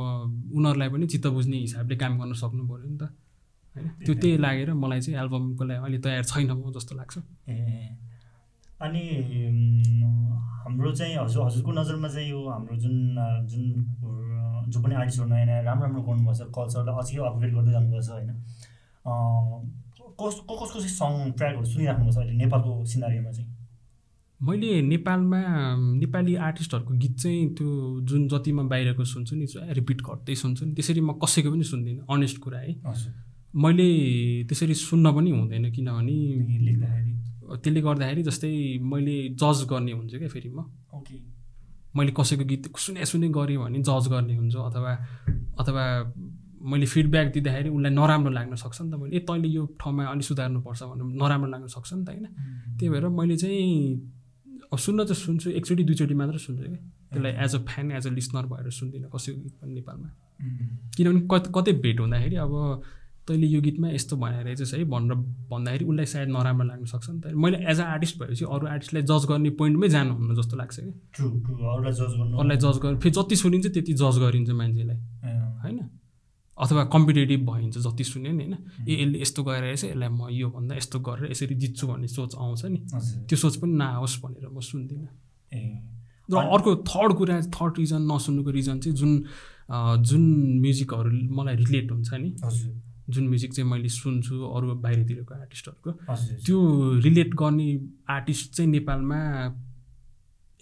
उनीहरूलाई 0.54 0.88
पनि 0.88 1.06
चित्त 1.06 1.26
बुझ्ने 1.26 1.56
हिसाबले 1.56 1.96
काम 1.96 2.18
गर्न 2.18 2.32
सक्नु 2.34 2.62
पऱ्यो 2.68 2.88
नि 2.90 2.98
त। 2.98 3.02
होइन? 3.76 3.88
त्यो 4.04 4.14
त्यही 4.14 4.36
लागेर 4.42 4.72
मलाई 4.74 5.00
चाहिँ 5.00 5.18
एल्बमको 5.20 5.64
लागि 5.64 5.80
अहिले 5.80 5.98
तयार 5.98 6.24
छैन 6.24 6.50
म 6.52 6.72
जस्तो 6.72 6.92
लाग्छ। 6.96 7.18
ए 7.48 7.56
अनि 8.82 9.02
हाम्रो 10.62 10.90
चाहिँ 10.92 11.16
हजुर 11.16 11.42
हजुरको 11.46 11.70
नजरमा 11.72 12.08
चाहिँ 12.08 12.28
यो 12.30 12.40
हाम्रो 12.48 12.76
जुन 12.76 12.96
जुन 13.46 13.64
जो 14.68 14.78
पनि 14.82 14.94
आर्टिस्टहरू 14.94 15.28
नयाँ 15.28 15.46
नयाँ 15.46 15.62
राम्रो 15.62 15.86
राम्रो 15.86 16.02
गर्नुपर्छ 16.02 16.40
कल्चरलाई 16.50 16.94
अझै 16.98 17.16
अपग्रेड 17.30 17.54
गर्दै 17.54 17.72
जानुपर्छ 17.72 18.08
होइन? 18.10 18.30
कस 20.18 20.34
कसको 20.50 20.78
चाहिँ 20.80 20.94
सङ 21.00 21.12
ट्र्याकहरू 21.38 21.66
सुनिराख्नुपर्छ 21.66 22.18
अहिले 22.18 22.34
नेपालको 22.42 22.84
सिनारीमा 22.84 23.30
चाहिँ? 23.30 23.48
मैले 24.42 24.80
नेपालमा 24.82 25.40
नेपाली 26.02 26.34
आर्टिस्टहरूको 26.34 26.94
गीत 26.94 27.14
चाहिँ 27.16 27.54
त्यो 27.54 27.68
जुन 28.02 28.26
जतिमा 28.28 28.62
बाहिरको 28.62 29.04
सुन्छु 29.04 29.36
नि 29.36 29.46
रिपिट 29.78 30.00
गर्दै 30.02 30.34
सुन्छु 30.34 30.66
नि 30.66 30.72
त्यसरी 30.74 31.00
म 31.00 31.12
कसैको 31.14 31.50
पनि 31.50 31.64
सुन्दिनँ 31.64 32.06
अनेस्ट 32.10 32.38
कुरा 32.38 32.58
है। 32.58 32.72
मैले 33.54 33.86
त्यसरी 34.48 34.74
सुन्न 34.74 35.12
पनि 35.14 35.30
हुँदैन 35.30 35.70
किनभने 35.70 36.16
लेख्दाखेरि? 36.58 37.12
त्यसले 37.62 37.80
गर्दाखेरि 37.80 38.22
जस्तै 38.22 38.50
मैले 38.82 39.16
जज 39.38 39.58
गर्ने 39.70 39.92
हुन्छु 39.92 40.18
क्या 40.18 40.28
फेरि 40.28 40.50
म। 40.50 40.58
ओके। 40.90 41.16
मैले 41.96 42.10
कसैको 42.10 42.44
गीत 42.44 42.64
सुने 42.76 43.04
सुने 43.06 43.28
गरेँ 43.28 43.58
भने 43.58 43.78
जज 43.78 44.04
गर्ने 44.10 44.34
हुन्छु 44.36 44.58
अथवा 44.58 44.92
अथवा 45.60 45.84
मैले 46.66 46.86
फिडब्याक 46.86 47.26
दिँदाखेरि 47.32 47.68
उसलाई 47.68 47.92
नराम्रो 47.94 48.30
लाग्न 48.32 48.54
सक्छ 48.58 48.78
नि 48.82 48.90
त 48.90 48.94
मैले 48.98 49.16
ए 49.16 49.20
तैँले 49.22 49.48
यो 49.48 49.62
ठाउँमा 49.78 50.02
अलिक 50.10 50.26
सुधार्नुपर्छ 50.26 50.82
भनेर 50.82 51.06
नराम्रो 51.22 51.48
लाग्न 51.50 51.66
सक्छ 51.66 51.90
नि 51.94 52.04
त 52.04 52.08
होइन। 52.10 52.26
त्यही 52.78 52.88
भएर 52.90 53.06
मैले 53.08 53.36
चाहिँ 53.36 54.21
सुन्न 54.76 55.04
त 55.04 55.12
सुन्छु 55.12 55.50
एकचोटि 55.50 55.84
दुईचोटि 55.84 56.14
मात्र 56.14 56.38
सुन्छु 56.38 56.62
क्या 56.64 56.80
त्यसलाई 57.12 57.32
as 57.44 57.54
a 57.54 57.58
fan 57.68 57.92
as 57.92 58.06
a 58.06 58.10
listener 58.10 58.46
भएर 58.52 58.70
सुन्दिनँ 58.70 59.08
कसैको 59.14 59.40
गीत 59.42 59.54
पनि 59.60 59.72
नेपालमा। 59.74 60.08
किनभने 60.96 61.20
कत 61.32 61.44
कतै 61.54 61.72
भेट 61.84 62.00
हुँदाखेरि 62.00 62.36
अब 62.36 62.52
तैँले 63.28 63.46
यो 63.46 63.60
गीतमा 63.62 63.88
यस्तो 63.90 64.16
भनेर 64.16 64.44
रहेछस् 64.44 64.74
है 64.74 64.84
भनेर 64.84 65.14
भन्दाखेरि 65.50 65.84
उसलाई 65.84 66.06
सायद 66.12 66.28
नराम्रो 66.28 66.66
लाग्न 66.66 66.84
सक्छ 66.90 67.08
नि 67.10 67.20
त। 67.20 67.24
मैले 67.38 67.58
एज 67.70 67.80
अ 67.80 67.84
आर्टिस्ट 67.94 68.18
भएपछि 68.18 68.44
अरू 68.44 68.66
आर्टिस्टलाई 68.66 69.02
जज 69.02 69.22
गर्ने 69.30 69.50
पोइन्टमै 69.60 69.88
जानुहुन्न 69.88 70.34
जस्तो 70.40 70.56
लाग्छ 70.56 70.76
कि। 70.80 70.90
अरूलाई 71.22 71.92
जज 71.92 72.12
गर्नु 72.18 72.34
अरूलाई 72.38 72.58
जज 72.64 72.76
गर्नु 72.82 72.98
फेरि 72.98 73.14
जति 73.14 73.36
सुनिन्छ 73.36 73.66
त्यति 73.66 73.92
जज 74.02 74.16
गरिन्छ 74.24 74.50
मान्छेलाई। 74.50 74.98
होइन? 75.62 75.78
अथवा 76.62 76.84
कम्पिटेटिभ 76.94 77.40
भइन्छ 77.50 77.78
जति 77.78 78.04
सुन्यो 78.04 78.32
नि 78.32 78.44
होइन। 78.44 78.54
ए 78.88 78.92
यसले 78.94 79.18
यस्तो 79.20 79.42
गरेर 79.42 79.62
रहेछ 79.62 79.84
यसलाई 79.84 80.08
म 80.08 80.28
यो 80.30 80.48
भन्दा 80.50 80.76
यस्तो 80.76 80.98
गरेर 81.00 81.30
यसरी 81.30 81.54
जित्छु 81.62 81.86
भन्ने 81.86 82.08
सोच 82.08 82.34
आउँछ 82.38 82.64
नि। 82.64 82.80
त्यो 83.28 83.36
सोच 83.36 83.56
पनि 83.58 83.72
नआओस् 83.72 84.16
भनेर 84.22 84.48
म 84.48 84.60
सुन्दिनँ। 84.60 85.08
ए। 85.52 85.60
र 86.28 86.36
अर्को 86.38 86.70
थर्ड 86.86 87.10
कुरा 87.18 87.40
थर्ड 87.50 87.74
रिजन 87.78 88.02
नसुन्नुको 88.06 88.50
रिजन 88.50 88.78
चाहिँ 88.80 88.96
जुन 88.96 89.12
जुन 90.06 90.22
म्युजिकहरू 90.62 91.10
मलाई 91.34 91.56
रिलेट 91.56 91.90
हुन्छ 91.92 92.10
नि। 92.14 92.30
जुन 93.10 93.28
म्युजिक 93.28 93.52
चाहिँ 93.52 93.68
मैले 93.70 93.88
सुन्छु 93.90 94.34
अरू 94.46 94.74
बाहिरतिरको 94.78 95.34
आर्टिस्टहरूको 95.34 95.90
त्यो 96.46 96.58
रिलेट 97.02 97.34
गर्ने 97.34 97.68
आर्टिस्ट 98.08 98.52
चाहिँ 98.54 98.70
नेपालमा 98.70 99.18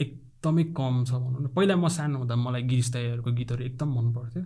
एकदमै 0.01 0.65
कम 0.73 1.05
छ 1.05 1.13
भनौँ 1.13 1.41
न। 1.45 1.47
पहिला 1.55 1.77
म 1.77 1.89
सानो 1.93 2.19
हुँदा 2.19 2.35
मलाई 2.37 2.63
गिरिश 2.65 2.89
दाईहरूको 2.93 3.31
गीतहरू 3.31 3.65
एकदम 3.65 3.89
मन 3.93 4.07
पर्थ्यो 4.17 4.43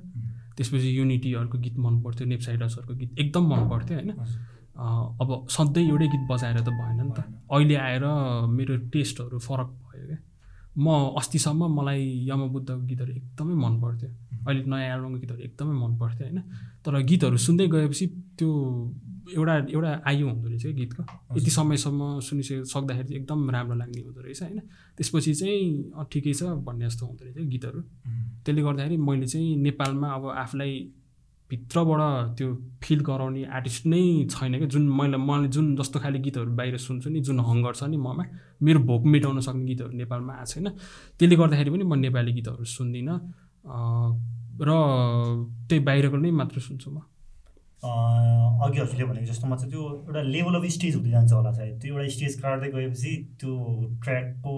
त्यसपछि 0.57 0.88
युनिटीहरूको 0.98 1.59
गीत 1.59 1.76
मन 1.78 1.94
पर्थ्यो 2.02 2.26
नेप्साइडर्सहरूको 2.28 2.94
गीत 2.94 3.18
एकदम 3.18 3.44
मन 3.52 3.68
पर्थ्यो 3.70 3.94
होइन 3.98 4.12
अब 5.22 5.46
सधैँ 5.50 5.86
एउटै 5.88 6.07
गीत 6.09 6.24
बजाएर 6.30 6.61
त 6.61 6.68
भएन 6.68 7.00
नि 7.00 7.12
त। 7.16 7.24
अहिले 7.50 7.76
आएर 7.76 8.05
मेरो 8.50 8.76
टेस्टहरू 8.92 9.38
फरक 9.38 9.70
भयो 9.82 10.07
क्या। 10.07 10.18
म 10.78 10.86
अस्तिसम्म 11.18 11.62
मलाई 11.78 12.02
यमबुद्धको 12.28 12.82
गीतहरू 12.86 13.12
एकदमै 13.12 13.55
मन 13.55 13.74
पर्थ्यो 13.80 14.09
अहिले 14.46 14.62
नयाँ 14.70 14.96
एल्बमको 14.96 15.18
गीतहरू 15.20 15.40
एकदमै 15.48 15.74
मन 15.78 15.92
पर्थ्यो 15.98 16.24
होइन? 16.26 16.40
तर 16.84 16.92
गीतहरू 17.11 17.36
सुन्दै 17.46 17.66
गएपछि 17.74 18.07
त्यो 18.38 18.50
एउटा 19.33 19.55
एउटा 19.72 19.91
आयु 20.07 20.29
हुँदो 20.29 20.49
रहेछ 20.49 20.62
क्या 20.62 20.72
गीतको। 20.72 21.03
यति 21.37 21.51
समयसम्म 21.51 22.20
सुनिसके 22.20 22.64
सक्दाखेरि 22.64 23.09
चाहिँ 23.09 23.20
एकदम 23.20 23.51
राम्रो 23.51 23.77
लाग्ने 23.77 24.01
हुँदो 24.03 24.20
रहेछ 24.20 24.43
होइन। 24.43 24.61
त्यसपछि 24.97 25.35
चाहिँ 25.35 26.07
ठिकै 26.12 26.33
छ 26.35 26.43
भन्ने 26.61 26.85
जस्तो 26.87 27.07
हुँदो 27.07 27.25
रहेछ 27.25 27.49
गीतहरू। 27.49 27.81
त्यसले 28.45 28.62
गर्दाखेरि 28.62 28.97
मैले 28.97 29.27
चाहिँ 29.27 29.57
नेपालमा 29.57 30.09
अब 30.14 30.25
आफूलाई 30.45 30.72
भित्रबाट 31.51 32.01
त्यो 32.37 32.49
फिल 32.83 33.01
गराउने 33.05 33.45
आर्टिस्ट 33.57 33.87
नै 33.87 34.03
छैन 34.31 34.59
क्या। 34.59 34.68
जुन 34.68 34.85
मैले 34.89 35.16
मैले 35.16 35.49
जुन 35.49 35.77
जस्तो 35.77 36.01
खाले 36.01 36.18
गीतहरू 36.18 36.51
बाहिर 36.57 36.77
सुन्छु 36.81 37.11
नि 37.11 37.20
जुन 37.20 37.41
हङ्गर 37.41 37.72
छ 37.81 37.85
नि 37.85 37.97
ममा 37.97 38.25
मेरो 38.61 38.81
भोक 38.89 39.03
मेटाउन 39.07 39.41
सक्ने 39.41 39.64
गीतहरू 39.64 39.93
नेपालमा 39.93 40.33
आएको 40.35 40.51
छैन। 40.53 40.68
त्यसले 41.16 41.37
गर्दाखेरि 41.37 41.70
पनि 41.70 41.85
म 41.85 41.95
नेपाली 42.01 42.33
गीतहरू 42.33 42.64
सुन्दिनँ। 42.64 43.16
र 44.61 44.70
त्यही 45.68 45.81
बाहिरको 45.85 46.16
नै 46.16 46.31
मात्र 46.31 46.61
सुन्छु 46.61 46.91
म। 46.91 46.99
अघि 47.83 48.79
हजुरले 48.81 49.05
भनेको 49.05 49.27
जस्तोमा 49.27 49.57
चाहिँ 49.57 49.70
त्यो 49.70 49.83
एउटा 50.09 50.22
लेभल 50.22 50.55
अफ 50.57 50.64
स्टेज 50.77 50.95
हुँदै 50.97 51.11
जान्छ 51.11 51.33
होला 51.33 51.53
सायद। 51.53 51.75
त्यो 51.81 51.97
एउटा 51.99 52.09
स्टेज 52.14 52.35
काट्दै 52.43 52.70
गएपछि 52.70 53.12
त्यो 53.41 53.53
ट्र्याकको 54.05 54.55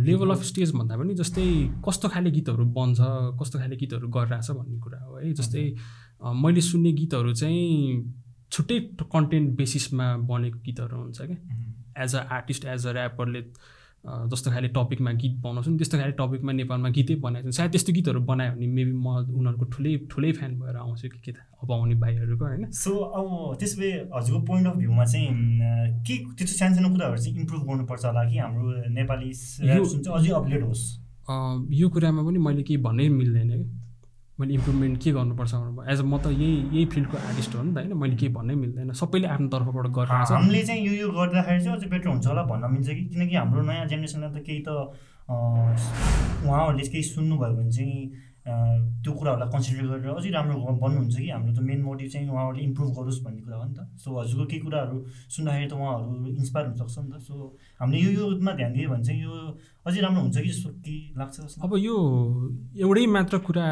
लेभल 0.00 0.30
अफ 0.30 0.42
स्टेज 0.50 0.72
भन्दा 0.74 0.96
पनि 0.96 1.14
जस्तै 1.14 1.46
कस्तो 1.88 2.08
खाले 2.08 2.30
गीतहरू 2.30 2.64
बन्छ 2.78 2.98
कस्तो 3.40 3.58
खाले 3.58 3.76
गीतहरू 3.76 4.08
गरिरहेछ 4.16 4.50
भन्ने 4.50 4.78
कुरा 4.80 5.00
हो 5.04 5.16
है। 5.16 5.32
जस्तै 5.40 5.64
मैले 6.44 6.60
सुन्ने 6.70 6.92
गीतहरू 7.00 7.32
चाहिँ 7.40 7.68
छुट्टै 8.52 8.78
कन्टेन्ट 9.12 9.56
बेसिसमा 9.56 10.06
बनेको 10.30 10.58
गीतहरू 10.66 10.96
हुन्छ 11.02 11.18
क्या। 11.20 11.38
As 12.04 12.14
a 12.14 12.22
artist 12.36 12.64
as 12.64 12.86
a 12.86 12.92
ऱ्यापरले 12.92 13.42
जस्तो 14.32 14.50
खाले 14.50 14.68
टपिकमा 14.68 15.12
गीत 15.22 15.34
बनाउँछु 15.42 15.70
नि 15.70 15.78
त्यस्तो 15.78 15.98
खाले 15.98 16.12
टपिकमा 16.20 16.52
नेपालमा 16.52 16.88
गीतै 16.96 17.14
बनाएको 17.24 17.50
छ 17.50 17.56
सायद 17.56 17.70
त्यस्तो 17.70 17.92
गीतहरू 17.92 18.20
बनायो 18.30 18.52
भने 18.52 18.66
मेबी 18.66 18.92
म 18.92 19.08
उनीहरूको 19.38 19.66
ठुलै 19.74 19.96
ठुलै 20.10 20.32
फ्यान 20.32 20.52
भएर 20.60 20.76
आउँछु 20.76 21.08
कि 21.08 21.18
के 21.24 21.32
थाहा 21.32 21.46
अब 21.62 21.72
आउने 21.72 21.94
भाइहरूको 22.04 22.44
होइन? 22.44 22.70
सो 22.70 22.90
अब 23.18 23.56
त्यसो 23.60 23.80
भए 23.80 23.90
हजुरको 24.14 24.40
पोइन्ट 24.46 24.66
अफ 24.68 24.76
भ्यूमा 24.76 25.04
चाहिँ 25.04 25.28
के 26.06 26.14
त्यस्तो 26.36 26.56
सानसानो 26.58 26.88
कुराहरू 26.94 27.16
चाहिँ 27.16 27.36
इम्प्रुभ 27.38 27.62
गर्नुपर्छ 27.68 28.04
होला 28.04 28.22
कि 28.30 28.38
हाम्रो 28.38 28.66
नेपाली 28.94 29.30
अझै 30.16 30.30
अपग्रेड 30.30 30.62
होस्? 30.64 30.84
यो 31.80 31.88
कुरामा 31.88 32.22
पनि 32.22 32.38
मैले 32.38 32.62
केही 32.62 32.80
भन्नै 32.82 33.08
मिल्दैन 33.08 33.50
कि 33.50 33.87
मैले 34.40 34.54
इम्प्रुभमेन्ट 34.54 35.02
के 35.02 35.10
गर्नुपर्छ 35.12 35.54
भनेर 35.54 35.90
एज 35.92 36.00
अ 36.00 36.04
म 36.04 36.18
त 36.22 36.26
यही 36.30 36.50
यही 36.74 36.84
फिल्डको 36.94 37.16
आर्टिस्ट 37.18 37.54
हो 37.54 37.62
नि 37.62 37.72
त 37.74 37.76
होइन। 37.78 37.92
मैले 37.98 38.16
केही 38.16 38.32
भन्नै 38.38 38.54
मिल्दैन। 38.54 38.92
सबैले 39.02 39.26
आफ्नो 39.34 39.48
तर्फबाट 39.54 39.86
गरिरहेको 39.98 40.24
छ। 40.24 40.32
हामीले 40.38 40.62
चाहिँ 40.62 40.82
यो 40.86 40.92
यो 41.02 41.08
गर्दाखेरि 41.18 41.60
चाहिँ 41.64 41.76
अझै 41.78 41.88
बेटर 41.90 42.08
हुन्छ 42.08 42.26
होला 42.26 42.42
भन्न 42.50 42.64
मिल्छ 42.72 42.88
कि? 42.88 43.02
किनकि 43.12 43.34
हाम्रो 43.34 43.62
नयाँ 43.66 43.86
जेनेरेसनलाई 43.90 44.30
त 44.30 44.38
केही 44.46 44.60
त 44.62 44.70
उहाँहरूले 45.28 46.84
केही 46.88 47.02
सुन्नुभयो 47.02 47.54
भने 47.58 47.70
चाहिँ 47.70 48.02
त्यो 48.46 49.12
कुराहरूलाई 49.18 49.50
कन्सिडर 49.52 49.86
गरेर 49.92 50.14
अझै 50.18 50.30
राम्रो 50.30 50.56
बन्नुहुन्छ 50.82 51.16
कि? 51.18 51.28
हाम्रो 51.30 51.52
त 51.52 51.60
मेन 51.68 51.80
मोटिभ 51.82 52.08
चाहिँ 52.12 52.28
उहाँहरूले 52.28 52.62
इम्प्रुभ 52.64 52.90
गरोस् 52.98 53.20
भन्ने 53.24 53.40
कुरा 53.44 53.56
हो 53.58 53.64
नि 53.68 53.74
त। 53.76 53.80
सो 53.98 54.08
हजुरको 54.18 54.44
केही 54.50 54.60
कुराहरू 54.64 54.96
सुन्दाखेरि 55.34 55.66
त 55.68 55.72
उहाँहरू 55.74 56.26
इन्सपायर 56.40 56.64
हुनसक्छ 56.68 56.96
नि 56.98 57.10
त। 57.12 57.14
सो 57.28 57.34
हामीले 57.80 57.98
यो 57.98 58.10
योमा 58.18 58.52
ध्यान 58.58 58.72
दियो 58.72 58.88
भने 58.90 59.04
चाहिँ 59.04 59.20
यो 59.22 59.32
अझै 59.86 60.00
राम्रो 60.00 60.20
हुन्छ 60.22 60.36
कि 60.38 60.48
जस्तो 60.48 60.68
कि 60.84 60.94
लाग्छ 61.18 61.36
जस्तो? 61.40 61.58
अब 61.64 61.72
यो 61.76 61.94
एउटै 62.78 63.06
मात्र 63.06 63.38
कुरा 63.46 63.66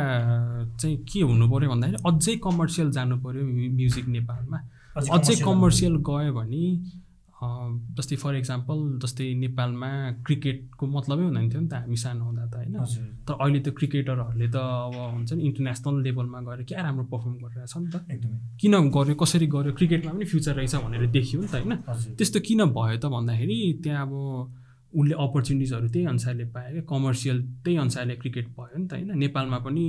चाहिँ 0.81 0.97
के 1.09 1.21
हुनु 1.25 1.45
पऱ्यो 1.51 1.69
भन्दाखेरि 1.73 1.99
अझै 2.05 2.35
कमर्सियल 2.45 2.89
जानु 2.97 3.15
पऱ्यो 3.25 3.43
म्यु- 3.47 3.73
म्युजिक 3.73 4.07
नेपालमा। 4.09 4.59
अझै 4.97 5.35
कमर्सियल 5.45 5.95
गयो 6.09 6.33
भने 6.37 6.65
जस्तै 7.37 8.17
फर 8.17 8.35
इक्जाम्पल 8.35 8.79
जस्तै 9.03 9.27
नेपालमा 9.35 9.91
क्रिकेटको 10.27 10.87
मतलबै 10.87 11.25
हुँदैन 11.25 11.49
थियो 11.53 11.61
नि 11.61 11.69
त 11.69 11.75
हामी 11.85 11.97
सानो 11.97 12.25
हुँदा 12.25 12.45
त 12.49 12.55
होइन। 12.57 12.77
तर 13.29 13.35
अहिले 13.35 13.61
त 13.61 13.69
क्रिकेटरहरूले 13.77 14.49
त 14.49 14.57
अब 14.57 14.97
हुन्छ 14.97 15.31
नि 15.33 15.43
इन्टरनेसनल 15.45 15.97
लेभलमा 16.03 16.41
गएर 16.41 16.63
क्या 16.65 16.81
राम्रो 16.83 17.05
पर्फर्म 17.13 17.35
गरिरहेछ 17.45 17.75
नि 17.77 17.89
त। 17.93 17.97
एकदमै। 18.09 18.39
किन 18.61 18.75
गर्यो 18.89 19.15
कसरी 19.21 19.47
गर्यो 19.47 19.73
क्रिकेटमा 19.73 20.13
पनि 20.13 20.25
फ्युचर 20.25 20.55
रहेछ 20.57 20.75
भनेर 20.85 21.07
देखियो 21.13 21.41
नि 21.41 21.49
त 21.49 21.55
होइन। 21.61 21.75
त्यस्तो 22.17 22.39
किन 22.41 22.61
भयो 22.73 22.97
त 22.97 23.05
भन्दाखेरि 23.07 23.59
त्यहाँ 23.85 24.07
अब 24.07 24.13
उसले 24.97 25.15
अपर्च्युनिटिजहरू 25.15 25.89
त्यही 25.89 26.07
अनुसारले 26.07 26.45
पायो 26.57 26.71
क्या 26.73 26.85
कमर्सियल 26.89 27.37
त्यही 27.65 27.77
अनुसारले 27.77 28.15
क्रिकेट 28.17 28.47
भयो 28.57 28.77
नि 28.81 28.87
त 28.89 28.93
होइन। 28.97 29.13
नेपालमा 29.19 29.59
पनि 29.61 29.85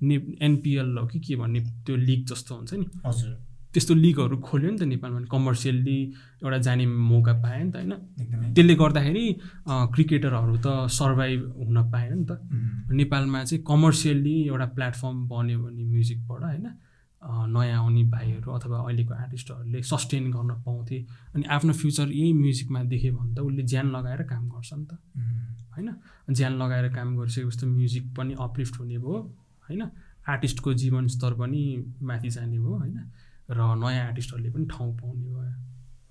ने 0.00 0.16
एनपिएल 0.40 0.96
हो 0.96 1.06
कि 1.12 1.18
के 1.20 1.36
भन्ने 1.36 1.60
त्यो 1.84 1.96
लिग 2.08 2.24
जस्तो 2.24 2.54
हुन्छ 2.56 2.72
नि। 2.74 2.86
हजुर। 3.04 3.32
त्यस्तो 3.76 3.94
लिगहरू 3.94 4.36
खोल्यो 4.40 4.70
नि 4.72 4.78
त 4.80 4.82
नेपालमा। 4.88 5.28
कमर्सियल्ली 5.28 5.98
एउटा 6.40 6.58
जाने 6.66 6.84
मौका 7.12 7.32
पायो 7.44 7.64
नि 7.64 7.70
त 7.72 7.76
होइन। 7.76 7.92
त्यसले 8.56 8.74
गर्दाखेरि 8.80 9.24
क्रिकेटरहरू 9.92 10.56
त 10.64 10.88
सर्भाइभ 10.88 11.40
हुन 11.60 11.78
पायो 11.92 12.14
नि 12.16 12.24
त। 12.24 12.40
नेपालमा 12.88 13.44
चाहिँ 13.44 13.62
कमर्सियल्ली 13.68 14.34
एउटा 14.48 14.66
प्लेटफर्म 14.76 15.16
बन्यो 15.28 15.56
भने 15.60 15.84
म्युजिकबाट 15.92 16.42
होइन। 16.48 16.66
नयाँ 17.52 17.78
आउने 17.82 18.02
भाइहरू 18.06 18.48
अथवा 18.56 18.76
अहिलेको 18.86 19.14
आर्टिस्टहरूले 19.14 19.82
सस्टेन 19.82 20.24
गर्न 20.30 20.52
पाउँथे। 20.64 20.96
अनि 21.34 21.44
आफ्नो 21.56 21.72
फ्युचर 21.72 22.08
यही 22.08 22.32
म्युजिकमा 22.32 22.80
देख्यो 22.92 23.12
भने 23.18 23.34
त 23.34 23.38
उसले 23.44 23.62
ज्यान 23.66 23.86
लगाएर 23.92 24.22
काम 24.30 24.44
गर्छ 24.48 24.70
नि 24.72 24.84
त। 24.86 24.92
होइन? 25.74 25.88
ज्यान 26.32 26.52
लगाएर 26.62 26.86
काम 26.96 27.08
गरिसकेपछि 27.18 27.58
त 27.60 27.64
म्युजिक 27.68 28.04
पनि 28.16 28.32
अपलिफ्ट 28.40 28.74
हुने 28.80 28.98
भयो। 28.98 29.16
होइन? 29.68 29.82
आर्टिस्टको 30.26 30.70
जीवन 30.74 31.06
स्तर 31.06 31.32
पनि 31.34 31.62
माथि 32.02 32.30
जाने 32.30 32.58
भयो। 32.58 32.74
होइन? 32.78 32.98
र 33.50 33.58
नयाँ 33.78 34.06
आर्टिस्टहरूले 34.06 34.50
पनि 34.50 34.66
ठाउँ 34.66 34.92
पाउने 34.98 35.26
भयो। 35.26 35.54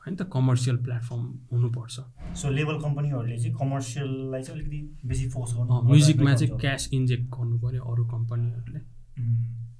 होइन 0.05 0.15
त? 0.15 0.21
कमर्सियल 0.31 0.77
प्लेटफर्म 0.77 1.23
हुनुपर्छ। 1.51 1.95
सो 2.37 2.49
लेभल 2.49 2.77
कम्पनीहरूले 2.81 3.37
चाहिँ 3.37 3.55
कमर्सियललाई 3.57 4.41
चाहिँ 4.43 4.61
अलिकति 4.61 4.79
बेसी 5.07 5.29
फोकस 5.29 5.53
गर्नु 5.57 5.81
म्युजिकमा 5.81 6.33
चाहिँ 6.35 6.59
क्यास 6.59 6.89
इन्जेक्ट 6.93 7.25
गर्नु 7.35 7.59
पऱ्यो 7.59 7.81
अरू 7.83 8.03
कम्पनीहरूले 8.05 8.81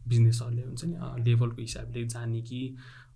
बिजनेसहरूले 0.09 0.61
हुन्छ 0.61 0.85
नि 0.85 1.23
लेभलको 1.23 1.61
हिसाबले 1.61 2.05
जाने 2.05 2.41
कि 2.41 2.59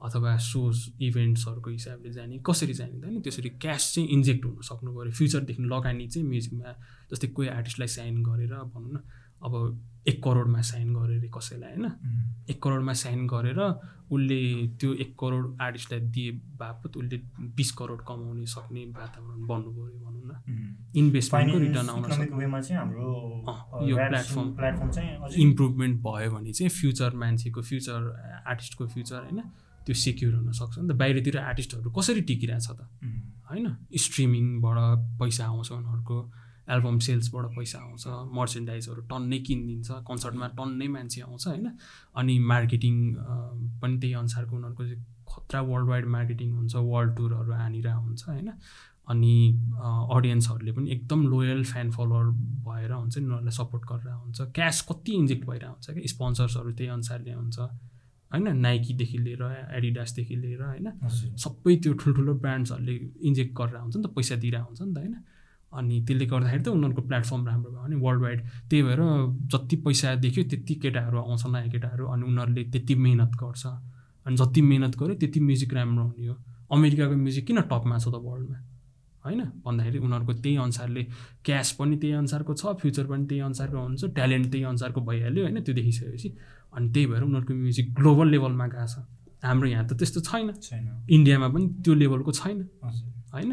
अथवा 0.02 0.38
सोज 0.38 0.78
इभेन्ट्सहरूको 1.02 1.70
हिसाबले 1.70 2.12
जाने 2.12 2.40
कसरी 2.46 2.74
जाने 2.74 3.00
त 3.00 3.04
होइन 3.06 3.22
त्यसरी 3.22 3.50
क्यास 3.62 3.94
चाहिँ 3.94 4.08
इन्जेक्ट 4.10 4.46
हुन 4.46 4.62
सक्नु 4.64 4.90
पऱ्यो 4.96 5.12
फ्युचरदेखि 5.12 5.64
लगानी 5.64 6.08
चाहिँ 6.08 6.28
म्युजिकमा 6.28 6.70
जस्तै 7.12 7.28
कोही 7.28 7.48
आर्टिस्टलाई 7.48 7.88
साइन 7.88 8.24
गरेर 8.24 8.54
भनौँ 8.74 8.92
न। 8.94 8.98
अब 9.44 9.86
एक 10.08 10.24
करोडमा 10.24 10.62
साइन 10.62 10.94
गरेर 10.94 11.20
अरे 11.20 11.30
कसैलाई 11.38 11.72
होइन? 11.72 11.92
एक 12.50 12.64
करोडमा 12.64 12.94
साइन 12.94 13.28
गरेर 13.28 13.60
उसले 14.12 14.68
त्यो 14.68 14.94
एक 14.94 15.16
करोड 15.20 15.58
आर्टिस्टलाई 15.62 16.00
दिए 16.00 16.32
बापत 16.32 16.98
उसले 16.98 17.22
बिस 17.40 17.72
करोड 17.72 18.02
कमाउने 18.02 18.46
सक्ने 18.46 18.86
वातावरण 18.86 19.48
बन्नु 19.48 19.72
पऱ्यो 19.72 20.00
भनौँ 20.00 20.22
न। 20.26 20.76
इन्भेस्टमेन्टको 20.96 21.58
रिटर्न 21.60 21.90
आउन 21.90 22.04
सक्छ 22.04 22.20
यो 23.90 23.96
प्लेटफर्म- 23.96 24.56
प्लेटफर्म 24.56 24.92
चाहिँ 24.92 25.18
इम्प्रुभमेन्ट 25.38 26.02
भयो 26.02 26.32
भने 26.32 26.54
चाहिँ 26.54 26.70
फ्युचर 26.70 27.16
मान्छेको 27.16 27.62
फ्युचर 27.62 28.00
आर्टिस्टको 28.48 28.88
फ्युचर 28.88 29.16
होइन? 29.16 29.42
त्यो 29.86 29.96
सेक्युर 29.96 30.36
हुनसक्छ 30.36 30.80
नि 30.80 30.90
त 30.90 30.92
बाहिरतिर 30.92 31.38
आर्टिस्टहरू 31.38 31.92
कसरी 31.92 32.22
टिकिरहेछ 32.22 32.68
त? 32.72 32.90
होइन? 33.52 33.76
स्ट्रिमिङबाट 33.96 34.76
पैसा 35.20 35.46
आउँछ 35.46 35.72
उनीहरूको। 35.72 36.32
एल्बम 36.76 36.98
सेल्सबाट 37.08 37.46
पैसा 37.56 37.80
आउँछ 37.80 38.04
मर्चेन्डाइजहरू 38.40 39.02
टन्नै 39.12 39.40
किनिदिन्छ 39.48 39.90
कन्सर्टमा 40.10 40.48
टन्नै 40.60 40.88
मान्छे 40.98 41.22
आउँछ 41.22 41.48
होइन? 41.48 41.68
अनि 42.16 42.40
मार्केटिङ 42.52 42.96
पनि 43.82 43.98
त्यही 44.00 44.14
अनुसारको 44.22 44.56
उनीहरूको 44.56 44.84
चाहिँ 44.84 45.04
खतरा 45.32 45.62
वर्ल्ड 45.72 45.90
वाइड 45.90 46.06
मार्केटिङ 46.18 46.54
हुन्छ 46.54 46.76
वर्ल्ड 46.76 47.16
टुरहरू 47.18 47.52
हानिरहेको 47.54 48.02
हुन्छ 48.02 48.22
होइन? 48.30 48.50
अनि 49.10 49.34
अडियन्सहरूले 50.16 50.72
पनि 50.72 50.92
एकदम 50.92 51.28
लोयल 51.30 51.64
फ्यान 51.66 51.92
फलोवर 51.92 52.26
भएर 52.66 52.92
हुन्छ 52.94 53.18
नि 53.18 53.26
उनीहरूलाई 53.26 53.56
सपोर्ट 53.58 53.84
गरेर 53.92 54.14
हुन्छ। 54.14 54.42
क्यास 54.56 54.82
कति 54.90 55.12
इन्जेक्ट 55.22 55.46
भइरहेको 55.50 55.74
हुन्छ 55.74 55.90
क्या? 55.90 56.08
स्पोन्सर्सहरू 56.14 56.72
त्यही 56.78 56.90
अनुसारले 56.98 57.34
हुन्छ 57.34 57.60
होइन? 58.32 58.48
नाइकीदेखि 58.58 59.18
लिएर 59.18 59.44
एडिडासदेखि 59.78 60.36
लिएर 60.36 60.62
होइन? 60.64 60.88
सबै 61.46 61.76
त्यो 61.84 61.94
ठुल्ठुलो 62.04 62.34
ब्रान्ड्सहरूले 62.46 62.96
इन्जेक्ट 63.30 63.52
गरेर 63.58 63.78
हुन्छ 63.82 63.96
नि 63.98 64.04
त 64.04 64.14
पैसा 64.16 64.36
दिइरहेको 64.46 64.68
हुन्छ 64.70 64.82
नि 64.82 64.94
त 64.94 64.98
होइन? 64.98 65.16
अनि 65.74 65.96
त्यसले 66.06 66.26
गर्दाखेरि 66.26 66.64
त 66.64 66.68
उनीहरूको 66.68 67.02
प्लेटफर्म 67.02 67.48
राम्रो 67.48 67.72
भयो 67.72 67.82
भने 67.84 67.96
वर्ल्ड 67.96 68.22
वाइड 68.24 68.40
त्यही 68.70 68.82
भएर 68.84 69.02
जति 69.54 69.76
पैसा 69.76 70.16
देख्यो 70.16 70.44
त्यति 70.44 70.76
केटाहरू 70.76 71.18
आउँछ 71.20 71.44
नयाँ 71.46 71.70
केटाहरू 71.70 72.06
अनि 72.06 72.24
उनीहरूले 72.24 72.64
त्यति 72.64 72.96
मिहिनेत 72.96 73.34
गर्छ। 73.44 73.66
अनि 74.26 74.36
जति 74.36 74.62
मिहिनेत 74.62 74.96
गर्यो 74.98 75.16
त्यति 75.16 75.40
म्युजिक 75.40 75.74
राम्रो 75.74 76.04
हुने 76.04 76.28
हो। 76.28 76.36
अमेरिकाको 76.72 77.16
म्युजिक 77.16 77.46
किन 77.48 77.62
टपमा 77.62 77.98
छ 77.98 78.08
त 78.08 78.16
वर्ल्डमा 78.18 78.58
होइन? 79.26 79.42
भन्दाखेरि 79.66 79.98
उनीहरूको 79.98 80.34
त्यही 80.34 80.56
अनुसारले 80.58 81.04
क्यास 81.46 81.72
पनि 81.80 81.96
त्यही 81.98 82.14
अनुसारको 82.14 82.54
छ 82.54 82.66
फ्युचर 82.82 83.06
पनि 83.06 83.26
त्यही 83.26 83.42
अनुसारको 83.42 83.78
हुन्छ 83.78 84.06
ट्यालेन्ट 84.06 84.52
त्यही 84.52 84.64
अनुसारको 84.64 85.02
भइहाल्यो 85.02 85.44
होइन 85.44 85.62
त्यो 85.64 85.76
देखिसकेपछि। 85.76 86.30
अनि 86.74 86.90
त्यही 86.90 87.06
भएर 87.06 87.24
उनीहरूको 87.24 87.54
म्युजिक 87.54 87.94
ग्लोबल 87.94 88.28
लेभलमा 88.30 88.68
गएको 88.68 88.88
छ। 88.88 89.06
हाम्रो 89.44 89.68
यहाँ 89.70 89.88
त 89.88 89.94
त्यस्तो 89.94 90.20
छैन। 90.22 90.52
छैन। 90.52 90.86
इन्डियामा 91.10 91.48
पनि 91.48 91.66
त्यो 91.84 91.94
लेभलको 91.94 92.32
छैन। 92.32 92.58
होइन? 93.34 93.52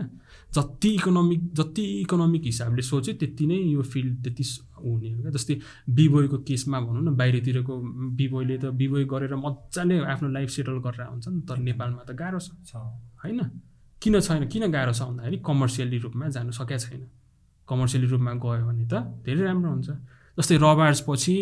जति 0.55 0.88
इकोनोमिक 0.94 1.40
जति 1.55 1.82
इकोनोमिक 2.01 2.42
हिसाबले 2.44 2.82
सोच्यो 2.82 3.14
त्यति 3.14 3.47
नै 3.47 3.55
यो 3.55 3.82
फिल्ड 3.82 4.22
त्यति 4.24 4.44
हुने 4.76 5.09
हो 5.12 5.20
क्या। 5.22 5.30
जस्तै 5.30 5.55
बिबोयको 5.90 6.38
केसमा 6.49 6.80
भनौँ 6.80 7.03
न 7.03 7.16
बाहिरतिरको 7.16 7.74
बिबोयले 8.16 8.57
त 8.59 8.64
बिबोय 8.80 9.05
गरेर 9.05 9.34
मजाले 9.36 9.99
आफ्नो 10.12 10.28
लाइफ 10.32 10.49
सेटल 10.51 10.78
गरेर 10.86 11.07
हुन्छ 11.12 11.28
नि 11.28 11.40
तर 11.49 11.59
नेपालमा 11.59 12.03
त 12.09 12.11
गाह्रो 12.16 12.38
छ। 12.38 12.51
छ। 12.68 12.76
होइन? 13.22 13.40
किन 14.03 14.20
छैन? 14.20 14.49
किन 14.49 14.64
गाह्रो 14.72 14.92
छ 14.92 15.03
भन्दाखेरि 15.03 15.36
कमर्सियली 15.44 15.99
रूपमा 15.99 16.28
जानु 16.32 16.53
सकेको 16.53 16.78
छैन। 16.78 17.03
कमर्सियली 17.68 18.07
रूपमा 18.07 18.32
गयो 18.40 18.64
भने 18.66 18.84
त 18.88 18.94
धेरै 19.24 19.42
राम्रो 19.44 19.70
हुन्छ। 19.70 19.88
जस्तै 20.38 20.57
रबार्स 20.57 21.01
पछि 21.09 21.34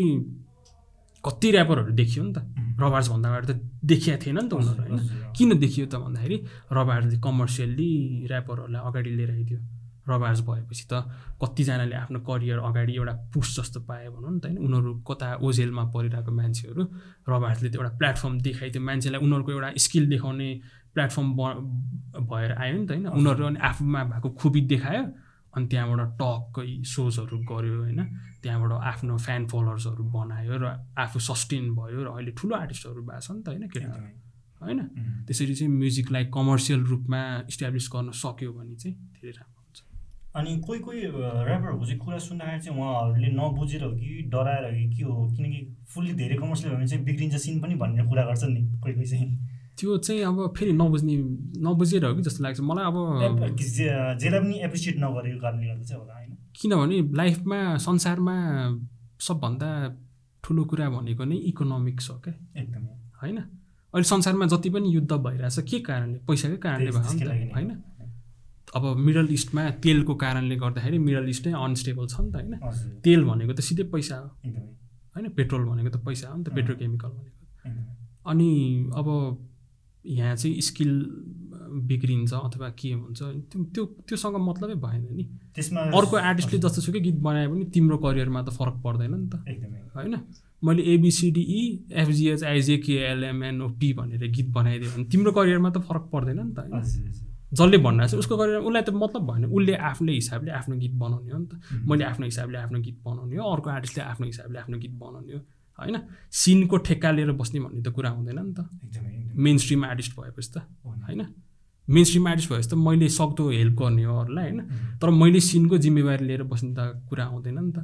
कति 1.24 1.48
ऱ्यापरहरू 1.52 1.92
देखियो 1.92 2.22
नि 2.24 2.32
त। 2.32 2.38
रबार्स 2.81 3.09
भन्दा 3.09 3.29
अगाडि 3.31 3.47
त 3.53 3.55
देखिया 3.85 4.16
थिएन 4.22 4.39
नि 4.39 4.49
त 4.49 4.53
उनीहरू 4.55 4.83
होइन। 4.83 5.33
किन 5.37 5.51
देखियो 5.59 5.87
त 5.87 5.95
भन्दाखेरि 6.05 6.37
रबार्सले 6.72 7.18
कमर्सियल्ली 7.20 7.91
ऱ्यापरहरूलाई 8.27 8.83
अगाडि 8.89 9.11
लिएर 9.18 9.31
आइदियो। 9.31 9.61
रबार्स 10.05 10.41
भएपछि 10.45 10.85
त 10.93 10.95
कतिजनाले 11.41 11.97
आफ्नो 11.97 12.18
करियर 12.29 12.59
अगाडि 12.61 12.93
एउटा 12.93 13.14
पुस 13.33 13.49
जस्तो 13.57 13.81
पायो 13.89 14.11
भनौँ 14.12 14.33
न 14.33 14.39
त 14.39 14.45
होइन। 14.47 14.59
उनीहरू 14.61 14.91
कता 15.09 15.29
ओझेलमा 15.41 15.85
परिरहेको 15.95 16.33
मान्छेहरू 16.41 16.83
रबार्सले 17.25 17.68
त 17.70 17.75
एउटा 17.81 17.93
प्लेटफर्म 18.01 18.35
देखाइदियो 18.45 18.83
मान्छेलाई 18.85 19.20
उनीहरूको 19.25 19.51
एउटा 19.53 19.68
स्किल 19.81 20.05
देखाउने 20.12 20.49
प्लेटफर्म 20.95 21.29
ब 21.39 21.41
भएर 22.20 22.51
आयो 22.53 22.75
नि 22.77 22.87
त 22.87 22.91
होइन। 22.93 23.07
उनीहरू 23.16 23.45
अनि 23.49 23.59
आफूमा 23.64 24.01
भएको 24.12 24.29
खुबी 24.41 24.61
देखायो। 24.72 25.05
अनि 25.55 25.66
त्यहाँबाट 25.66 26.11
टक्कै 26.18 26.82
सोजहरू 26.82 27.38
गऱ्यो 27.38 27.76
होइन। 27.82 28.00
त्यहाँबाट 28.42 28.72
आफ्नो 28.72 29.16
फ्यान 29.16 29.46
फलोवर्सहरू 29.46 30.05
बनायो 30.05 30.55
र 30.59 30.66
आफू 30.98 31.18
सस्टेन 31.18 31.74
भयो 31.74 32.00
र 32.05 32.09
अहिले 32.11 32.32
ठुलो 32.34 32.55
आर्टिस्टहरू 32.57 33.00
भएको 33.02 33.20
छ 33.20 33.30
नि 33.30 33.42
त 33.42 33.48
होइन 33.48 33.68
केटाहरू। 33.68 34.07
एकदमै। 34.07 34.22
होइन? 34.61 34.80
त्यसरी 35.26 35.55
चाहिँ 35.55 35.72
म्युजिकलाई 35.72 36.24
कमर्सियल 36.34 36.80
रूपमा 36.84 37.20
इस्टाब्लिस 37.48 37.88
गर्न 37.92 38.11
सक्यो 38.11 38.52
भने 38.52 38.74
चाहिँ 38.74 38.96
धेरै 38.96 39.32
राम्रो 39.38 39.61
हुन्छ। 39.62 39.78
अनि 40.34 40.50
कोही 40.66 40.80
कोही 40.80 41.00
ऱ्यापरहरूको 41.00 41.86
चाहिँ 41.86 41.98
कुरा 41.98 42.18
सुन्दाखेरि 42.18 42.61
चाहिँ 42.61 42.78
उहाँहरूले 42.80 43.28
नबुझेर 43.28 43.82
हो 43.84 43.90
कि 43.90 44.22
डराएर 44.26 44.64
हो 44.64 44.72
कि 44.74 44.96
के 44.96 45.02
हो? 45.05 45.14
किनकि 45.36 45.61
फुल्ली 45.94 46.12
धेरै 46.14 46.36
कमर्सियल 46.36 46.68
भयो 46.70 46.78
भने 46.78 46.88
चाहिँ 46.88 47.05
बिग्रिन्छ 47.05 47.36
सिन 47.36 47.61
पनि 47.62 47.74
भन्ने 47.74 48.02
कुरा 48.09 48.22
गर्छन् 48.24 48.55
नि 48.55 48.62
कोही 48.80 48.94
कोही 48.94 49.07
चाहिँ। 49.07 49.53
त्यो 49.79 49.97
चाहिँ 49.99 50.22
अब 50.22 50.53
फेरि 50.57 50.72
नबुझ्ने 50.72 51.14
नबुझेर 51.66 52.05
हो 52.05 52.14
कि 52.14 52.22
जस्तो 52.22 52.43
लाग्छ। 52.45 52.61
मलाई 52.61 52.85
अब 52.85 52.97
जेलाई 53.59 54.41
पनि 54.41 54.55
एप्रिसिएट 54.64 54.97
नगरेको 54.99 55.39
कारणले 55.41 55.66
गर्दा 55.66 55.85
चाहिँ 55.85 56.01
होला 56.01 56.14
होइन? 56.14 56.31
किनभने 56.55 56.97
लाइफमा 57.16 57.59
संसारमा 57.87 58.37
सबभन्दा 59.20 59.70
ठुलो 60.45 60.62
कुरा 60.70 60.87
भनेको 60.91 61.25
नै 61.25 61.37
इकोनोमिक्स 61.51 62.11
हो 62.11 62.16
क्या? 62.25 62.35
एकदमै। 62.57 62.93
होइन? 63.22 63.39
अहिले 63.95 64.07
संसारमा 64.07 64.47
जति 64.47 64.70
पनि 64.70 64.89
युद्ध 64.95 65.12
भइरहेछ 65.12 65.59
के 65.70 65.79
कारणले? 65.81 66.18
पैसाकै 66.29 66.57
कारणले 66.64 66.91
नै। 66.91 67.51
होइन? 67.55 67.70
अब 68.75 68.85
मिडल 68.99 69.27
इस्टमा 69.31 69.62
तेलको 69.85 70.14
कारणले 70.14 70.57
गर्दाखेरि 70.57 70.99
मिडल 70.99 71.29
इस्ट 71.29 71.47
नै 71.47 71.53
अनस्टेबल 71.55 72.07
छ 72.07 72.20
नि 72.20 72.31
त 72.31 72.35
होइन? 72.37 72.53
तेल 73.05 73.25
भनेको 73.25 73.53
त 73.53 73.61
सिधै 73.61 73.85
पैसा 73.95 74.16
हो। 74.18 74.29
होइन? 75.14 75.29
पेट्रोल 75.39 75.62
भनेको 75.64 75.91
त 75.91 75.99
पैसा 76.07 76.29
हो 76.29 76.37
नि 76.39 76.45
त। 76.45 76.55
पेट्रोकेमिकल 76.55 77.11
भनेको। 77.11 77.43
अनि 78.31 78.51
अब 78.95 79.09
यहाँ 80.05 80.36
चाहिँ 80.36 80.61
स्किल 80.61 80.92
बिग्रिन्छ 81.88 82.32
अथवा 82.32 82.68
के 82.78 82.92
हुन्छ 82.92 83.20
त्यो 83.50 83.64
त्यो 83.74 83.84
त्योसँग 84.09 84.36
मतलबै 84.48 84.74
भएन 84.78 85.05
नि। 85.16 85.24
त्यसमा 85.55 85.80
अर्को 85.98 86.16
आर्टिस्टले 86.16 86.59
जस्तोसुकै 86.61 87.00
गीत 87.00 87.18
बनाए 87.26 87.46
पनि 87.48 87.64
तिम्रो 87.74 87.96
करियरमा 87.98 88.42
त 88.42 88.50
फरक 88.59 88.76
पर्दैन 88.84 89.14
नि 89.14 89.28
त। 89.28 89.34
एकदमै। 89.48 89.80
होइन? 89.96 90.14
मैले 90.62 90.82
एबिसिडिई 90.94 91.61
एफजिएच 91.92 92.42
आइजेकेएलएमएनओपी 92.44 93.92
भनेर 93.92 94.30
गीत 94.30 94.48
बनाइदियो 94.55 94.90
भने 94.90 95.05
तिम्रो 95.12 95.32
करियरमा 95.32 95.70
त 95.70 95.78
फरक 95.88 96.05
पर्दैन 96.12 96.40
नि 96.40 96.52
त 96.55 96.59
होइन। 96.59 97.22
जसले 97.55 97.78
भनिरहेको 97.78 98.16
छ 98.16 98.18
उसको 98.18 98.36
करियर 98.36 98.61
उसलाई 98.66 98.82
त 98.82 98.90
मतलब 98.90 99.22
भएन। 99.30 99.44
उसले 99.46 99.74
आफ्नै 99.90 100.14
हिसाबले 100.14 100.50
आफ्नो 100.59 100.74
गीत 100.76 100.94
बनाउने 101.02 101.30
हो 101.32 101.38
नि 101.38 101.46
त। 101.46 101.52
मैले 101.88 102.05
आफ्नो 102.05 102.24
हिसाबले 102.26 102.59
आफ्नो 102.59 102.78
गीत 102.86 102.98
बनाउने 103.05 103.36
हो 103.36 103.44
अर्को 103.55 103.68
आर्टिस्टले 103.70 104.02
आफ्नो 104.05 104.26
हिसाबले 104.26 104.59
आफ्नो 104.59 104.78
गीत 104.78 104.94
बनाउने 105.02 105.32
हो। 105.32 105.40
होइन? 105.79 105.97
सिनको 106.31 106.77
ठेक्का 106.77 107.11
लिएर 107.11 107.33
बस्ने 107.33 107.61
भन्ने 107.61 107.83
त 107.83 107.89
कुरा 107.89 108.11
हुँदैन 108.11 108.39
नि 108.39 108.55
त। 108.55 108.68
मेन 109.37 109.59
स्ट्रिम 109.59 109.85
आर्टिस्ट 109.85 110.12
भएपछि 110.12 110.51
त। 110.55 110.62
होइन? 110.85 111.27
मेन 111.89 112.05
स्ट्रिम 112.05 112.29
आर्टिस्ट 112.29 112.51
भएपछि 112.51 112.68
त 112.70 112.75
मैले 112.75 113.09
सक्दो 113.09 113.51
हेल्प 113.51 113.75
गर्ने 113.75 114.05
हो 114.05 114.16
अरूलाई 114.18 114.45
होइन 114.45 114.61
तर 115.03 115.11
मैले 115.11 115.41
सिनको 115.41 115.79
जिम्मेवारी 115.79 116.25
लिएर 116.25 116.43
बस्ने 116.43 116.75
त 116.75 117.05
कुरा 117.09 117.25
आउँदैन 117.25 117.59
नि 117.59 117.72
त। 117.72 117.79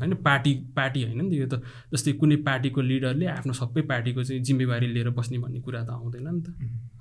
होइन? 0.00 0.14
पार्टी 0.14 0.52
पार्टी 0.76 1.02
होइन 1.02 1.20
नि 1.22 1.30
त 1.30 1.32
यो 1.32 1.46
त। 1.46 1.62
जस्तै 1.92 2.12
कुनै 2.12 2.36
पार्टीको 2.36 2.80
लिडरले 2.80 3.26
आफ्नो 3.26 3.52
सबै 3.52 3.82
पार्टीको 3.82 4.24
चाहिँ 4.24 4.42
जिम्मेवारी 4.42 4.86
लिएर 4.86 5.10
बस्ने 5.10 5.38
भन्ने 5.38 5.60
कुरा 5.60 5.84
त 5.84 5.90
आउँदैन 5.90 6.28
नि 6.28 6.40
त। 6.42 6.48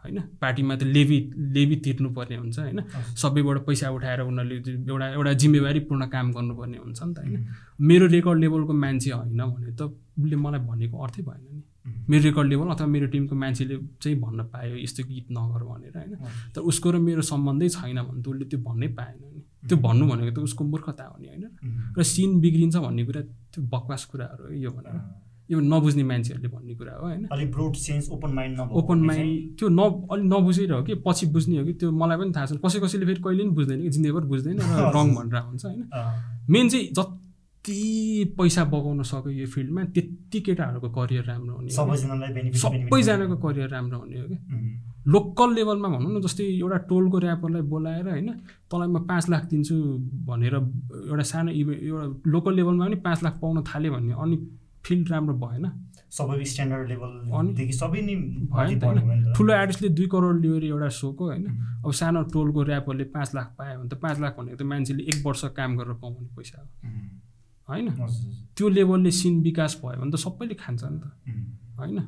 होइन? 0.03 0.19
पार्टीमा 0.41 0.75
त 0.75 0.83
लेबी 0.83 1.17
लेबी 1.55 1.75
तिर्नुपर्ने 1.75 2.35
हुन्छ 2.35 2.59
होइन। 2.59 2.79
सबैबाट 3.15 3.57
पैसा 3.65 3.89
उठाएर 3.89 4.21
उनीहरूले 4.21 4.55
एउटा 4.85 5.07
एउटा 5.07 5.33
जिम्मेवारीपूर्ण 5.33 6.03
काम 6.05 6.31
गर्नुपर्ने 6.31 6.77
हुन्छ 6.77 6.99
नि 7.03 7.13
त 7.13 7.17
होइन? 7.19 7.43
मेरो 7.79 8.05
रेकर्ड 8.07 8.39
लेभलको 8.39 8.73
मान्छे 8.73 9.11
होइन 9.11 9.41
भने 9.41 9.71
त 9.75 9.81
उसले 10.17 10.35
मलाई 10.35 10.59
भनेको 10.59 10.95
अर्थै 10.97 11.21
भएन 11.21 11.41
नि। 11.43 11.63
मेरो 12.09 12.23
रेकर्ड 12.23 12.47
लेभल 12.49 12.67
अथवा 12.67 12.87
मेरो 12.87 13.07
टिमको 13.07 13.35
मान्छेले 13.35 13.75
चाहिँ 14.01 14.19
भन्न 14.19 14.43
पायो 14.43 14.75
यस्तो 14.77 15.03
गीत 15.03 15.27
नगर 15.31 15.63
भनेर 15.63 15.97
होइन। 15.97 16.13
तर 16.55 16.61
उसको 16.61 16.91
र 16.91 16.97
मेरो 16.97 17.21
सम्बन्धै 17.21 17.69
छैन 17.69 18.01
भने 18.01 18.21
त 18.21 18.27
उसले 18.27 18.45
त्यो 18.45 18.59
भन्नै 18.59 18.87
पाएन 18.87 19.17
नि। 19.21 19.41
त्यो 19.67 19.77
भन्नु 19.77 20.07
भनेको 20.07 20.31
त 20.35 20.39
उसको 20.39 20.63
मूर्खता 20.63 21.03
हो 21.03 21.17
नि 21.21 21.27
होइन। 21.27 21.45
र 21.97 22.03
सिन 22.03 22.39
बिग्रिन्छ 22.39 22.75
भन्ने 22.77 23.05
कुरा 23.05 23.21
त्यो 23.21 23.63
बकवास 23.63 24.05
कुराहरू 24.05 24.43
हो 24.45 24.53
यो 24.53 24.71
भनेर। 24.71 24.97
यो 25.51 25.59
नबुझ्ने 25.59 26.03
मान्छेहरूले 26.03 26.47
भन्ने 26.47 26.73
कुरा 26.75 26.93
हो 26.95 27.05
होइन। 27.05 27.27
अलिक 27.31 27.51
broad 27.51 27.73
sense 27.75 28.09
open 28.09 28.31
mind 28.33 28.59
open 28.59 28.99
mind 29.05 29.57
त्यो 29.59 29.67
न 29.69 29.81
अलिक 30.09 30.25
नबुझेर 30.25 30.71
हो 30.71 30.81
कि 30.83 30.95
पछि 31.05 31.25
बुझ्ने 31.25 31.57
हो 31.59 31.65
कि 31.65 31.73
त्यो 31.73 31.91
मलाई 31.91 32.17
पनि 32.17 32.31
थाहा 32.35 32.45
छ 32.45 32.57
कसै 32.65 32.79
कसैले 32.79 33.05
फेरि 33.05 33.21
कहिले 33.21 33.43
पनि 33.43 33.53
बुझ्दैन 33.53 33.81
कि 33.81 33.89
जिन्दगीभर 33.89 34.25
बुझ्दैन 34.25 34.57
र 34.57 34.89
रङ 34.95 35.07
भनेर 35.15 35.37
हुन्छ 35.43 35.65
होइन। 35.65 35.85
मेन 36.49 36.69
चाहिँ 36.69 36.85
जति 36.97 37.24
पैसा 38.37 38.63
बगाउन 38.65 39.01
सक्यो 39.03 39.31
यो 39.31 39.45
फिल्डमा 39.47 39.83
त्यति 39.95 40.39
केटाहरूको 40.41 40.89
करियर 40.89 41.23
राम्रो 41.25 41.55
हुने 41.55 41.69
सबैजनाको 41.69 43.37
करियर 43.37 43.69
राम्रो 43.69 43.97
हुने 43.99 44.19
हो 44.19 44.25
कि 44.27 44.37
लोकल 45.07 45.49
लेभलमा 45.53 45.87
भनौँ 45.87 46.11
न 46.17 46.21
जस्तै 46.21 46.43
एउटा 46.43 46.77
टोलको 46.89 47.17
ऱ्यापरलाई 47.19 47.61
बोलाएर 47.61 48.09
होइन 48.09 48.29
तँलाई 48.71 48.87
म 48.87 49.05
पाँच 49.05 49.29
लाख 49.29 49.43
दिन्छु 49.45 49.75
भनेर 50.25 50.55
एउटा 50.55 51.23
सानो 51.23 51.51
इभे 51.51 51.73
एउटा 51.87 52.05
लोकल 52.31 52.53
लेभलमा 52.55 52.85
पनि 52.85 52.95
पाँच 53.05 53.23
लाख 53.23 53.33
पाउन 53.41 53.63
थाल्यो 53.63 53.91
भने 53.93 54.13
अनि 54.13 54.37
फिल्ड 54.85 55.09
राम्रो 55.11 55.35
भएन। 55.41 55.65
सबैको 56.13 56.45
स्ट्यान्डर्ड 56.45 56.91
अनि? 56.91 56.93
लेभलदेखि 56.93 57.73
सबै 57.73 58.01
नै। 58.01 58.13
ठुलो 59.33 59.53
आर्टिस्टले 59.53 59.89
दुई 59.89 60.07
करोड 60.07 60.41
लियो 60.41 60.55
अरे 60.55 60.67
एउटा 60.67 60.89
सोको 60.89 61.23
होइन। 61.25 61.45
अब 61.85 61.91
सानो 61.91 62.21
टोलको 62.33 62.59
ऱ्यापरले 62.63 63.03
पाँच 63.09 63.29
लाख 63.35 63.47
पायो 63.57 63.79
भने 63.79 63.89
त 63.89 63.93
पाँच 63.97 64.19
लाख 64.19 64.37
भनेको 64.37 64.57
त 64.57 64.61
मान्छेले 64.61 65.03
एक 65.03 65.17
वर्ष 65.25 65.41
काम 65.57 65.77
गरेर 65.77 65.93
पाउने 66.01 66.29
पैसा 66.37 66.61
हो। 66.61 66.67
होइन? 67.69 67.89
त्यो 68.57 68.69
लेभलले 68.69 69.11
सिन 69.11 69.41
विकास 69.41 69.81
भयो 69.85 70.01
भने 70.01 70.11
त 70.11 70.15
सबैले 70.15 70.53
खान्छ 70.53 70.83
नि 70.83 70.99
त। 70.99 71.03
होइन? 71.79 71.99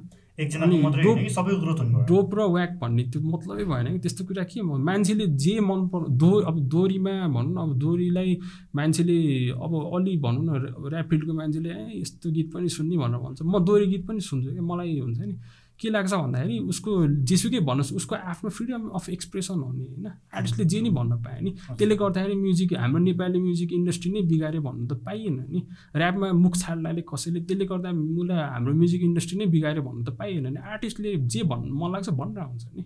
डोप- 2.06 2.36
र 2.36 2.42
व्याक 2.42 2.80
भन्ने 2.82 3.04
त्यो 3.04 3.22
मतलबै 3.22 3.64
भएन 3.66 3.94
कि। 3.94 4.00
त्यस्तो 4.00 4.26
कुरा 4.26 4.44
के 4.44 4.62
मान्छेले 4.62 5.28
जे 5.28 5.60
मन 5.60 5.88
पर 5.88 6.08
दो 6.10 6.30
अब 6.42 6.60
दोरीमा 6.60 7.28
भनौँ 7.28 7.54
न 7.54 7.58
अब 7.58 7.78
दोरीलाई 7.78 8.40
मान्छेले 8.76 9.50
अब 9.50 9.92
अलि 9.96 10.18
भनौँ 10.18 10.44
न 10.46 10.50
ऱ्याप 10.94 11.10
फिल्डको 11.10 11.34
मान्छेले 11.34 11.70
ए 11.70 12.02
यस्तो 12.02 12.32
गीत 12.32 12.54
पनि 12.54 12.70
सुन्ने 12.70 12.98
भनेर 12.98 13.18
भन्छ। 13.18 13.42
म 13.42 13.60
दोरी 13.66 13.86
गीत 13.88 14.08
पनि 14.08 14.20
सुन्छु 14.20 14.52
क्या 14.52 14.62
मलाई 14.62 15.00
हुन्छ 15.00 15.20
नि। 15.20 15.36
के 15.80 15.90
लाग्छ 15.90 16.14
भन्दाखेरि 16.14 16.58
उसको 16.74 16.92
जेसुकै 17.24 17.60
भन्नुहोस् 17.60 17.94
उसको 17.94 18.16
आफ्नो 18.16 18.50
फ्रिडम 18.50 18.88
अफ 18.90 19.10
एक्सप्रेसन 19.10 19.60
हो 19.60 19.72
नि 19.72 19.86
होइन? 19.86 20.08
आर्टिस्टले 20.34 20.66
जे 20.66 20.82
नि 20.82 20.90
भन्न 20.90 21.22
पायो 21.22 21.42
नि। 21.42 21.52
त्यसले 21.78 21.96
गर्दाखेरि 21.96 22.36
म्युजिक 22.36 22.74
हाम्रो 22.74 23.00
नेपाली 23.00 23.40
म्युजिक 23.40 23.74
इन्डस्ट्री 23.74 24.12
नै 24.12 24.22
बिगाऱ्यो 24.22 24.62
भन्नु 24.62 24.88
त 24.88 24.94
पाइएन 25.06 25.38
नि। 25.50 25.60
ऱ्यापमा 25.96 26.32
मुख 26.34 26.58
छाड्नाले 26.58 27.02
कसैले 27.02 27.40
त्यसले 27.46 27.66
गर्दा 27.66 27.92
मुला 27.92 28.38
हाम्रो 28.54 28.74
म्युजिक 28.74 29.02
इन्डस्ट्री 29.04 29.38
नै 29.38 29.46
बिगाऱ्यो 29.46 29.82
भन्नु 29.84 30.04
त 30.04 30.10
पाइएन 30.18 30.48
नि। 30.54 30.60
आर्टिस्टले 30.66 31.16
जे 31.28 31.44
भन्नु 31.44 31.74
मन 31.74 31.90
लाग्छ 31.94 32.10
भनेर 32.10 32.44
हुन्छ 32.44 32.66
नि। 32.76 32.84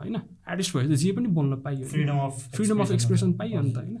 होइन? 0.00 0.16
आर्टिस्ट 0.48 0.76
भए 0.76 0.86
त 0.86 0.98
जे 0.98 1.12
पनि 1.12 1.28
बोल्न 1.28 1.52
पाइयो। 1.62 1.86
Freedom 1.86 2.18
of 2.18 2.34
freedom 2.54 2.78
of 2.80 2.90
expression 2.92 3.32
पाइयो 3.32 3.60
नि 3.60 3.72
त 3.72 3.76
होइन? 3.78 3.96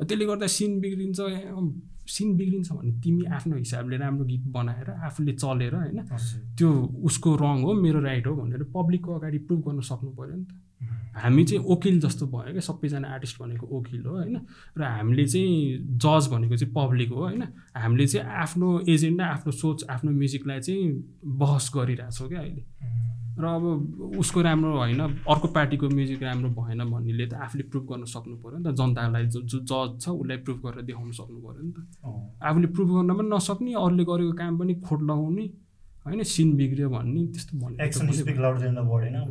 त्यसले 0.00 0.24
गर्दा 0.26 0.46
सिन 0.46 0.80
बिग्रिन्छ 0.80 1.20
सिन 2.10 2.36
बिग्रिन्छ 2.36 2.72
भने 2.72 2.92
तिमी 3.02 3.24
आफ्नो 3.36 3.56
हिसाबले 3.56 3.96
राम्रो 3.96 4.24
गीत 4.24 4.44
बनाएर 4.52 4.90
आफूले 5.08 5.32
चलेर 5.34 5.74
होइन 5.74 5.98
त्यो 6.58 6.70
उसको 7.04 7.36
रङ 7.36 7.62
हो 7.62 7.74
मेरो 7.82 8.00
राइट 8.00 8.26
हो 8.26 8.34
भनेर 8.36 8.62
पब्लिकको 8.74 9.14
अगाडि 9.14 9.38
प्रुभ 9.46 9.60
गर्न 9.68 9.80
सक्नु 9.90 10.10
पऱ्यो 10.18 10.36
नि 10.36 10.44
त। 10.44 10.52
हामी 11.16 11.44
चाहिँ 11.44 11.64
वकिल 11.64 12.00
जस्तो 12.00 12.26
भयो 12.26 12.52
क्या 12.52 12.60
सबैजना 12.60 13.08
आर्टिस्ट 13.14 13.40
भनेको 13.42 13.66
वकिल 13.68 14.04
हो 14.06 14.16
होइन 14.16 14.36
र 14.78 14.82
हामीले 14.82 15.26
चाहिँ 15.28 15.98
जज 15.98 16.28
भनेको 16.32 16.56
चाहिँ 16.56 16.72
पब्लिक 16.74 17.08
हो 17.10 17.20
होइन। 17.20 17.42
हामीले 17.76 18.06
चाहिँ 18.06 18.26
आफ्नो 18.42 18.68
एजेन्डा 18.88 19.24
आफ्नो 19.26 19.52
सोच 19.52 19.84
आफ्नो 19.90 20.10
म्युजिकलाई 20.10 20.60
चाहिँ 20.60 20.84
बहस 21.40 21.70
गरिरहेछौँ 21.74 22.28
क्या 22.28 22.40
अहिले। 22.40 22.62
र 23.42 23.46
अब 23.48 23.64
उसको 24.18 24.38
राम्रो 24.42 24.70
होइन 24.78 25.00
अर्को 25.00 25.48
पार्टीको 25.56 25.88
म्युजिक 25.88 26.22
राम्रो 26.22 26.50
भएन 26.58 26.80
भन्नेले 26.90 27.26
त 27.26 27.34
आफूले 27.46 27.64
प्रुभ 27.70 27.84
गर्न 27.90 28.04
सक्नु 28.14 28.36
पऱ्यो 28.42 28.58
नि 28.58 28.64
त। 28.64 28.66
जनतालाई 28.80 29.24
जो 29.34 29.40
जो 29.50 29.58
जज 29.70 29.90
छ 30.02 30.04
उसलाई 30.20 30.38
प्रुभ 30.46 30.58
गरेर 30.64 30.82
देखाउनु 30.88 31.12
सक्नु 31.20 31.38
पऱ्यो 31.40 31.62
नि 31.64 31.72
त। 31.72 31.78
आफूले 32.42 32.68
प्रुभ 32.76 32.88
गर्न 32.94 33.10
पनि 33.18 33.28
नसक्ने 33.34 33.72
अरूले 33.84 34.04
गरेको 34.10 34.32
काम 34.40 34.52
पनि 34.60 34.72
खोट 34.86 35.00
लगाउने 35.10 35.46
होइन 36.06 36.22
सिन 36.34 36.48
बिग्रियो 36.56 36.88
भन्ने 36.90 37.20
त्यस्तो 37.32 37.52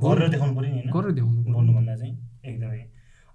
गरेर 0.06 0.30
देखाउनु 0.30 1.74
चाहिँ 1.98 2.14
एकदमै। 2.46 2.82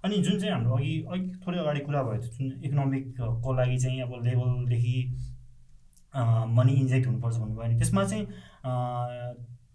अनि 0.03 0.15
जुन 0.21 0.35
चाहिँ 0.39 0.53
हाम्रो 0.53 0.73
अघि 0.75 0.93
अघि 1.11 1.27
थोरै 1.43 1.57
अगाडि 1.59 1.79
कुरा 1.85 2.01
भयो 2.03 2.17
जुन 2.21 2.45
इकोनोमिकको 2.63 3.49
लागि 3.59 3.77
चाहिँ 3.83 4.01
अब 4.01 4.11
लेभलदेखि 4.25 4.97
मनी 6.57 6.73
इन्जेक्ट 6.81 7.05
हुनुपर्छ 7.07 7.35
भन्नुभयो 7.37 7.67
नि 7.71 7.75
त्यसमा 7.79 8.03
चाहिँ 8.05 8.25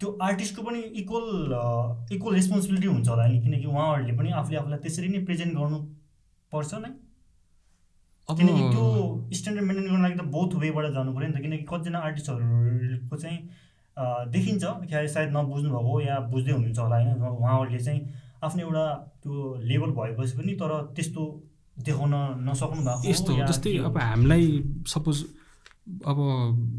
त्यो 0.00 0.16
आर्टिस्टको 0.22 0.62
पनि 0.62 0.80
इक्वल 1.02 1.26
इक्वल 2.16 2.34
रेस्पोन्सिबिलिटी 2.34 2.86
हुन्छ 2.86 3.08
होला 3.08 3.26
नि 3.26 3.38
किनकि 3.44 3.66
उहाँहरूले 3.66 4.12
पनि 4.18 4.30
आफूले 4.42 4.56
आफूलाई 4.60 4.78
त्यसरी 4.84 5.08
नै 5.08 5.24
प्रेजेन्ट 5.30 5.56
गर्नुपर्छ 5.58 6.74
नै 6.84 6.92
किनकि 8.28 8.62
त्यो 8.74 8.84
स्ट्यान्डर्ड 9.38 9.66
मेन्टेन 9.68 9.86
गर्नु 9.86 10.02
लागि 10.02 10.16
त 10.16 10.24
बोथ 10.36 10.54
वेबाट 10.62 10.92
जानु 10.94 11.12
पऱ्यो 11.16 11.28
नि 11.28 11.34
त 11.34 11.42
किनकि 11.42 11.66
कतिजना 11.72 11.98
आर्टिस्टहरूको 12.08 13.16
चाहिँ 13.16 13.38
देखिन्छ 14.34 14.64
क्या 14.88 15.06
सायद 15.14 15.36
नबुझ्नु 15.36 15.70
भएको 15.76 16.00
या 16.00 16.18
बुझ्दै 16.32 16.52
हुनुहुन्छ 16.52 16.78
होला 16.78 16.96
होइन 16.96 17.22
उहाँहरूले 17.30 17.80
चाहिँ 17.84 18.00
आफ्नो 18.48 18.62
एउटा 18.66 18.84
त्यो 19.22 19.54
लेभल 19.70 19.90
भएपछि 19.98 20.36
पनि 20.38 20.54
तर 20.62 20.72
त्यस्तो 20.96 21.26
देखाउन 21.88 22.14
नसक्नु 22.48 22.82
भएको 22.88 23.10
यस्तो 23.10 23.36
जस्तै? 23.50 23.76
अब 23.88 23.98
हामीलाई 23.98 24.46
सपोज 24.94 25.24
अब 25.86 26.18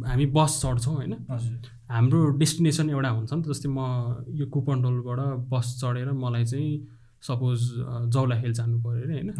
हामी 0.08 0.26
बस 0.36 0.62
चढ्छौँ 0.64 0.96
होइन। 0.96 1.14
हाम्रो 1.92 2.20
डेस्टिनेसन 2.38 2.90
एउटा 2.90 3.10
हुन्छ 3.10 3.34
नि 3.34 3.42
त 3.44 3.48
जस्तै 3.48 3.70
म 3.70 3.80
यो 4.40 4.46
कुपनडोलबाट 4.48 5.20
बस 5.52 5.78
चढेर 5.82 6.12
मलाई 6.14 6.46
चाहिँ 6.46 6.72
सपोज 7.24 7.60
जौला 8.14 8.36
हिल 8.36 8.54
जानु 8.54 8.80
पऱ्यो 8.82 9.04
अरे 9.04 9.14
होइन। 9.14 9.32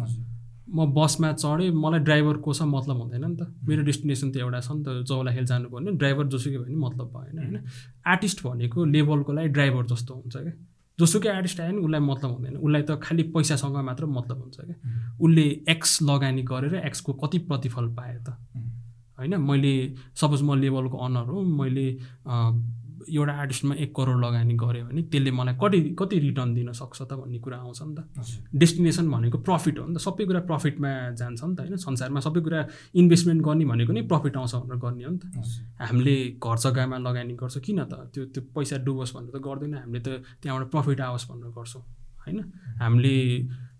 म 0.68 0.86
बसमा 0.94 1.32
चढेँ 1.32 1.70
मलाई 1.74 2.00
ड्राइभर 2.00 2.36
को 2.44 2.52
छ 2.54 2.62
मतलब 2.62 2.96
हुँदैन 2.96 3.24
नि 3.24 3.36
त। 3.36 3.48
मेरो 3.64 3.82
डेस्टिनेसन 3.82 4.30
त 4.30 4.36
एउटा 4.36 4.60
छ 4.60 4.70
नि 4.72 4.82
त 4.84 4.88
जौला 5.08 5.30
हिल 5.30 5.46
जानु 5.46 5.68
पर्ने 5.68 5.92
ड्राइभर 5.96 6.26
जोसुकै 6.26 6.56
भयो 6.56 6.64
भने 6.64 6.76
मतलब 6.76 7.06
भएन 7.12 7.38
होइन। 7.38 7.56
आर्टिस्ट 8.06 8.38
भनेको 8.46 8.84
लेभलको 8.84 9.32
लागि 9.32 9.48
ड्राइभर 9.48 9.84
जस्तो 9.86 10.14
हुन्छ 10.14 10.36
क्या। 10.36 10.52
जोसुकै 10.98 11.28
आर्टिस्ट 11.28 11.60
आयो 11.60 11.72
नि 11.72 11.80
उसलाई 11.82 12.00
मतलब 12.00 12.30
हुँदैन। 12.30 12.56
उसलाई 12.56 12.82
त 12.82 13.00
खालि 13.02 13.22
पैसासँग 13.34 13.76
मात्र 13.88 14.06
मतलब 14.06 14.38
हुन्छ 14.38 14.56
क्या। 14.60 14.76
उसले 15.18 15.46
एक्स 15.68 16.02
लगानी 16.02 16.42
गरेर 16.44 16.74
एक्सको 16.86 17.12
कति 17.20 17.38
प्रतिफल 17.48 17.88
पाए 17.96 18.16
त। 18.22 18.36
होइन 19.22 19.40
मैले 19.40 19.72
सपोज 20.18 20.42
म 20.42 20.58
लेभलको 20.58 20.96
अनर 20.98 21.26
हो 21.30 21.42
मैले 21.62 21.86
एउटा 23.02 23.32
आर्टिस्टमा 23.34 23.74
एक 23.82 23.90
करोड 23.96 24.18
लगानी 24.24 24.54
गरेँ 24.54 24.82
भने 24.86 25.02
त्यसले 25.10 25.30
मलाई 25.34 25.54
कति 25.58 25.78
कति 25.98 26.18
रिटर्न 26.18 26.54
दिन 26.54 26.72
सक्छ 26.72 27.02
त 27.02 27.12
भन्ने 27.18 27.38
कुरा 27.42 27.56
आउँछ 27.58 27.80
नि 27.82 27.94
त। 27.98 28.00
डेस्टिनेसन 28.54 29.10
भनेको 29.10 29.38
प्रफिट 29.42 29.78
हो 29.78 29.86
नि 29.86 29.94
त। 29.94 29.98
सबै 29.98 30.24
कुरा 30.30 30.40
प्रफिटमा 30.46 30.90
जान्छ 31.18 31.40
नि 31.42 31.54
त 31.56 31.60
होइन। 31.60 31.76
संसारमा 31.82 32.20
सबै 32.22 32.40
कुरा 32.46 32.60
इन्भेस्टमेन्ट 32.94 33.42
गर्ने 33.42 33.64
भनेको 33.64 33.92
नै 33.92 34.02
प्रफिट 34.06 34.36
आउँछ 34.38 34.54
भनेर 34.54 34.78
गर्ने 34.78 35.04
हो 35.04 35.10
नि 35.10 35.18
त। 35.18 35.24
हामीले 35.82 36.14
घर 36.38 36.56
जग्गामा 36.62 36.96
लगानी 37.02 37.34
गर्छ? 37.34 37.58
किन 37.58 37.78
त? 37.90 37.94
त्यो 38.14 38.22
त्यो 38.30 38.42
पैसा 38.54 38.76
डुबोस् 38.86 39.14
भनेर 39.18 39.34
त 39.34 39.42
गर्दैन। 39.42 39.74
हामीले 39.82 40.00
त 40.06 40.08
त्यहाँबाट 40.38 40.70
प्रफिट 40.70 41.00
आओस् 41.02 41.26
भनेर 41.26 41.50
गर्छौँ। 41.58 41.82
होइन? 42.22 42.38
हामीले 42.78 43.16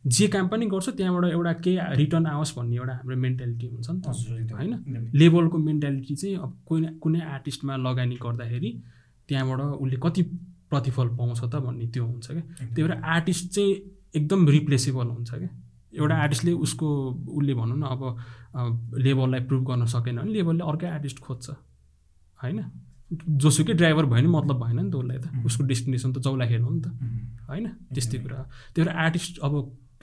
जे 0.05 0.27
काम 0.29 0.49
पनि 0.49 0.67
गर्छु 0.67 0.93
त्यहाँबाट 0.93 1.25
एउटा 1.31 1.53
केही 1.63 1.79
रिटर्न 1.97 2.27
आओस् 2.27 2.53
भन्ने 2.59 2.77
एउटा 2.77 2.95
हाम्रो 2.95 3.17
मेन्टालिटी 3.17 3.67
हुन्छ 3.67 3.91
नि 3.91 4.01
त। 4.01 4.07
होइन? 4.53 5.11
लेभलको 5.15 5.59
मेन्टालिटी 5.59 6.15
चाहिँ 6.15 6.37
अब 6.37 6.51
कुनै 6.67 6.89
कुनै 6.99 7.21
आर्टिस्टमा 7.21 7.77
लगानी 7.77 8.17
गर्दाखेरि 8.19 8.71
त्यहाँबाट 9.29 9.61
उसले 9.79 9.97
कति 10.03 10.23
प्रतिफल 10.71 11.09
पाउँछ 11.17 11.41
त 11.45 11.55
भन्ने 11.63 11.87
त्यो 11.87 12.05
हुन्छ 12.05 12.27
क्या। 12.27 12.43
त्यही 12.75 12.83
भएर 12.83 12.93
आर्टिस्ट 12.99 13.45
चाहिँ 13.55 13.73
एकदम 14.17 14.49
रिप्लेसेबल 14.49 15.07
हुन्छ 15.07 15.31
क्या। 15.35 15.51
एउटा 15.95 16.15
आर्टिस्टले 16.17 16.53
उसको 16.53 16.89
उसले 17.39 17.55
भनौँ 17.55 17.79
न 17.79 17.85
अब 17.87 18.99
लेभललाई 18.99 19.41
प्रुभ 19.47 19.63
गर्न 19.71 19.87
सकेन 19.87 20.17
भने 20.19 20.33
लेभलले 20.33 20.65
अर्कै 20.65 20.87
आर्टिस्ट 20.99 21.19
खोज्छ। 21.21 21.51
होइन? 22.43 22.59
जोसुकै 23.13 23.73
ड्राइभर 23.73 24.05
भयो 24.07 24.19
भने 24.19 24.29
मतलब 24.29 24.57
भएन 24.65 24.79
नि 24.83 24.91
त 24.91 24.95
उसलाई 24.95 25.19
त. 25.19 25.27
उसको 25.47 25.63
डेस्टिनेसन 25.65 26.13
त 26.13 26.19
जौलाखेल 26.19 26.63
हो 26.63 26.71
नि 26.71 26.81
त। 26.81 26.87
होइन? 27.49 27.67
त्यस्तै। 27.95 28.19
कुरा 28.19 28.37
हो। 28.39 28.45
त्यही 28.75 28.83
भएर 28.83 28.97
आर्टिस्ट 28.97 29.39
अब 29.39 29.53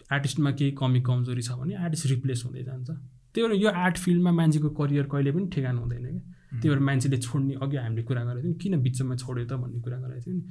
आर्टिस्टमा 0.09 0.51
केही 0.51 0.71
कमी 0.81 1.01
कमजोरी 1.01 1.41
छ 1.41 1.51
भने 1.59 1.73
आर्टिस्ट 1.85 2.05
रिप्लेस 2.13 2.43
हुँदै 2.45 2.63
जान्छ। 2.63 2.89
त्यही 3.35 3.47
भएर 3.47 3.61
यो 3.61 3.69
आर्ट 3.69 3.97
फिल्डमा 3.97 4.31
मान्छेको 4.31 4.69
करियर 4.79 5.05
कहिले 5.11 5.31
पनि 5.31 5.47
ठेगान 5.53 5.77
हुँदैन 5.77 6.05
क्या। 6.05 6.59
त्यही 6.59 6.69
भएर 6.69 6.79
मान्छेले 6.89 7.17
छोड्ने 7.17 7.53
अघि 7.61 7.77
हामीले 7.77 8.03
कुरा 8.09 8.23
गरेको 8.25 8.43
थियौँ 8.43 8.57
किन 8.61 8.73
बिचमा 8.81 9.15
छोड्यो 9.15 9.45
त 9.45 9.53
भन्ने 9.61 9.79
कुरा 9.85 9.97
गरेको 10.03 10.21
थियौँ 10.25 10.37
नि। 10.37 10.43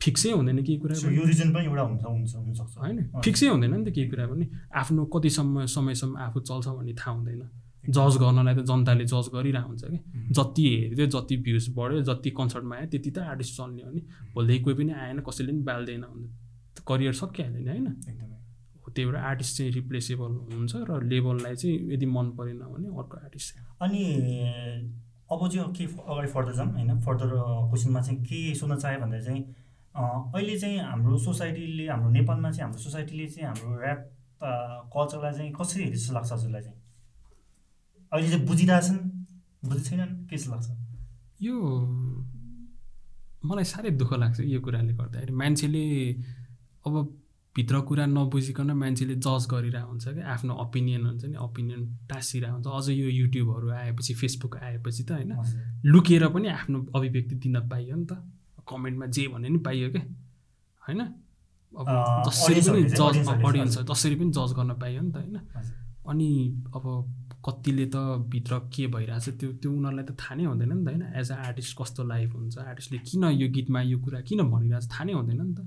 फिक्सै 0.00 0.30
हुँदैन 0.30 0.58
केही 0.62 0.78
कुरा 0.78 0.94
यो 1.16 1.24
रिजन 1.24 1.48
पनि 1.54 1.64
एउटा 1.64 1.82
हुन्छ 1.82 2.04
हुन्छ 2.36 2.60
होइन। 2.76 2.98
फिक्सै 3.24 3.46
हुँदैन 3.48 3.72
नि 3.74 3.84
त 3.84 3.94
केही 3.96 4.08
कुरा 4.12 4.26
पनि। 4.28 4.44
आफ्नो 4.76 5.04
कतिसम्म 5.08 5.64
समयसम्म 5.64 6.16
आफू 6.24 6.38
चल्छ 6.44 6.66
भन्ने 6.68 6.94
थाहा 7.00 7.12
हुँदैन। 7.16 7.42
जज 7.86 8.14
गर्नलाई 8.20 8.54
त 8.54 8.60
जनताले 8.68 9.04
जज 9.06 9.26
गरिरहेको 9.32 9.68
हुन्छ 9.70 9.84
कि 9.86 9.98
जति 10.36 10.62
हेऱ्यो 10.68 11.06
जति 11.06 11.36
भ्युज 11.46 11.66
बढ्यो 11.72 12.00
जति 12.04 12.30
कन्सर्टमा 12.36 12.74
आयो 12.76 12.86
त्यति 12.92 13.10
त 13.10 13.18
आर्टिस्ट 13.32 13.52
चल्ने 13.56 13.82
हो 13.82 13.90
नि। 13.96 14.02
भोलिदेखि 14.34 14.62
कोही 14.64 14.74
पनि 14.76 14.92
आएन 14.92 15.18
कसैले 15.22 15.52
पनि 15.52 15.62
बाल्दैन 15.64 16.04
करियर 16.84 17.12
सकिहाल्यो 17.16 17.60
नि 17.62 17.70
होइन। 17.70 17.86
एकदमै। 18.10 18.36
त्यही 18.96 19.06
भएर 19.08 19.16
आर्टिस्ट 19.30 19.56
चाहिँ 19.58 19.72
रिप्लेसेबल 19.72 20.32
हुन्छ 20.52 20.72
र 20.88 21.02
लेभललाई 21.12 21.56
चाहिँ 21.56 21.76
यदि 21.92 22.06
मन 22.16 22.30
परेन 22.38 22.58
भने 22.72 22.88
अर्को 22.88 23.16
आर्टिस्ट 23.24 23.48
अनि 23.82 24.02
अब 25.32 25.48
चाहिँ 25.48 25.72
के 25.76 25.84
अगाडि 25.84 26.28
फर्दर 26.32 26.52
जाऊँ 26.56 26.72
होइन? 26.72 27.00
फर्दर 27.02 27.30
क्वेसनमा 27.70 28.00
चाहिँ 28.00 28.18
के 28.24 28.54
सोध्न 28.54 28.76
चाहेँ 28.78 29.00
भन्दा 29.00 29.20
चाहिँ 29.20 29.42
अहिले 29.96 30.58
चाहिँ 30.58 30.78
हाम्रो 30.78 31.18
सोसाइटीले 31.18 31.86
हाम्रो 31.88 32.10
नेपालमा 32.10 32.50
चाहिँ 32.50 32.62
हाम्रो 32.62 32.80
सोसाइटीले 32.80 33.26
चाहिँ 33.26 33.46
हाम्रो 33.48 33.80
ऱ्याप 33.82 34.00
कल्चरलाई 34.94 35.32
चाहिँ 35.32 35.52
कसरी 35.60 35.84
जस्तो 35.92 36.14
लाग्छ 36.14 36.32
हजुरलाई 36.32 36.62
चाहिँ? 36.62 36.78
अहिले 38.12 38.28
चाहिँ 38.30 38.46
बुझिरहेछन्? 38.46 38.98
बुझेको 39.66 39.84
छैनन् 39.88 40.12
के 40.28 40.36
जस्तो 40.36 40.50
लाग्छ? 40.52 40.68
यो 41.42 41.54
मलाई 43.44 43.64
साह्रै 43.64 43.90
दुःख 43.96 44.12
लाग्छ 44.14 44.40
यो 44.40 44.60
कुराले 44.60 44.92
गर्दाखेरि। 44.94 45.32
मान्छेले 45.32 45.84
अब 46.86 46.94
भित्र 47.56 47.80
कुरा 47.88 48.06
नबुझिकन 48.06 48.70
मान्छेले 48.76 49.14
जज 49.16 49.46
गरिरहेको 49.50 49.88
हुन्छ 49.88 50.08
क्या। 50.08 50.24
आफ्नो 50.28 50.54
ओपिनियन 50.64 51.02
हुन्छ 51.06 51.24
नि 51.24 51.36
ओपिनियन 51.40 51.82
टाँसिरहेको 52.10 52.54
हुन्छ। 52.54 52.66
अझ 52.68 52.86
यो 52.92 53.08
युट्युबहरू 53.20 53.68
आएपछि 53.72 54.14
फेसबुक 54.14 54.56
आएपछि 54.56 55.02
त 55.04 55.10
होइन। 55.16 55.32
लुकेर 55.86 56.28
पनि 56.28 56.48
आफ्नो 56.48 56.78
अभिव्यक्ति 56.94 57.34
दिन 57.42 57.56
पाइयो 57.68 57.96
नि 57.96 58.06
त। 58.06 58.12
कमेन्टमा 58.68 59.06
जे 59.06 59.26
भने 59.32 59.48
नि 59.48 59.58
पाइयो 59.64 59.90
क्या। 59.90 60.04
होइन? 60.82 61.00
अब 61.72 61.86
जसरी 62.28 62.60
पनि 62.60 62.82
जज 62.92 63.28
अडियन्स 63.28 63.78
जसरी 63.88 64.14
पनि 64.16 64.30
जज 64.36 64.52
गर्न 64.58 64.72
पाइयो 64.76 65.00
नि 65.02 65.10
त 65.12 65.16
होइन। 65.16 65.36
अनि 66.06 66.28
अब 66.76 66.84
कतिले 67.46 67.86
त 67.86 67.96
भित्र 68.28 68.58
के 68.74 68.86
भइरहेछ 68.92 69.28
त्यो 69.40 69.48
त्यो 69.62 69.70
उनीहरूलाई 69.72 70.04
त 70.04 70.12
थाहा 70.20 70.34
नै 70.34 70.44
हुँदैन 70.44 70.72
नि 70.72 70.84
त 70.84 70.88
होइन। 70.88 71.02
एज 71.20 71.30
अ 71.32 71.36
आर्टिस्ट 71.48 71.72
कस्तो 71.78 72.04
लाइफ 72.04 72.30
हुन्छ? 72.34 72.58
आर्टिस्टले 72.58 72.98
किन 73.08 73.24
यो 73.24 73.48
गीतमा 73.48 73.80
यो 73.82 73.98
कुरा 74.04 74.20
किन 74.28 74.42
भनिरहेछ? 74.44 74.86
थाहा 74.92 75.04
नै 75.04 75.12
हुँदैन 75.12 75.40
नि 75.40 75.54
त। 75.54 75.60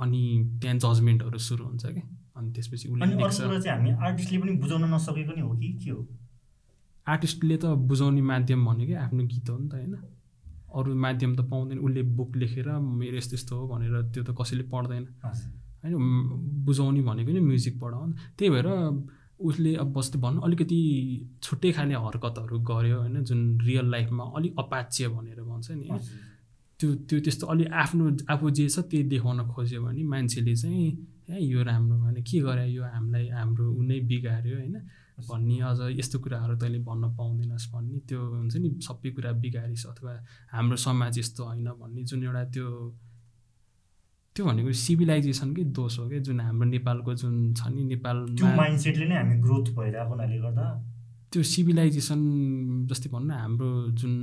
अनि 0.00 0.22
त्यहाँ 0.62 0.76
जजमेन्टहरू 0.78 1.38
सुरु 1.38 1.64
हुन्छ 1.64 1.84
क्या 1.86 2.06
अनि 2.36 2.52
त्यसपछि 2.52 2.88
उसले 2.88 3.70
हामी 3.70 3.90
आर्टिस्टले 4.06 4.38
पनि 4.38 4.52
बुझाउन 4.62 4.84
नसकेको 4.94 5.32
नि 5.36 5.40
हो 5.40 5.52
कि? 5.56 5.68
के 5.84 5.90
हो? 5.90 6.06
आर्टिस्टले 7.06 7.56
त 7.56 7.64
बुझाउने 7.90 8.22
माध्यम 8.22 8.64
भनेकै 8.66 8.94
आफ्नो 9.04 9.22
गीत 9.26 9.50
हो 9.50 9.58
नि 9.58 9.68
त 9.68 9.74
होइन? 9.74 9.94
अरू 10.74 10.94
माध्यम 10.94 11.30
त 11.36 11.40
पाउँदैन। 11.50 11.78
उसले 11.78 12.02
बुक 12.18 12.36
लेखेर 12.36 12.68
मेरो 13.00 13.16
यस्तो 13.16 13.34
यस्तो 13.34 13.52
हो 13.58 13.66
भनेर 13.68 13.94
त्यो 14.12 14.22
त 14.24 14.30
कसैले 14.40 14.64
पढ्दैन। 14.72 15.04
होइन? 15.82 15.94
बुझाउने 16.64 17.02
भनेको 17.02 17.30
नि 17.32 17.40
म्युजिकबाट 17.40 17.92
हो 17.94 18.04
त्यही 18.38 18.50
भएर 18.50 18.68
उसले 19.40 19.70
अब 19.82 19.92
बस्दै 19.92 20.18
भन्नु 20.20 20.40
अलिकति 20.46 20.78
छुट्टै 21.42 21.70
खाले 21.72 21.94
हरकतहरू 22.06 22.56
गर्यो 22.70 22.96
होइन? 23.00 23.16
जुन 23.24 23.40
रियल 23.60 23.86
लाइफमा 23.90 24.24
अलिक 24.36 24.52
अपाच्य 24.58 25.08
भनेर 25.08 25.40
भन्छ 25.42 25.70
नि। 25.72 25.88
त्यो 26.80 26.88
त्यो 27.08 27.18
त्यस्तो 27.20 27.44
अलि 27.52 27.64
आफ्नो 27.82 28.04
आफू 28.32 28.50
जे 28.56 28.64
छ 28.68 28.78
त्यही 28.90 29.04
देखाउन 29.12 29.40
खोज्यो 29.52 29.80
भने 29.84 30.02
मान्छेले 30.12 30.54
चाहिँ 30.56 30.88
ए 31.30 31.36
यो 31.44 31.62
राम्रो 31.62 31.96
भने 32.04 32.20
के 32.24 32.38
गरे 32.40 32.64
यो 32.72 32.82
हामीलाई 32.82 33.28
हाम्रो 33.36 33.64
उनै 33.80 34.00
बिगाऱ्यो 34.08 34.56
होइन? 34.56 34.76
भन्ने 35.20 35.56
अझ 35.60 35.78
यस्तो 36.00 36.16
कुराहरू 36.24 36.54
तैँले 36.56 36.78
भन्न 36.80 37.04
पाउँदैनस् 37.16 37.68
भन्ने 37.72 37.98
त्यो 38.08 38.20
हुन्छ 38.40 38.56
नि 38.56 38.68
सबै 38.80 39.10
कुरा 39.12 39.32
बिगारिस् 39.44 39.86
अथवा 39.92 40.12
हाम्रो 40.52 40.76
समाज 40.86 41.18
यस्तो 41.18 41.44
होइन 41.44 41.68
भन्ने 41.80 42.02
जुन 42.08 42.24
एउटा 42.24 42.44
त्यो 42.54 42.66
त्यो 44.36 44.42
भनेको 44.46 44.72
सिभिलाइजेसनकै 44.80 45.64
दोष 45.76 45.98
हो 45.98 46.08
क्या 46.08 46.20
जुन 46.26 46.40
हाम्रो 46.40 46.66
नेपालको 46.70 47.14
जुन 47.20 47.34
छ 47.52 47.68
नि 47.68 47.76
त्यो 47.76 47.88
नेपालमा 47.88 48.56
माइन्डसेटले 48.56 49.06
नै 49.06 49.16
हामी 49.20 49.36
ग्रोथ 49.44 49.66
भइरहेको 49.76 50.10
हुनाले 50.10 50.38
गर्दा। 50.40 50.66
त्यो 51.32 51.42
सिभिलाइजेसन 51.52 52.20
जस्तै 52.88 53.08
भनौँ 53.12 53.28
न 53.28 53.30
हाम्रो 53.44 53.68
जुन 54.00 54.14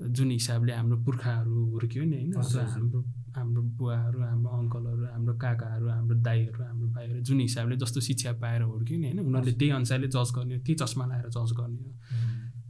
जुन 0.00 0.30
हिसाबले 0.30 0.72
हाम्रो 0.72 0.96
पुर्खाहरू 1.04 1.64
हुर्क्यो 1.72 2.04
नि 2.04 2.16
होइन। 2.16 2.32
हाम्रो 2.34 3.00
हाम्रो 3.36 3.62
बुवाहरू 3.78 4.18
हाम्रो 4.20 4.50
अङ्कलहरू 4.50 5.04
हाम्रो 5.12 5.34
काकाहरू 5.38 5.86
हाम्रो 5.88 6.14
दाईहरू 6.22 6.62
हाम्रो 6.64 6.88
भाइहरू 6.94 7.20
जुन 7.20 7.40
हिसाबले 7.40 7.76
जस्तो 7.76 8.00
शिक्षा 8.00 8.32
पाएर 8.42 8.62
हुर्क्यो 8.62 8.98
नि 8.98 9.06
होइन 9.06 9.20
उनीहरूले 9.20 9.52
त्यही 9.52 9.70
अनुसारले 9.70 10.08
जज 10.08 10.30
गर्ने 10.36 10.54
हो 10.54 10.60
त्यही 10.60 10.74
चस्मा 10.82 11.04
लगाएर 11.06 11.28
जज 11.28 11.52
गर्ने 11.58 11.82
हो। 11.84 11.92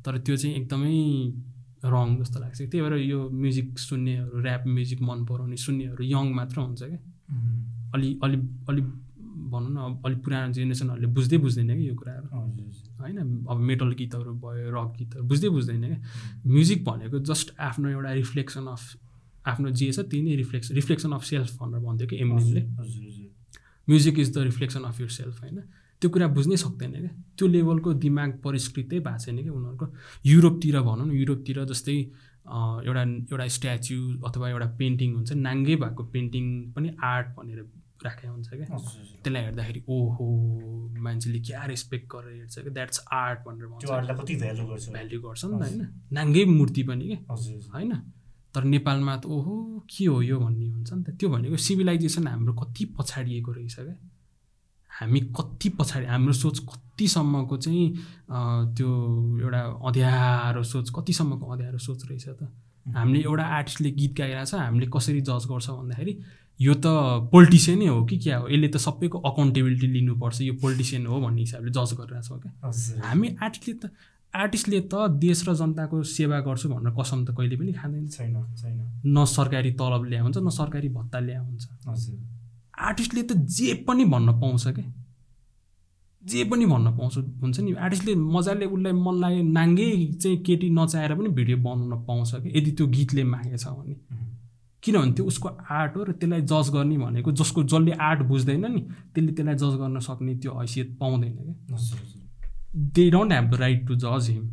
तर 0.05 0.19
त्यो 0.19 0.37
चाहिँ 0.37 0.55
एकदमै 0.57 0.97
रङ 1.85 2.09
जस्तो 2.21 2.41
लाग्छ 2.41 2.59
त्यही 2.61 2.81
भएर 2.81 2.95
यो 3.05 3.19
म्युजिक 3.31 3.79
सुन्नेहरू 3.79 4.37
ऱ्याप 4.41 4.63
म्युजिक 4.67 5.01
मन 5.03 5.25
पराउने 5.25 5.57
सुन्नेहरू 5.57 6.03
यङ 6.05 6.33
मात्र 6.35 6.57
हुन्छ 6.61 6.83
क्या। 6.83 7.01
अलि 7.95 8.09
अलि 8.23 8.37
अलि 8.69 8.83
भनौँ 9.55 9.71
न 9.71 9.77
अब 9.87 10.07
अलिक 10.07 10.21
पुरानो 10.25 10.53
जेनेरेसनहरूले 10.53 11.09
बुझ्दै 11.17 11.39
बुझ्दैन 11.45 11.71
कि 11.77 11.89
यो 11.89 11.95
कुराहरू। 11.95 12.27
होइन? 13.01 13.19
अब 13.51 13.59
मेटल 13.71 13.91
गीतहरू 14.01 14.33
भयो 14.45 14.69
रक 14.75 14.91
गीतहरू 14.99 15.25
बुझ्दै 15.31 15.49
बुझ्दैन 15.57 15.85
क्या। 15.85 15.99
म्युजिक 16.47 16.85
भनेको 16.85 17.19
जस्ट 17.31 17.55
आफ्नो 17.61 17.89
एउटा 17.89 18.13
रिफ्लेक्सन 18.21 18.67
अफ 18.75 18.83
आफ्नो 19.45 19.71
जे 19.71 19.87
छ 19.93 20.01
त्यही 20.11 20.23
नै 20.25 20.37
रिफ्लेक्स 20.37 20.71
रिफ्लेक्सन 20.73 21.11
अफ 21.13 21.25
सेल्फ 21.25 21.51
भनेर 21.63 21.81
भन्थ्यो 21.87 22.07
कि 22.09 22.17
हजुर 22.83 23.33
music 23.89 24.19
is 24.19 24.29
the 24.35 24.39
reflection 24.49 24.83
of 24.89 25.01
yourself 25.17 25.41
होइन? 25.43 25.59
त्यो 26.03 26.11
कुरा 26.11 26.27
बुझ्नै 26.37 26.57
सक्दैन 26.57 26.93
क्या। 26.93 27.13
त्यो 27.37 27.47
लेभलको 27.49 27.93
दिमाग 28.05 28.31
परिष्कृतै 28.45 28.99
भएको 29.01 29.19
छैन 29.25 29.37
कि 29.45 29.51
उनीहरूको। 29.51 29.87
युरोपतिर 30.27 30.81
भनौँ 30.81 31.07
न 31.07 31.11
युरोपतिर 31.13 31.65
जस्तै 31.65 31.97
एउटा 32.89 33.03
एउटा 33.33 33.47
स्ट्याच्यु 33.57 33.99
अथवा 34.29 34.47
एउटा 34.49 34.69
पेन्टिङ 34.81 35.09
हुन्छ। 35.17 35.31
नाङ्गै 35.47 35.77
भएको 35.77 36.03
पेन्टिङ 36.15 36.45
पनि 36.75 36.89
आर्ट 37.13 37.29
भनेर 37.37 37.61
राखेको 38.05 38.33
हुन्छ 38.33 38.49
क्या? 38.49 38.67
त्यसलाई 39.23 39.43
हेर्दाखेरि 39.45 39.81
ओहो 39.89 40.27
मान्छेले 41.05 41.41
क्या 41.49 41.65
रेस्पेक्ट 41.73 42.07
गरेर 42.15 42.35
हेर्छ 42.39 42.55
क्या? 42.59 42.73
द्याट्स 42.73 43.01
आर्ट 43.13 43.39
भनेर 43.47 43.67
त्यो 43.67 43.71
भन्छ 43.71 43.91
आर्टलाई 43.91 44.17
कति 44.21 44.35
भ्यालु 44.43 44.65
गर्छ। 44.71 44.89
भ्याल्यु 44.97 45.21
गर्छ 45.21 45.45
नि 45.45 45.51
त 45.51 45.63
होइन? 45.63 45.81
नाङ्गै 46.13 46.45
मूर्ति 46.57 46.83
पनि 46.89 47.05
के 47.09 47.17
हजुर 47.33 47.55
हजुर। 47.57 47.73
होइन? 47.75 47.93
तर 48.55 48.65
नेपालमा 48.65 49.17
त 49.17 49.27
ओहो 49.27 49.55
के 49.91 50.05
हो 50.07 50.21
यो 50.23 50.39
भन्ने 50.39 50.67
हुन्छ 50.71 50.93
नि 50.93 51.03
त। 51.05 51.17
त्यो 51.19 51.29
भनेको 51.31 51.57
सिभिलाइजेसन 51.67 52.27
हाम्रो 52.29 52.53
कति 52.55 52.85
पछाडिएको 52.99 53.53
रहेछ 53.53 53.75
क्या? 53.75 53.97
हामी 54.91 55.21
कति 55.35 55.69
पछाडि 55.79 56.07
हाम्रो 56.07 56.33
सोच 56.33 56.59
कतिसम्मको 56.71 57.57
चाहिँ 57.57 57.87
त्यो 58.79 58.91
एउटा 59.43 59.61
अँध्यारो 59.89 60.63
सोच 60.63 60.87
कतिसम्मको 60.97 61.45
अँध्यारो 61.51 61.79
सोच 61.79 62.01
रहेछ 62.11 62.29
त। 62.29 62.47
हामीले 62.95 63.23
एउटा 63.25 63.45
आर्टिस्टले 63.59 63.91
गीत 63.91 64.13
गाइरहेछ 64.19 64.55
हामीले 64.55 64.87
कसरी 64.95 65.21
जज 65.27 65.45
गर्छ 65.51 65.69
भन्दाखेरि 65.71 66.13
यो 66.61 66.75
त 66.75 66.87
पोलिटिसियनै 67.33 67.87
हो 67.87 68.05
कि 68.05 68.17
क्या 68.19 68.37
हो? 68.39 68.49
यसले 68.49 68.69
त 68.69 68.77
सबैको 68.77 69.19
अकाउन्टेबिलिटी 69.19 69.87
लिनुपर्छ। 69.87 70.41
यो 70.41 70.55
पोलिटिसियन 70.63 71.07
हो 71.07 71.21
भन्ने 71.21 71.41
हिसाबले 71.41 71.71
जज 71.71 71.93
गरिरहेछौँ 72.01 72.41
क्या? 72.41 72.53
हजुर। 72.65 72.99
हामी 73.05 73.37
आर्टिस्टले 73.43 73.75
त 73.75 73.91
आर्टिस्टले 74.35 74.81
त 74.81 74.95
देश 75.19 75.49
र 75.49 75.55
जनताको 75.55 76.03
सेवा 76.03 76.41
गर्छु 76.41 76.69
भनेर 76.69 76.95
कसम 76.95 77.25
त 77.25 77.35
कहिले 77.37 77.57
पनि 77.57 77.73
खाँदैन। 77.73 78.07
छैन 78.09 78.35
छैन। 78.59 78.79
न 79.07 79.25
सरकारी 79.25 79.71
तलब 79.79 80.05
ल्या 80.11 80.23
हुन्छ 80.23 80.37
न 80.39 80.51
सरकारी 80.51 80.89
भत्ता 80.89 81.19
ल्या 81.21 81.41
हुन्छ 81.41 81.65
हजुर। 81.89 82.19
आर्टिस्टले 82.79 83.23
त 83.23 83.33
जे 83.47 83.75
पनि 83.87 84.05
भन्न 84.05 84.41
पाउँछ 84.41 84.67
क्या? 84.69 84.93
जे 86.25 86.45
पनि 86.51 86.67
भन्न 86.67 86.97
पाउँछ 86.97 87.17
हुन्छ 87.43 87.61
नि? 87.61 87.73
आर्टिस्टले 87.75 88.15
मजाले 88.15 88.67
उसलाई 88.67 88.93
मन 88.93 89.15
लाग्यो 89.21 89.43
नाङ्गै 89.43 89.91
चाहिँ 90.23 90.39
केटी 90.43 90.71
नचाहेर 90.71 91.15
पनि 91.15 91.29
भिडियो 91.29 91.57
बनाउन 91.59 92.05
पाउँछ 92.07 92.35
कि 92.35 92.59
यदि 92.59 92.71
त्यो 92.71 92.87
गीतले 92.87 93.25
मागेछ 93.25 93.67
भने। 93.67 93.95
किनभने 94.85 95.13
त्यो 95.13 95.25
उसको 95.27 95.49
आर्ट 95.49 95.97
हो 95.97 96.03
र 96.05 96.13
त्यसलाई 96.13 96.43
जज 96.43 96.71
गर्ने 96.73 96.97
भनेको 96.99 97.33
जसको 97.33 97.63
जसले 97.65 97.93
आर्ट 98.09 98.23
बुझ्दैन 98.29 98.67
नि 98.73 98.81
त्यसले 99.15 99.33
त्यसलाई 99.33 99.55
जज 99.55 99.75
गर्न 99.81 99.99
सक्ने 100.09 100.35
त्यो 100.37 100.53
हैसियत 100.61 100.97
पाउँदैन 101.01 101.33
क्या। 101.39 101.55
They 102.97 103.11
don't 103.11 103.33
have 103.33 103.51
the 103.51 103.61
right 103.61 103.87
to 103.89 103.95
जज 103.97 104.31
हिम 104.31 104.45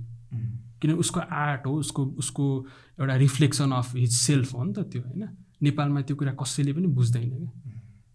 किनभने 0.82 1.00
उसको 1.00 1.20
आर्ट 1.20 1.66
हो 1.66 1.74
उसको 1.78 2.06
उसको 2.18 2.46
एउटा 3.00 3.16
रिफ्लेक्सन 3.16 3.72
अफ 3.72 3.96
हिज 3.96 4.12
सेल्फ 4.12 4.54
हो 4.54 4.64
नि 4.64 4.74
त 4.74 4.80
त्यो 4.92 5.02
होइन? 5.02 5.28
नेपालमा 5.62 6.02
त्यो 6.02 6.16
कुरा 6.16 6.34
कसैले 6.42 6.74
पनि 6.74 6.88
बुझ्दैन 6.88 7.30
क्या। 7.30 7.52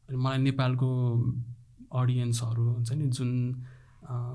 अनि 0.09 0.17
मलाई 0.17 0.39
नेपालको 0.39 0.89
अडियन्सहरू 1.95 2.63
हुन्छ 2.63 2.93
नि 2.93 3.07
जुन 3.11 3.31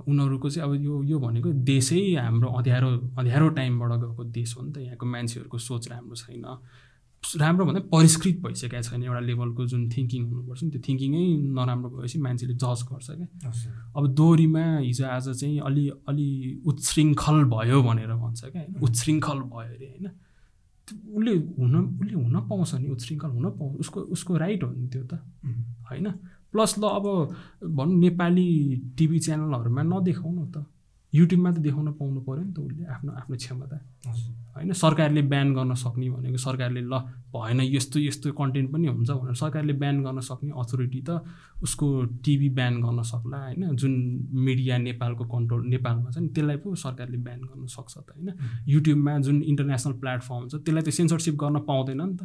उनीहरूको 0.08 0.50
चाहिँ 0.50 0.70
अब 0.70 0.84
यो 0.84 1.04
यो 1.04 1.20
भनेको 1.20 1.50
देशै 1.66 2.00
हाम्रो 2.16 2.48
अँध्यारो 2.50 2.90
अँध्यारो 3.20 3.50
टाइमबाट 3.58 3.92
गएको 4.00 4.24
देश 4.38 4.56
हो 4.58 4.62
नि 4.64 4.72
त 4.72 4.78
यहाँको 4.78 5.06
मान्छेहरूको 5.06 5.58
सोच 5.58 5.88
राम्रो 5.92 6.16
छैन। 6.16 6.46
राम्रो 7.24 7.66
भन्दा 7.66 7.80
परिष्कृत 7.94 8.38
भइसकेको 8.44 8.82
छैन। 8.82 9.04
एउटा 9.04 9.20
लेभलको 9.20 9.66
जुन 9.66 9.90
थिङ्किङ 9.90 10.22
हुनुपर्छ 10.26 10.64
नि 10.64 10.70
त्यो 10.72 10.82
थिङ्किङै 10.88 11.26
नराम्रो 11.56 11.90
भएपछि 11.90 12.20
मान्छेले 12.20 12.54
जज 12.54 12.82
गर्छ 12.90 13.08
क्या। 13.12 13.52
अब 13.96 14.04
दोहोरीमा 14.14 14.66
हिजो 14.78 15.06
आज 15.06 15.30
चाहिँ 15.40 15.60
अलि 15.60 15.84
अलि 16.10 16.28
उच्छृङ्खल 16.66 17.38
भयो 17.54 17.82
भनेर 17.84 18.14
भन्छ 18.14 18.42
क्या। 18.46 18.62
होइन 18.62 18.82
उच्छृङ्खल 18.82 19.40
भयो 19.54 19.74
अरे 19.76 19.88
होइन। 19.92 20.08
उसले 21.16 21.34
हुन 21.62 21.76
उसले 22.02 22.14
हुन 22.14 22.36
पाउँछ 22.50 22.74
नि 22.76 22.90
उच्छृङ्खल 22.90 23.30
हुन 23.30 23.46
पाउँछ। 23.60 23.80
उसको 23.80 24.00
उसको 24.02 24.38
राइट 24.38 24.64
हो 24.64 24.72
नि 24.72 24.88
त्यो 24.88 25.04
त। 25.04 25.14
होइन। 25.90 26.08
प्लस 26.52 26.76
ल 26.80 26.84
अब 26.84 27.06
भनौँ 27.64 27.96
नेपाली 28.00 28.48
टिभी 28.98 29.20
च्यानलहरूमा 29.20 29.84
नदेखाउनु 29.84 30.46
त। 30.52 30.66
युट्युबमा 31.14 31.52
त 31.52 31.58
देखाउन 31.60 31.92
पाउनु 32.00 32.20
पऱ्यो 32.28 32.44
नि 32.44 32.54
त 32.54 32.60
उसले 32.60 32.84
आफ्नो 32.88 33.12
आफ्नो 33.12 33.36
क्षमता। 33.36 33.78
होइन? 34.56 34.72
सरकारले 34.74 35.22
ब्यान 35.32 35.54
गर्न 35.56 35.74
सक्ने 35.76 36.10
भनेको 36.10 36.38
सरकारले 36.38 36.82
ल 36.82 36.94
भएन 37.36 37.60
यस्तो 37.76 38.00
यस्तो 38.00 38.32
कन्टेन्ट 38.32 38.72
पनि 38.72 38.88
हुन्छ 38.88 39.12
भनेर 39.12 39.36
सरकारले 39.36 39.74
ब्यान 39.74 40.04
गर्न 40.04 40.20
सक्ने 40.20 40.52
अथोरिटी 40.56 41.02
त 41.08 41.20
उसको 41.64 41.88
टिभी 42.24 42.50
ब्यान 42.50 42.82
गर्न 42.82 43.02
सक्ला 43.04 43.38
होइन? 43.38 43.76
जुन 43.76 43.94
मिडिया 44.48 44.78
नेपालको 44.78 45.24
कन्ट्रोल 45.26 45.62
नेपालमा 45.68 46.10
छ 46.12 46.18
नि 46.18 46.30
त्यसलाई 46.36 46.58
पो 46.64 46.76
सरकारले 46.76 47.18
ब्यान 47.18 47.40
गर्न 47.42 47.66
सक्छ 47.68 47.94
त 47.98 48.08
होइन? 48.12 48.30
युट्युबमा 48.68 49.18
जुन 49.20 49.42
इन्टरनेसनल 49.44 49.94
प्लेटफर्म 50.00 50.48
छ 50.48 50.54
त्यसलाई 50.64 50.84
त 50.84 50.90
सेन्सरसिप 50.90 51.36
गर्न 51.36 51.60
पाउँदैन 51.68 52.02
नि 52.02 52.16
त 52.16 52.24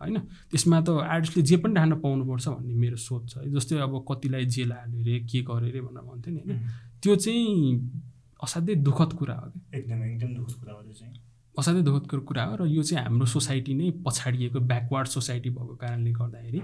होइन? 0.00 0.16
त्यसमा 0.50 0.80
त 0.80 0.88
आर्टिस्टले 1.06 1.42
जे 1.42 1.56
पनि 1.62 1.74
राख्न 1.74 1.94
पाउनुपर्छ 2.00 2.46
भन्ने 2.48 2.74
मेरो 2.74 2.96
सोच 2.96 3.22
छ। 3.30 3.34
है 3.38 3.50
जस्तै 3.52 3.76
अब 3.86 3.92
कतिलाई 4.08 4.44
जेल 4.46 4.72
हाल्यो 4.72 5.00
अरे 5.02 5.18
के 5.30 5.42
गर्यो 5.42 5.68
अरे 5.70 5.80
भनेर 5.86 6.04
भन्थ्यो 6.08 6.30
नि 6.34 6.40
होइन? 6.40 6.58
त्यो 7.02 7.16
चाहिँ 7.16 8.09
असाध्यै 8.42 8.74
दुःखद 8.74 9.12
कुरा 9.12 9.34
हो 9.34 9.50
कि 9.50 9.60
एकदमै 9.78 10.12
एकदम 10.12 10.34
दुःखद 10.34 10.54
कुरा 10.54 10.72
हो 10.74 10.82
त्यो 10.82 10.92
चाहिँ। 10.92 11.14
असाध्यै 11.58 11.82
दुःखदको 11.82 12.20
कुरा 12.20 12.44
हो 12.44 12.56
र 12.56 12.66
यो 12.66 12.82
चाहिँ 12.82 13.04
हाम्रो 13.04 13.26
सोसाइटी 13.26 13.74
नै 13.74 13.90
पछाडिएको 14.06 14.58
ब्याकवार्ड 14.60 15.08
सोसाइटी 15.08 15.50
भएको 15.50 15.76
कारणले 15.76 16.10
गर्दाखेरि 16.10 16.60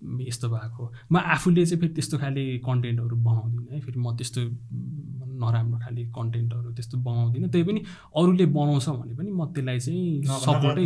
यस्तो 0.00 0.48
भएको 0.48 0.82
म 1.12 1.16
आफूले 1.16 1.66
चाहिँ 1.66 1.80
फेरि 1.80 1.94
त्यस्तो 1.94 2.16
खाले 2.18 2.42
कन्टेन्टहरू 2.64 3.16
बनाउँदिनँ 3.16 3.68
है। 3.72 3.80
फेरि 3.80 3.98
म 4.00 4.16
त्यस्तो 4.16 4.40
नराम्रो 5.40 5.78
खाले 5.80 6.02
कन्टेन्टहरू 6.16 6.72
त्यस्तो 6.76 6.96
बनाउँदिनँ। 7.00 7.48
त्यही 7.48 7.64
पनि 7.64 7.80
अरूले 8.16 8.46
बनाउँछ 8.46 8.88
भने 8.88 9.14
पनि 9.16 9.30
म 9.30 9.44
त्यसलाई 9.52 9.78
चाहिँ 9.80 10.24
सपोर्टै 10.44 10.84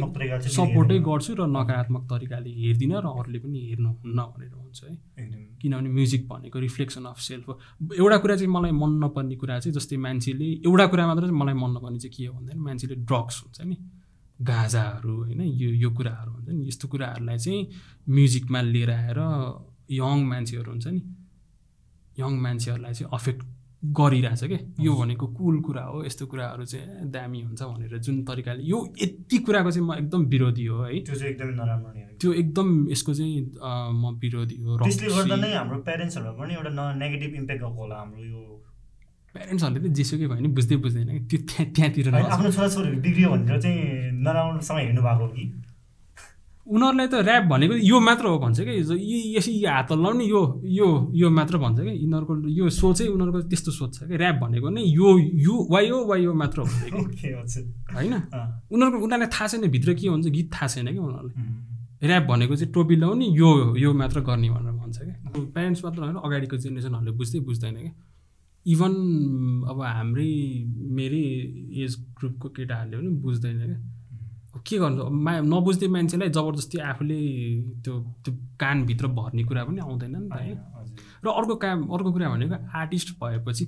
सपोर्टै। 0.50 0.98
गर्छु 1.08 1.30
र 1.34 1.46
नकारात्मक 1.46 2.02
तरिकाले 2.10 2.50
हेर्दिनँ 2.62 2.98
र 3.02 3.06
अरूले 3.06 3.38
पनि 3.42 3.58
हेर्नुहुन्न 3.70 4.18
भनेर 4.34 4.54
भन्छु 4.54 4.86
है। 4.86 4.94
किनभने 5.62 5.88
म्युजिक 5.88 6.22
भनेको 6.28 6.58
रिफ्लेक्सन 6.58 7.04
अफ 7.10 7.18
सेल्फ 7.18 7.48
हो। 7.48 7.54
एउटा 7.98 8.16
कुरा 8.22 8.34
चाहिँ 8.36 8.52
मलाई 8.52 8.72
मन 8.82 8.90
नपर्ने 9.04 9.36
कुरा 9.42 9.58
चाहिँ 9.58 9.74
जस्तै 9.74 9.96
मान्छेले 9.96 10.48
एउटा 10.66 10.86
कुरा 10.86 11.06
मात्र 11.06 11.22
चाहिँ 11.26 11.38
मलाई 11.40 11.54
मन 11.54 11.70
नपर्ने 11.76 11.98
चाहिँ 11.98 12.14
के 12.14 12.26
हो 12.26 12.32
भन्दाखेरि 12.34 12.60
मान्छेले 12.60 12.94
ड्रग्स 13.08 13.36
हुन्छ 13.42 13.60
नि। 13.66 13.76
गाँजाहरू 14.38 15.14
होइन 15.16 15.40
यो 15.40 15.70
यो 15.82 15.90
कुराहरू 15.90 16.32
हुन्छ 16.32 16.48
नि। 16.48 16.68
यस्तो 16.68 16.88
कुराहरूलाई 16.88 17.38
चाहिँ 17.38 17.68
म्युजिकमा 18.08 18.60
लिएर 18.62 18.90
आएर 18.90 19.20
यङ 19.90 20.24
मान्छेहरू 20.26 20.70
हुन्छ 20.70 20.86
नि 20.86 21.02
यङ 22.18 22.40
मान्छेहरूलाई 22.40 22.94
चाहिँ 22.94 23.10
अफेक्ट 23.12 23.42
गरिरहेछ 23.82 24.44
क्या 24.44 24.58
यो 24.80 24.92
भनेको 24.96 25.26
कुल 25.36 25.60
कुरा 25.60 25.82
हो 25.84 26.04
यस्तो 26.04 26.26
कुराहरू 26.26 26.64
चाहिँ 26.64 27.10
दामी 27.10 27.40
हुन्छ 27.42 27.62
भनेर 27.62 27.98
जुन 27.98 28.24
तरिकाले। 28.24 28.62
यो 28.64 28.78
यति 29.02 29.38
कुराको 29.38 29.70
चाहिँ 29.70 29.86
म 29.88 29.94
एकदम 29.94 30.24
विरोधी 30.24 30.64
हो 30.66 30.82
है। 30.82 31.00
त्यो 31.04 31.14
चाहिँ 31.14 31.32
एकदमै 31.32 31.52
नराम्रो। 31.52 32.16
त्यो 32.20 32.32
एकदम 32.32 32.68
यसको 32.90 33.14
चाहिँ 33.14 33.40
म 33.92 34.18
विरोधी 34.22 34.56
हो 34.62 34.78
त्यसले 34.78 35.08
गर्दा 35.08 35.36
नै 35.36 35.52
हाम्रो 35.52 35.78
प्यारेन्ट्सहरूमा 35.82 36.32
पनि 36.40 36.54
एउटा 36.54 36.70
नेगेटिभ 36.94 37.34
इम्प्याक्ट 37.34 37.62
गएको 37.62 37.82
होला 37.82 37.96
हाम्रो 37.96 38.24
यो 38.24 38.53
प्यारेन्ट्सहरूले 39.34 39.80
त 39.82 39.92
जेसुकै 39.98 40.26
भयो 40.30 40.38
भने 40.38 40.48
बुझ्दै 40.56 40.76
बुझ्दैन 40.84 41.08
कि। 41.10 41.20
त्यो 41.30 41.38
त्यहाँ 41.50 41.66
त्यहाँतिर। 41.74 42.06
आफ्नो 42.14 42.50
छोराछोरीहरू 42.56 42.98
बिग्रियो 43.04 43.28
भनेर 43.34 43.60
चाहिँ 43.60 43.78
नराम्रोसँग 44.24 44.78
हेर्नु 44.78 45.02
भएको 45.02 45.24
हो 45.24 45.28
कि? 45.34 45.44
उनीहरूलाई 46.66 47.06
त 47.12 47.14
ऱ्याप 47.28 47.44
भनेको 47.52 47.74
यो 47.76 47.96
मात्र 48.00 48.24
हो 48.24 48.36
भन्छ 48.40 48.58
कि 48.64 48.72
जो 48.88 48.94
यी 48.96 49.36
यसरी 49.36 49.52
यो 49.64 49.68
हात 49.68 49.90
लाउने 50.00 50.24
यो 50.24 50.40
यो 50.64 50.86
यो 51.12 51.28
मात्र 51.28 51.58
भन्छ 51.60 51.78
कि 51.84 51.92
यिनीहरूको 51.92 52.34
यो 52.48 52.64
सोचै 52.72 53.06
उनीहरूको 53.12 53.40
त्यस्तो 53.52 53.70
सोच 53.78 53.90
छ 53.94 54.08
कि 54.08 54.14
ऱ्याप 54.16 54.36
भनेको 54.40 54.68
नै 54.72 54.80
यो 54.80 55.08
यो 55.44 55.54
वायो 55.68 55.96
वायो 56.08 56.32
मात्र 56.32 56.58
हुन्छ 56.64 56.88
कि 56.88 57.00
ओके 57.04 57.28
हजुर 57.36 57.64
होइन? 57.92 58.14
उनीहरूको 58.72 59.04
उनीहरूलाई 59.04 59.28
थाहा 59.28 59.46
छैन 59.52 59.68
भित्र 59.76 59.90
के 60.00 60.08
हुन्छ 60.08 60.26
गीत 60.36 60.48
थाहा 60.54 60.66
छैन 60.72 60.88
कि 60.88 61.00
उनीहरूलाई 61.04 62.08
ऱ्याप 62.08 62.24
भनेको 62.32 62.54
चाहिँ 62.56 62.72
टोपी 62.72 62.96
लाउने 62.96 63.26
यो 63.36 63.50
यो 63.84 63.92
मात्र 64.00 64.20
गर्ने 64.24 64.48
भनेर 64.56 64.72
भन्छ 64.80 64.96
क्या। 65.04 65.16
प्यारेन्ट्स 65.52 65.84
मात्र 65.84 66.00
होइन 66.00 66.16
अगाडिको 66.16 66.56
जेनेरेसनहरूले 66.64 67.12
बुझ्दै 67.20 67.40
बुझ्दैन 67.44 67.76
क्या। 67.76 67.92
इभन 68.66 68.92
अब 69.70 69.82
हाम्रै 69.82 70.30
मेरै 70.96 71.24
एज 71.84 71.96
ग्रुपको 72.18 72.48
केटाहरूले 72.56 72.96
पनि 72.96 73.08
बुझ्दैन 73.20 73.58
क्या। 73.60 73.78
अब 74.54 74.60
के 74.66 74.78
गर्नु? 74.78 75.02
अब 75.04 75.12
मा 75.12 75.32
नबुझ्ने 75.52 75.88
मान्छेलाई 75.88 76.28
जबरजस्ती 76.30 76.78
आफूले 76.90 77.20
त्यो 77.84 77.94
त्यो 78.24 78.32
कानभित्र 78.60 79.06
भर्ने 79.18 79.44
कुरा 79.44 79.64
पनि 79.64 79.80
आउँदैन 79.80 80.16
नि 80.16 80.28
त 80.28 80.36
हजुर। 80.76 80.96
र 81.24 81.28
अर्को 81.28 81.54
काम 81.64 81.78
अर्को 81.94 82.12
कुरा 82.12 82.28
भनेको 82.28 82.56
आर्टिस्ट 82.78 83.08
भएपछि 83.20 83.64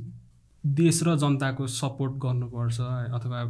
देश 0.64 1.02
र 1.06 1.16
जनताको 1.16 1.66
सपोर्ट 1.66 2.12
गर्नुपर्छ 2.22 2.80
अथवा 3.16 3.40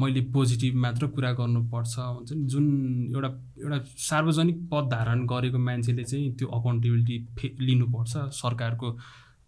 मैले 0.00 0.20
पोजिटिभ 0.32 0.74
मात्र 0.84 1.06
कुरा 1.16 1.32
गर्नुपर्छ 1.40 1.94
हुन्छ 1.98 2.32
नि। 2.32 2.44
जुन 2.46 2.64
एउटा 3.14 3.28
एउटा 3.58 3.78
सार्वजनिक 4.08 4.58
पद 4.72 4.88
धारण 4.92 5.26
गरेको 5.26 5.58
मान्छेले 5.58 6.04
चाहिँ 6.04 6.32
त्यो 6.36 6.48
अकाउन्टेबिलिटी 6.48 7.16
फे 7.38 7.56
लिनुपर्छ 7.60 8.12
सरकारको 8.38 8.88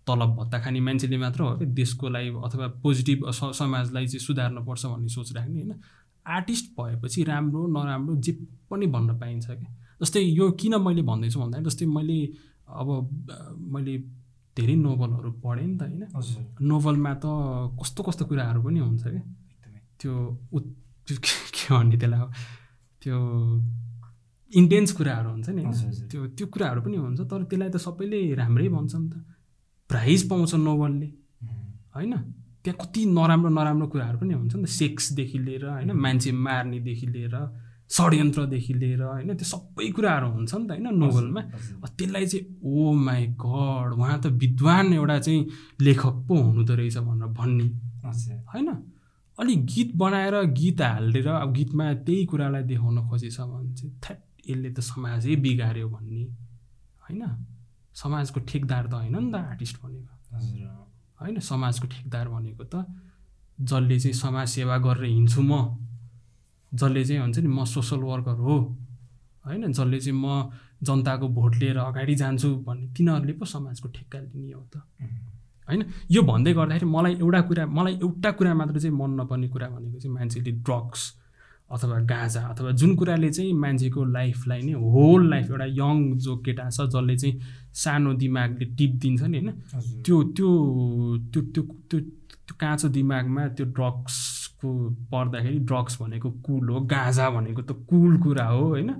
तलब 0.07 0.31
भत्ता 0.37 0.59
खाने 0.61 0.81
मान्छेले 0.81 1.19
मात्र 1.19 1.43
हो 1.43 1.57
कि 1.59 1.67
देशको 1.79 2.09
लागि 2.09 2.31
अथवा 2.45 2.67
पोजिटिभ 2.83 3.31
स 3.31 3.51
समाजलाई 3.59 4.07
चाहिँ 4.07 4.25
सुधार्नुपर्छ 4.27 4.85
भन्ने 4.87 5.09
सोच 5.09 5.33
राख्ने 5.37 5.61
होइन। 5.61 5.73
आर्टिस्ट 6.27 6.67
भएपछि 6.77 7.23
राम्रो 7.25 7.67
नराम्रो 7.77 8.17
जे 8.17 8.33
पनि 8.71 8.87
भन्न 8.87 9.19
पाइन्छ 9.19 9.47
क्या 9.47 9.71
जस्तै 10.03 10.21
यो 10.21 10.51
किन 10.61 10.75
मैले 10.81 11.03
भन्दैछु 11.03 11.41
भन्दाखेरि 11.41 11.71
जस्तै 11.71 11.87
मैले 11.87 12.19
अब 12.69 12.89
मैले 13.75 13.99
धेरै 14.57 14.75
नोभलहरू 14.77 15.31
पढेँ 15.45 15.67
नि 15.67 15.77
त 15.79 15.83
होइन। 15.83 16.03
नोभलमा 16.63 17.13
त 17.15 17.27
कस्तो 17.81 18.01
कस्तो 18.03 18.25
कुराहरू 18.31 18.63
पनि 18.63 18.81
हुन्छ 18.81 19.03
क्या 19.05 19.23
एकदमै। 19.53 19.81
त्यो 20.01 20.13
के 21.25 21.75
भन्ने 21.75 21.97
त्यसलाई 21.97 22.21
त्यो 23.03 23.17
इन्टेन्स 24.53 24.91
कुराहरू 24.93 25.29
हुन्छ 25.31 25.49
नि। 25.49 25.63
त्यो 26.11 26.21
त्यो 26.37 26.47
कुराहरू 26.55 26.81
पनि 26.83 26.97
हुन्छ 26.97 27.21
तर 27.21 27.43
त्यसलाई 27.51 27.71
त 27.71 27.77
सबैले 27.87 28.21
राम्रै 28.41 28.69
भन्छ 28.69 28.95
नि 28.95 29.09
त। 29.11 29.15
प्राइज 29.91 30.29
पाउँछ 30.29 30.55
नोभलले 30.55 31.09
होइन? 31.95 32.13
त्यहाँ 32.65 32.77
कति 32.81 33.05
नराम्रो 33.07 33.51
नराम्रो 33.51 33.87
कुराहरू 33.87 34.19
पनि 34.19 34.35
हुन्छ 34.35 34.55
नि 34.57 34.65
त। 34.65 34.67
सेक्सदेखि 34.67 35.39
लिएर 35.39 35.65
होइन? 35.67 35.93
मान्छे 35.93 36.33
मार्नेदेखि 36.33 37.07
लिएर 37.07 37.37
षड्यन्त्रदेखि 37.91 38.75
लिएर 38.75 39.03
होइन? 39.03 39.35
त्यो 39.37 39.45
सबै 39.45 39.91
कुराहरू 39.93 40.29
हुन्छ 40.33 40.55
नि 40.55 40.67
त 40.67 40.71
होइन? 40.71 40.89
नोभलमा 40.99 41.41
त्यसलाई 41.97 42.27
चाहिँ 42.27 42.45
ओ 42.65 42.93
माई 42.97 43.27
गड 43.37 43.93
उहाँ 44.01 44.19
त 44.21 44.27
विद्वान 44.43 44.93
एउटा 44.93 45.19
चाहिँ 45.19 45.41
लेखक 45.81 46.17
पो 46.29 46.35
हुनुहुँदो 46.35 46.75
रहेछ 46.75 46.97
भनेर 46.99 47.29
भन्ने। 47.39 47.67
होइन? 48.53 48.69
अलि 49.39 49.55
गीत 49.71 49.91
बनाएर 49.97 50.35
गीत 50.59 50.81
हालेर 50.81 51.29
अब 51.29 51.53
गीतमा 51.53 51.93
त्यही 52.07 52.25
कुरालाई 52.27 52.63
देखाउन 52.63 52.99
खोजेछ 53.09 53.41
भने 53.41 53.75
चाहिँ 53.75 53.93
थ्याट 54.03 54.19
यसले 54.49 54.71
त 54.73 54.81
समाजै 54.81 55.37
बिगार्यो 55.37 55.89
भन्ने। 55.89 56.25
होइन? 57.05 57.23
समाजको 57.95 58.41
ठेकदार 58.41 58.87
त 58.87 58.95
होइन 58.95 59.17
नि 59.17 59.31
त 59.33 59.35
आर्टिस्ट 59.35 59.77
भनेको। 59.83 60.13
होइन 61.21 61.39
समाजको 61.41 61.87
ठेकदार 61.87 62.29
भनेको 62.29 62.65
त 62.65 62.85
जसले 63.59 63.99
चाहिँ 64.01 64.15
समाज 64.15 64.49
सेवा 64.49 64.77
गरेर 64.79 65.05
हिँड्छु 65.05 65.43
म 65.43 65.53
जसले 66.73 67.05
चाहिँ 67.05 67.21
हुन्छ 67.23 67.39
नि 67.39 67.49
म 67.49 67.65
सोसल 67.65 68.01
वर्कर 68.03 68.37
हो 68.37 68.57
होइन 69.45 69.73
जसले 69.73 70.01
चाहिँ 70.01 70.19
म 70.19 70.51
जनताको 70.83 71.29
भोट 71.29 71.55
लिएर 71.57 71.79
अगाडि 71.79 72.15
जान्छु 72.15 72.49
भन्ने 72.67 72.87
तिनीहरूले 72.93 73.33
पो 73.33 73.45
समाजको 73.45 73.89
ठेक्का 73.89 74.19
लिने 74.21 74.53
हो 74.53 74.65
त। 74.75 74.83
होइन 75.69 75.85
यो 76.11 76.23
भन्दै 76.23 76.53
गर्दाखेरि 76.53 76.87
मलाई 76.87 77.15
एउटा 77.15 77.41
कुरा 77.41 77.67
मलाई 77.67 77.95
एउटा 78.03 78.31
कुरा 78.31 78.55
मात्र 78.55 78.81
चाहिँ 78.81 78.97
मन 78.97 79.11
नपर्ने 79.21 79.49
कुरा 79.49 79.69
भनेको 79.69 79.99
चाहिँ 79.99 80.15
मान्छेले 80.15 80.53
ड्रग्स 80.61 81.03
अथवा 81.71 81.99
गाँजा 82.01 82.41
अथवा 82.41 82.71
जुन 82.71 82.95
कुराले 82.97 83.31
चाहिँ 83.31 83.53
मान्छेको 83.53 84.05
लाइफलाई 84.05 84.61
नै 84.63 84.73
होल 84.73 85.31
लाइफ 85.31 85.51
एउटा 85.51 85.65
यङ 85.65 86.19
जो 86.19 86.37
केटा 86.37 86.69
छ 86.71 86.81
जसले 86.87 87.17
चाहिँ 87.17 87.41
सानो 87.75 88.13
दिमागले 88.15 88.65
टिप 88.77 88.93
दिन्छ 89.03 89.23
नि 89.23 89.39
होइन? 89.39 89.51
त्यो 90.05 90.23
त्यो 90.37 90.51
त्यो 91.33 91.43
त्यो 91.43 91.63
त्यो 91.91 92.01
त्यो 92.01 92.55
काँचो 92.61 92.89
दिमागमा 92.89 93.49
त्यो 93.49 93.67
ड्रग्सको 93.67 94.71
पर्दाखेरि 95.13 95.59
ड्रग्स 95.59 96.03
भनेको 96.03 96.31
कुल 96.31 96.69
हो 96.69 96.81
गाँजा 96.81 97.31
भनेको 97.31 97.63
त 97.63 97.73
कुल 97.89 98.13
कुरा 98.23 98.47
हो 98.47 98.65
होइन? 98.69 98.91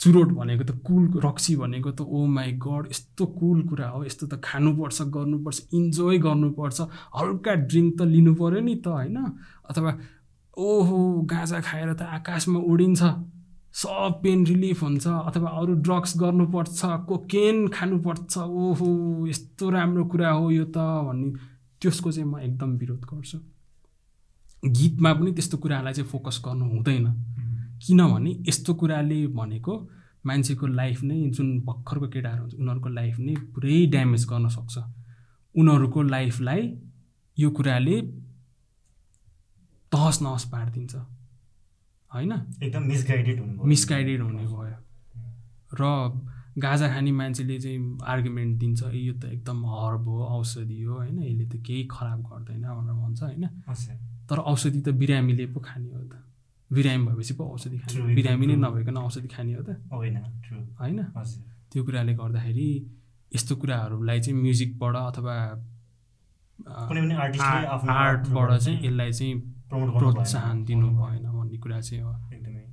चुरोट 0.00 0.28
भनेको 0.28 0.64
त 0.64 0.72
कुल 0.86 1.20
रक्सी 1.24 1.56
भनेको 1.56 1.90
त 1.90 2.00
ओ 2.00 2.26
माई 2.26 2.52
गड 2.62 2.88
यस्तो 2.90 3.26
कुल 3.26 3.62
कुरा 3.68 3.88
हो 3.88 4.04
यस्तो 4.04 4.26
त 4.26 4.40
खानुपर्छ 4.44 5.02
गर्नुपर्छ 5.16 5.58
इन्जोय 5.74 6.18
गर्नुपर्छ 6.18 6.80
हल्का 7.18 7.54
ड्रिङ्क 7.68 7.98
त 7.98 8.02
लिनु 8.14 8.34
पऱ्यो 8.34 8.60
नि 8.60 8.74
त 8.76 8.88
होइन? 8.88 9.16
अथवा 9.70 9.90
ओहो 10.56 10.98
गाँजा 11.30 11.60
खाएर 11.60 11.92
त 11.94 12.02
आकाशमा 12.02 12.60
उडिन्छ। 12.60 13.02
सब 13.76 14.20
पेन 14.22 14.46
रिलिफ 14.46 14.82
हुन्छ 14.82 15.06
अथवा 15.06 15.48
अरू 15.60 15.72
ड्रग्स 15.84 16.16
गर्नुपर्छ 16.16 16.80
कोकेन 17.08 17.68
खानुपर्छ। 17.68 18.38
ओहो 18.38 18.88
यस्तो 19.28 19.70
राम्रो 19.70 20.04
कुरा 20.08 20.30
हो 20.30 20.50
यो 20.50 20.64
त 20.64 20.78
भन्ने 21.06 21.28
त्यसको 21.80 22.12
चाहिँ 22.12 22.28
म 22.30 22.40
एकदम 22.40 22.70
विरोध 22.80 23.04
गर्छु। 23.04 23.38
गीतमा 24.62 25.12
पनि 25.12 25.32
त्यस्तो 25.36 25.56
कुरालाई 25.60 25.92
चाहिँ 25.92 26.08
फोकस 26.08 26.40
गर्नु 26.44 26.64
हुँदैन। 26.72 27.06
किनभने 27.84 28.30
यस्तो 28.48 28.74
कुराले 28.80 29.26
भनेको 29.36 29.74
मान्छेको 30.26 30.66
लाइफ 30.66 31.02
नै 31.04 31.16
जुन 31.36 31.48
भर्खरको 31.68 32.06
केटाहरू 32.08 32.42
हुन्छ 32.42 32.54
उनीहरूको 32.56 32.88
लाइफ 32.88 33.18
नै 33.20 33.34
पुरै 33.52 33.76
ड्यामेज 33.92 34.24
गर्न 34.24 34.48
सक्छ। 34.56 34.74
उनीहरूको 35.54 36.02
लाइफलाई 36.02 36.62
यो 37.38 37.50
कुराले 37.50 37.96
तहस 39.96 40.22
नहस 40.22 40.44
पारिदिन्छ। 40.52 40.94
होइन? 42.12 42.32
एकदम 42.62 42.82
मिसगाइडेड 42.92 43.40
हुनु 43.40 43.64
मिसगाइडेड 43.64 44.20
हुने 44.22 44.44
भयो। 44.44 44.78
र 45.72 45.82
गाजा 46.58 46.86
खाने 46.88 47.12
मान्छेले 47.12 47.58
चाहिँ 47.60 47.98
आर्गुमेन्ट 48.04 48.58
दिन्छ 48.58 48.82
ए 48.82 48.98
यो 48.98 49.14
त 49.14 49.24
एकदम 49.24 49.58
हर्ब 49.66 50.08
हो 50.08 50.24
औषधि 50.36 50.82
हो। 50.82 50.94
होइन? 50.96 51.18
यसले 51.22 51.46
त 51.48 51.54
केही 51.60 51.82
खराब 51.90 52.20
गर्दैन 52.28 52.64
भनेर 52.64 52.94
भन्छ 52.96 53.22
होइन? 53.22 53.44
तर 54.28 54.38
औषधि 54.52 54.80
त 54.80 54.88
बिरामीले 54.88 55.46
पो 55.52 55.60
खाने 55.60 55.90
हो 55.92 56.04
त। 56.04 56.22
बिरामी 56.70 57.06
भएपछि 57.06 57.34
पो 57.34 57.44
औषधि 57.44 57.78
खाने 57.78 58.14
बिरामी 58.14 58.46
नै. 58.46 58.56
नभइकन 58.56 58.96
औषधि 58.96 59.28
खाने 59.28 59.52
हो 59.54 59.62
त। 59.62 59.76
होइन 59.92 60.16
होइन? 60.80 60.98
त्यो 61.72 61.84
कुराले 61.84 62.12
गर्दाखेरि 62.14 62.68
यस्तो 63.32 63.56
कुराहरूलाई 63.56 64.20
चाहिँ 64.20 64.40
म्युजिकबाट 64.40 64.94
अथवा 64.96 65.36
आर्टबाट 66.66 68.50
चाहिँ 68.58 68.78
यसलाई 68.80 69.12
चाहिँ 69.12 69.55
प्रोत्साहन 69.70 70.64
दिनु 70.64 70.88
भएन 70.98 71.24
भन्ने 71.26 71.58
कुरा 71.58 71.80
चाहिँ 71.80 72.02
हो। 72.02 72.12
एकदमै। 72.34 72.64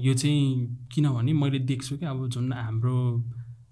यो 0.00 0.14
चाहिँ 0.14 0.86
किनभने 0.92 1.32
मैले 1.32 1.58
देख्छु 1.68 1.96
कि 1.98 2.06
अब 2.06 2.28
जुन 2.28 2.52
हाम्रो 2.52 2.96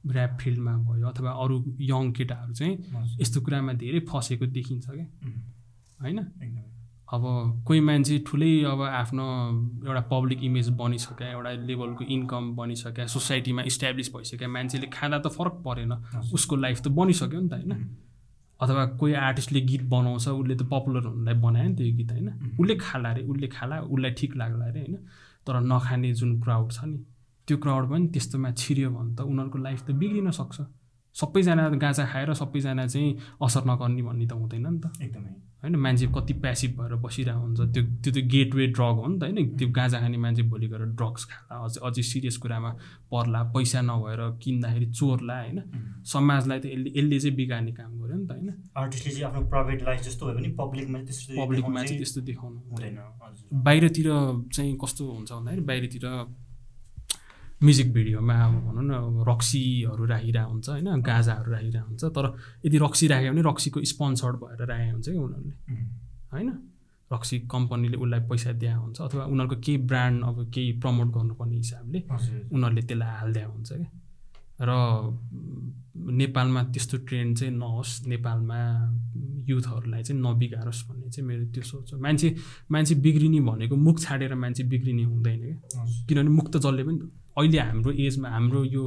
ऱ्याप 0.04 0.36
फिल्डमा 0.40 0.72
भयो 0.84 1.08
अथवा 1.08 1.30
अरू 1.42 1.56
यङ 1.80 2.12
केटाहरू 2.12 2.52
चाहिँ। 2.54 2.74
यस्तो 3.20 3.40
कुरामा 3.40 3.72
धेरै 3.80 4.00
फसेको 4.10 4.46
देखिन्छ 4.46 4.86
क्या। 4.90 5.06
होइन? 6.02 6.18
अब 7.14 7.22
कोही 7.66 7.80
मान्छे 7.80 8.18
ठुलै 8.26 8.52
अब 8.64 8.80
आफ्नो 8.82 9.24
एउटा 9.86 10.00
पब्लिक 10.10 10.44
इमेज 10.44 10.68
बनिसक्यो 10.76 11.26
एउटा 11.28 11.50
लेभलको 11.68 12.04
इन्कम 12.04 12.44
बनिसक्यो 12.56 13.06
सोसाइटीमा 13.06 13.62
इस्ट्याब्लिस 13.62 14.08
भइसक्यो 14.14 14.48
मान्छेले 14.48 14.86
खाँदा 14.92 15.18
त 15.18 15.26
फरक 15.36 15.54
परेन। 15.66 15.92
उसको 16.34 16.56
लाइफ 16.56 16.80
त 16.80 16.88
बनिसक्यो 16.88 17.40
नि 17.40 17.48
त 17.48 17.52
होइन? 17.52 17.72
अथवा 18.60 18.86
कोही 18.86 19.12
आर्टिस्टले 19.12 19.60
गीत 19.60 19.82
बनाउँछ 19.82 20.28
उसले 20.28 20.54
त 20.56 20.62
पपुलर 20.62 21.06
हुनुलाई 21.06 21.34
बनायो 21.34 21.68
नि 21.68 21.74
त्यो 21.74 21.96
गीत 21.96 22.10
होइन? 22.12 22.28
उसले 22.60 22.74
खाला 22.76 23.08
अरे 23.10 23.22
उसले 23.22 23.48
खाला 23.48 23.80
उसलाई 23.80 24.10
ठिक 24.10 24.36
लाग्ला 24.36 24.64
अरे 24.64 24.80
होइन? 24.80 24.96
तर 25.46 25.60
नखाने 25.60 26.14
जुन 26.14 26.40
क्राउड 26.40 26.72
छ 26.72 26.84
नि 26.84 26.98
त्यो 27.48 27.56
क्राउड 27.58 27.90
पनि 27.90 28.08
त्यस्तोमा 28.08 28.50
छिर्यो 28.52 28.90
भने 28.90 29.14
त 29.16 29.20
उनीहरूको 29.20 29.58
लाइफ 29.58 29.80
त 29.86 29.90
बिग्रिन 29.90 30.30
सक्छ। 30.30 30.60
सबैजना 31.14 31.68
गाँजा 31.78 32.04
खाएर 32.12 32.34
सबैजना 32.34 32.86
चाहिँ 32.86 33.10
असर 33.42 33.62
नगर्ने 33.70 34.02
भन्ने 34.02 34.26
त 34.26 34.32
हुँदैन 34.32 34.66
नि 34.66 34.78
त। 34.80 34.92
एकदमै। 35.02 35.32
होइन 35.62 35.76
मान्छे 35.76 36.06
कति 36.12 36.32
प्यासिभ 36.44 36.70
भएर 36.76 36.94
बसिरहेको 37.00 37.40
हुन्छ 37.40 37.60
त्यो 37.72 37.82
त्यो 38.02 38.12
त 38.12 38.18
गेटवे 38.28 38.66
ड्रग 38.76 38.96
हो 39.00 39.06
नि 39.08 39.18
त 39.18 39.22
होइन? 39.24 39.56
त्यो 39.56 39.68
गाँजा 39.72 39.98
खाने 40.00 40.18
मान्छे 40.18 40.42
भोलि 40.52 40.66
गएर 40.68 40.84
ड्रग्स 40.92 41.24
खाला 41.24 41.64
अझै 41.64 41.80
अझै 41.80 42.02
सिरियस 42.02 42.36
कुरामा 42.36 42.70
पर्ला 43.08 43.42
पैसा 43.54 43.80
नभएर 43.80 44.20
किन्दाखेरि 44.42 44.86
चोर्ला 44.92 45.36
होइन? 45.40 45.58
समाजलाई 46.04 46.58
त 46.60 46.66
यसले 46.66 46.90
यसले 46.98 47.18
चाहिँ 47.20 47.36
बिगार्ने 47.36 47.72
काम 47.72 47.90
गर्यो 48.00 48.16
नि 48.16 48.26
त 48.26 48.30
होइन? 48.32 48.48
आर्टिस्टले 48.76 49.12
चाहिँ 49.12 49.24
आफ्नो 49.24 49.42
प्राइभेट 49.48 49.82
लाइफ 49.82 50.00
जस्तो 50.04 50.26
भयो 50.26 50.34
भने 50.36 50.48
पब्लिकमा 50.60 50.98
पब्लिकमा 51.40 51.82
चाहिँ 51.84 51.98
त्यस्तो 51.98 52.20
देखाउनु 52.28 52.58
हुँदैन। 52.68 52.98
बाहिरतिर 53.64 54.08
चाहिँ 54.52 54.76
कस्तो 54.84 55.02
हुन्छ 55.12 55.32
भन्दाखेरि 55.32 55.64
बाहिरतिर 55.70 56.04
म्युजिक 57.62 57.92
भिडियोमा 57.92 58.34
अब 58.34 58.54
भनौँ 58.66 58.84
न 58.84 59.24
रक्सीहरू 59.28 60.04
राखिरहेको 60.04 60.50
हुन्छ 60.50 60.68
होइन? 60.68 61.00
गाजाहरू 61.00 61.52
राखिरहेको 61.52 61.88
हुन्छ 61.88 62.04
तर 62.04 62.26
यदि 62.66 62.78
रक्सी 62.78 63.06
राख्यो 63.08 63.32
भने 63.32 63.42
रक्सीको 63.42 63.84
स्पोन्सर्ड 63.84 64.36
भएर 64.36 64.66
राखेको 64.66 64.92
हुन्छ 64.92 65.08
कि 65.08 65.16
उनीहरूले 65.16 65.54
होइन? 66.32 66.48
रक्सी 67.12 67.38
कम्पनीले 67.50 67.96
उसलाई 67.96 68.20
पैसा 68.28 68.52
दिएको 68.52 68.80
हुन्छ 68.80 69.00
अथवा 69.00 69.24
उनीहरूको 69.24 69.56
केही 69.60 69.78
ब्रान्ड 69.90 70.24
अब 70.24 70.50
केही 70.54 70.72
प्रमोट 70.80 71.08
गर्नुपर्ने 71.14 71.56
हिसाबले 71.56 71.98
उनीहरूले 72.52 72.82
त्यसलाई 72.82 73.16
हालिदिएको 73.20 73.52
हुन्छ 73.52 73.72
क्या। 73.72 73.90
र 74.60 74.70
नेपालमा 76.14 76.62
त्यस्तो 76.74 76.96
ट्रेन्ड 77.08 77.38
चाहिँ 77.38 77.54
नहोस्। 77.54 78.06
नेपालमा 78.06 78.58
युथहरूलाई 79.48 80.02
चाहिँ 80.02 80.20
नबिगारोस् 80.20 80.82
भन्ने 80.88 81.10
चाहिँ 81.10 81.26
मेरो 81.28 81.44
त्यो 81.52 81.62
सोच 81.62 81.92
हो। 81.92 81.98
मान्छे 82.00 82.34
मान्छे 82.70 82.94
बिग्रिने 83.04 83.40
भनेको 83.40 83.76
मुख 83.76 84.00
छाडेर 84.00 84.34
मान्छे 84.34 84.62
बिग्रिने 84.64 85.04
हुँदैन 85.04 85.42
क्या 85.64 85.84
किनभने 86.08 86.30
मुख 86.30 86.46
त 86.50 86.56
जसले 86.64 86.82
पनि 86.84 86.98
अहिले 87.36 87.58
हाम्रो 87.58 87.90
एजमा 87.92 88.28
हाम्रो 88.30 88.64
यो 88.64 88.82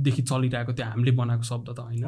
देखि 0.00 0.22
चलिरहेको 0.22 0.72
त्यो 0.72 0.86
हामीले 0.86 1.12
बनाएको 1.20 1.42
शब्द 1.42 1.68
त 1.76 1.80
होइन 1.80 2.04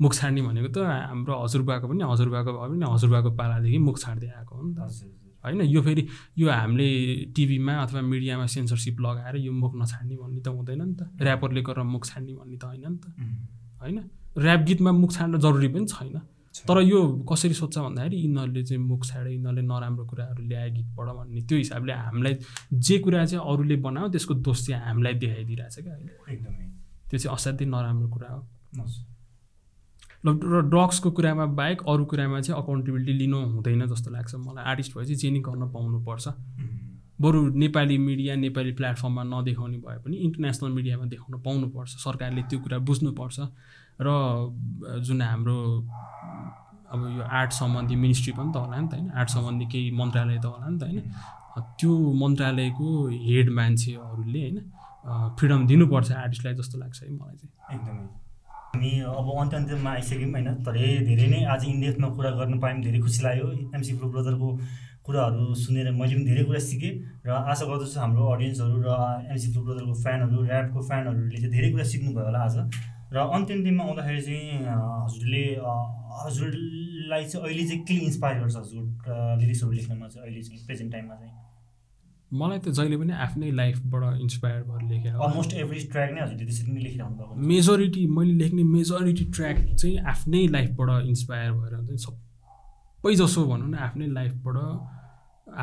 मुख 0.00 0.12
छाड्ने 0.14 0.40
भनेको 0.42 0.68
त 0.74 0.78
हाम्रो 0.84 1.32
हजुरबाको 1.42 1.86
पनि 1.88 2.02
हजुरबाको 2.04 2.50
भयो 2.52 2.68
भने 2.74 2.86
हजुरबाको 2.94 3.30
पालादेखि 3.38 3.78
मुख 3.78 3.96
छाड्दै 3.98 4.28
आएको 4.38 4.52
हो 4.54 4.62
नि 4.66 4.74
त। 4.74 5.23
होइन 5.44 5.60
यो 5.60 5.82
फेरि 5.82 6.06
यो 6.38 6.50
हामीले 6.50 6.88
टिभीमा 7.36 7.72
अथवा 7.82 8.00
मिडियामा 8.00 8.46
सेन्सरसिप 8.46 9.00
लगाएर 9.00 9.36
यो 9.36 9.52
मुख 9.52 9.72
नछाड्ने 9.76 10.16
भन्ने 10.16 10.40
त 10.40 10.48
हुँदैन 10.48 10.82
नि 10.82 10.94
त। 10.94 11.02
ऱ्यापरले 11.22 11.62
गरेर 11.62 11.84
मुख 11.84 12.04
छाड्ने 12.06 12.32
भन्ने 12.34 12.56
त 12.56 12.64
होइन 12.64 12.86
नि 12.88 12.98
त। 12.98 13.06
होइन? 13.80 13.98
ऱ्याप 14.38 14.60
गीतमा 14.60 14.92
मुख 14.92 15.10
छाड्न 15.12 15.38
जरुरी 15.38 15.68
पनि 15.68 15.86
छैन। 15.86 16.20
तर 16.54 16.80
यो 16.82 17.00
कसरी 17.28 17.54
सोध्छ 17.54 17.78
भन्दाखेरि 17.78 18.16
यिनीहरूले 18.16 18.62
चाहिँ 18.64 18.82
मुख 18.82 19.04
छाडे 19.04 19.30
यिनीहरूले 19.30 19.62
नराम्रो 19.62 20.04
कुराहरू 20.06 20.42
ल्याए 20.46 20.70
गीतबाट 20.70 21.08
भन्ने 21.16 21.40
त्यो 21.46 21.58
हिसाबले 21.58 21.92
हामीलाई 21.92 22.34
जे 22.72 22.98
कुरा 22.98 23.24
चाहिँ 23.26 23.44
अरूले 23.44 23.76
बनायो 23.76 24.08
त्यसको 24.08 24.34
दोष 24.34 24.66
चाहिँ 24.66 24.82
हामीलाई 24.82 25.14
देखाइदिइरहेछ 25.14 25.76
क्या। 25.78 25.94
अहिले 25.94 26.12
एकदमै। 26.32 26.66
त्यो 27.10 27.18
चाहिँ 27.18 27.34
असाध्यै 27.36 27.68
नराम्रो 27.68 28.08
कुरा 28.08 28.28
हो। 28.32 28.40
र 30.26 30.60
ड्रग्सको 30.72 31.10
कुरामा 31.10 31.46
बाहेक 31.58 31.82
अरू 31.88 32.04
कुरामा 32.04 32.40
चाहिँ 32.40 32.62
अकाउन्टेबिलिटी 32.62 33.12
लिनु 33.12 33.38
हुँदैन 33.54 33.86
जस्तो 33.86 34.10
लाग्छ 34.10 34.34
मलाई। 34.34 34.64
आर्टिस्ट 34.64 34.96
भएपछि 34.96 35.14
जे 35.14 35.30
नि 35.30 35.40
गर्न 35.40 35.68
पाउनुपर्छ। 35.72 36.28
बरु 37.20 37.40
नेपाली 37.54 37.98
मिडिया 37.98 38.34
नेपाली 38.36 38.72
प्लेटफर्ममा 38.72 39.22
नदेखाउने 39.22 39.78
भए 39.78 39.98
पनि 40.04 40.16
इन्टरनेसनल 40.16 40.70
मिडियामा 40.70 41.04
देखाउन 41.12 41.40
पाउनुपर्छ। 41.42 41.90
सरकारले 42.04 42.42
त्यो 42.48 42.58
कुरा 42.60 42.78
बुझ्नुपर्छ। 42.78 43.36
र 44.00 44.08
जुन 45.04 45.22
हाम्रो 45.22 45.58
अब 46.92 47.00
यो 47.16 47.22
आर्ट 47.22 47.52
सम्बन्धी 47.52 47.96
मिनिस्ट्री 47.96 48.32
पनि 48.32 48.50
त 48.52 48.56
होला 48.56 48.80
नि 48.80 48.88
त 48.88 48.94
होइन? 48.94 49.10
आर्ट 49.10 49.28
सम्बन्धी 49.28 49.66
केही 49.66 49.90
मन्त्रालय 50.00 50.38
त 50.38 50.46
होला 50.46 50.68
नि 50.68 50.78
त 50.78 50.82
होइन? 50.82 51.02
त्यो 51.78 51.92
मन्त्रालयको 52.22 52.88
हेड 53.28 53.50
मान्छेहरूले 53.50 54.40
होइन 54.40 54.58
फ्रिडम 55.38 55.66
दिनुपर्छ 55.66 56.10
आर्टिस्टलाई 56.12 56.54
जस्तो 56.54 56.78
लाग्छ 56.78 57.02
है 57.02 57.10
मलाई 57.12 57.36
चाहिँ। 57.36 57.76
एकदमै। 57.76 58.23
हामी 58.74 58.90
अब 59.06 59.28
अन्त्य 59.40 59.56
अन्त्यमा 59.56 59.90
आइसक्यौँ 59.90 60.30
होइन 60.34 60.48
तर 60.66 60.76
धेरै 61.06 61.26
नै 61.30 61.40
आज 61.46 61.64
इन्डेप्थमा 61.64 62.08
कुरा 62.18 62.30
गर्न 62.38 62.58
पायौँ 62.58 62.82
धेरै 62.82 62.98
खुसी 63.06 63.22
लाग्यो। 63.22 63.46
एमसी 63.70 63.92
फ्लो 63.98 64.08
ब्रदरको 64.10 64.48
कुराहरू 65.06 65.54
सुनेर 65.62 65.90
मैले 65.94 66.14
पनि 66.14 66.24
धेरै 66.26 66.42
कुरा 66.50 66.58
सिकेँ 66.58 66.92
र 67.22 67.30
आशा 67.54 67.64
गर्दछु 67.70 68.00
हाम्रो 68.02 68.26
अडियन्सहरू 68.34 68.76
र 68.82 68.90
एमसी 69.30 69.48
फ्लो 69.52 69.62
ब्रदरको 69.62 69.94
फ्यानहरू 70.02 70.38
ऱ्यापको 70.50 70.80
फ्यानहरूले 70.90 71.38
चाहिँ 71.38 71.52
धेरै 71.54 71.70
कुरा 71.70 71.84
सिक्नुभयो 71.92 72.24
होला 72.26 72.40
आज। 72.42 72.56
र 73.14 73.16
अन्त्य 73.36 73.54
अन्त्यमा 73.54 73.82
आउँदाखेरि 73.84 74.22
चाहिँ 74.26 74.58
हजुरले 75.06 75.44
हजुरलाई 76.24 77.24
चाहिँ 77.30 77.46
अहिले 77.46 77.64
चाहिँ 77.70 77.82
के 77.86 77.94
इन्सपायर 78.10 78.36
गर्छ 78.42 78.56
हजुर 78.56 78.84
लिरिक्सहरू 79.38 79.72
लेख्नमा 79.78 80.08
चाहिँ 80.08 80.26
अहिले 80.26 80.42
चाहिँ 80.42 80.66
प्रेजेन्ट 80.66 80.92
टाइममा 80.92 81.14
चाहिँ? 81.14 81.43
मलाई 82.40 82.58
त 82.58 82.68
जहिले 82.78 82.96
पनि 83.02 83.12
आफ्नै 83.24 83.50
लाइफबाट 83.60 84.20
इन्सपायर 84.20 84.62
भएर 84.68 84.82
लेखेर 84.90 85.12
अलमोस्ट 85.26 85.52
एभ्री 85.62 85.80
ट्र्याक 85.92 86.10
नै 86.14 86.20
हजुरले 86.20 86.44
त्यसरी 86.46 86.72
नै 86.72 86.82
लेखिरहनु। 86.86 87.46
मेजोरिटी 87.52 88.02
मैले 88.16 88.34
लेख्ने 88.42 88.62
मेजोरिटी 88.74 89.24
ट्र्याक 89.36 89.56
चाहिँ 89.80 89.96
आफ्नै 90.12 90.42
लाइफबाट 90.56 90.90
इन्सपायर 91.12 91.50
भएर 91.52 91.74
नि 91.80 91.96
सबै 92.04 93.14
जसो 93.22 93.46
भनौँ 93.46 93.68
न 93.70 93.74
आफ्नै 93.88 94.06
लाइफबाट 94.18 94.56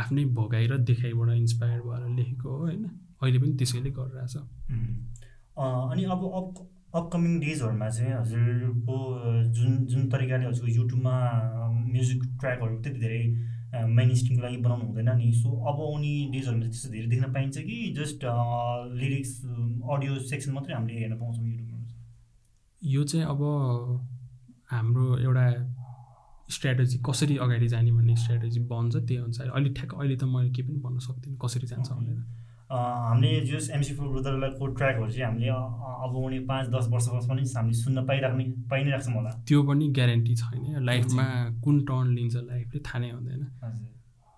आफ्नै 0.02 0.23
भोगाइ 0.38 0.65
र 0.72 0.77
देखाइबाट 0.89 1.30
इन्सपायर 1.38 1.80
भएर 1.88 2.03
लेखेको 2.18 2.49
हो 2.49 2.57
होइन? 2.65 2.84
अहिले 3.22 3.39
पनि 3.39 3.53
त्यसैले 3.60 3.89
गरिरहेछ। 3.98 4.35
अनि 5.57 6.03
अब 6.14 6.22
अप 6.39 6.48
अपकमिङ 6.99 7.34
डेजहरूमा 7.39 7.88
चाहिँ 7.89 8.14
हजुरको 8.14 8.98
जुन 9.57 9.72
जुन 9.91 10.02
तरिकाले 10.10 10.45
हजुरको 10.45 10.72
युट्युबमा 10.76 11.15
म्युजिक 11.91 12.23
ट्र्याकहरू 12.39 12.76
त्यति 12.84 12.99
धेरै 12.99 13.22
मेन 13.72 14.14
स्ट्रिमको 14.15 14.43
लागि 14.43 14.57
बनाउनु 14.57 14.85
हुँदैन 14.85 15.10
नि। 15.18 15.31
सो 15.34 15.49
अब 15.49 15.77
आउने 15.81 16.14
डेजहरूमा 16.31 16.65
त्यस्तो 16.65 16.89
धेरै 16.91 17.07
देख्न 17.07 17.31
पाइन्छ 17.34 17.57
कि 17.57 17.77
जस्ट 17.98 18.19
लिरिक्स 19.02 19.31
अडियो 19.95 20.19
सेक्सन 20.31 20.52
मात्रै 20.53 20.73
हामीले 20.76 20.99
हेर्न 20.99 21.15
पाउँछौँ 21.19 21.45
युट्युबमा 21.45 21.77
यो 22.81 23.03
चाहिँ 23.03 23.26
अब 23.26 23.41
हाम्रो 24.72 25.06
एउटा 25.18 25.45
स्ट्राटेजी 26.49 26.98
कसरी 27.07 27.35
अगाडि 27.38 27.68
जाने 27.68 27.91
भन्ने 27.91 28.15
स्ट्राटेजी 28.15 28.60
बन्छ 28.68 28.95
त्यही 28.95 29.18
अनुसार। 29.23 29.48
अहिले 29.49 29.69
ठ्याक्क 29.73 29.93
अहिले 29.95 30.15
त 30.15 30.23
मैले 30.27 30.49
केही 30.52 30.68
पनि 30.68 30.80
भन्न 30.84 30.99
सक्दिनँ 31.07 31.38
कसरी 31.43 31.68
जान्छ 31.68 31.89
भनेर। 31.91 32.19
हामीले 32.72 33.39
जस 33.45 33.69
एमसी 33.76 33.93
फोर 33.95 34.07
ब्रदरको 34.07 34.68
ट्र्याकहरू 34.68 35.11
चाहिँ 35.11 35.26
हामीले 35.26 35.48
अब 35.48 36.14
आउने 36.15 36.39
पाँच 36.48 36.68
दस 36.76 36.85
वर्षमा 36.91 37.19
पनि 37.30 37.43
हामीले 37.56 37.77
सुन्न 37.77 38.06
पाइराख्ने 38.07 38.43
पाइ 38.72 38.84
नै 38.84 38.91
राख्छौँ 38.91 39.14
होला। 39.14 39.31
त्यो 39.48 39.64
पनि 39.68 39.88
ग्यारेन्टी 39.91 40.35
छैन। 40.35 40.84
लाइफमा 40.85 41.26
कुन 41.64 41.76
टर्न 41.85 42.07
लिन्छ 42.15 42.35
लाइफले 42.35 42.80
थाहा 42.80 42.99
नै 42.99 43.10
हुँदैन। 43.11 43.43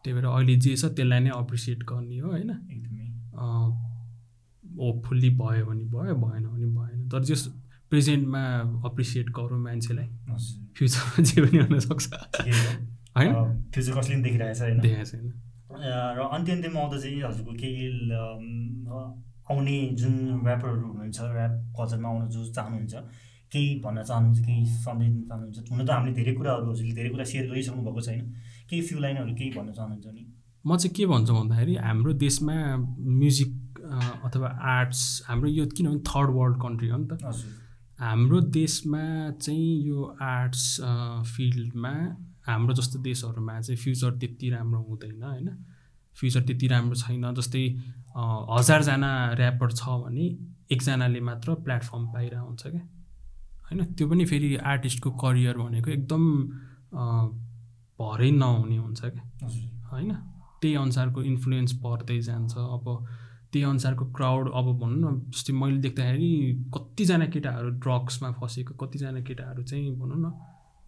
त्यही 0.05 0.13
भएर 0.13 0.25
अहिले 0.25 0.55
जे 0.55 0.75
छ 0.75 0.85
त्यसलाई 0.97 1.19
नै 1.19 1.29
अप्रिसिएट 1.29 1.83
गर्ने 1.85 2.17
हो 2.19 2.29
होइन? 2.29 2.49
एकदमै। 2.73 3.07
होपफुल्ली 4.63 5.29
भयो 5.37 5.65
भने 5.65 5.85
भयो 5.93 6.15
भएन 6.25 6.43
भने 6.49 6.67
भएन। 6.73 7.07
तर 7.09 7.23
जस 7.29 7.47
प्रेजेन्टमा 7.91 8.43
अप्रिसिएट 8.89 9.29
गरौँ 9.29 9.61
मान्छेलाई। 9.61 10.09
फ्युचरमा 10.73 11.23
जे 11.23 11.41
पनि 11.41 11.57
हुनसक्छ। 11.57 12.05
होइन? 13.17 13.33
फ्युचर 13.73 13.91
कसले 13.99 14.15
देखिरहेको 14.25 14.53
छ 14.57 14.81
देखाएको 14.81 15.05
छैन। 15.05 15.27
र 15.73 16.19
अन्त्य 16.35 16.51
अन्त्यमा 16.53 16.79
आउँदा 16.79 16.97
चाहिँ 17.03 17.21
हजुरको 17.23 17.53
केही 17.61 17.85
आउने 19.51 19.77
जुन 19.99 20.15
ऱ्यापरहरू 20.45 20.85
हुनुहुन्छ 20.87 21.19
ऱ्याप 21.19 21.53
कल्चरमा 21.77 22.09
आउन 22.09 22.27
जो 22.33 22.41
चाहनुहुन्छ 22.57 22.93
केही 23.53 23.69
भन्न 23.85 24.03
चाहनुहुन्छ 24.09 24.39
केही 24.45 24.65
सन्देश 24.85 25.09
दिन 25.13 25.23
चाहनुहुन्छ 25.29 25.57
हुन 25.71 25.85
त 25.85 25.89
हामीले 25.89 26.13
धेरै 26.19 26.33
कुराहरू 26.37 26.71
हजुरले 26.71 26.93
धेरै 26.99 27.09
कुरा 27.15 27.25
सेयर 27.31 27.45
गरिसक्नु 27.49 27.81
भएको 27.87 28.01
छैन। 28.07 28.23
केही 28.69 28.81
फ्यु 28.87 28.99
लाइनहरू 29.05 29.33
केही 29.39 29.51
भन्न 29.57 29.69
चाहनुहुन्छ 29.77 30.07
नि 30.15 30.23
म 30.65 30.77
चाहिँ 30.77 30.93
के 30.95 31.05
भन्छु 31.11 31.33
भन्दाखेरि 31.33 31.75
हाम्रो 31.85 32.11
देशमा 32.25 32.55
म्युजिक 33.19 33.51
अथवा 34.25 34.49
आर्ट्स 34.73 35.01
हाम्रो 35.27 35.49
यो 35.49 35.65
किनभने 35.77 36.01
थर्ड 36.09 36.29
वर्ल्ड 36.37 36.57
कन्ट्री 36.63 36.87
हो 36.89 36.97
नि 36.97 37.07
त। 37.07 37.19
हजुर। 37.23 37.51
हाम्रो 37.99 38.39
देशमा 38.57 39.03
चाहिँ 39.43 39.71
यो 39.87 39.99
आर्ट्स 40.21 40.63
फिल्डमा 41.33 41.93
हाम्रो 42.45 42.73
जस्तो 42.75 42.99
देशहरूमा 42.99 43.59
चाहिँ 43.61 43.77
फ्युचर 43.77 44.11
त्यति 44.19 44.49
राम्रो 44.49 44.81
हुँदैन 44.89 45.23
होइन? 45.23 45.49
फ्युचर 46.17 46.41
त्यति 46.41 46.67
राम्रो 46.67 46.95
छैन 46.95 47.33
जस्तै 47.35 47.65
हजारजना 48.49 49.11
ऱ्यापर 49.33 49.71
छ 49.71 49.81
भने 50.03 50.25
एकजनाले 50.71 51.19
मात्र 51.19 51.53
प्लेटफर्म 51.65 52.05
पाइरहेको 52.13 52.47
हुन्छ 52.47 52.63
क्या 52.67 52.81
होइन? 53.65 53.85
त्यो 53.95 54.07
पनि 54.09 54.25
फेरि 54.25 54.55
आर्टिस्टको 54.55 55.11
करियर 55.23 55.57
भनेको 55.57 55.89
एकदम 55.91 56.23
भरै 57.99 58.31
नहुने 58.33 58.77
हुन्छ 58.77 59.01
क्या 59.01 59.49
होइन? 59.91 60.13
त्यही 60.61 60.75
अनुसारको 60.75 61.21
इन्फ्लुएन्स 61.23 61.73
पर्दै 61.83 62.19
जान्छ। 62.21 62.53
अब 62.57 62.85
त्यही 63.51 63.65
अनुसारको 63.65 64.05
क्राउड 64.13 64.51
अब 64.53 64.65
भनौँ 64.79 65.11
न 65.11 65.31
जस्तै 65.31 65.53
मैले 65.53 65.77
देख्दाखेरि 65.81 66.29
कतिजना 66.75 67.25
केटाहरू 67.33 67.69
ड्रग्समा 67.79 68.31
फसेको 68.41 68.73
कतिजना 68.75 69.21
केटाहरू 69.21 69.63
चाहिँ 69.63 69.91
भनौँ 69.97 70.19
न 70.19 70.31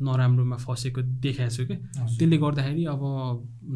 नराम्रोमा 0.02 0.58
फसेको 0.58 1.02
देखाएको 1.24 1.54
छु 1.56 1.64
हजुर। 1.64 2.18
त्यसले 2.18 2.38
गर्दाखेरि 2.38 2.84
अब 2.86 3.02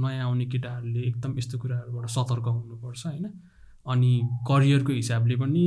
नयाँ 0.04 0.26
आउने 0.26 0.46
केटाहरूले 0.46 1.02
एकदम 1.08 1.38
यस्तो 1.38 1.58
कुराहरूबाट 1.60 2.08
सतर्क 2.10 2.46
हुनुपर्छ 2.48 3.06
होइन। 3.06 3.26
अनि 3.88 4.12
करियरको 4.48 4.92
हिसाबले 4.94 5.36
पनि 5.36 5.64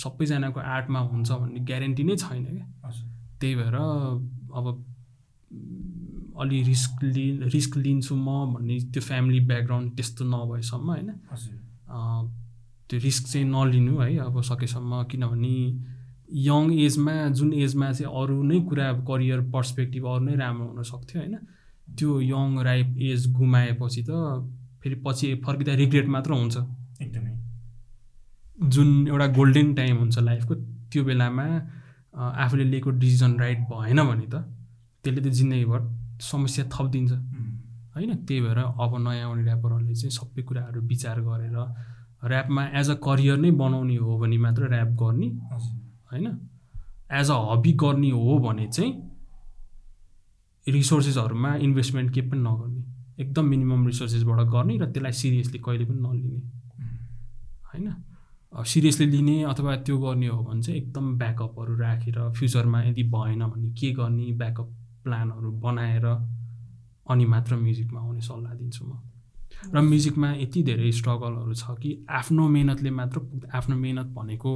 सबैजनाको 0.00 0.60
आर्टमा 0.60 1.00
हुन्छ 1.00 1.30
भन्ने 1.30 1.60
ग्यारेन्टी 1.68 2.02
नै 2.04 2.16
छैन 2.16 2.44
क्या। 2.44 2.66
त्यही 3.40 3.54
भएर 3.54 3.76
अब 3.76 4.66
अलि 6.40 6.62
रिस्क 6.62 7.02
लि 7.04 7.26
रिस्क 7.52 7.76
लिन्छु 7.76 8.14
म 8.16 8.54
भन्ने 8.54 8.78
त्यो 8.92 9.02
फ्यामिली 9.02 9.40
ब्याकग्राउन्ड 9.46 9.94
त्यस्तो 9.96 10.24
नभएसम्म 10.24 10.88
होइन। 10.90 11.10
त्यो 12.88 12.98
रिस्क 13.00 13.22
चाहिँ 13.28 13.46
नलिनु 13.46 13.94
है 14.00 14.16
अब 14.18 14.40
सकेसम्म 14.42 15.02
किनभने 15.10 15.54
यङ 16.34 16.72
एजमा 16.80 17.12
जुन 17.30 17.52
एजमा 17.54 17.90
चाहिँ 17.92 18.12
अरू 18.20 18.42
नै 18.42 18.60
कुरा 18.60 18.92
करियर 19.08 19.40
पर्सपेक्टिभ 19.50 20.06
अरू 20.06 20.24
नै 20.24 20.34
राम्रो 20.36 20.66
हुन 20.66 20.82
सक्थ्यो 20.82 21.20
होइन? 21.20 21.36
त्यो 21.96 22.20
यङ 22.20 22.58
राइप 22.62 22.96
एज 23.08 23.32
गुमाएपछि 23.32 24.02
त 24.02 24.10
फेरि 24.82 24.96
पछि 25.06 25.34
फर्किँदा 25.44 25.74
रिग्रेट 25.74 26.06
मात्र 26.08 26.32
हुन्छ। 26.32 26.56
एकदमै। 27.02 27.32
जुन 28.58 29.08
एउटा 29.08 29.26
गोल्डन 29.26 29.74
टाइम 29.74 29.96
हुन्छ 29.98 30.18
लाइफको 30.18 30.54
त्यो 30.90 31.04
बेलामा 31.04 31.46
आफूले 32.14 32.64
लिएको 32.64 32.90
डिसिजन 32.90 33.38
राइट 33.38 33.58
भएन 33.70 34.02
भने 34.02 34.26
त 34.26 34.34
त्यसले 35.04 35.20
त 35.20 35.28
जिन्दगीभर 35.38 35.80
समस्या 36.22 36.64
थपिदिन्छ। 36.74 37.12
होइन? 37.94 38.10
त्यही 38.26 38.40
भएर 38.40 38.58
अब 38.58 38.92
नयाँ 39.06 39.28
आउने 39.28 39.42
ऱ्यापरहरूले 39.44 39.94
चाहिँ 39.94 40.10
सबै 40.10 40.42
कुराहरू 40.42 40.80
विचार 40.82 41.20
गरेर 41.20 41.56
ऱ्यापमा 42.26 42.62
एज 42.80 42.90
अ 42.90 42.94
करियर 43.06 43.36
नै 43.38 43.50
बनाउने 43.62 43.96
हो 43.96 44.18
भने 44.18 44.38
मात्र 44.38 44.62
ऱ्याप 44.72 44.90
गर्ने 45.02 45.28
होइन? 46.14 46.26
एज 47.12 47.30
अ 47.30 47.38
हबी 47.52 47.72
गर्ने 47.72 48.10
हो 48.10 48.38
भने 48.38 48.66
चाहिँ 48.68 48.92
रिसोर्सेसहरूमा 50.66 51.54
इन्भेस्टमेन्ट 51.56 52.14
केही 52.14 52.30
पनि 52.30 52.40
नगर्ने। 52.40 52.82
एकदम 53.22 53.44
मिनिमम 53.44 53.86
रिसोर्सेसबाट 53.86 54.40
गर्ने 54.48 54.78
र 54.78 54.90
त्यसलाई 54.90 55.12
सिरियसली 55.12 55.58
कहिले 55.58 55.84
पनि 55.84 56.00
नलिने। 56.00 56.40
होइन? 57.68 57.86
सिरियसली 58.52 59.06
लिने 59.06 59.42
अथवा 59.44 59.76
त्यो 59.76 59.98
गर्ने 59.98 60.26
हो 60.26 60.42
भने 60.44 60.62
चाहिँ 60.62 60.80
एकदम 60.80 61.18
ब्याकअपहरू 61.18 61.74
राखेर 61.78 62.18
फ्युचरमा 62.30 62.82
यदि 62.82 63.02
भएन 63.02 63.42
भने 63.46 63.68
के 63.74 63.90
गर्ने 63.92 64.32
ब्याकअप 64.32 64.68
प्लानहरू 65.04 65.50
बनाएर 65.60 66.06
अनि 67.10 67.24
मात्र 67.24 67.56
म्युजिकमा 67.56 68.00
आउने 68.00 68.20
सल्लाह 68.20 68.54
दिन्छु 68.54 68.84
म। 68.86 68.92
र 69.74 69.80
म्युजिकमा 69.80 70.28
यति 70.34 70.62
धेरै 70.62 70.92
स्ट्रगलहरू 70.92 71.54
छ 71.54 71.64
कि 71.82 72.06
आफ्नो 72.10 72.48
मेहनतले 72.48 72.90
मात्र 72.90 73.20
आफ्नो 73.54 73.76
मेहनत 73.76 74.06
भनेको 74.06 74.50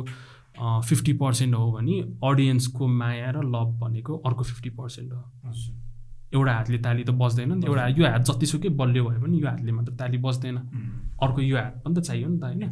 फिफ्टी 0.61 1.13
पर्सेन्ट 1.13 1.55
हो 1.55 1.73
भने 1.73 2.01
अडियन्सको 2.25 2.87
माया 2.87 3.31
र 3.31 3.43
लभ 3.45 3.79
भनेको 3.81 4.17
अर्को 4.17 4.43
फिफ्टी 4.45 4.71
पर्सेन्ट 4.71 5.13
हो। 5.13 5.23
एउटा 6.35 6.53
हातले 6.53 6.79
ताली 6.79 7.05
त 7.05 7.11
बज्दैन 7.11 7.53
नि 7.59 7.67
एउटा 7.67 7.87
यो 7.89 8.05
हात 8.05 8.23
जतिसुकै 8.23 8.69
बलियो 8.69 9.05
भए 9.05 9.19
पनि 9.23 9.41
यो 9.41 9.49
हातले 9.49 9.73
मात्र 9.73 9.93
ताली 9.93 10.19
बज्दैन। 10.19 10.57
उम्, 10.57 10.91
अर्को 11.23 11.41
यो 11.41 11.57
हात 11.57 11.83
पनि 11.85 11.95
त 11.95 11.99
चाहियो 12.01 12.29
नि 12.29 12.39
त 12.39 12.45
होइन। 12.45 12.63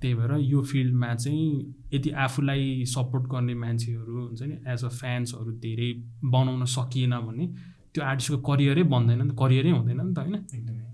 त्यही 0.00 0.14
भएर 0.14 0.32
यो 0.38 0.62
फिल्डमा 0.62 1.14
चाहिँ 1.14 1.74
यदि 1.94 2.10
आफूलाई 2.10 2.84
सपोर्ट 2.84 3.24
गर्ने 3.24 3.54
मान्छेहरू 3.54 4.12
हुन्छ 4.26 4.42
नि 4.42 4.56
एज 4.66 4.84
अ 4.84 4.88
फ्यान्सहरू 4.88 5.52
धेरै 5.52 5.90
बनाउन 6.24 6.64
सकिएन 6.64 7.14
भने 7.18 7.46
त्यो 7.94 8.04
आर्टिस्टको 8.04 8.38
करियरै 8.42 8.82
बन्दैन 8.82 9.22
नि 9.22 9.30
त। 9.30 9.36
करियरै 9.38 9.70
हुँदैन 9.70 10.00
नि 10.00 10.14
त 10.14 10.18
होइन। 10.18 10.34
एकदमै। 10.34 10.84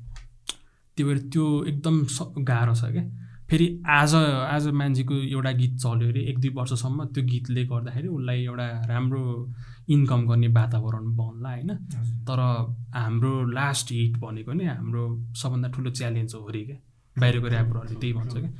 त्यही 0.97 1.05
भएर 1.09 1.19
त्यो 1.33 1.45
एकदम 1.65 2.05
स 2.05 2.19
गाह्रो 2.41 2.75
छ 2.75 2.85
क्या। 2.95 3.05
फेरि 3.49 3.67
आज 3.89 4.15
आज 4.15 4.67
मान्छेको 4.77 5.15
एउटा 5.15 5.51
गीत 5.51 5.77
चल्यो 5.81 6.09
अरे 6.09 6.21
एक 6.31 6.39
दुई 6.39 6.51
वर्षसम्म 6.53 7.05
त्यो 7.17 7.23
गीतले 7.25 7.65
गर्दाखेरि 7.65 8.09
उसलाई 8.09 8.43
एउटा 8.45 8.67
राम्रो 8.89 9.21
इन्कम 9.89 10.27
गर्ने 10.29 10.49
वातावरण 10.53 11.05
बन्ला 11.17 11.49
होइन? 11.49 11.71
तर 12.29 12.41
हाम्रो 12.95 13.33
लास्ट 13.51 13.93
हिट 13.93 14.19
भनेको 14.21 14.53
नै 14.53 14.65
हाम्रो 14.65 15.05
सबभन्दा 15.33 15.69
ठुलो 15.69 15.91
च्यालेन्ज 15.91 16.35
हो 16.35 16.41
अरे 16.45 16.63
क्या। 16.65 16.77
बाहिरको 17.17 17.47
ऱ्यापरहरूले 17.49 17.97
त्यही 18.01 18.13
भन्छ 18.13 18.35
क्या। 18.37 18.51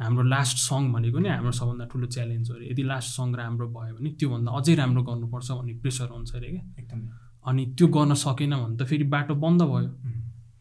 हाम्रो 0.00 0.22
लास्ट 0.32 0.56
सङ 0.64 0.92
भनेको 0.92 1.18
नै 1.18 1.28
हाम्रो 1.28 1.52
सबभन्दा 1.52 1.84
ठुलो 1.92 2.06
च्यालेन्ज 2.06 2.50
हो 2.50 2.56
अरे। 2.56 2.70
यदि 2.72 2.82
लास्ट 2.82 3.08
सङ 3.16 3.34
राम्रो 3.36 3.68
भयो 3.68 3.94
भने 4.00 4.10
त्योभन्दा 4.16 4.50
अझै 4.52 4.74
राम्रो 4.80 5.02
गर्नुपर्छ 5.10 5.48
भन्ने 5.58 5.74
प्रेसर 5.84 6.08
हुन्छ 6.16 6.34
अरे 6.34 6.48
क्या। 6.48 6.64
एकदमै। 6.80 7.08
अनि 7.44 7.62
त्यो 7.76 7.86
गर्न 7.96 8.14
सकेन 8.24 8.56
भने 8.56 8.76
त 8.76 8.88
फेरि 8.88 9.04
बाटो 9.12 9.34
बन्द 9.44 9.60
भयो। 9.72 9.92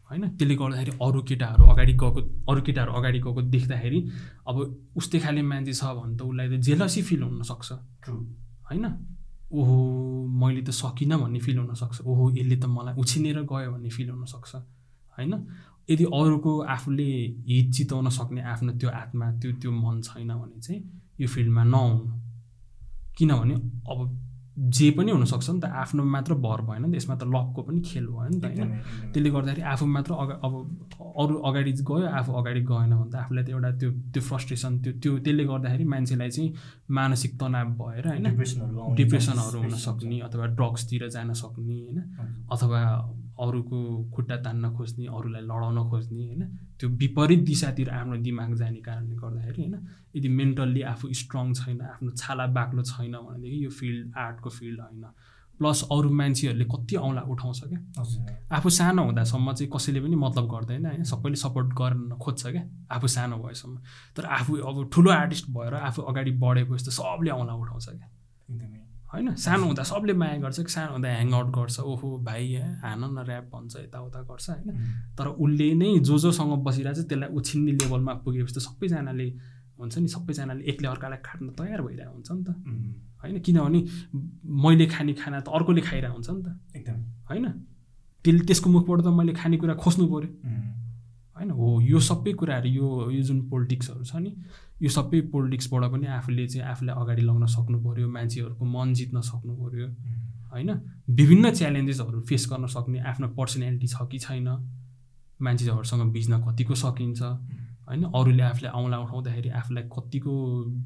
होइन? 0.09 0.23
त्यसले 0.37 0.55
गर्दाखेरि 0.55 0.91
अरू 1.01 1.19
केटाहरू 1.29 1.63
अगाडि 1.73 1.93
गएको 1.93 2.19
अरू 2.49 2.61
केटाहरू 2.61 2.91
अगाडि 2.91 3.19
गएको 3.19 3.41
देख्दाखेरि 3.53 3.99
अब 4.47 4.55
उस्तै 4.95 5.19
खाले 5.19 5.41
मान्छे 5.41 5.73
छ 5.73 5.83
भने 5.97 6.15
त 6.17 6.21
उसलाई 6.21 6.47
त 6.47 6.53
जेलसी 6.67 7.01
फिल 7.03 7.21
हुनसक्छ। 7.23 7.69
होइन? 8.67 8.85
ओहो 9.51 9.75
मैले 10.27 10.61
त 10.61 10.69
सकिनँ 10.71 11.17
भन्ने 11.21 11.39
फिल 11.39 11.57
हुनसक्छ। 11.57 12.01
ओहो 12.01 12.23
यसले 12.35 12.55
त 12.55 12.65
मलाई 12.65 12.93
उछिनेर 12.95 13.37
गयो 13.43 13.71
भन्ने 13.71 13.89
फिल 13.89 14.09
हुनसक्छ। 14.09 14.55
होइन? 15.17 15.33
यदि 15.89 16.03
अरूको 16.03 16.51
आफूले 16.75 17.09
हित 17.47 17.67
चिताउन 17.73 18.09
सक्ने 18.09 18.41
आफ्नो 18.43 18.71
त्यो 18.79 18.89
आत्मा 18.89 19.25
त्यो 19.39 19.51
त्यो 19.59 19.71
मन 19.71 20.01
छैन 20.01 20.31
भने 20.35 20.59
चाहिँ 20.59 20.81
यो 21.19 21.27
फिल्डमा 21.27 21.63
नआउनु। 21.63 22.05
किनभने 23.17 23.55
अब 23.91 23.99
जे 24.57 24.89
पनि 24.91 25.11
हुनसक्छ 25.11 25.49
नि 25.49 25.59
त 25.59 25.65
आफ्नो 25.65 26.03
मात्र 26.03 26.33
भर 26.33 26.61
भएन 26.61 26.85
नि 26.85 26.91
त 26.91 26.95
यसमा 26.95 27.15
त 27.15 27.23
लकको 27.23 27.61
पनि 27.63 27.81
खेल 27.81 28.05
भयो 28.07 28.29
नि 28.29 28.39
त 28.41 28.45
होइन। 28.45 28.69
त्यसले 29.13 29.29
गर्दाखेरि 29.29 29.61
आफू 29.61 29.85
मात्र 29.85 30.13
अगा 30.13 30.33
अब 30.43 30.53
अरू 31.17 31.35
अगाडि 31.37 31.71
गयो 31.71 32.07
आफू 32.09 32.33
अगाडि 32.33 32.61
गएन 32.61 32.91
भने 32.97 33.09
त 33.11 33.15
आफूलाई 33.15 33.43
त 33.43 33.49
एउटा 33.49 33.71
त्यो 33.71 33.91
त्यो 34.13 34.21
फ्रस्ट्रेसन 34.21 34.81
त्यो 34.81 34.93
त्यो 34.93 35.17
त्यसले 35.19 35.43
गर्दाखेरि 35.45 35.83
मान्छेलाई 35.83 36.29
चाहिँ 36.29 36.53
मानसिक 36.89 37.31
तनाव 37.39 37.67
भएर 37.81 38.07
होइन 38.07 38.23
डिप्रेसनहरू 38.23 38.79
आउने 38.79 38.95
डिप्रेसनहरू 38.95 39.57
हुन 39.59 39.69
chances 39.69 39.85
सक्ने 39.85 40.19
अथवा 40.19 40.45
ड्रग्सतिर 40.45 41.07
जान 41.09 41.33
सक्ने 41.33 41.77
होइन 41.79 42.47
अथवा 42.51 42.81
अरूको 43.39 43.77
खुट्टा 44.15 44.35
तान्न 44.35 44.73
खोज्ने 44.75 45.05
अरूलाई 45.05 45.41
लडाउन 45.41 45.89
खोज्ने 45.89 46.25
होइन? 46.25 46.43
त्यो 46.79 46.89
विपरीत 46.89 47.39
दिशातिर 47.39 47.89
आफ्नो 47.89 48.15
दिमाग 48.17 48.55
जाने 48.55 48.81
कारणले 48.81 49.15
गर्दाखेरि 49.15 49.61
होइन? 49.61 49.87
यदि 50.15 50.29
मेन्टल्ली 50.29 50.81
आफू 50.81 51.13
स्ट्रङ 51.13 51.53
छैन 51.53 51.81
आफ्नो 51.81 52.11
छाला 52.11 52.45
बाक्लो 52.47 52.83
छैन 52.83 53.11
भनेदेखि 53.11 53.65
यो 53.65 53.69
फिल्ड 53.69 54.15
आर्टको 54.17 54.49
फिल्ड 54.49 54.79
होइन। 54.81 55.05
प्लस 55.59 55.83
अरू 55.91 56.09
मान्छेहरूले 56.13 56.65
कति 56.65 56.95
औँला 56.95 57.21
उठाउँछ 57.21 57.61
क्या? 57.63 57.79
आफू 58.51 58.69
सानो 58.69 59.03
हुँदासम्म 59.03 59.53
चाहिँ 59.53 59.71
कसैले 59.75 59.99
पनि 60.01 60.15
मतलब 60.15 60.45
गर्दैन 60.47 60.85
होइन? 60.85 61.03
सबैले 61.03 61.35
सपोर्ट 61.35 61.67
गर्न 61.73 62.09
खोज्छ 62.21 62.47
क्या? 62.47 62.63
आफू 62.91 63.07
सानो 63.07 63.37
भएसम्म। 63.37 63.77
तर 64.17 64.25
आफू 64.25 64.57
अब 64.57 64.89
ठुलो 64.93 65.11
आर्टिस्ट 65.11 65.49
भएर 65.49 65.73
आफू 65.73 66.01
अगाडि 66.01 66.31
बढेपछि 66.31 66.85
त 66.85 66.89
सबले 66.89 67.31
औँला 67.31 67.53
उठाउँछ 67.53 67.89
क्या? 67.89 68.09
एकदमै। 68.49 68.86
होइन 69.13 69.35
सानो 69.35 69.65
हुँदा 69.65 69.83
सबले 69.83 70.13
माया 70.13 70.37
गर्छ 70.43 70.59
कि 70.59 70.71
सानो 70.71 70.91
हुँदा 70.91 71.07
ह्याङआउट 71.09 71.47
गर्छ। 71.55 71.79
ओहो 71.79 72.07
भाइ 72.27 72.55
हान 72.83 73.03
न 73.15 73.17
ऱ्याप 73.23 73.45
भन्छ 73.53 73.75
यताउता 73.77 74.21
गर्छ 74.29 74.49
होइन? 74.49 74.69
तर 75.17 75.27
उसले 75.27 75.67
नै 75.79 75.89
जो 76.03 76.17
जोसँग 76.19 76.51
बसिरहेको 76.63 77.01
छ 77.01 77.07
त्यसलाई 77.07 77.29
उछिन्ने 77.31 77.71
लेभलमा 77.79 78.13
पुगेपछि 78.25 78.53
त 78.55 78.59
सबैजनाले 78.67 79.27
हुन्छ 79.79 79.97
नि 79.97 80.07
सबैजनाले 80.07 80.63
एकले 80.71 80.87
अर्कालाई 80.87 81.19
खाट्न 81.23 81.45
तयार 81.55 81.81
भइरहेको 81.87 82.13
हुन्छ 82.13 82.29
नि 82.31 82.43
त। 82.43 82.49
होइन? 83.21 83.39
किनभने 83.45 83.79
मैले 84.43 84.85
खाने 84.91 85.13
खाना 85.13 85.39
त 85.39 85.47
अर्कोले 85.55 85.81
खाइरहेको 85.87 86.15
हुन्छ 86.17 86.29
नि 86.29 86.41
त। 86.43 86.47
एकदमै। 86.75 87.03
होइन? 87.29 87.45
त्यसले 88.25 88.43
त्यसको 88.43 88.67
मुखबाट 88.75 88.99
त 89.01 89.07
मैले 89.07 89.33
खानेकुरा 89.39 89.73
खोज्नु 89.83 90.05
पऱ्यो 90.11 90.29
होइन? 91.37 91.51
हो 91.51 91.81
यो 91.81 91.99
सबै 91.99 92.33
कुराहरू 92.33 92.69
यो 92.69 92.87
यो 93.11 93.21
जुन 93.21 93.41
पोलिटिक्सहरू 93.49 94.03
छ 94.03 94.15
नि 94.15 94.31
यो 94.81 94.89
सबै 94.89 95.21
पोलिटिक्सबाट 95.33 95.83
पनि 95.91 96.07
आफूले 96.07 96.47
चाहिँ 96.47 96.67
आफूलाई 96.69 96.95
अगाडि 96.95 97.21
लगाउन 97.21 97.45
सक्नु 97.45 97.77
पऱ्यो 97.83 98.09
मान्छेहरूको 98.09 98.65
मन 98.65 98.93
जित्न 98.93 99.21
सक्नु 99.21 99.53
पऱ्यो 99.55 99.87
होइन? 100.51 100.69
विभिन्न 101.09 101.51
च्यालेन्जेसहरू 101.51 102.21
फेस 102.21 102.47
गर्न 102.51 102.65
सक्ने 102.67 102.99
आफ्नो 102.99 103.27
पर्सनालिटी 103.37 103.87
छ 103.87 104.07
कि 104.11 104.19
छैन 104.19 104.49
मान्छेहरूसँग 105.41 106.11
बिच्न 106.13 106.33
कतिको 106.41 106.75
सकिन्छ 106.75 107.21
होइन? 107.87 108.03
अरूले 108.03 108.43
आफूले 108.43 108.69
औँला 108.69 108.97
उठाउँदाखेरि 108.99 109.49
आफूलाई 109.49 109.83
कतिको 109.87 110.31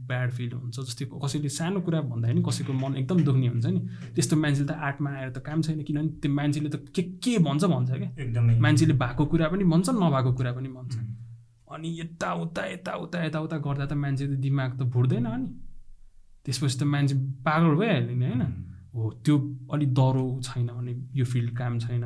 ब्याड 0.08 0.30
फिल 0.32 0.52
हुन्छ 0.54 0.78
जस्तै 0.80 1.06
कसैले 1.24 1.50
सानो 1.50 1.82
कुरा 1.82 2.02
भन्दाखेरि 2.02 2.42
कसैको 2.48 2.74
मन 2.74 2.96
एकदम 3.02 3.24
दुख्ने 3.24 3.48
हुन्छ 3.48 3.66
नि। 3.66 3.80
त्यस्तो 4.16 4.36
मान्छेले 4.38 4.68
त 4.68 4.72
आर्टमा 4.72 5.10
आएर 5.10 5.30
त 5.32 5.38
काम 5.42 5.62
छैन 5.62 5.82
किनभने 5.84 6.10
त्यो 6.22 6.32
मान्छेले 6.32 6.70
त 6.70 6.78
के 6.96 7.02
के 7.24 7.38
भन्छ 7.40 7.64
भन्छ 7.66 7.90
क्या। 7.92 8.10
एकदमै। 8.18 8.60
मान्छेले 8.60 8.94
भएको 8.94 9.26
कुरा 9.26 9.48
पनि 9.50 9.64
भन्छ 9.64 9.88
नभएको 9.90 10.32
कुरा 10.34 10.52
पनि 10.54 10.70
भन्छ। 10.70 10.96
अनि 11.72 11.88
यताउता 12.00 12.66
यताउता 12.66 13.18
यताउता 13.26 13.58
गर्दा 13.58 13.86
त 13.86 13.94
मान्छे 13.94 14.28
त 14.28 14.34
दिमाग 14.38 14.72
त 14.80 14.82
भुट्दैन 14.84 15.26
अनि 15.26 15.48
त्यसपछि 16.46 16.78
त 16.80 16.84
मान्छे 16.84 17.16
पागल 17.46 17.74
भइहाल्यो 17.76 18.16
नि 18.16 18.26
होइन? 18.26 18.44
हो 18.94 19.02
त्यो 19.26 19.36
अलिक 19.74 19.90
डह्रो 19.94 20.26
छैन 20.44 20.68
भने 20.68 20.94
यो 21.16 21.26
फिल्ड 21.26 21.58
काम 21.58 21.80
छैन। 21.80 22.04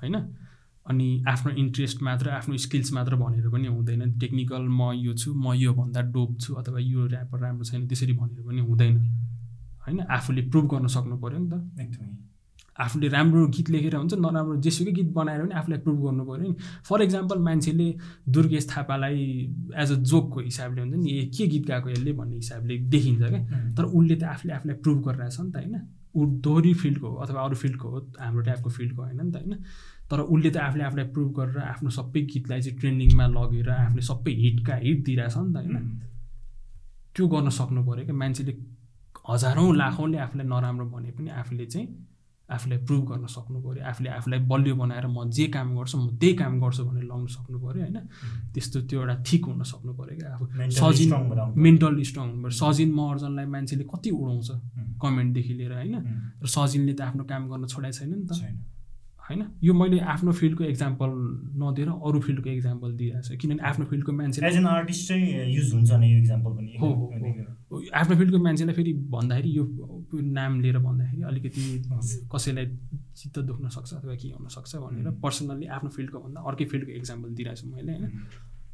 होइन? 0.00 0.16
अनि 0.86 1.24
आफ्नो 1.28 1.52
इन्ट्रेस्ट 1.52 2.02
मात्र 2.02 2.30
आफ्नो 2.30 2.56
स्किल्स 2.56 2.92
मात्र 2.92 3.16
भनेर 3.16 3.48
पनि 3.48 3.66
हुँदैन। 3.66 4.18
टेक्निकल 4.18 4.68
म 4.68 4.92
यो 4.94 5.14
छु 5.14 5.34
म 5.34 5.52
योभन्दा 5.54 6.00
डोप 6.12 6.38
छु 6.40 6.54
अथवा 6.54 6.78
यो 6.78 7.06
ऱ्यापर 7.08 7.38
राम्रो 7.40 7.64
छैन 7.64 7.88
त्यसरी 7.88 8.12
भनेर 8.12 8.46
पनि 8.46 8.60
हुँदैन। 8.60 8.96
होइन? 9.86 10.00
आफूले 10.00 10.42
प्रुभ 10.50 10.66
गर्न 10.68 10.86
सक्नु 10.86 11.16
पऱ्यो 11.16 11.38
नि 11.38 11.48
त। 11.50 11.80
एकदमै। 11.80 12.16
आफूले 12.78 13.08
राम्रो 13.08 13.46
गीत 13.46 13.70
लेखेर 13.70 13.96
हुन्छ 13.96 14.14
नराम्रो 14.14 14.56
जेसुकै 14.60 14.92
गीत 14.92 15.10
बनाएर 15.14 15.40
पनि 15.42 15.54
आफूलाई 15.54 15.78
प्रुभ 15.78 15.98
गर्नु 16.04 16.24
पऱ्यो 16.24 16.42
नि। 16.42 16.54
फर 16.84 17.02
इक्जाम्पल 17.02 17.38
मान्छेले 17.38 17.88
दुर्गेश 18.28 18.68
थापालाई 18.76 19.18
एज 19.76 19.92
अ 19.92 19.94
जोकको 19.94 20.40
हिसाबले 20.40 20.80
हुन्छ 20.80 20.94
नि 20.94 21.10
ए 21.10 21.26
के 21.26 21.46
गीत 21.46 21.66
गाएको 21.66 21.90
यसले? 21.90 22.12
भन्ने 22.12 22.36
हिसाबले 22.36 22.78
देखिन्छ 22.92 23.22
क्या। 23.22 23.74
तर 23.74 23.84
उसले 23.84 24.16
त 24.16 24.22
आफूले 24.24 24.52
आफूलाई 24.52 24.76
प्रुभ 24.76 24.98
गरिरहेछ 25.08 25.40
नि 25.40 25.50
त 25.50 25.56
होइन? 25.56 25.76
ऊ 26.14 26.26
दोहोरी 26.26 26.74
फिल्डको 26.74 27.08
हो 27.08 27.16
अथवा 27.16 27.40
अरू 27.42 27.56
फिल्डको 27.56 27.88
हो 27.88 27.98
हाम्रो 28.20 28.42
टाइपको 28.42 28.70
फिल्डको 28.70 29.02
होइन 29.02 29.20
नि 29.22 29.32
त 29.32 29.36
होइन? 29.36 29.54
तर 30.10 30.20
उसले 30.20 30.50
त 30.50 30.56
आफूले 30.66 30.84
आफूलाई 30.84 31.06
प्रुभ 31.14 31.30
गरेर 31.38 31.58
आफ्नो 31.72 31.90
सबै 31.98 32.20
गीतलाई 32.32 32.60
चाहिँ 32.60 32.78
ट्रेन्डिङमा 32.78 33.26
लगेर 33.36 33.68
आफूले 33.70 34.02
सबै 34.10 34.32
हिटका 34.42 34.74
हिट 34.84 34.98
दिइरहेछ 35.04 35.36
नि 35.36 35.52
त 35.52 35.56
होइन। 35.56 35.76
त्यो 37.14 37.24
गर्न 37.32 37.48
सक्नु 37.58 37.80
पऱ्यो 37.86 38.04
क्या। 38.04 38.16
मान्छेले 38.22 38.52
हजारौँ 39.28 39.68
लाखौँले 39.76 40.18
आफूलाई 40.26 40.46
नराम्रो 40.46 40.86
भने 40.92 41.10
पनि 41.16 41.30
आफूले 41.40 41.66
चाहिँ 41.66 41.88
आफूलाई 42.48 42.78
प्रुभ 42.84 43.02
गर्न 43.10 43.26
सक्नु 43.36 43.58
पऱ्यो। 43.64 43.82
आफूले 43.90 44.08
आफूलाई 44.18 44.40
बलियो 44.50 44.74
बनाएर 44.76 45.06
म 45.08 45.24
जे 45.32 45.46
काम 45.48 45.68
गर्छु 45.76 45.96
म 45.98 46.06
त्यही 46.20 46.34
काम 46.36 46.60
गर्छु 46.60 46.84
भनेर 46.84 47.04
लगाउनु 47.08 47.28
सक्नु 47.36 47.56
पऱ्यो 47.64 47.82
होइन। 47.84 47.98
त्यस्तो 48.52 48.78
त्यो 48.84 49.00
एउटा 49.00 49.14
ठिक 49.24 49.42
हुन 49.48 49.62
सक्नु 49.64 49.92
पऱ्यो 49.96 50.14
क्या। 50.20 50.28
आफू 50.34 50.44
सजिन 50.68 51.10
मेन्टली 51.56 52.04
स्ट्रङ 52.04 52.24
हुनु 52.28 52.42
पऱ्यो। 52.44 52.56
सजिन 52.60 52.90
महर्जनलाई 52.92 53.46
मान्छेले 53.54 53.84
कति 53.88 54.10
उडाउँछ 54.20 54.50
कमेन्टदेखि 55.00 55.52
लिएर 55.54 55.72
होइन। 55.72 55.94
र 56.44 56.46
सजिनले 56.46 56.92
त 56.92 57.00
आफ्नो 57.08 57.24
काम 57.24 57.42
गर्न 57.48 57.64
छोडाएको 57.72 57.96
छैन 57.98 58.12
नि 58.12 58.26
त। 58.28 58.32
छैन। 58.36 58.56
होइन 59.24 59.42
यो 59.64 59.74
मैले 59.74 59.98
आफ्नो 60.14 60.32
फिल्डको 60.38 60.64
एक्जाम्पल 60.64 61.10
नदिएर 61.60 61.88
अरू 61.88 62.20
फिल्डको 62.20 62.50
एक्जाम्पल 62.50 62.92
दिइरहेको 62.96 63.28
छु 63.28 63.36
किनभने 63.40 63.62
आफ्नो 63.68 63.84
फिल्डको 63.90 64.12
मान्छेले 64.12 64.48
एज 64.48 64.56
एन 64.56 64.66
आर्टिस्ट 64.68 65.08
चाहिँ 65.08 65.54
युज 65.54 65.72
हुन्छ 65.74 65.92
नि 65.92 66.12
यो 66.12 66.18
इक्जाम्पल 66.18 66.50
पनि 66.56 66.76
हो। 66.80 66.88
आफ्नो 68.00 68.16
फिल्डको 68.16 68.38
मान्छेलाई 68.44 68.74
फेरि 68.74 68.92
भन्दाखेरि 69.14 69.50
यो 69.56 69.64
नाम 70.38 70.60
लिएर 70.60 70.78
भन्दाखेरि 70.78 71.22
अलिकति 71.30 71.62
कसैलाई 72.34 72.66
चित्त 73.16 73.38
दुख्न 73.50 73.68
सक्छ 73.76 73.92
अथवा 73.94 74.14
के 74.14 74.28
हुनसक्छ 74.30 74.76
भनेर. 74.76 75.10
पर्सनल्ली 75.22 75.66
आफ्नो 75.76 75.90
फिल्डको 75.96 76.18
भन्दा 76.18 76.40
अर्कै 76.50 76.64
फिल्डको 76.72 76.92
एक्जाम्पल 76.92 77.28
दिइरहेको 77.34 77.60
छु 77.60 77.74
मैले 77.74 77.92
होइन 77.92 78.20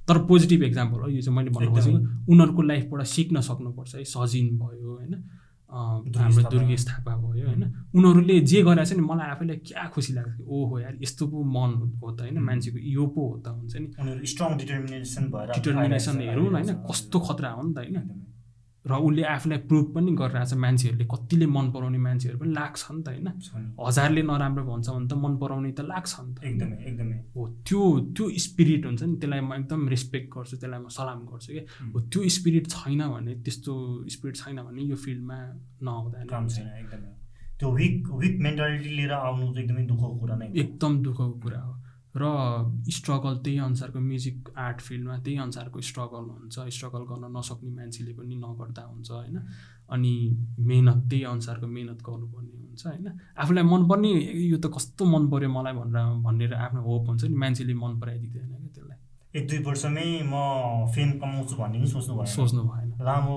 तर 0.09 0.19
पोजिटिभ 0.27 0.63
एक्जाम्पल 0.65 1.01
हो 1.01 1.09
यो 1.09 1.21
चाहिँ 1.21 1.37
मैले 1.37 1.51
भन्नु। 1.51 1.71
खोजेको 1.71 1.99
उनीहरूको 2.33 2.63
लाइफबाट 2.63 3.03
सिक्न 3.09 3.41
सक्नुपर्छ 3.49 3.95
है 3.95 4.05
सजिन 4.13 4.49
भयो 4.59 4.97
होइन 4.97 5.15
हाम्रो 5.71 6.43
थापा। 6.43 6.51
दुर्गेश 6.51 6.83
थापा 6.89 7.13
भयो 7.17 7.47
होइन 7.47 7.63
उनीहरूले 7.95 8.37
जे 8.51 8.63
गरेको 8.63 8.85
छ 8.85 8.93
नि 8.99 9.03
मलाई 9.07 9.29
आफैलाई 9.31 9.57
क्या 9.69 9.85
खुसी 9.95 10.13
लाग्छ 10.13 10.33
कि 10.37 10.43
ओहो 10.47 10.79
यार 10.81 10.95
यस्तो 11.03 11.27
पो 11.31 11.39
मन 11.57 11.71
हो 12.03 12.09
त 12.11 12.21
होइन. 12.21 12.39
मान्छेको 12.49 12.79
यो 12.79 13.07
पो 13.15 13.21
हो 13.31 13.37
त 13.45 13.47
हुन्छ 13.49 13.75
नि 13.77 14.27
स्ट्रङ 14.27 14.51
डिटर्मिनेसन 14.59 15.25
भएर 15.31 15.49
डिटर्मिनेसन 15.55 16.21
हेरौँ 16.21 16.51
न 16.51 16.55
होइन। 16.55 16.75
कस्तो 16.91 17.19
खतरा 17.21 17.51
हो 17.51 17.63
नि 17.63 17.73
त 17.75 17.79
होइन। 17.79 17.97
र 18.81 18.93
उसले 18.97 19.23
आफूलाई 19.23 19.59
प्रुभ 19.69 19.87
पनि 19.95 20.11
गरिरहेछ 20.17 20.53
मान्छेहरूले। 20.55 21.05
कतिले 21.05 21.47
मन 21.47 21.67
पराउने 21.73 21.99
मान्छेहरू 21.99 22.39
पनि 22.41 22.53
लाग्छ 22.53 22.83
नि 22.91 23.03
त 23.03 23.09
होइन। 23.09 23.29
हजारले 23.77 24.23
नराम्रो 24.23 24.65
भन्छ 24.65 24.89
भने 24.89 25.09
त 25.09 25.13
मन 25.21 25.37
पराउने 25.37 25.73
त 25.73 25.81
लाग्छ 25.85 26.13
नि 26.21 26.35
त। 26.35 26.45
एकदमै 26.45 26.77
एकदमै। 26.89 27.17
हो 27.37 27.43
त्यो 27.69 27.81
त्यो 28.17 28.25
स्पिरिट 28.47 28.87
हुन्छ 28.87 29.03
नि 29.03 29.17
त्यसलाई 29.21 29.41
म 29.41 29.53
एकदम 29.61 29.81
रेस्पेक्ट 29.89 30.29
गर्छु 30.33 30.57
त्यसलाई 30.57 30.81
म 30.81 30.89
सलाम 30.89 31.21
गर्छु 31.29 31.51
कि 31.53 31.61
उम्. 31.61 31.93
हो 31.93 31.99
त्यो 32.09 32.21
स्पिरिट 32.37 32.65
छैन 32.73 33.01
भने 33.05 33.33
त्यस्तो 33.45 33.73
स्पिरिट 34.17 34.37
छैन 34.37 34.59
भने 34.65 34.83
यो 34.83 34.97
फिल्डमा 34.97 35.39
नआउँदा 35.85 36.17
एकदमै। 36.23 37.13
त्यो 37.61 37.69
विक 37.77 38.09
विक 38.17 38.35
मेन्टालिटी 38.41 38.91
लिएर 38.97 39.13
आउनु 39.13 39.47
चाहिँ 39.53 39.65
एकदमै 39.65 39.85
दुःखको 39.87 40.17
कुरा 40.21 40.37
नै। 40.37 40.47
एकदम 40.57 40.93
दुःखको 41.05 41.33
कुरा 41.45 41.61
हो। 41.61 41.73
र 42.17 42.23
स्ट्रगल 42.91 43.37
त्यही 43.45 43.59
अनुसारको 43.59 43.99
म्युजिक 44.01 44.49
आर्ट 44.59 44.81
फिल्डमा 44.81 45.17
त्यही 45.25 45.37
अनुसारको 45.39 45.81
स्ट्रगल 45.81 46.25
हुन्छ। 46.31 46.59
स्ट्रगल 46.75 47.03
गर्न 47.11 47.25
नसक्ने 47.37 47.71
मान्छेले 47.71 48.13
पनि 48.19 48.35
नगर्दा 48.35 48.83
हुन्छ 48.83 49.11
होइन? 49.11 49.39
अनि 49.91 50.13
मेहनत 50.59 50.99
त्यही 51.11 51.23
अनुसारको 51.25 51.67
मेहनत 51.67 52.03
गर्नुपर्ने 52.03 52.57
हुन्छ 52.59 52.87
होइन? 52.87 53.07
आफूलाई 53.39 53.65
मनपर्ने 53.65 54.11
यो 54.51 54.59
त 54.59 54.67
कस्तो 54.75 55.05
मन 55.07 55.31
पऱ्यो 55.31 55.49
मलाई 55.51 55.73
भनेर 55.79 56.07
भनेर 56.27 56.55
आफ्नो 56.55 56.81
होप 56.83 57.07
हुन्छ 57.09 57.25
नि 57.25 57.37
मान्छेले 57.37 57.75
मन 57.75 57.93
पराइदिँदैन 58.01 58.49
क्या 58.51 58.69
त्यसलाई। 58.75 58.99
एक 59.39 59.45
दुई 59.49 59.59
वर्षमै 59.63 60.07
म 60.27 60.35
फेम 60.95 61.11
कमाउँछु 61.23 61.55
भन्ने 61.57 61.79
पनि 61.79 61.87
सोच्नु 61.95 62.15
भएन। 62.19 62.27
सोच्नु 62.27 62.63
भएन। 62.67 62.89
लामो 63.07 63.35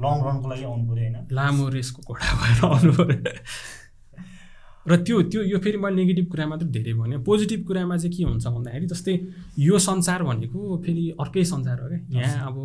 लङ 0.00 0.16
रनको 0.24 0.46
लागि 0.48 0.64
आउनु 0.64 0.84
पऱ्यो 0.88 1.04
होइन? 1.04 1.16
लामो 1.32 1.68
रेसको 1.68 2.00
घोडा 2.08 2.28
भएर 2.40 2.64
आउनु 2.64 2.92
पऱ्यो 2.96 3.20
र 4.88 4.96
त्यो 4.96 5.22
त्यो 5.22 5.42
यो 5.42 5.58
फेरि 5.58 5.78
मैले 5.78 5.96
नेगेटिभ 5.96 6.26
कुरा 6.30 6.46
मात्र 6.46 6.66
धेरै 6.66 6.92
भने 6.94 7.18
पोजिटिभ 7.20 7.60
कुरामा 7.66 7.96
चाहिँ 7.96 8.16
के 8.16 8.24
हुन्छ 8.24 8.46
भन्दाखेरि 8.46 8.86
जस्तै 8.86 9.14
यो 9.58 9.78
संसार 9.78 10.22
भनेको 10.22 10.58
फेरि 10.84 11.04
अर्कै 11.20 11.44
संसार 11.44 11.80
हो 11.80 11.88
क्या। 11.88 12.20
यहाँ 12.20 12.46
अब 12.48 12.56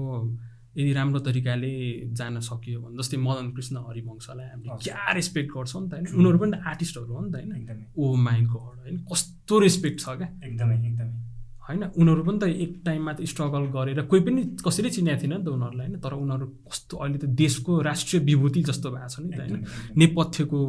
यदि 0.78 0.92
राम्रो 0.94 1.20
तरिकाले 1.20 1.72
जान 2.12 2.40
सकियो 2.40 2.80
भने 2.82 2.98
जस्तै 2.98 3.18
मदन 3.18 3.52
कृष्ण 3.52 3.76
हरिवंशलाई 3.88 4.48
हामीले। 4.48 4.78
क्या 4.84 5.12
रेस्पेक्ट 5.12 5.50
गर्छौँ 5.52 5.82
नि 5.84 5.90
त 5.90 5.94
होइन. 5.94 6.06
उनीहरू 6.20 6.38
पनि 6.40 6.58
आर्टिस्टहरू 6.64 7.14
हो 7.16 7.22
नि 7.26 7.32
त 7.32 7.36
होइन। 7.36 7.52
एकदमै। 7.56 7.86
ओ 7.98 8.16
माई 8.16 8.40
गड 8.44 8.76
होइन 8.80 8.98
कस्तो 9.12 9.60
रेस्पेक्ट 9.60 9.98
छ 10.00 10.08
क्या। 10.20 10.28
एकदमै 10.44 10.76
एकदमै। 10.76 11.16
होइन 11.68 11.84
उनीहरू 11.96 12.24
पनि 12.24 12.38
त 12.40 12.44
एक 12.44 12.72
टाइममा 12.86 13.12
त 13.14 13.20
स्ट्रगल 13.26 13.64
गरेर 13.76 14.02
कोही 14.12 14.22
पनि 14.28 14.42
कसैले 14.68 14.90
चिनेको 14.96 15.20
थिएन 15.22 15.34
नि 15.34 15.44
त 15.44 15.48
उनीहरूलाई 15.48 15.88
होइन। 15.88 16.00
तर 16.00 16.14
उनीहरू 16.14 16.46
कस्तो 16.68 16.94
अहिले 16.98 17.18
त 17.24 17.26
देशको 17.44 17.72
राष्ट्रिय 17.82 18.20
विभूति 18.24 18.62
जस्तो 18.70 18.88
भएको 18.92 19.10
छ 19.10 19.20
नि 19.20 19.32
त 19.32 19.40
होइन। 19.40 19.64
नेपथ्यको 19.96 20.60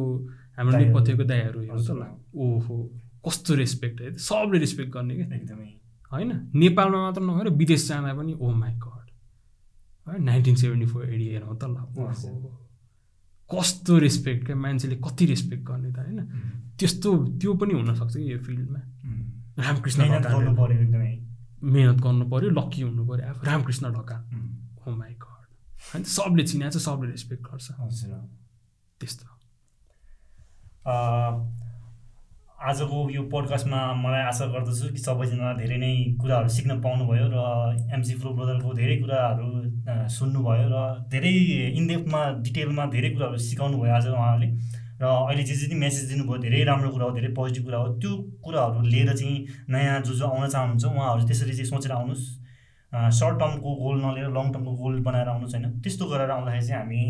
हाम्रो 0.57 0.73
दाइहरू। 0.73 0.93
नेपथ्यको 0.93 1.23
दायाहरू 1.23 1.59
हेर्नु 1.61 1.83
त 1.83 1.89
ओहो 2.35 2.75
कस्तो 3.25 3.55
रेस्पेक्ट 3.55 4.01
है। 4.01 4.17
सबले 4.17 4.59
रेस्पेक्ट 4.59 4.91
गर्ने 4.93 5.15
क्या। 5.15 5.27
एकदमै। 5.35 5.69
होइन? 6.11 6.31
नेपालमा 6.55 6.99
मात्र 7.01 7.21
नभएर 7.21 7.49
विदेश 7.53 7.87
जाँदा 7.87 8.13
पनि 8.13 8.33
ओ 8.33 8.51
माई 8.53 8.73
गड 8.75 9.07
है 10.07 10.19
नाइन्टिन 10.23 10.55
सेभेन्टी 10.55 10.87
फोर 10.87 11.09
एडी 11.09 11.27
हेरौँ 11.29 11.57
त 11.57 11.63
ल। 11.65 11.77
कस्तो 13.49 13.97
रेस्पेक्ट 13.99 14.45
क्या 14.45 14.55
मान्छेले 14.55 14.95
कति 15.03 15.25
रेस्पेक्ट 15.25 15.63
गर्ने 15.63 15.91
त 15.91 15.99
होइन? 15.99 16.19
त्यस्तो 16.79 17.09
त्यो 17.39 17.53
पनि 17.53 17.73
हुनसक्छ 17.73 18.15
कि 18.15 18.31
यो 18.33 18.39
फिल्डमा। 18.39 18.81
रामकृष्ण 19.59 20.01
मेहनत 20.01 20.21
ढकाल 20.21 20.33
गर्नु 20.35 20.55
पऱ्यो 20.55 20.79
एकदमै। 20.81 21.13
मेहनत 21.63 22.01
गर्नु 22.01 22.25
पऱ्यो 22.31 22.49
लक्की 22.49 22.81
हुनु 22.81 23.03
पऱ्यो 23.07 23.23
आफू 23.29 23.45
रामकृष्ण 23.45 23.85
ढकाल। 23.93 24.21
उम्, 24.35 24.51
ओ 24.87 24.95
माई 24.95 25.13
गड 25.13 25.47
होइन? 25.87 26.03
सबले 26.03 26.43
चिनाएको 26.43 26.79
छ 26.79 26.83
सबले 26.83 27.11
रेस्पेक्ट 27.11 27.43
गर्छ। 27.43 27.67
त्यस्तो। 28.99 29.36
आजको 30.87 33.09
यो 33.11 33.21
पोडकास्टमा 33.31 33.79
मलाई 33.93 34.21
आशा 34.21 34.45
गर्दछु 34.53 34.89
कि 34.91 34.97
सबैजना 34.97 35.53
धेरै 35.53 35.77
नै 35.77 35.93
कुराहरू 36.21 36.49
सिक्न 36.57 36.79
पाउनुभयो 36.81 37.27
र 37.33 37.35
एमसी 37.97 38.13
फ्लो 38.21 38.31
ब्रदरको 38.37 38.73
धेरै 38.73 38.95
कुराहरू 39.01 39.47
सुन्नुभयो 40.15 40.67
र 40.71 40.75
धेरै 41.11 41.33
इनडेप्थमा 41.81 42.21
डिटेलमा 42.47 42.85
धेरै 42.95 43.09
कुराहरू 43.15 43.37
सिकाउनु 43.49 43.77
भयो 43.83 43.93
आज 43.99 44.07
उहाँले 44.15 44.47
र 45.01 45.03
अहिले 45.05 45.43
जे 45.43 45.55
जे 45.61 45.75
मेसेज 45.75 46.09
दिनुभयो 46.13 46.37
धेरै 46.47 46.63
राम्रो 46.71 46.89
कुरा 46.95 47.05
हो 47.05 47.11
धेरै 47.19 47.29
पोजिटिभ 47.39 47.63
कुरा 47.69 47.77
हो 47.77 47.87
त्यो 48.01 48.11
कुराहरू 48.47 48.81
लिएर 48.87 49.13
चाहिँ 49.13 49.37
नयाँ 49.69 50.01
जो 50.01 50.13
जो 50.13 50.25
आउन 50.25 50.47
चाहनुहुन्छ 50.47 50.85
उहाँहरू 50.85 51.27
त्यसरी 51.27 51.53
चाहिँ 51.53 51.69
सोचेर 51.71 51.91
आउनुहोस्। 51.91 52.46
सर्ट 52.93 53.35
टर्मको 53.39 53.69
गोल 53.83 53.97
नलिएर 54.01 54.29
लङ 54.37 54.45
टर्मको 54.53 54.73
गोल 54.81 54.99
बनाएर 55.07 55.27
आउनुहोस् 55.27 55.55
होइन 55.55 55.65
त्यस्तो 55.83 56.05
गरेर 56.11 56.29
आउँदाखेरि 56.31 56.65
चाहिँ 56.67 56.81
हामी 56.81 57.01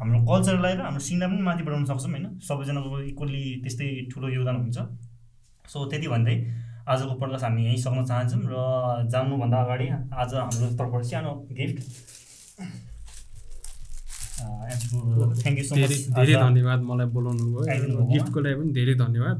हाम्रो 0.00 0.18
कल्चरलाई 0.30 0.74
र 0.74 0.80
हाम्रो 0.86 1.02
सिनलाई 1.08 1.28
पनि 1.30 1.42
माथि 1.48 1.62
बढाउन 1.66 1.84
सक्छौँ 1.90 2.10
होइन? 2.10 2.26
सबैजनाको 2.48 3.00
इक्वल्ली 3.12 3.44
त्यस्तै 3.62 3.88
ठुलो 4.12 4.28
योगदान 4.36 4.56
हुन्छ। 4.56 4.78
सो 5.72 5.78
त्यति 5.90 6.08
भन्दै 6.14 6.36
आजको 6.92 7.14
पडकास्ट 7.20 7.44
हामी 7.44 7.60
यहीँ 7.64 7.78
सक्न 7.84 8.04
चाहन्छौँ 8.10 8.40
र 8.52 8.54
जान्नुभन्दा 9.12 9.58
अगाडि 9.64 9.86
आज 10.22 10.34
हाम्रो 10.34 10.66
तर्फबाट 10.78 11.02
सानो 11.10 11.32
gift 11.58 11.78
thank 15.42 15.56
you 15.58 15.64
so 15.64 15.74
much 15.74 15.92
धेरै 16.18 16.34
धन्यवाद 16.34 16.80
मलाई 16.90 17.06
बोलाउनु 17.16 17.44
भयो 17.54 18.06
गिफ्टको 18.12 18.38
लागि 18.44 18.56
पनि 18.60 18.72
धेरै 18.78 18.94
धन्यवाद। 19.02 19.36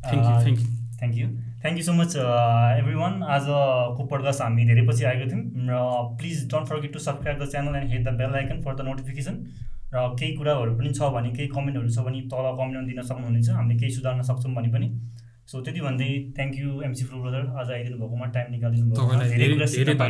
Thank 0.00 0.24
you 0.26 0.34
thank 0.44 0.58
you 0.60 0.66
thank 0.98 1.16
you 1.20 1.26
thank 1.60 1.76
you 1.76 1.84
so 1.84 1.92
much 1.94 2.14
everyone 2.96 3.22
आजको 3.30 4.04
पडकास्ट 4.06 4.42
हामी 4.42 4.64
धेरै 4.66 4.84
पछि 4.86 5.04
आएको 5.06 5.26
थियौँ 5.30 5.66
र 5.70 5.80
please 6.16 6.44
don't 6.50 6.68
forget 6.68 6.92
to 6.92 6.98
subscribe 7.00 7.38
the 7.38 7.48
channel 7.50 7.76
and 7.76 7.92
hit 7.92 8.04
the 8.04 8.14
bell 8.18 8.36
icon 8.36 8.62
for 8.62 8.76
the 8.76 8.86
notification 8.86 9.36
र 9.92 10.04
केही 10.14 10.36
कुराहरू 10.36 10.76
पनि 10.76 10.92
छ 10.92 11.10
भने 11.12 11.32
केही 11.32 11.48
कमेन्टहरू 11.50 11.90
छ 11.90 12.06
भने 12.06 12.22
तल 12.28 12.48
कमेन्टमा 12.54 12.86
दिन 12.86 13.02
सक्नुहुनेछ 13.04 13.50
हामीले 13.52 13.78
केही 13.78 13.92
सुधार्न 13.92 14.22
सक्छौँ 14.24 14.54
भने 14.54 14.72
पनि 14.72 14.90
सो 15.46 15.60
त्यति 15.60 15.80
भन्दै 15.82 16.08
thank 16.34 16.58
you 16.58 16.80
MC 16.82 17.04
Flow 17.04 17.22
brother 17.22 17.46
आज 17.56 17.70
आइदिनु 17.72 17.98
भएकोमा 17.98 18.32
टाइम 18.32 18.52
निकालिदिनु 18.52 18.96
तपाईँलाई 18.96 19.30
धेरै 19.34 19.52
कुरा 19.54 20.00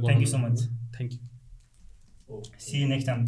thank 0.00 0.20
you 0.20 0.26
so 0.28 0.38
much 0.38 0.64
thank 0.94 1.12
you 1.12 2.42
see 2.60 2.84
next 2.86 3.06
time 3.06 3.26